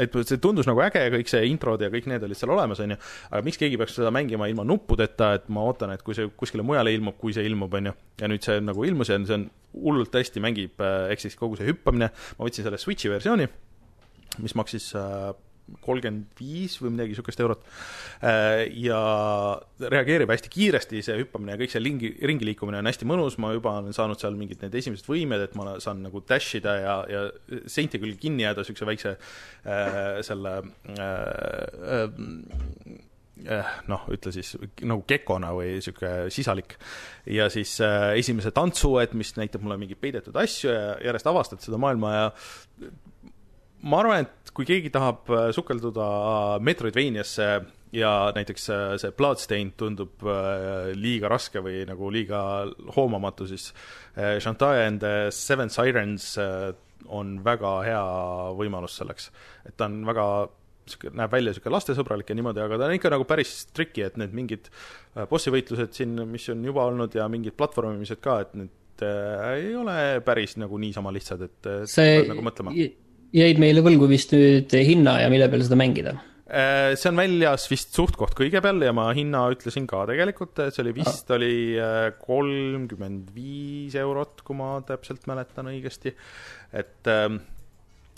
et 0.00 0.14
see 0.28 0.38
tundus 0.42 0.68
nagu 0.70 0.82
äge, 0.84 1.02
kõik 1.16 1.30
see 1.30 1.42
introd 1.50 1.82
ja 1.82 1.90
kõik 1.92 2.06
need 2.10 2.22
olid 2.26 2.38
seal 2.38 2.52
olemas, 2.54 2.80
onju, 2.84 2.98
aga 3.30 3.42
miks 3.46 3.58
keegi 3.60 3.78
peaks 3.80 3.96
seda 3.98 4.12
mängima 4.14 4.48
ilma 4.50 4.66
nuppudeta, 4.68 5.32
et 5.40 5.50
ma 5.54 5.66
ootan, 5.66 5.94
et 5.94 6.04
kui 6.06 6.16
see 6.16 6.30
kuskile 6.38 6.66
mujale 6.66 6.94
ilmub, 6.94 7.18
kui 7.20 7.34
see 7.34 7.46
ilmub, 7.48 7.74
onju. 7.80 7.94
ja 8.22 8.30
nüüd 8.30 8.46
see 8.46 8.62
nagu 8.62 8.86
ilmus 8.86 9.10
ja 9.10 9.18
see 9.24 9.40
on 9.40 9.48
hullult 9.74 10.14
hästi 10.14 10.42
mängib, 10.44 10.78
ehk 11.10 11.26
siis 11.26 11.34
kogu 11.38 11.58
see 11.58 11.66
hüppamine, 11.72 12.12
ma 12.38 12.46
võtsin 12.46 12.66
selle 12.66 12.78
Switchi 12.78 13.10
versiooni, 13.10 13.50
mis 14.44 14.54
maksis 14.58 14.92
kolmkümmend 15.84 16.34
viis 16.38 16.76
või 16.80 16.92
midagi 16.94 17.14
niisugust 17.14 17.40
eurot. 17.40 17.64
Äh, 18.24 18.64
ja 18.84 18.98
reageerib 19.80 20.32
hästi 20.32 20.52
kiiresti, 20.52 21.02
see 21.04 21.16
hüppamine 21.22 21.54
ja 21.54 21.60
kõik 21.60 21.72
see 21.72 21.82
ringi, 21.82 22.12
ringi 22.28 22.48
liikumine 22.50 22.82
on 22.82 22.90
hästi 22.90 23.08
mõnus, 23.08 23.38
ma 23.42 23.54
juba 23.56 23.78
olen 23.80 23.96
saanud 23.96 24.20
seal 24.20 24.36
mingid 24.38 24.62
need 24.64 24.76
esimesed 24.80 25.08
võimed, 25.08 25.46
et 25.46 25.56
ma 25.58 25.76
saan 25.84 26.04
nagu 26.04 26.22
dash 26.28 26.58
ida 26.60 26.76
ja, 26.82 26.98
ja 27.10 27.24
seinti 27.70 28.00
küll 28.02 28.18
kinni 28.20 28.46
jääda 28.46 28.64
niisuguse 28.64 28.88
väikse 28.88 29.16
äh, 29.16 30.20
selle 30.26 30.54
äh, 30.94 32.04
äh, 33.48 33.72
noh, 33.90 34.04
ütle 34.12 34.32
siis 34.34 34.54
nagu 34.84 35.02
gekona 35.08 35.52
või 35.56 35.78
niisugune 35.78 36.28
sisalik. 36.34 36.76
ja 37.26 37.48
siis 37.52 37.76
äh, 37.84 38.12
esimese 38.20 38.52
tantsu, 38.54 38.98
et 39.02 39.16
mis 39.16 39.34
näitab 39.38 39.64
mulle 39.64 39.80
mingeid 39.80 40.00
peidetud 40.02 40.36
asju 40.36 40.70
ja 40.70 40.94
järjest 41.08 41.32
avastad 41.32 41.64
seda 41.64 41.80
maailma 41.80 42.14
ja 42.14 42.28
ma 43.84 44.00
arvan, 44.00 44.24
et 44.24 44.52
kui 44.54 44.66
keegi 44.68 44.90
tahab 44.94 45.28
äh, 45.32 45.48
sukelduda 45.54 46.06
Metroidvaniasse 46.64 47.48
ja 47.94 48.12
näiteks 48.36 48.66
äh, 48.72 48.86
see 49.00 49.12
Bloodstained 49.16 49.76
tundub 49.80 50.24
äh, 50.24 50.92
liiga 50.96 51.30
raske 51.32 51.62
või 51.64 51.82
nagu 51.88 52.10
liiga 52.12 52.40
hoomamatu, 52.96 53.48
siis 53.50 53.70
Shantae 54.14 54.86
and 54.86 55.02
the 55.02 55.30
Seven 55.34 55.72
Sirens 55.74 56.36
on 57.10 57.38
väga 57.44 57.72
hea 57.84 58.02
võimalus 58.54 59.00
selleks. 59.00 59.32
et 59.66 59.74
ta 59.76 59.88
on 59.90 60.04
väga 60.06 60.26
sihuke, 60.86 61.10
näeb 61.16 61.32
välja 61.32 61.50
niisugune 61.50 61.74
lastesõbralik 61.74 62.30
ja 62.30 62.36
niimoodi, 62.38 62.62
aga 62.62 62.78
ta 62.78 62.86
on 62.86 62.94
ikka 62.94 63.10
nagu 63.10 63.26
päris 63.26 63.56
tricky, 63.74 64.04
et 64.06 64.18
need 64.20 64.36
mingid 64.36 64.68
bossi 65.30 65.50
võitlused 65.50 65.96
siin, 65.96 66.14
mis 66.30 66.46
on 66.52 66.62
juba 66.64 66.86
olnud 66.92 67.16
ja 67.16 67.26
mingid 67.32 67.56
platvormimised 67.58 68.22
ka, 68.22 68.38
et 68.44 68.54
need 68.60 69.04
ei 69.04 69.72
ole 69.74 69.96
päris 70.24 70.54
nagu 70.62 70.78
niisama 70.78 71.10
lihtsad, 71.16 71.42
et 71.48 71.72
see 71.90 72.20
nagu 72.30 72.44
mõtlema 72.46 72.76
jäid 73.34 73.58
meile 73.62 73.82
võlgu 73.84 74.08
vist 74.10 74.34
nüüd 74.34 74.72
hinna 74.86 75.18
ja 75.22 75.32
mille 75.32 75.48
peal 75.50 75.64
seda 75.66 75.78
mängida? 75.78 76.14
Äh, 76.44 76.92
see 77.00 77.08
on 77.08 77.18
väljas 77.18 77.64
vist 77.70 77.96
suht-koht 77.96 78.36
kõige 78.38 78.60
peal 78.62 78.82
ja 78.84 78.92
ma 78.94 79.08
hinna 79.16 79.46
ütlesin 79.54 79.88
ka 79.90 80.04
tegelikult, 80.10 80.60
see 80.68 80.84
oli 80.84 80.92
vist 81.00 81.30
ah., 81.30 81.38
oli 81.38 81.54
äh, 81.80 82.10
kolmkümmend 82.20 83.32
viis 83.34 83.96
eurot, 83.98 84.44
kui 84.46 84.58
ma 84.58 84.76
täpselt 84.86 85.26
mäletan 85.30 85.72
õigesti. 85.72 86.14
et, 86.76 87.00
ähm, 87.10 87.40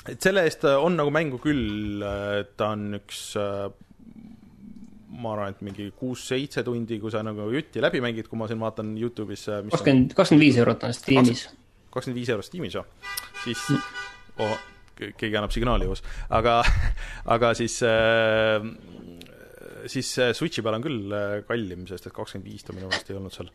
et 0.05 0.21
selle 0.21 0.45
eest 0.45 0.67
on 0.69 0.99
nagu 0.99 1.15
mängu 1.15 1.41
küll, 1.43 2.03
ta 2.59 2.73
on 2.75 2.99
üks 2.99 3.23
ma 5.17 5.33
arvan, 5.33 5.55
et 5.55 5.63
mingi 5.65 5.89
kuus-seitse 5.97 6.65
tundi, 6.67 6.99
kui 7.01 7.13
sa 7.15 7.23
nagu 7.25 7.49
jutti 7.55 7.81
läbi 7.81 8.03
mängid, 8.05 8.29
kui 8.29 8.39
ma 8.39 8.49
siin 8.51 8.61
vaatan 8.61 8.95
Youtube'is. 9.01 9.47
kakskümmend, 9.71 10.17
kakskümmend 10.19 10.45
viis 10.45 10.59
eurot 10.61 10.87
on 10.87 10.97
Steamis. 10.97 11.49
kakskümmend 11.95 12.21
viis 12.21 12.33
eurot 12.35 12.49
Steamis 12.49 12.77
või? 12.77 13.15
siis 13.45 13.69
mm. 13.71 14.03
oh, 14.45 14.59
keegi 14.97 15.37
annab 15.37 15.55
signaali 15.55 15.89
uus, 15.91 16.03
aga, 16.33 16.61
aga 17.35 17.53
siis 17.59 17.81
äh, 17.87 18.65
siis 19.91 20.15
Switchi 20.37 20.65
peal 20.65 20.79
on 20.79 20.87
küll 20.87 21.13
äh, 21.15 21.43
kallim, 21.49 21.85
sest 21.91 22.09
et 22.09 22.17
kakskümmend 22.17 22.49
viis 22.49 22.67
ta 22.67 22.75
minu 22.77 22.91
meelest 22.91 23.13
ei 23.13 23.19
olnud 23.19 23.35
seal. 23.35 23.51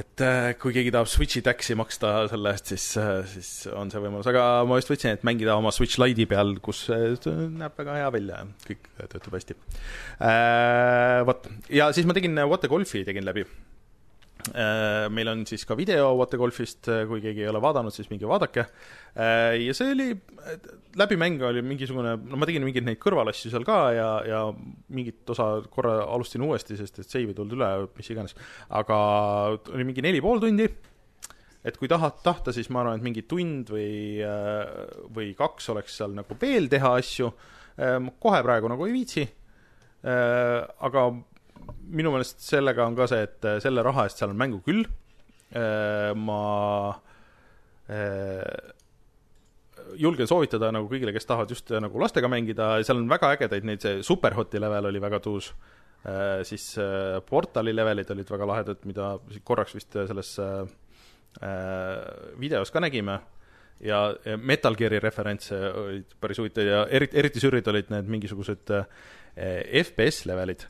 et 0.00 0.22
äh, 0.24 0.50
kui 0.60 0.74
keegi 0.76 0.92
tahab 0.94 1.10
Switchi 1.10 1.42
tax'i 1.44 1.76
maksta 1.78 2.12
selle 2.32 2.54
eest, 2.54 2.72
siis, 2.72 2.86
siis 3.34 3.50
on 3.74 3.90
see 3.92 4.02
võimalus, 4.02 4.28
aga 4.30 4.44
ma 4.68 4.78
just 4.80 4.92
võtsin, 4.92 5.16
et 5.18 5.26
mängida 5.26 5.56
oma 5.58 5.74
Switch 5.74 6.00
Lite'i 6.00 6.28
peal, 6.30 6.54
kus 6.64 6.86
näeb 6.90 7.74
väga 7.80 7.98
hea 7.98 8.12
välja. 8.14 8.44
Ja 8.44 8.70
kõik 8.70 8.92
töötab 9.00 9.34
hästi. 9.40 9.58
Vot, 11.28 11.50
ja 11.74 11.90
siis 11.96 12.08
ma 12.08 12.16
tegin 12.16 12.38
What 12.46 12.64
the 12.64 12.70
Golfi 12.72 13.04
tegin 13.08 13.26
läbi. 13.26 13.44
Äh, 13.44 13.69
meil 15.12 15.30
on 15.30 15.42
siis 15.48 15.64
ka 15.68 15.76
video 15.78 16.10
Watergolfist, 16.18 16.88
äh, 16.90 17.04
kui 17.08 17.22
keegi 17.22 17.44
ei 17.44 17.50
ole 17.50 17.60
vaadanud, 17.62 17.94
siis 17.94 18.08
minge 18.10 18.28
vaadake. 18.28 18.64
Äh, 19.14 19.56
ja 19.60 19.74
see 19.76 19.92
oli, 19.94 20.08
läbimäng 20.98 21.42
oli 21.46 21.62
mingisugune, 21.66 22.16
no 22.18 22.40
ma 22.40 22.48
tegin 22.48 22.64
mingeid 22.66 22.86
neid 22.86 23.00
kõrvalasju 23.02 23.52
seal 23.52 23.66
ka 23.68 23.78
ja, 23.96 24.10
ja 24.26 24.42
mingit 24.94 25.28
osa 25.34 25.48
korra 25.72 26.00
alustasin 26.06 26.46
uuesti, 26.46 26.78
sest 26.80 27.02
et 27.02 27.08
save 27.08 27.32
ei 27.32 27.36
tulnud 27.36 27.58
üle, 27.58 27.70
mis 27.96 28.12
iganes. 28.14 28.36
aga 28.68 29.00
oli 29.74 29.88
mingi 29.88 30.04
neli 30.04 30.22
pool 30.24 30.42
tundi. 30.42 30.68
et 31.64 31.76
kui 31.76 31.88
tahad, 31.92 32.22
tahta, 32.24 32.54
siis 32.56 32.70
ma 32.72 32.80
arvan, 32.84 33.00
et 33.00 33.04
mingi 33.04 33.26
tund 33.28 33.68
või, 33.68 34.22
või 35.12 35.34
kaks 35.36 35.68
oleks 35.74 35.98
seal 36.00 36.14
nagu 36.16 36.36
veel 36.40 36.70
teha 36.72 36.94
asju. 36.96 37.28
kohe 38.20 38.40
praegu 38.46 38.70
nagu 38.72 38.86
ei 38.86 38.94
viitsi. 38.96 39.26
aga 40.00 41.10
minu 41.90 42.12
meelest 42.14 42.42
sellega 42.44 42.86
on 42.86 42.96
ka 42.98 43.08
see, 43.10 43.24
et 43.26 43.46
äh, 43.48 43.58
selle 43.62 43.84
raha 43.86 44.06
eest 44.06 44.20
seal 44.20 44.32
on 44.32 44.40
mängu 44.40 44.60
küll. 44.66 44.84
Äh, 45.50 46.12
ma 46.18 46.42
äh, 47.90 48.70
julgen 49.98 50.28
soovitada 50.30 50.70
nagu 50.74 50.86
kõigile, 50.90 51.14
kes 51.16 51.26
tahavad 51.26 51.50
just 51.50 51.72
nagu 51.82 52.02
lastega 52.02 52.30
mängida, 52.30 52.76
seal 52.86 53.00
on 53.00 53.10
väga 53.10 53.32
ägedaid 53.36 53.66
neid, 53.66 53.82
see 53.82 54.04
Superhoti 54.06 54.60
level 54.62 54.90
oli 54.92 55.02
väga 55.02 55.22
tuus. 55.24 55.52
siis 56.48 56.78
Portali 57.28 57.74
levelid 57.74 58.08
olid 58.14 58.30
väga 58.32 58.46
lahedad, 58.48 58.84
mida 58.88 59.08
korraks 59.44 59.74
vist 59.76 59.92
selles 59.92 60.30
videos 62.40 62.72
ka 62.72 62.80
nägime 62.80 63.18
ja 63.84 63.98
Metal 64.38 64.78
Gear'i 64.78 65.00
referentse 65.02 65.58
olid 65.82 66.14
päris 66.20 66.40
huvitavad 66.40 66.70
ja 66.70 66.80
eriti, 66.88 67.18
eriti 67.20 67.42
sürrid 67.42 67.68
olid 67.68 67.92
need 67.92 68.08
mingisugused 68.16 68.72
FPS 69.82 70.24
levelid 70.30 70.64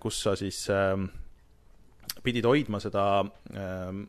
kus 0.00 0.22
sa 0.22 0.36
siis 0.38 0.62
ähm, 0.70 1.08
pidid 2.22 2.46
hoidma 2.46 2.80
seda 2.82 3.04
ähm, 3.54 4.04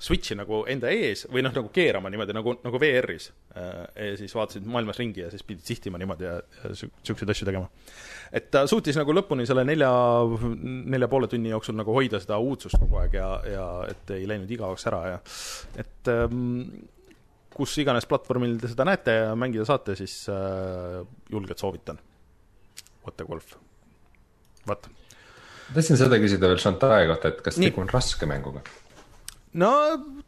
switch'i 0.00 0.36
nagu 0.38 0.62
enda 0.70 0.90
ees 0.92 1.26
või 1.28 1.42
noh, 1.44 1.52
nagu 1.52 1.68
keerama 1.74 2.10
niimoodi 2.12 2.34
nagu, 2.34 2.54
nagu 2.64 2.80
VR-is. 2.80 3.28
Äh, 3.52 3.82
ja 4.08 4.14
siis 4.20 4.34
vaatasid 4.36 4.64
maailmas 4.68 5.00
ringi 5.00 5.24
ja 5.24 5.30
siis 5.32 5.44
pidid 5.46 5.66
sihtima 5.68 6.00
niimoodi 6.00 6.26
ja, 6.26 6.38
ja 6.62 6.72
siukseid 6.78 7.34
asju 7.34 7.48
tegema. 7.48 7.68
et 8.32 8.48
ta 8.54 8.64
suutis 8.70 8.96
nagu 8.96 9.12
lõpuni 9.16 9.44
selle 9.48 9.64
nelja, 9.68 9.90
nelja 10.64 11.08
poole 11.10 11.28
tunni 11.28 11.52
jooksul 11.52 11.76
nagu 11.76 11.92
hoida 11.96 12.20
seda 12.22 12.38
uudsust 12.40 12.80
kogu 12.80 13.00
aeg 13.02 13.18
ja, 13.18 13.30
ja 13.50 13.66
et 13.90 14.14
ei 14.16 14.28
läinud 14.30 14.50
igavaks 14.50 14.86
ära 14.88 15.02
ja 15.14 15.22
et 15.82 16.12
ähm, 16.14 16.70
kus 17.52 17.74
iganes 17.82 18.06
platvormil 18.08 18.56
te 18.62 18.70
seda 18.72 18.86
näete 18.88 19.18
ja 19.18 19.32
mängida 19.36 19.66
saate, 19.68 19.98
siis 19.98 20.22
äh, 20.32 21.02
julgelt 21.28 21.60
soovitan. 21.60 22.00
What 23.04 23.20
a 23.20 23.26
golf 23.28 23.58
vot. 24.70 24.90
tahtsin 25.74 26.00
seda 26.00 26.20
küsida 26.22 26.50
veel 26.50 26.62
Shantae 26.62 27.08
kohta, 27.10 27.34
et 27.34 27.42
kas 27.46 27.60
tegu 27.60 27.82
on 27.82 27.90
raske 27.92 28.28
mänguga? 28.30 28.64
no 29.60 29.72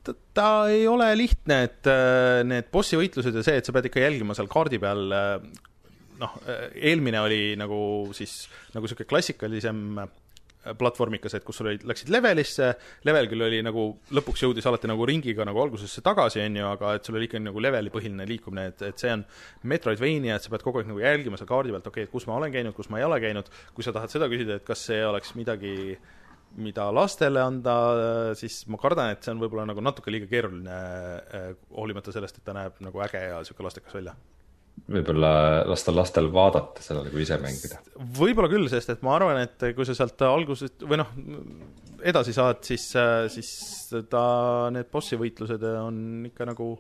ta, 0.02 0.14
ta 0.34 0.48
ei 0.72 0.86
ole 0.90 1.10
lihtne, 1.18 1.62
et 1.68 1.90
äh, 1.90 2.40
need 2.46 2.70
bossi 2.74 2.98
võitlused 2.98 3.36
ja 3.38 3.44
see, 3.46 3.60
et 3.60 3.68
sa 3.68 3.74
pead 3.74 3.90
ikka 3.90 4.02
jälgima 4.02 4.36
seal 4.38 4.50
kaardi 4.50 4.80
peal 4.82 5.14
äh, 5.14 5.36
noh, 6.22 6.34
äh, 6.46 6.66
eelmine 6.90 7.22
oli 7.22 7.42
nagu 7.60 7.78
siis 8.16 8.46
nagu 8.74 8.86
niisugune 8.86 9.10
klassikalisem 9.10 9.84
platvormikas, 10.78 11.34
et 11.36 11.44
kus 11.46 11.58
sul 11.58 11.70
olid, 11.72 11.84
läksid 11.88 12.10
levelisse, 12.12 12.68
level 13.08 13.28
küll 13.30 13.46
oli 13.48 13.58
nagu, 13.66 13.86
lõpuks 14.14 14.44
jõudis 14.44 14.66
alati 14.70 14.90
nagu 14.90 15.06
ringiga 15.08 15.46
nagu 15.48 15.62
algusesse 15.64 16.04
tagasi, 16.06 16.42
on 16.44 16.58
ju, 16.60 16.68
aga 16.70 16.94
et 16.98 17.08
sul 17.08 17.18
oli 17.18 17.28
ikkagi 17.28 17.44
nagu 17.48 17.62
leveli 17.62 17.92
põhiline 17.94 18.26
liikumine, 18.30 18.68
et, 18.70 18.84
et 18.92 19.02
see 19.02 19.12
on 19.14 19.24
Metroidvania, 19.72 20.38
et 20.38 20.46
sa 20.46 20.52
pead 20.52 20.64
kogu 20.66 20.82
aeg 20.82 20.90
nagu 20.90 21.02
jälgima 21.02 21.40
seal 21.40 21.50
kaardi 21.50 21.74
pealt, 21.74 21.88
okei 21.90 22.04
okay,, 22.04 22.10
et 22.10 22.14
kus 22.14 22.28
ma 22.30 22.38
olen 22.38 22.54
käinud, 22.54 22.76
kus 22.78 22.90
ma 22.92 23.02
ei 23.02 23.06
ole 23.08 23.18
käinud, 23.22 23.50
kui 23.74 23.86
sa 23.86 23.94
tahad 23.96 24.14
seda 24.14 24.30
küsida, 24.30 24.60
et 24.60 24.66
kas 24.66 24.86
see 24.90 25.02
oleks 25.06 25.34
midagi 25.38 25.74
mida 26.62 26.84
lastele 26.92 27.40
anda, 27.40 27.74
siis 28.38 28.62
ma 28.70 28.78
kardan, 28.80 29.14
et 29.14 29.24
see 29.24 29.32
on 29.32 29.40
võib-olla 29.40 29.64
nagu 29.70 29.82
natuke 29.84 30.12
liiga 30.12 30.28
keeruline, 30.30 30.78
hoolimata 31.72 32.14
sellest, 32.14 32.38
et 32.38 32.46
ta 32.46 32.54
näeb 32.56 32.78
nagu 32.84 33.02
äge 33.08 33.24
ja 33.24 33.40
niisugune 33.40 33.70
lastekas 33.70 33.96
välja 33.96 34.14
võib-olla 34.92 35.32
lasta 35.68 35.94
lastel 35.94 36.28
vaadata 36.32 36.82
sellele, 36.84 37.12
kui 37.12 37.22
ise 37.24 37.38
mängida. 37.40 37.78
võib-olla 38.18 38.50
küll, 38.50 38.68
sest 38.72 38.92
et 38.94 39.02
ma 39.06 39.16
arvan, 39.16 39.40
et 39.44 39.66
kui 39.76 39.86
sa 39.88 39.96
sealt 39.96 40.24
algusest 40.26 40.84
või 40.88 40.98
noh, 41.00 41.12
edasi 42.02 42.34
saad, 42.36 42.62
siis, 42.66 42.88
siis 43.32 43.52
ta, 44.10 44.24
need 44.74 44.90
bossi 44.92 45.18
võitlused 45.20 45.62
on 45.70 46.26
ikka 46.28 46.48
nagu, 46.50 46.72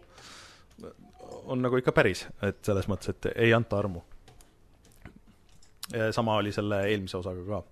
on 1.52 1.62
nagu 1.62 1.78
ikka 1.78 1.94
päris, 1.94 2.26
et 2.42 2.60
selles 2.66 2.88
mõttes, 2.90 3.14
et 3.14 3.30
ei 3.36 3.54
anta 3.56 3.78
armu. 3.78 4.02
sama 6.10 6.36
oli 6.40 6.52
selle 6.52 6.84
eelmise 6.88 7.18
osaga 7.18 7.46
ka. 7.46 7.62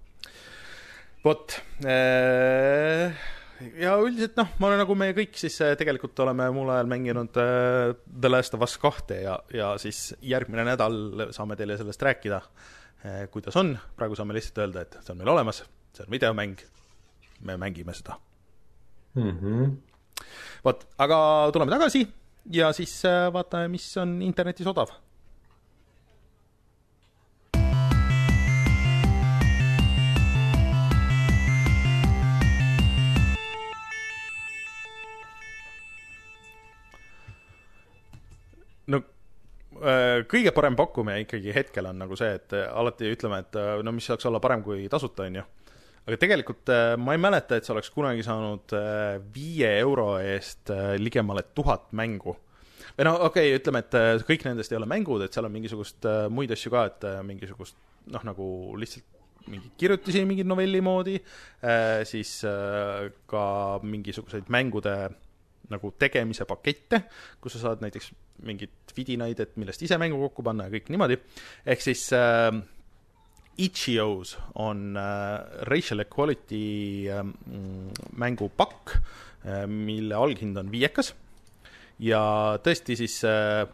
vot 1.25 1.61
äh, 1.85 3.21
ja 3.81 3.95
üldiselt 4.01 4.39
noh, 4.41 4.53
ma 4.61 4.69
olen 4.71 4.81
nagu 4.83 4.97
me 4.99 5.11
kõik 5.17 5.37
siis 5.39 5.57
äh, 5.65 5.75
tegelikult 5.79 6.19
oleme 6.25 6.49
muul 6.55 6.71
ajal 6.75 6.89
mänginud 6.91 7.41
äh, 7.41 7.93
The 8.09 8.31
Last 8.31 8.57
of 8.57 8.65
Us 8.67 8.77
kahte 8.81 9.21
ja, 9.25 9.37
ja 9.55 9.73
siis 9.83 10.11
järgmine 10.25 10.65
nädal 10.69 11.29
saame 11.37 11.59
teile 11.61 11.77
sellest 11.81 12.03
rääkida 12.07 12.41
äh,, 12.41 13.27
kuidas 13.33 13.59
on, 13.61 13.75
praegu 13.99 14.19
saame 14.19 14.37
lihtsalt 14.37 14.63
öelda, 14.65 14.87
et 14.87 14.99
see 15.01 15.15
on 15.15 15.21
meil 15.21 15.33
olemas, 15.35 15.63
see 15.97 16.07
on 16.07 16.15
videomäng, 16.15 16.65
me 17.47 17.59
mängime 17.61 17.95
seda 17.97 18.17
mm. 19.15 19.37
-hmm. 19.37 19.77
vot, 20.65 20.89
aga 20.99 21.21
tuleme 21.53 21.77
tagasi 21.77 22.07
ja 22.53 22.73
siis 22.77 22.97
äh, 23.05 23.29
vaatame, 23.33 23.69
mis 23.77 23.91
on 24.01 24.21
internetis 24.23 24.67
odav 24.67 24.95
kõige 40.31 40.53
parem 40.57 40.77
pakkumine 40.79 41.23
ikkagi 41.25 41.55
hetkel 41.55 41.89
on 41.91 42.03
nagu 42.03 42.19
see, 42.19 42.35
et 42.39 42.55
äh, 42.57 42.69
alati 42.69 43.11
ütleme, 43.15 43.41
et 43.45 43.57
äh, 43.59 43.79
no 43.87 43.95
mis 43.97 44.09
saaks 44.11 44.29
olla 44.29 44.41
parem 44.43 44.65
kui 44.67 44.87
tasuta, 44.93 45.27
on 45.29 45.41
ju. 45.41 45.47
aga 46.09 46.19
tegelikult 46.21 46.73
ma 46.99 47.15
ei 47.15 47.21
mäleta, 47.21 47.59
et 47.59 47.67
sa 47.67 47.75
oleks 47.75 47.91
kunagi 47.95 48.25
saanud 48.27 48.73
viie 49.35 49.69
euro 49.79 50.15
eest 50.19 50.73
ligemale 50.99 51.45
tuhat 51.55 51.93
mängu. 51.93 52.37
või 52.97 53.07
no 53.07 53.15
okei 53.29 53.51
okay,, 53.53 53.61
ütleme, 53.61 53.85
et 53.85 54.27
kõik 54.29 54.45
nendest 54.49 54.73
ei 54.73 54.81
ole 54.81 54.89
mängud, 54.91 55.23
et 55.25 55.33
seal 55.33 55.47
on 55.47 55.55
mingisugust 55.55 56.09
muid 56.33 56.53
asju 56.57 56.73
ka, 56.73 56.85
et 56.91 57.09
mingisugust 57.29 57.77
noh, 58.11 58.25
nagu 58.27 58.47
lihtsalt 58.81 59.19
mingeid 59.51 59.77
kirjutisi 59.81 60.25
mingi 60.29 60.45
novelli 60.45 60.81
moodi, 60.85 61.17
siis 62.09 62.33
ka 63.31 63.45
mingisuguseid 63.83 64.51
mängude 64.53 64.97
nagu 65.73 65.93
tegemise 65.99 66.47
pakette, 66.49 67.05
kus 67.41 67.57
sa 67.57 67.65
saad 67.69 67.85
näiteks 67.85 68.11
mingeid 68.47 68.95
vidinaid, 68.97 69.41
et 69.41 69.57
millest 69.61 69.83
ise 69.87 69.99
mängu 70.01 70.21
kokku 70.29 70.45
panna 70.47 70.69
ja 70.69 70.75
kõik 70.75 70.93
niimoodi. 70.93 71.19
ehk 71.67 71.83
siis 71.85 72.07
äh, 72.17 72.53
Itch.io-s 73.61 74.37
on 74.63 74.97
äh, 74.97 75.65
racial 75.69 76.01
equality 76.07 77.09
äh, 77.11 77.25
mängupakk 78.17 78.95
äh,, 78.97 79.67
mille 79.67 80.17
alghind 80.17 80.57
on 80.57 80.71
viiekas 80.73 81.15
ja 82.01 82.23
tõesti 82.65 82.97
siis 82.97 83.21
äh, 83.29 83.67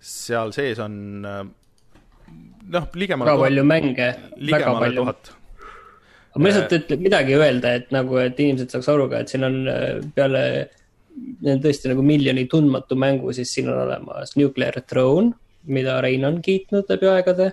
seal 0.00 0.52
sees 0.56 0.80
on 0.82 0.94
äh, 1.28 1.42
noh, 2.72 2.86
ligemale 2.96 3.32
väga 3.32 3.42
palju 3.44 3.64
mänge, 3.68 4.08
väga 4.50 4.76
palju. 4.80 5.04
ma 6.34 6.48
lihtsalt 6.48 6.72
äh, 6.72 6.80
ütlen 6.80 7.04
midagi 7.04 7.36
öelda, 7.38 7.74
et 7.80 7.92
nagu, 7.94 8.16
et 8.22 8.40
inimesed 8.40 8.72
saaks 8.74 8.88
aru 8.92 9.08
ka, 9.12 9.22
et 9.22 9.32
siin 9.32 9.46
on 9.46 9.60
äh, 9.70 10.00
peale 10.16 10.44
tõesti 11.62 11.90
nagu 11.90 12.04
miljoni 12.06 12.46
tundmatu 12.50 12.96
mängu, 12.98 13.32
siis 13.36 13.52
siin 13.54 13.70
on 13.72 13.82
olemas. 13.86 14.34
Nuclear 14.40 14.80
Throne, 14.82 15.34
mida 15.66 16.00
Rein 16.04 16.24
on 16.28 16.40
kiitnud 16.44 16.90
läbi 16.90 17.10
aegade. 17.12 17.52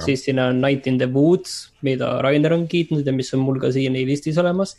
siis 0.00 0.24
siin 0.24 0.38
on 0.40 0.60
Night 0.60 0.86
in 0.86 0.98
the 0.98 1.06
Woods, 1.06 1.72
mida 1.84 2.14
Rainer 2.24 2.54
on 2.54 2.66
kiitnud 2.68 3.06
ja 3.06 3.12
mis 3.12 3.34
on 3.34 3.42
mul 3.44 3.60
ka 3.60 3.72
siiani 3.72 4.06
listis 4.08 4.38
olemas. 4.40 4.76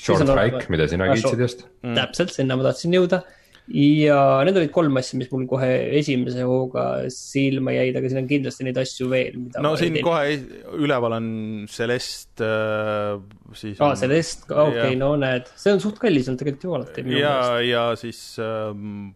Short 0.00 0.28
Hike, 0.28 0.66
mida 0.72 0.88
sina 0.88 1.08
ah, 1.08 1.14
kiitsid 1.16 1.40
just. 1.40 1.64
Mm.. 1.82 1.94
täpselt, 1.96 2.32
sinna 2.32 2.56
ma 2.56 2.64
tahtsin 2.68 2.92
jõuda 2.96 3.22
ja 3.70 4.18
need 4.46 4.58
olid 4.58 4.72
kolm 4.74 4.98
asja, 5.00 5.18
mis 5.20 5.30
mul 5.32 5.46
kohe 5.50 5.68
esimese 6.00 6.44
hooga 6.46 6.84
silma 7.14 7.74
jäid, 7.76 7.96
aga 7.98 8.10
siin 8.10 8.22
on 8.22 8.30
kindlasti 8.30 8.66
neid 8.66 8.80
asju 8.82 9.08
veel. 9.12 9.40
no 9.62 9.74
siin 9.78 10.00
kohe 10.04 10.36
üleval 10.78 11.18
on 11.20 11.28
Celeste 11.70 12.46
äh,, 12.46 13.18
siis. 13.54 13.78
aa, 13.78 13.96
Celeste, 14.00 14.48
okei 14.50 14.86
okay,, 14.86 15.00
no 15.00 15.12
näed, 15.20 15.50
see 15.60 15.74
on 15.74 15.82
suht 15.82 16.00
kallis 16.02 16.30
on 16.32 16.40
tegelikult 16.40 16.66
ju 16.66 16.78
alati. 16.80 17.06
ja, 17.18 17.36
ja 17.64 17.84
siis 18.00 18.22
ähm, 18.42 19.12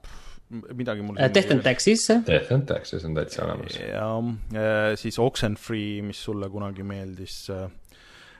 midagi 0.70 1.02
mul 1.02 1.18
uh,. 1.18 1.30
Death 1.34 1.50
and 1.50 1.64
Taxes. 1.66 2.06
Death 2.28 2.54
and 2.54 2.68
Taxes 2.70 3.06
on 3.08 3.16
täitsa 3.18 3.46
olemas. 3.48 3.80
ja 3.80 4.10
äh, 4.54 4.92
siis 5.00 5.18
Oxenfree, 5.18 6.02
mis 6.06 6.22
sulle 6.28 6.50
kunagi 6.52 6.86
meeldis 6.86 7.48
äh, 7.50 7.66
Äh, 7.66 7.70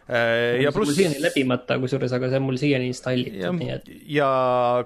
ja 0.09 0.73
pluss. 0.73 0.97
siiani 0.97 1.21
läbimata, 1.23 1.79
kusjuures, 1.81 2.13
aga 2.13 2.29
see 2.29 2.41
on 2.41 2.47
mul 2.49 2.59
siiani 2.61 2.91
installitud, 2.93 3.57
nii 3.57 3.71
et. 3.73 3.89
ja 4.17 4.29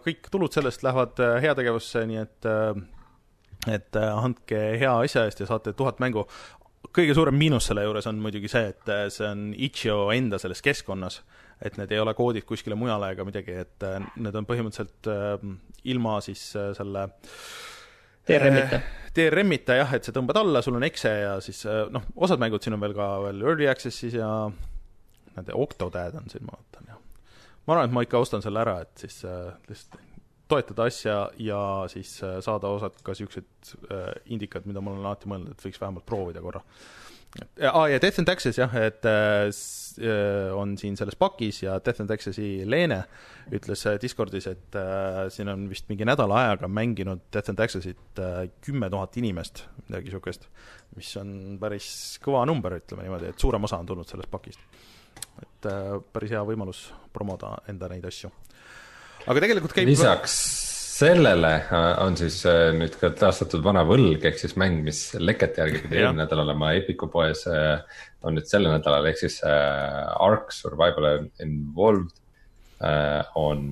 kõik 0.04 0.30
tulud 0.30 0.54
sellest 0.54 0.84
lähevad 0.86 1.18
äh, 1.24 1.38
heategevusse, 1.42 2.04
nii 2.08 2.20
et, 2.22 2.48
äh, 2.48 3.74
et 3.74 3.98
andke 3.98 4.60
hea 4.78 4.94
asja 5.02 5.26
eest 5.26 5.42
ja 5.42 5.48
saate 5.50 5.74
tuhat 5.78 5.98
mängu. 6.02 6.26
kõige 6.94 7.14
suurem 7.18 7.34
miinus 7.34 7.66
selle 7.68 7.82
juures 7.84 8.06
on 8.06 8.20
muidugi 8.22 8.48
see, 8.50 8.70
et 8.70 8.92
see 9.12 9.26
on 9.26 9.50
itch.io 9.56 10.08
enda 10.14 10.38
selles 10.38 10.62
keskkonnas, 10.64 11.20
et 11.62 11.76
need 11.80 11.90
ei 11.92 11.98
ole 11.98 12.14
koodid 12.14 12.46
kuskile 12.46 12.78
mujale 12.78 13.10
ega 13.12 13.26
midagi, 13.26 13.58
et 13.66 13.88
need 14.16 14.38
on 14.38 14.46
põhimõtteliselt 14.46 15.10
ilma 15.90 16.20
siis 16.22 16.46
selle 16.54 17.04
DRM-ita. 18.28 18.80
DRM-ita 19.18 19.76
jah, 19.80 19.92
et 19.98 20.06
sa 20.06 20.14
tõmbad 20.14 20.38
alla, 20.38 20.62
sul 20.62 20.78
on 20.78 20.86
exe 20.86 21.10
ja 21.10 21.36
siis 21.42 21.64
noh, 21.66 22.06
osad 22.16 22.40
mängud 22.40 22.62
siin 22.62 22.78
on 22.78 22.82
veel 22.86 22.94
ka 22.96 23.10
veel 23.26 23.42
early 23.42 23.68
access'is 23.70 24.14
ja 24.14 24.30
need 25.38 25.54
Octodad 25.54 26.18
on 26.20 26.28
siin, 26.32 26.44
ma 26.46 26.58
vaatan, 26.58 26.92
jah. 26.92 27.00
ma 27.66 27.74
arvan, 27.76 27.88
et 27.88 27.96
ma 27.96 28.04
ikka 28.06 28.22
ostan 28.24 28.44
selle 28.44 28.62
ära, 28.64 28.80
et 28.84 29.06
siis 29.06 29.22
äh, 29.28 29.54
lihtsalt 29.70 30.04
toetada 30.48 30.88
asja 30.88 31.18
ja 31.38 31.60
siis 31.92 32.22
äh, 32.24 32.38
saada 32.44 32.70
osad 32.72 32.96
ka 33.04 33.12
niisugused 33.12 33.74
äh, 33.92 34.08
indikad, 34.32 34.66
mida 34.68 34.80
ma 34.80 34.94
olen 34.94 35.04
alati 35.06 35.28
mõelnud, 35.30 35.52
et 35.52 35.66
võiks 35.66 35.80
vähemalt 35.80 36.06
proovida 36.08 36.42
korra. 36.44 36.62
aa, 37.60 37.84
ja 37.92 38.00
Death 38.00 38.22
and 38.22 38.28
Taxes 38.30 38.58
jah, 38.58 38.72
et 38.80 39.04
äh, 39.08 39.48
äh, 39.48 40.54
on 40.56 40.76
siin 40.80 40.96
selles 40.96 41.18
pakis 41.20 41.62
ja 41.62 41.76
Death 41.84 42.00
and 42.00 42.08
Taxesi 42.08 42.64
Leene 42.64 43.02
ütles 43.52 43.84
äh, 43.86 43.98
Discordis, 44.00 44.48
et 44.48 44.78
äh, 44.78 45.26
siin 45.34 45.52
on 45.52 45.68
vist 45.70 45.88
mingi 45.92 46.08
nädala 46.08 46.40
ajaga 46.46 46.70
mänginud 46.72 47.28
Death 47.32 47.52
and 47.52 47.60
Taxesit 47.60 48.22
kümme 48.64 48.88
äh, 48.88 48.94
tuhat 48.94 49.20
inimest, 49.20 49.66
midagi 49.86 50.08
niisugust, 50.08 50.48
mis 50.96 51.12
on 51.20 51.58
päris 51.60 51.90
kõva 52.24 52.46
number, 52.48 52.80
ütleme 52.80 53.04
niimoodi, 53.04 53.34
et 53.34 53.44
suurem 53.44 53.68
osa 53.68 53.80
on 53.82 53.92
tulnud 53.92 54.08
sellest 54.08 54.32
pakist 54.32 54.64
et 55.42 55.68
äh, 55.70 55.98
päris 56.12 56.32
hea 56.34 56.42
võimalus 56.46 56.88
promoda 57.14 57.56
enda 57.70 57.90
neid 57.90 58.04
asju. 58.08 58.30
aga 59.26 59.42
tegelikult 59.44 59.74
käib 59.76 59.90
lisaks 59.90 60.36
sellele 60.98 61.52
äh, 61.60 61.88
on 62.04 62.16
siis 62.18 62.40
äh, 62.48 62.70
nüüd 62.76 62.96
ka 63.00 63.10
taastatud 63.18 63.62
vana 63.64 63.84
võlg, 63.86 64.24
ehk 64.30 64.40
siis 64.40 64.56
mäng, 64.60 64.80
mis 64.86 65.02
lekete 65.18 65.62
järgi 65.62 65.82
pidi 65.84 66.00
eelmine 66.00 66.24
nädal 66.24 66.44
olema 66.44 66.72
Epiku 66.78 67.10
poes, 67.12 67.44
on 67.48 68.38
nüüd 68.38 68.48
sellel 68.50 68.74
nädalal, 68.78 69.06
ehk 69.10 69.20
siis 69.20 69.40
Ark 69.44 70.50
Survival 70.54 71.28
Involved 71.44 72.14
on 73.38 73.62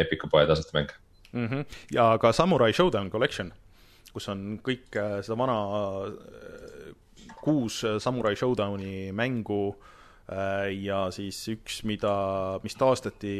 Epiku 0.00 0.28
poe 0.32 0.46
tasuta 0.48 0.78
mäng 0.78 0.92
mm. 1.32 1.48
-hmm. 1.48 1.64
ja 1.92 2.16
ka 2.20 2.32
Samurai 2.32 2.72
Showdown 2.72 3.10
Collection, 3.10 3.52
kus 4.12 4.28
on 4.28 4.60
kõik 4.64 4.96
seda 5.24 5.36
vana 5.36 5.58
kuus 7.42 7.82
Samurai 7.98 8.36
Showdowni 8.36 9.12
mängu 9.12 9.74
ja 10.82 11.06
siis 11.12 11.38
üks, 11.52 11.82
mida, 11.88 12.12
mis 12.62 12.76
taastati 12.78 13.32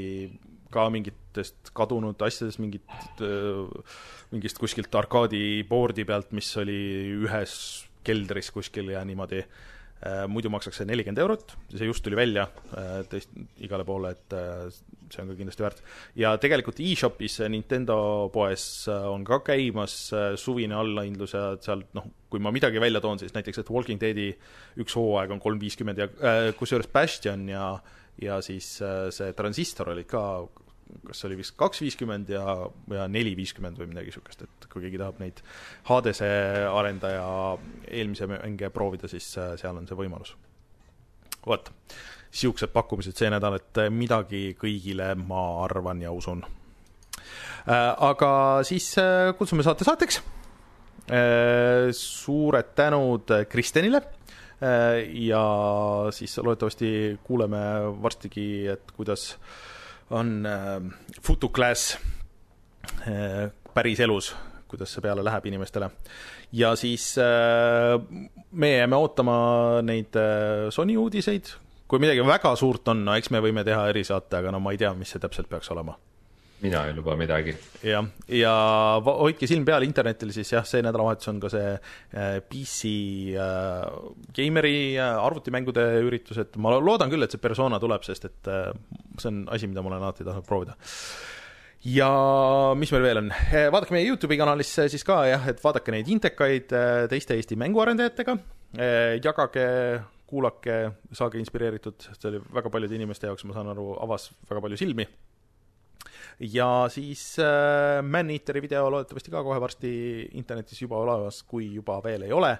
ka 0.73 0.87
mingitest 0.93 1.73
kadunud 1.77 2.21
asjadest, 2.25 2.61
mingit, 2.63 2.89
äh, 3.25 3.99
mingist 4.33 4.61
kuskilt 4.61 4.95
arkaadiboardi 5.03 6.07
pealt, 6.09 6.33
mis 6.37 6.49
oli 6.61 6.81
ühes 7.23 7.55
keldris 8.07 8.51
kuskil 8.55 8.93
ja 8.95 9.05
niimoodi. 9.07 9.45
Äh, 10.03 10.25
muidu 10.27 10.51
maksaks 10.51 10.81
see 10.81 10.89
nelikümmend 10.89 11.21
eurot, 11.23 11.53
see 11.71 11.87
just 11.87 12.03
tuli 12.03 12.19
välja 12.19 12.49
äh, 12.75 13.05
teist 13.11 13.31
igale 13.63 13.85
poole, 13.87 14.17
et 14.17 14.35
äh, 14.35 14.65
see 15.13 15.23
on 15.23 15.33
ka 15.33 15.37
kindlasti 15.39 15.65
väärt. 15.65 15.83
ja 16.19 16.35
tegelikult 16.41 16.81
e-shopis 16.83 17.41
Nintendo 17.53 17.97
poes 18.35 18.65
on 18.89 19.25
ka 19.29 19.43
käimas 19.53 19.97
suvine 20.41 20.79
allahindlus 20.79 21.37
ja 21.37 21.45
seal 21.63 21.85
noh, 21.97 22.09
kui 22.33 22.41
ma 22.43 22.53
midagi 22.55 22.81
välja 22.81 23.03
toon, 23.05 23.21
siis 23.21 23.35
näiteks, 23.37 23.63
et 23.63 23.71
Walking 23.71 24.01
Deadi 24.01 24.31
üks 24.81 24.97
hooaeg 24.97 25.35
on 25.35 25.43
kolm 25.43 25.61
viiskümmend 25.61 26.01
ja 26.01 26.09
kusjuures 26.59 26.91
Bastion 26.93 27.49
ja 27.53 27.77
ja 28.23 28.43
siis 28.45 28.75
see 28.77 29.33
Transistor 29.33 29.89
olid 29.95 30.07
ka 30.11 30.23
kas 31.07 31.25
oli 31.27 31.39
vist 31.41 31.55
kaks 31.59 31.83
viiskümmend 31.83 32.31
ja, 32.33 32.45
ja 32.93 33.07
neli 33.11 33.35
viiskümmend 33.39 33.79
või 33.81 33.91
midagi 33.93 34.13
niisugust, 34.13 34.45
et 34.47 34.67
kui 34.73 34.85
keegi 34.85 35.01
tahab 35.01 35.21
neid 35.23 35.43
Hadese 35.89 36.29
arendaja 36.69 37.27
eelmise 37.89 38.29
mänge 38.31 38.71
proovida, 38.75 39.11
siis 39.11 39.31
äh, 39.41 39.55
seal 39.61 39.79
on 39.79 39.89
see 39.89 39.99
võimalus. 39.99 40.35
vot, 41.47 41.73
siuksed 42.33 42.73
pakkumised 42.73 43.17
see 43.19 43.31
nädal, 43.33 43.59
et 43.61 43.83
midagi 43.93 44.53
kõigile 44.59 45.13
ma 45.21 45.43
arvan 45.65 46.03
ja 46.03 46.13
usun. 46.13 46.43
aga 47.67 48.31
siis 48.67 48.95
kutsume 49.39 49.63
saate 49.63 49.85
saateks. 49.85 50.23
suured 51.99 52.73
tänud 52.75 53.31
Kristjanile 53.49 54.01
ja 55.27 55.45
siis 56.11 56.39
loodetavasti 56.39 57.19
kuuleme 57.25 57.61
varstigi, 58.03 58.67
et 58.73 58.93
kuidas 58.97 59.37
on 60.11 60.47
FutuClass 61.21 61.99
päriselus 63.75 64.35
kuidas 64.73 64.95
see 64.95 65.05
peale 65.05 65.25
läheb 65.25 65.47
inimestele. 65.51 65.91
ja 66.53 66.73
siis 66.77 67.15
äh, 67.21 68.01
meie 68.53 68.79
jääme 68.81 68.97
ootama 68.97 69.37
neid 69.85 70.17
äh, 70.17 70.71
Sony 70.73 70.97
uudiseid, 70.97 71.53
kui 71.93 72.01
midagi 72.01 72.23
väga 72.25 72.55
suurt 72.57 72.89
on, 72.89 73.03
no 73.05 73.13
eks 73.21 73.29
me 73.35 73.43
võime 73.45 73.61
teha 73.69 73.83
erisaate, 73.91 74.39
aga 74.39 74.55
no 74.55 74.63
ma 74.65 74.73
ei 74.73 74.81
tea, 74.81 74.95
mis 74.97 75.11
see 75.13 75.21
täpselt 75.21 75.51
peaks 75.51 75.69
olema. 75.75 75.93
Mina 76.63 76.85
ei 76.87 76.95
luba 76.95 77.17
midagi. 77.19 77.53
jah, 77.85 78.07
ja 78.33 78.53
hoidke 79.05 79.49
silm 79.51 79.67
peal 79.67 79.85
internetil, 79.85 80.31
siis 80.33 80.55
jah, 80.55 80.65
see 80.65 80.81
nädalavahetus 80.87 81.29
on 81.29 81.41
ka 81.43 81.51
see 81.53 81.73
äh, 81.75 82.39
PC 82.49 82.93
äh, 83.35 83.83
Gameri 84.33 84.95
äh, 84.95 85.19
arvutimängude 85.21 85.85
üritus, 86.07 86.39
et 86.41 86.57
ma 86.57 86.73
loodan 86.79 87.13
küll, 87.13 87.27
et 87.27 87.35
see 87.35 87.43
persona 87.43 87.83
tuleb, 87.83 88.07
sest 88.09 88.25
et 88.31 88.49
äh, 88.49 88.71
see 89.19 89.29
on 89.29 89.45
asi, 89.53 89.69
mida 89.69 89.85
ma 89.85 89.93
olen 89.93 90.07
alati 90.07 90.25
tahtnud 90.25 90.49
proovida. 90.49 90.79
Ja 91.93 92.09
mis 92.79 92.95
meil 92.95 93.05
veel 93.05 93.25
on, 93.25 93.29
eh, 93.51 93.67
vaadake 93.75 93.99
meie 93.99 94.07
Youtube'i 94.07 94.41
kanalisse 94.41 94.87
siis 94.89 95.05
ka 95.05 95.27
jah, 95.29 95.45
et 95.51 95.61
vaadake 95.61 95.93
neid 95.93 96.09
intekaid 96.15 96.73
teiste 97.11 97.37
Eesti 97.37 97.59
mänguarendajatega, 97.59 98.39
jagage, 99.19 99.67
kuulake, 100.33 100.79
saage 101.13 101.41
inspireeritud, 101.43 102.09
see 102.09 102.31
oli 102.31 102.41
väga 102.57 102.73
paljude 102.73 102.97
inimeste 102.97 103.29
jaoks, 103.29 103.45
ma 103.49 103.57
saan 103.57 103.73
aru, 103.75 103.93
avas 104.03 104.31
väga 104.49 104.65
palju 104.65 104.81
silmi. 104.81 105.07
ja 106.53 106.69
siis 106.91 107.37
äh, 107.39 108.01
Man-Eateri 108.03 108.63
video 108.65 108.89
loodetavasti 108.91 109.31
ka 109.31 109.45
kohe 109.45 109.61
varsti 109.61 109.93
internetis 110.41 110.81
juba 110.83 110.99
olemas, 111.05 111.43
kui 111.47 111.69
juba 111.75 112.01
veel 112.05 112.27
ei 112.29 112.33
ole. 112.33 112.57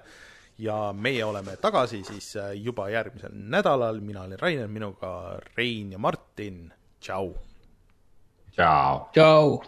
ja 0.63 0.93
meie 0.93 1.25
oleme 1.25 1.57
tagasi 1.57 2.03
siis 2.05 2.35
juba 2.61 2.91
järgmisel 2.93 3.33
nädalal, 3.33 4.01
mina 4.05 4.29
olen 4.29 4.39
Rainer, 4.39 4.69
minuga 4.69 5.41
Rein 5.57 5.97
ja 5.97 5.99
Martin, 5.99 6.69
tšau 7.01 7.33
Ciao. 8.53 9.09
Ciao. 9.15 9.63